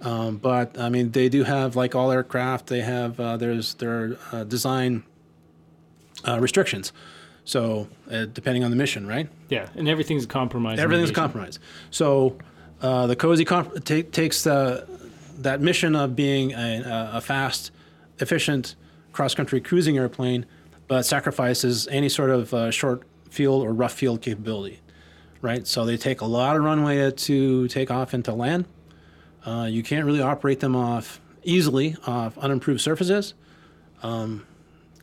Um, 0.00 0.36
but 0.36 0.78
I 0.78 0.88
mean, 0.88 1.10
they 1.12 1.28
do 1.28 1.42
have 1.44 1.74
like 1.76 1.94
all 1.94 2.10
aircraft. 2.12 2.66
They 2.66 2.80
have 2.80 3.18
uh, 3.18 3.36
there's 3.36 3.74
their 3.74 4.16
uh, 4.32 4.44
design 4.44 5.02
uh, 6.26 6.38
restrictions. 6.40 6.92
So 7.44 7.88
uh, 8.10 8.26
depending 8.26 8.64
on 8.64 8.70
the 8.70 8.76
mission, 8.76 9.06
right? 9.06 9.28
Yeah. 9.48 9.68
And 9.74 9.88
everything's 9.88 10.24
a 10.24 10.28
compromise. 10.28 10.78
Everything's 10.78 11.10
a 11.10 11.12
mitigation. 11.12 11.14
compromise. 11.22 11.58
So 11.90 12.36
uh, 12.82 13.06
the 13.06 13.16
cozy 13.16 13.44
comp- 13.44 13.84
ta 13.84 14.02
takes 14.12 14.42
that 14.44 15.60
mission 15.60 15.94
of 15.94 16.16
being 16.16 16.52
a, 16.52 16.82
a- 16.82 17.10
a 17.18 17.20
fast, 17.20 17.70
efficient 18.18 18.74
cross-country 19.12 19.60
cruising 19.60 19.96
airplane, 19.96 20.44
but 20.88 21.04
sacrifices 21.04 21.86
any 21.88 22.08
sort 22.08 22.30
of 22.30 22.52
uh, 22.52 22.70
short 22.70 23.02
field 23.30 23.62
or 23.62 23.72
rough 23.72 23.92
field 23.92 24.20
capability, 24.22 24.80
right? 25.40 25.66
So 25.66 25.84
they 25.86 25.96
take 25.96 26.20
a 26.20 26.26
lot 26.26 26.56
of 26.56 26.62
runway 26.64 27.10
to 27.10 27.68
take 27.68 27.90
off 27.90 28.12
and 28.12 28.24
to 28.26 28.32
land. 28.34 28.66
Uh, 29.46 29.66
you 29.70 29.82
can't 29.82 30.04
really 30.04 30.20
operate 30.20 30.60
them 30.60 30.76
off 30.76 31.20
easily 31.44 31.96
off 32.06 32.36
unimproved 32.38 32.80
surfaces. 32.80 33.34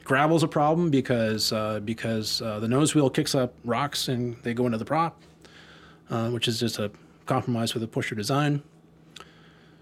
Gravel's 0.03 0.43
a 0.43 0.47
problem 0.47 0.89
because 0.89 1.51
uh, 1.53 1.79
because 1.79 2.41
uh, 2.41 2.59
the 2.59 2.67
nose 2.67 2.93
wheel 2.93 3.09
kicks 3.09 3.35
up 3.35 3.53
rocks 3.63 4.07
and 4.09 4.35
they 4.43 4.53
go 4.53 4.65
into 4.65 4.77
the 4.77 4.85
prop, 4.85 5.21
uh, 6.09 6.29
which 6.29 6.47
is 6.47 6.59
just 6.59 6.79
a 6.79 6.91
compromise 7.25 7.73
with 7.73 7.81
the 7.81 7.87
pusher 7.87 8.15
design. 8.15 8.61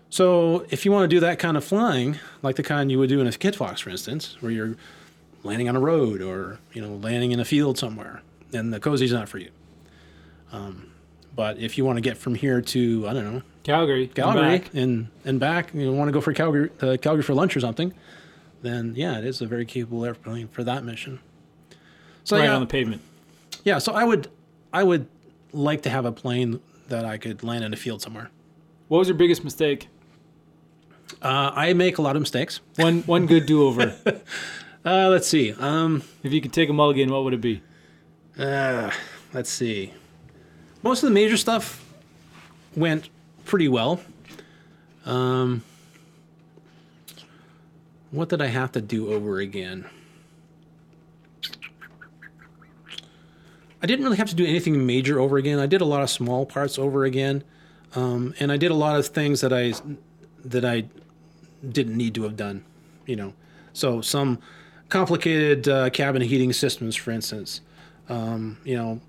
So 0.09 0.65
if 0.69 0.85
you 0.85 0.91
want 0.91 1.09
to 1.09 1.15
do 1.15 1.19
that 1.21 1.39
kind 1.39 1.57
of 1.57 1.63
flying, 1.63 2.19
like 2.43 2.55
the 2.55 2.63
kind 2.63 2.91
you 2.91 2.99
would 2.99 3.09
do 3.09 3.21
in 3.21 3.27
a 3.27 3.31
Kit 3.31 3.55
Fox, 3.55 3.81
for 3.81 3.89
instance, 3.89 4.37
where 4.41 4.51
you're 4.51 4.75
landing 5.43 5.69
on 5.69 5.75
a 5.75 5.79
road 5.79 6.21
or 6.21 6.59
you 6.73 6.81
know 6.81 6.95
landing 6.95 7.31
in 7.31 7.39
a 7.39 7.45
field 7.45 7.77
somewhere, 7.77 8.21
then 8.51 8.69
the 8.71 8.79
cozy's 8.79 9.13
not 9.13 9.29
for 9.29 9.39
you. 9.39 9.49
Um, 10.51 10.90
but 11.35 11.57
if 11.59 11.77
you 11.77 11.85
want 11.85 11.97
to 11.97 12.01
get 12.01 12.17
from 12.17 12.35
here 12.35 12.61
to 12.61 13.07
I 13.07 13.13
don't 13.13 13.33
know 13.33 13.41
Calgary. 13.63 14.05
and 14.05 14.15
Calgary 14.15 14.59
back. 14.59 14.73
and 14.73 15.07
and 15.25 15.39
back, 15.39 15.73
you 15.73 15.85
know, 15.85 15.91
want 15.93 16.07
to 16.07 16.13
go 16.13 16.21
for 16.21 16.33
Calgary 16.33 16.69
uh, 16.81 16.97
Calgary 17.01 17.23
for 17.23 17.33
lunch 17.33 17.55
or 17.55 17.59
something, 17.59 17.93
then 18.61 18.93
yeah, 18.95 19.17
it 19.17 19.25
is 19.25 19.41
a 19.41 19.45
very 19.45 19.65
capable 19.65 20.03
airplane 20.05 20.47
for 20.47 20.63
that 20.63 20.83
mission. 20.83 21.19
So 22.23 22.37
right 22.37 22.45
yeah, 22.45 22.53
on 22.55 22.61
the 22.61 22.67
pavement. 22.67 23.01
yeah, 23.63 23.77
so 23.79 23.93
I 23.93 24.03
would 24.03 24.27
I 24.73 24.83
would 24.83 25.07
like 25.53 25.81
to 25.83 25.89
have 25.89 26.05
a 26.05 26.11
plane 26.11 26.59
that 26.87 27.05
I 27.05 27.17
could 27.17 27.43
land 27.43 27.63
in 27.63 27.73
a 27.73 27.77
field 27.77 28.01
somewhere. 28.01 28.29
What 28.87 28.99
was 28.99 29.07
your 29.07 29.17
biggest 29.17 29.43
mistake? 29.43 29.87
Uh, 31.21 31.51
I 31.53 31.73
make 31.73 31.97
a 31.97 32.01
lot 32.01 32.15
of 32.15 32.21
mistakes. 32.21 32.61
One 32.77 33.01
one 33.03 33.25
good 33.25 33.45
do 33.45 33.63
over. 33.67 33.95
Uh, 34.83 35.09
let's 35.09 35.27
see. 35.27 35.53
Um, 35.59 36.01
if 36.23 36.33
you 36.33 36.41
could 36.41 36.51
take 36.51 36.67
a 36.67 36.73
mulligan, 36.73 37.11
what 37.11 37.23
would 37.23 37.35
it 37.35 37.39
be? 37.41 37.61
uh, 38.39 38.89
let's 39.31 39.51
see. 39.51 39.93
Most 40.83 41.03
of 41.03 41.09
the 41.09 41.13
major 41.13 41.37
stuff 41.37 41.85
went 42.75 43.09
pretty 43.45 43.67
well. 43.67 44.01
Um, 45.05 45.63
what 48.11 48.29
did 48.29 48.41
I 48.41 48.47
have 48.47 48.71
to 48.73 48.81
do 48.81 49.13
over 49.13 49.39
again? 49.39 49.85
I 53.81 53.87
didn't 53.87 54.05
really 54.05 54.17
have 54.17 54.29
to 54.29 54.35
do 54.35 54.45
anything 54.45 54.85
major 54.85 55.19
over 55.19 55.37
again. 55.37 55.59
I 55.59 55.65
did 55.65 55.81
a 55.81 55.85
lot 55.85 56.03
of 56.03 56.09
small 56.09 56.45
parts 56.45 56.77
over 56.77 57.03
again, 57.05 57.43
um, 57.95 58.33
and 58.39 58.51
I 58.51 58.57
did 58.57 58.69
a 58.69 58.75
lot 58.75 58.97
of 58.99 59.07
things 59.07 59.41
that 59.41 59.51
I 59.51 59.73
that 60.45 60.63
I 60.65 60.85
didn't 61.67 61.97
need 61.97 62.13
to 62.15 62.23
have 62.23 62.35
done. 62.35 62.63
You 63.07 63.15
know, 63.15 63.33
so 63.73 64.01
some 64.01 64.39
complicated 64.89 65.67
uh, 65.67 65.89
cabin 65.89 66.21
heating 66.21 66.53
systems, 66.53 66.95
for 66.95 67.11
instance. 67.11 67.61
Um, 68.07 68.57
you 68.63 68.75
know, 68.75 68.99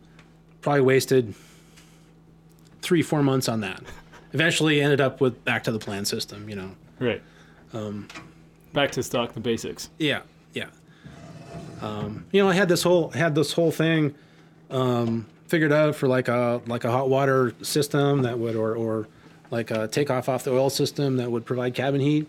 probably 0.62 0.82
wasted 0.82 1.34
three, 2.82 3.02
four 3.02 3.22
months 3.22 3.48
on 3.48 3.60
that. 3.60 3.82
Eventually, 4.32 4.80
ended 4.80 5.00
up 5.00 5.20
with 5.20 5.44
back 5.44 5.64
to 5.64 5.72
the 5.72 5.78
plan 5.78 6.04
system. 6.04 6.48
You 6.48 6.56
know. 6.56 6.70
Right. 6.98 7.22
Um, 7.72 8.08
Back 8.72 8.90
to 8.92 9.02
stock, 9.02 9.34
the 9.34 9.40
basics. 9.40 9.90
Yeah, 9.98 10.22
yeah. 10.54 10.68
Um, 11.82 12.24
you 12.32 12.42
know, 12.42 12.48
I 12.48 12.54
had 12.54 12.68
this 12.68 12.82
whole 12.82 13.10
had 13.10 13.34
this 13.34 13.52
whole 13.52 13.70
thing 13.70 14.14
um, 14.70 15.26
figured 15.46 15.72
out 15.72 15.94
for 15.94 16.08
like 16.08 16.28
a 16.28 16.62
like 16.66 16.84
a 16.84 16.90
hot 16.90 17.10
water 17.10 17.52
system 17.60 18.22
that 18.22 18.38
would 18.38 18.56
or 18.56 18.74
or 18.74 19.08
like 19.50 19.70
a 19.70 19.88
takeoff 19.88 20.28
off 20.28 20.44
the 20.44 20.52
oil 20.52 20.70
system 20.70 21.18
that 21.18 21.30
would 21.30 21.44
provide 21.44 21.74
cabin 21.74 22.00
heat. 22.00 22.26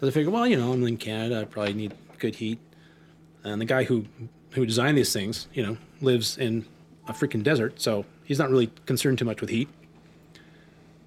So 0.00 0.08
I 0.08 0.10
figured, 0.10 0.32
well, 0.32 0.46
you 0.46 0.56
know, 0.56 0.72
I'm 0.72 0.84
in 0.84 0.96
Canada, 0.96 1.42
I 1.42 1.44
probably 1.44 1.74
need 1.74 1.94
good 2.18 2.34
heat. 2.34 2.58
And 3.44 3.60
the 3.60 3.64
guy 3.64 3.84
who 3.84 4.06
who 4.50 4.66
designed 4.66 4.98
these 4.98 5.12
things, 5.12 5.46
you 5.52 5.62
know, 5.64 5.76
lives 6.00 6.38
in 6.38 6.64
a 7.06 7.12
freaking 7.12 7.44
desert, 7.44 7.80
so 7.80 8.04
he's 8.24 8.38
not 8.38 8.50
really 8.50 8.70
concerned 8.86 9.18
too 9.18 9.24
much 9.24 9.40
with 9.40 9.50
heat. 9.50 9.68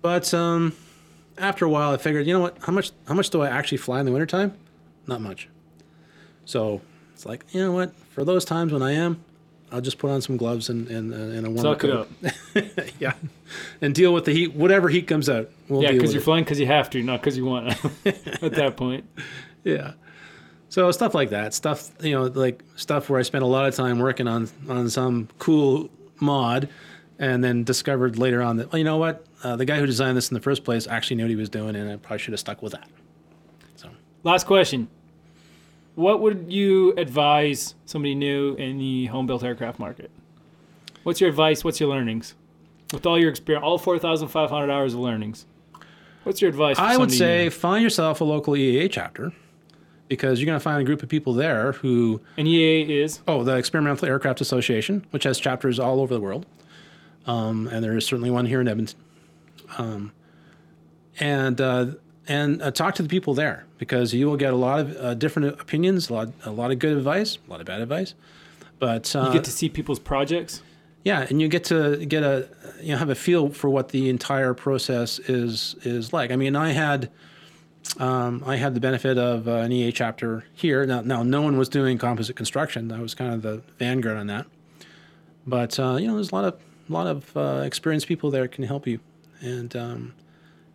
But 0.02 0.34
um, 0.34 0.74
after 1.38 1.66
a 1.66 1.70
while, 1.70 1.92
I 1.92 1.98
figured, 1.98 2.26
you 2.28 2.34
know 2.34 2.40
what? 2.40 2.58
How 2.62 2.72
much 2.72 2.92
how 3.08 3.14
much 3.14 3.30
do 3.30 3.42
I 3.42 3.50
actually 3.50 3.78
fly 3.78 4.00
in 4.00 4.06
the 4.06 4.12
wintertime? 4.12 4.54
Not 5.08 5.22
much. 5.22 5.48
So 6.46 6.82
it's 7.14 7.26
like, 7.26 7.46
you 7.52 7.62
know 7.62 7.72
what? 7.72 7.94
For 8.10 8.24
those 8.24 8.46
times 8.46 8.74
when 8.74 8.82
I 8.82 8.94
am, 8.94 9.24
I'll 9.72 9.82
just 9.82 9.98
put 10.00 10.12
on 10.12 10.22
some 10.22 10.38
gloves 10.38 10.70
and 10.70 10.88
and, 10.90 11.14
uh, 11.14 11.18
and 11.18 11.48
a 11.48 11.50
warm 11.50 11.62
Suck 11.62 11.84
it 11.84 11.92
up. 11.92 12.10
yeah, 13.00 13.14
and 13.80 13.96
deal 13.96 14.14
with 14.14 14.26
the 14.26 14.34
heat. 14.34 14.54
Whatever 14.54 14.90
heat 14.90 15.08
comes 15.08 15.30
out, 15.30 15.50
we'll 15.70 15.84
yeah, 15.84 15.92
because 15.92 16.14
you're 16.14 16.22
it. 16.22 16.26
flying 16.26 16.44
because 16.44 16.60
you 16.60 16.66
have 16.66 16.90
to, 16.92 17.02
not 17.02 17.22
because 17.22 17.38
you 17.38 17.46
want. 17.46 17.70
At 18.06 18.54
that 18.54 18.74
point, 18.76 19.06
Yeah. 19.64 19.94
So 20.70 20.90
stuff 20.92 21.14
like 21.14 21.32
that, 21.32 21.54
stuff 21.54 21.90
you 22.02 22.14
know, 22.14 22.24
like 22.24 22.64
stuff 22.78 23.10
where 23.10 23.20
I 23.20 23.24
spent 23.24 23.44
a 23.44 23.48
lot 23.48 23.68
of 23.68 23.76
time 23.76 24.00
working 24.00 24.28
on 24.28 24.50
on 24.70 24.90
some 24.90 25.28
cool 25.38 25.90
mod, 26.20 26.70
and 27.20 27.44
then 27.44 27.64
discovered 27.64 28.18
later 28.18 28.42
on 28.42 28.58
that 28.58 28.72
well, 28.72 28.78
you 28.78 28.86
know 28.86 28.98
what, 28.98 29.26
uh, 29.44 29.56
the 29.56 29.66
guy 29.66 29.80
who 29.80 29.86
designed 29.86 30.18
this 30.18 30.30
in 30.30 30.36
the 30.36 30.42
first 30.42 30.64
place 30.64 30.88
actually 30.88 31.16
knew 31.18 31.24
what 31.24 31.30
he 31.30 31.36
was 31.36 31.50
doing, 31.50 31.76
and 31.76 31.90
I 31.90 31.96
probably 31.98 32.20
should 32.20 32.34
have 32.34 32.40
stuck 32.40 32.62
with 32.62 32.74
that. 32.74 32.88
So 33.76 33.90
last 34.24 34.46
question: 34.46 34.88
What 35.96 36.22
would 36.22 36.52
you 36.52 36.94
advise 36.98 37.76
somebody 37.86 38.16
new 38.16 38.56
in 38.56 38.78
the 38.78 39.08
home 39.08 39.28
built 39.28 39.44
aircraft 39.44 39.80
market? 39.80 40.12
What's 41.04 41.20
your 41.20 41.30
advice? 41.30 41.64
What's 41.64 41.80
your 41.80 41.90
learnings? 41.90 42.36
With 42.94 43.06
all 43.06 43.18
your 43.18 43.30
experience, 43.30 43.64
all 43.64 43.78
four 43.78 43.98
thousand 44.00 44.28
five 44.28 44.50
hundred 44.50 44.70
hours 44.72 44.94
of 44.94 45.00
learnings, 45.00 45.46
what's 46.24 46.42
your 46.42 46.50
advice? 46.50 46.78
I 46.78 46.98
would 46.98 47.12
say 47.12 47.46
new? 47.46 47.50
find 47.50 47.84
yourself 47.84 48.22
a 48.22 48.24
local 48.24 48.54
EAA 48.54 48.92
chapter, 48.92 49.32
because 50.10 50.40
you're 50.40 50.46
going 50.46 50.60
to 50.60 50.64
find 50.64 50.82
a 50.82 50.84
group 50.84 51.02
of 51.02 51.08
people 51.08 51.34
there 51.34 51.72
who 51.72 52.20
an 52.38 52.46
EAA 52.46 52.90
is 52.90 53.22
Oh, 53.30 53.46
the 53.46 53.56
Experimental 53.56 54.08
Aircraft 54.10 54.42
Association, 54.42 55.06
which 55.12 55.24
has 55.24 55.40
chapters 55.40 55.80
all 55.80 56.02
over 56.02 56.14
the 56.14 56.20
world, 56.20 56.46
um, 57.26 57.68
and 57.70 57.82
there 57.82 57.96
is 57.96 58.06
certainly 58.06 58.30
one 58.30 58.46
here 58.46 58.60
in 58.60 58.68
Edmonton. 58.68 59.00
Um, 59.78 60.12
and 61.20 61.60
uh, 61.60 61.88
and 62.28 62.62
uh, 62.62 62.72
talk 62.72 62.96
to 62.96 63.04
the 63.04 63.10
people 63.10 63.34
there 63.34 63.66
because 63.78 64.14
you 64.14 64.28
will 64.28 64.38
get 64.38 64.54
a 64.54 64.58
lot 64.58 64.80
of 64.80 64.98
uh, 64.98 65.14
different 65.14 65.60
opinions, 65.60 66.10
a 66.10 66.14
lot, 66.14 66.30
a 66.46 66.52
lot 66.52 66.72
of 66.72 66.80
good 66.80 66.98
advice, 66.98 67.38
a 67.48 67.52
lot 67.52 67.60
of 67.60 67.66
bad 67.66 67.82
advice. 67.82 68.14
But 68.80 69.16
uh, 69.16 69.26
you 69.28 69.34
get 69.34 69.44
to 69.46 69.52
see 69.52 69.70
people's 69.70 70.00
projects. 70.00 70.62
yeah, 71.04 71.26
and 71.30 71.42
you 71.42 71.48
get 71.48 71.66
to 71.66 72.06
get 72.06 72.24
a 72.24 72.48
you 72.82 72.92
know 72.92 72.98
have 72.98 73.10
a 73.10 73.16
feel 73.16 73.50
for 73.50 73.70
what 73.70 73.90
the 73.90 74.10
entire 74.10 74.54
process 74.54 75.20
is 75.20 75.76
is 75.84 76.14
like. 76.14 76.32
I 76.32 76.36
mean, 76.36 76.56
I 76.56 76.72
had 76.72 77.12
um, 77.98 78.44
I 78.46 78.56
had 78.56 78.74
the 78.74 78.80
benefit 78.80 79.18
of 79.18 79.48
uh, 79.48 79.52
an 79.52 79.72
EAA 79.72 79.94
chapter 79.94 80.46
here. 80.54 80.86
Now, 80.86 81.02
now 81.02 81.24
no 81.24 81.42
one 81.42 81.58
was 81.58 81.70
doing 81.70 81.98
composite 81.98 82.36
construction. 82.36 82.92
I 82.92 83.02
was 83.02 83.14
kind 83.16 83.34
of 83.34 83.42
the 83.42 83.62
vanguard 83.78 84.18
on 84.18 84.28
that. 84.28 84.46
But 85.46 85.80
uh, 85.80 85.98
you 86.00 86.08
know, 86.08 86.16
there's 86.16 86.32
a 86.32 86.36
lot 86.36 86.46
of 86.46 86.60
a 86.90 86.94
lot 86.94 87.08
of 87.08 87.38
uh, 87.38 87.64
experienced 87.66 88.08
people 88.08 88.32
there 88.32 88.48
can 88.48 88.64
help 88.64 88.88
you, 88.88 89.00
and 89.42 89.76
um, 89.76 90.14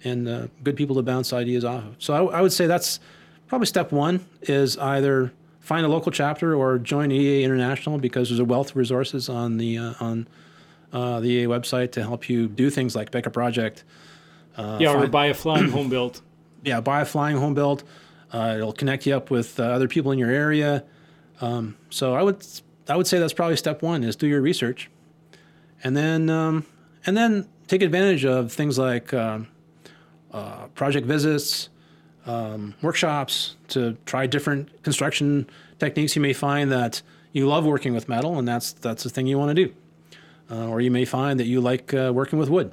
and 0.05 0.29
uh, 0.29 0.47
good 0.63 0.77
people 0.77 0.97
to 0.97 1.03
bounce 1.03 1.33
ideas 1.33 1.65
off 1.65 1.85
of. 1.85 1.97
So 1.99 2.29
I, 2.29 2.39
I 2.39 2.41
would 2.43 2.53
say 2.53 2.67
that's 2.67 3.01
probably 3.47 3.67
step 3.67 3.93
one 3.93 4.27
is 4.43 4.77
either 4.79 5.33
find 5.61 5.85
a 5.85 5.89
local 5.89 6.13
chapter 6.13 6.55
or 6.55 6.79
join 6.79 7.11
EAA 7.11 7.43
International 7.43 7.99
because 7.99 8.29
there's 8.29 8.39
a 8.39 8.45
wealth 8.45 8.71
of 8.71 8.77
resources 8.77 9.29
on 9.29 9.57
the 9.57 9.79
uh, 9.79 9.95
on 10.01 10.29
uh, 10.93 11.21
the 11.21 11.45
EAA 11.45 11.49
website 11.49 11.93
to 11.93 12.03
help 12.03 12.29
you 12.29 12.49
do 12.49 12.71
things 12.71 12.95
like 12.95 13.11
pick 13.11 13.27
a 13.27 13.31
project. 13.31 13.85
Uh, 14.57 14.79
yeah, 14.81 14.95
or 14.95 15.07
buy 15.07 15.27
a 15.27 15.35
flying 15.35 15.69
home 15.69 15.89
built. 15.89 16.23
yeah, 16.65 16.81
buy 16.81 17.03
a 17.03 17.05
flying 17.05 17.37
home 17.37 17.55
built. 17.55 17.83
Uh, 18.33 18.55
it'll 18.57 18.73
connect 18.73 19.07
you 19.07 19.15
up 19.15 19.31
with 19.31 19.59
uh, 19.61 19.65
other 19.65 19.89
people 19.89 20.13
in 20.13 20.19
your 20.19 20.31
area. 20.31 20.85
Um, 21.41 21.77
so 21.91 22.15
I 22.15 22.23
would 22.23 22.45
I 22.89 22.97
would 22.97 23.07
say 23.07 23.19
that's 23.19 23.33
probably 23.33 23.57
step 23.57 23.83
one 23.83 24.05
is 24.05 24.17
do 24.17 24.27
your 24.27 24.41
research, 24.41 24.91
and 25.83 25.97
then 25.97 26.31
um, 26.31 26.65
and 27.05 27.17
then 27.17 27.49
take 27.69 27.83
advantage 27.83 28.25
of 28.25 28.53
things 28.53 28.79
like 28.79 29.13
um, 29.13 29.49
uh, 30.33 30.67
project 30.69 31.07
visits, 31.07 31.69
um, 32.27 32.75
workshops 32.83 33.57
to 33.69 33.97
try 34.07 34.27
different 34.27 34.83
construction 34.83 35.49
techniques. 35.79 36.17
You 36.17 36.23
may 36.23 36.33
find 36.33 36.71
that 36.73 37.03
you 37.33 37.47
love 37.47 37.65
working 37.65 37.95
with 37.95 38.09
metal, 38.09 38.39
and 38.39 38.47
that's 38.47 38.73
that's 38.73 39.03
the 39.03 39.11
thing 39.11 39.27
you 39.27 39.39
want 39.39 39.57
to 39.57 39.67
do, 39.67 39.75
uh, 40.51 40.69
or 40.69 40.81
you 40.81 40.91
may 40.91 41.05
find 41.05 41.39
that 41.41 41.47
you 41.47 41.61
like 41.61 41.93
uh, 41.95 42.13
working 42.15 42.39
with 42.39 42.49
wood. 42.49 42.73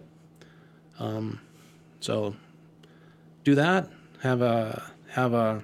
Um, 1.00 1.40
so 2.00 2.36
do 3.44 3.56
that. 3.56 3.90
Have 4.22 4.42
a 4.42 4.84
have 5.10 5.34
a 5.34 5.64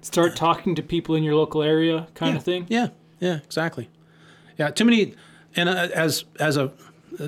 Start 0.00 0.36
talking 0.36 0.74
to 0.74 0.82
people 0.82 1.14
in 1.14 1.22
your 1.22 1.34
local 1.34 1.62
area, 1.62 2.08
kind 2.14 2.32
yeah, 2.32 2.38
of 2.38 2.44
thing. 2.44 2.66
Yeah, 2.68 2.88
yeah, 3.20 3.36
exactly. 3.36 3.88
Yeah, 4.58 4.68
too 4.68 4.84
many. 4.84 5.14
And 5.56 5.68
uh, 5.68 5.88
as 5.94 6.26
as 6.38 6.58
a 6.58 6.72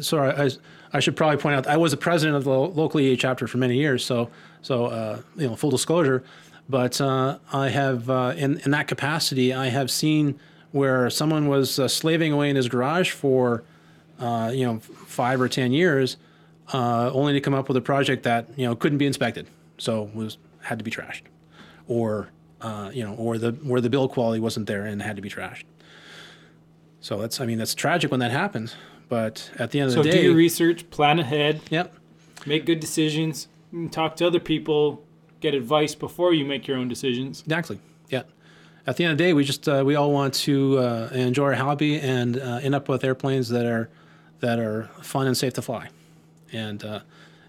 sorry, 0.03 0.33
I, 0.33 0.51
I 0.93 1.01
should 1.01 1.17
probably 1.17 1.39
point 1.39 1.57
out 1.57 1.67
I 1.67 1.77
was 1.77 1.91
the 1.91 1.97
president 1.97 2.37
of 2.37 2.45
the 2.45 2.51
lo- 2.51 2.69
local 2.69 3.01
EAA 3.01 3.19
chapter 3.19 3.47
for 3.47 3.59
many 3.59 3.77
years. 3.77 4.05
So 4.05 4.31
so 4.63 4.87
uh, 4.87 5.21
you 5.37 5.49
know, 5.49 5.57
full 5.57 5.71
disclosure. 5.71 6.25
But 6.69 7.01
uh, 7.01 7.39
I 7.53 7.69
have 7.69 8.11
uh, 8.11 8.35
in 8.37 8.59
in 8.61 8.73
that 8.73 8.89
capacity, 8.89 9.55
I 9.55 9.69
have 9.69 9.91
seen 9.91 10.39
where 10.73 11.09
someone 11.11 11.49
was 11.49 11.79
uh, 11.79 11.89
slaving 11.89 12.33
away 12.33 12.51
in 12.51 12.57
his 12.57 12.69
garage 12.69 13.13
for 13.13 13.63
uh, 14.19 14.51
you 14.53 14.67
know 14.67 14.81
five 14.81 15.41
or 15.41 15.49
ten 15.49 15.73
years, 15.73 16.17
only 16.73 17.33
to 17.35 17.41
come 17.41 17.55
up 17.55 17.69
with 17.69 17.77
a 17.77 17.81
project 17.81 18.25
that 18.25 18.49
you 18.57 18.67
know 18.67 18.75
couldn't 18.75 18.99
be 18.99 19.07
inspected, 19.07 19.47
so 19.79 20.11
was 20.15 20.39
had 20.63 20.79
to 20.79 20.85
be 20.85 20.91
trashed, 20.91 21.23
or 21.87 22.29
you 22.93 23.05
know, 23.05 23.15
or 23.15 23.39
the 23.39 23.53
where 23.53 23.81
the 23.81 23.91
build 23.91 24.11
quality 24.11 24.41
wasn't 24.41 24.67
there 24.67 24.85
and 24.87 25.01
had 25.01 25.15
to 25.15 25.23
be 25.23 25.31
trashed. 25.31 25.65
So 27.01 27.21
that's 27.21 27.41
I 27.41 27.47
mean 27.47 27.59
that's 27.59 27.75
tragic 27.75 28.11
when 28.11 28.19
that 28.19 28.33
happens, 28.33 28.75
but 29.09 29.51
at 29.59 29.71
the 29.71 29.81
end 29.81 29.91
of 29.91 29.97
the 29.97 30.03
day, 30.03 30.11
So 30.11 30.17
do 30.19 30.23
your 30.25 30.35
research, 30.35 30.89
plan 30.91 31.19
ahead, 31.19 31.61
yep, 31.71 31.95
make 32.45 32.67
good 32.67 32.81
decisions, 32.81 33.49
talk 33.91 34.17
to 34.17 34.27
other 34.27 34.41
people, 34.41 35.05
get 35.41 35.55
advice 35.55 35.95
before 35.95 36.33
you 36.35 36.45
make 36.45 36.67
your 36.67 36.77
own 36.77 36.89
decisions. 36.89 37.43
exactly, 37.43 37.79
yeah. 38.09 38.23
At 38.87 38.97
the 38.97 39.05
end 39.05 39.13
of 39.13 39.19
the 39.19 39.25
day, 39.25 39.33
we 39.33 39.45
just 39.45 39.69
uh, 39.69 39.83
we 39.85 39.97
all 39.97 40.13
want 40.13 40.35
to 40.35 40.79
uh, 40.79 41.09
enjoy 41.13 41.47
our 41.47 41.55
hobby 41.55 41.99
and 41.99 42.39
uh, 42.39 42.61
end 42.63 42.75
up 42.75 42.89
with 42.89 43.03
airplanes 43.05 43.49
that 43.49 43.67
are 43.67 43.89
that 44.41 44.59
are 44.59 44.89
fun 45.03 45.27
and 45.27 45.37
safe 45.37 45.55
to 45.55 45.63
fly, 45.63 45.89
and 46.53 46.85
uh, 46.85 47.01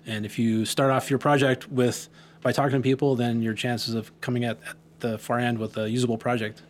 and 0.06 0.26
if 0.26 0.40
you 0.40 0.66
start 0.66 0.90
off 0.92 1.10
your 1.10 1.20
project 1.20 1.70
with 1.70 2.10
by 2.42 2.52
talking 2.52 2.78
to 2.78 2.82
people, 2.84 3.16
then 3.16 3.42
your 3.42 3.54
chances 3.54 3.94
of 3.94 4.20
coming 4.22 4.46
at, 4.46 4.58
at 4.70 4.76
the 5.00 5.18
far 5.18 5.38
end 5.38 5.60
with 5.60 5.78
a 5.78 5.90
usable 5.90 6.18
project 6.18 6.62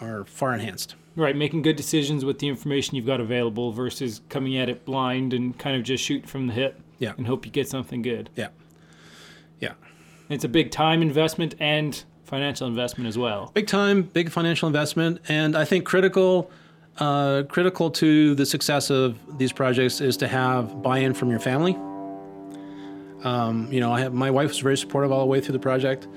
are 0.00 0.24
far 0.24 0.54
enhanced. 0.54 0.94
Right, 1.16 1.36
making 1.36 1.62
good 1.62 1.76
decisions 1.76 2.24
with 2.24 2.40
the 2.40 2.48
information 2.48 2.96
you've 2.96 3.06
got 3.06 3.20
available 3.20 3.70
versus 3.70 4.20
coming 4.28 4.56
at 4.58 4.68
it 4.68 4.84
blind 4.84 5.32
and 5.32 5.56
kind 5.56 5.76
of 5.76 5.84
just 5.84 6.02
shooting 6.02 6.26
from 6.26 6.48
the 6.48 6.52
hip 6.52 6.80
Yeah, 6.98 7.12
and 7.16 7.26
hope 7.26 7.46
you 7.46 7.52
get 7.52 7.68
something 7.68 8.02
good. 8.02 8.30
yeah, 8.34 8.48
yeah. 9.60 9.74
It's 10.28 10.42
a 10.44 10.48
big 10.48 10.70
time 10.72 11.02
investment 11.02 11.54
and 11.60 12.02
financial 12.24 12.66
investment 12.66 13.06
as 13.06 13.16
well. 13.16 13.52
big 13.54 13.68
time, 13.68 14.02
big 14.02 14.30
financial 14.30 14.66
investment, 14.66 15.20
and 15.28 15.56
I 15.56 15.64
think 15.64 15.84
critical, 15.84 16.50
uh, 16.98 17.44
critical 17.48 17.90
to 17.92 18.34
the 18.34 18.46
success 18.46 18.90
of 18.90 19.16
these 19.38 19.52
projects 19.52 20.00
is 20.00 20.16
to 20.16 20.26
have 20.26 20.82
buy-in 20.82 21.14
from 21.14 21.30
your 21.30 21.38
family. 21.40 21.76
Um, 23.22 23.68
you 23.72 23.80
know, 23.80 23.92
I 23.92 24.00
have 24.00 24.12
my 24.12 24.30
wife 24.30 24.48
was 24.48 24.58
very 24.58 24.76
supportive 24.76 25.12
all 25.12 25.20
the 25.20 25.26
way 25.26 25.40
through 25.40 25.52
the 25.52 25.58
project. 25.60 26.08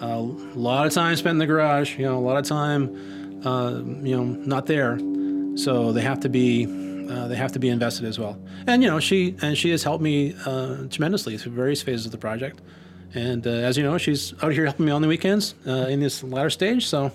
Uh, 0.00 0.06
a 0.06 0.20
lot 0.58 0.86
of 0.86 0.92
time 0.92 1.16
spent 1.16 1.32
in 1.32 1.38
the 1.38 1.46
garage. 1.46 1.96
You 1.98 2.04
know, 2.04 2.18
a 2.18 2.20
lot 2.20 2.36
of 2.36 2.44
time, 2.44 3.21
uh, 3.44 3.80
you 4.02 4.16
know, 4.16 4.24
not 4.24 4.66
there. 4.66 4.98
So 5.56 5.92
they 5.92 6.02
have 6.02 6.20
to 6.20 6.28
be 6.28 6.66
uh, 7.10 7.28
they 7.28 7.36
have 7.36 7.52
to 7.52 7.58
be 7.58 7.68
invested 7.68 8.06
as 8.06 8.18
well. 8.18 8.38
And 8.66 8.82
you 8.82 8.88
know, 8.88 9.00
she 9.00 9.36
and 9.42 9.56
she 9.58 9.70
has 9.70 9.82
helped 9.82 10.02
me 10.02 10.34
uh, 10.46 10.86
tremendously 10.88 11.36
through 11.38 11.52
various 11.52 11.82
phases 11.82 12.06
of 12.06 12.12
the 12.12 12.18
project. 12.18 12.60
And 13.14 13.46
uh, 13.46 13.50
as 13.50 13.76
you 13.76 13.82
know, 13.82 13.98
she's 13.98 14.32
out 14.42 14.52
here 14.52 14.64
helping 14.64 14.86
me 14.86 14.92
on 14.92 15.02
the 15.02 15.08
weekends 15.08 15.54
uh, 15.66 15.86
in 15.88 16.00
this 16.00 16.22
latter 16.22 16.48
stage. 16.50 16.86
So 16.86 17.12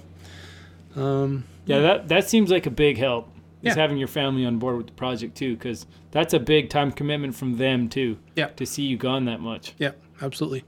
Yeah, 0.95 1.79
that 1.79 2.07
that 2.09 2.29
seems 2.29 2.49
like 2.51 2.65
a 2.65 2.71
big 2.71 2.97
help. 2.97 3.29
Is 3.63 3.75
Yeah. 3.75 3.81
having 3.81 3.97
your 3.97 4.07
family 4.07 4.45
on 4.45 4.59
board 4.59 4.77
with 4.77 4.85
the 4.87 4.93
project 4.93 5.35
too, 5.35 5.55
because 5.55 5.87
that's 6.11 6.33
a 6.35 6.39
big 6.39 6.69
time 6.69 6.91
commitment 6.91 7.33
from 7.35 7.57
them 7.57 7.89
too. 7.89 8.17
Yeah. 8.35 8.47
To 8.47 8.65
see 8.67 8.83
you 8.83 8.97
gone 8.97 9.25
that 9.25 9.39
much. 9.39 9.73
yeah, 9.79 9.91
absolutely. 10.21 10.63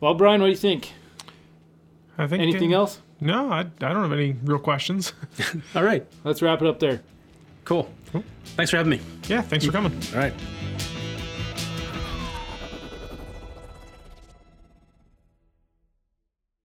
Well, 0.00 0.14
Brian, 0.14 0.40
what 0.40 0.48
do 0.48 0.50
you 0.50 0.56
think? 0.58 0.92
I 2.18 2.26
think 2.26 2.42
Anything 2.42 2.74
else? 2.74 3.00
No, 3.22 3.50
I, 3.52 3.60
I 3.60 3.64
don't 3.64 4.02
have 4.02 4.12
any 4.12 4.36
real 4.44 4.58
questions. 4.58 5.12
All 5.76 5.84
right, 5.84 6.04
Let's 6.24 6.42
wrap 6.42 6.60
it 6.60 6.66
up 6.68 6.78
there. 6.80 7.00
cool. 7.64 7.88
Thanks 8.56 8.70
for 8.70 8.76
having 8.76 8.90
me. 8.90 9.00
yeah, 9.28 9.40
thanks 9.40 9.64
for 9.64 9.72
coming. 9.72 9.92
All 10.12 10.18
right. 10.18 10.34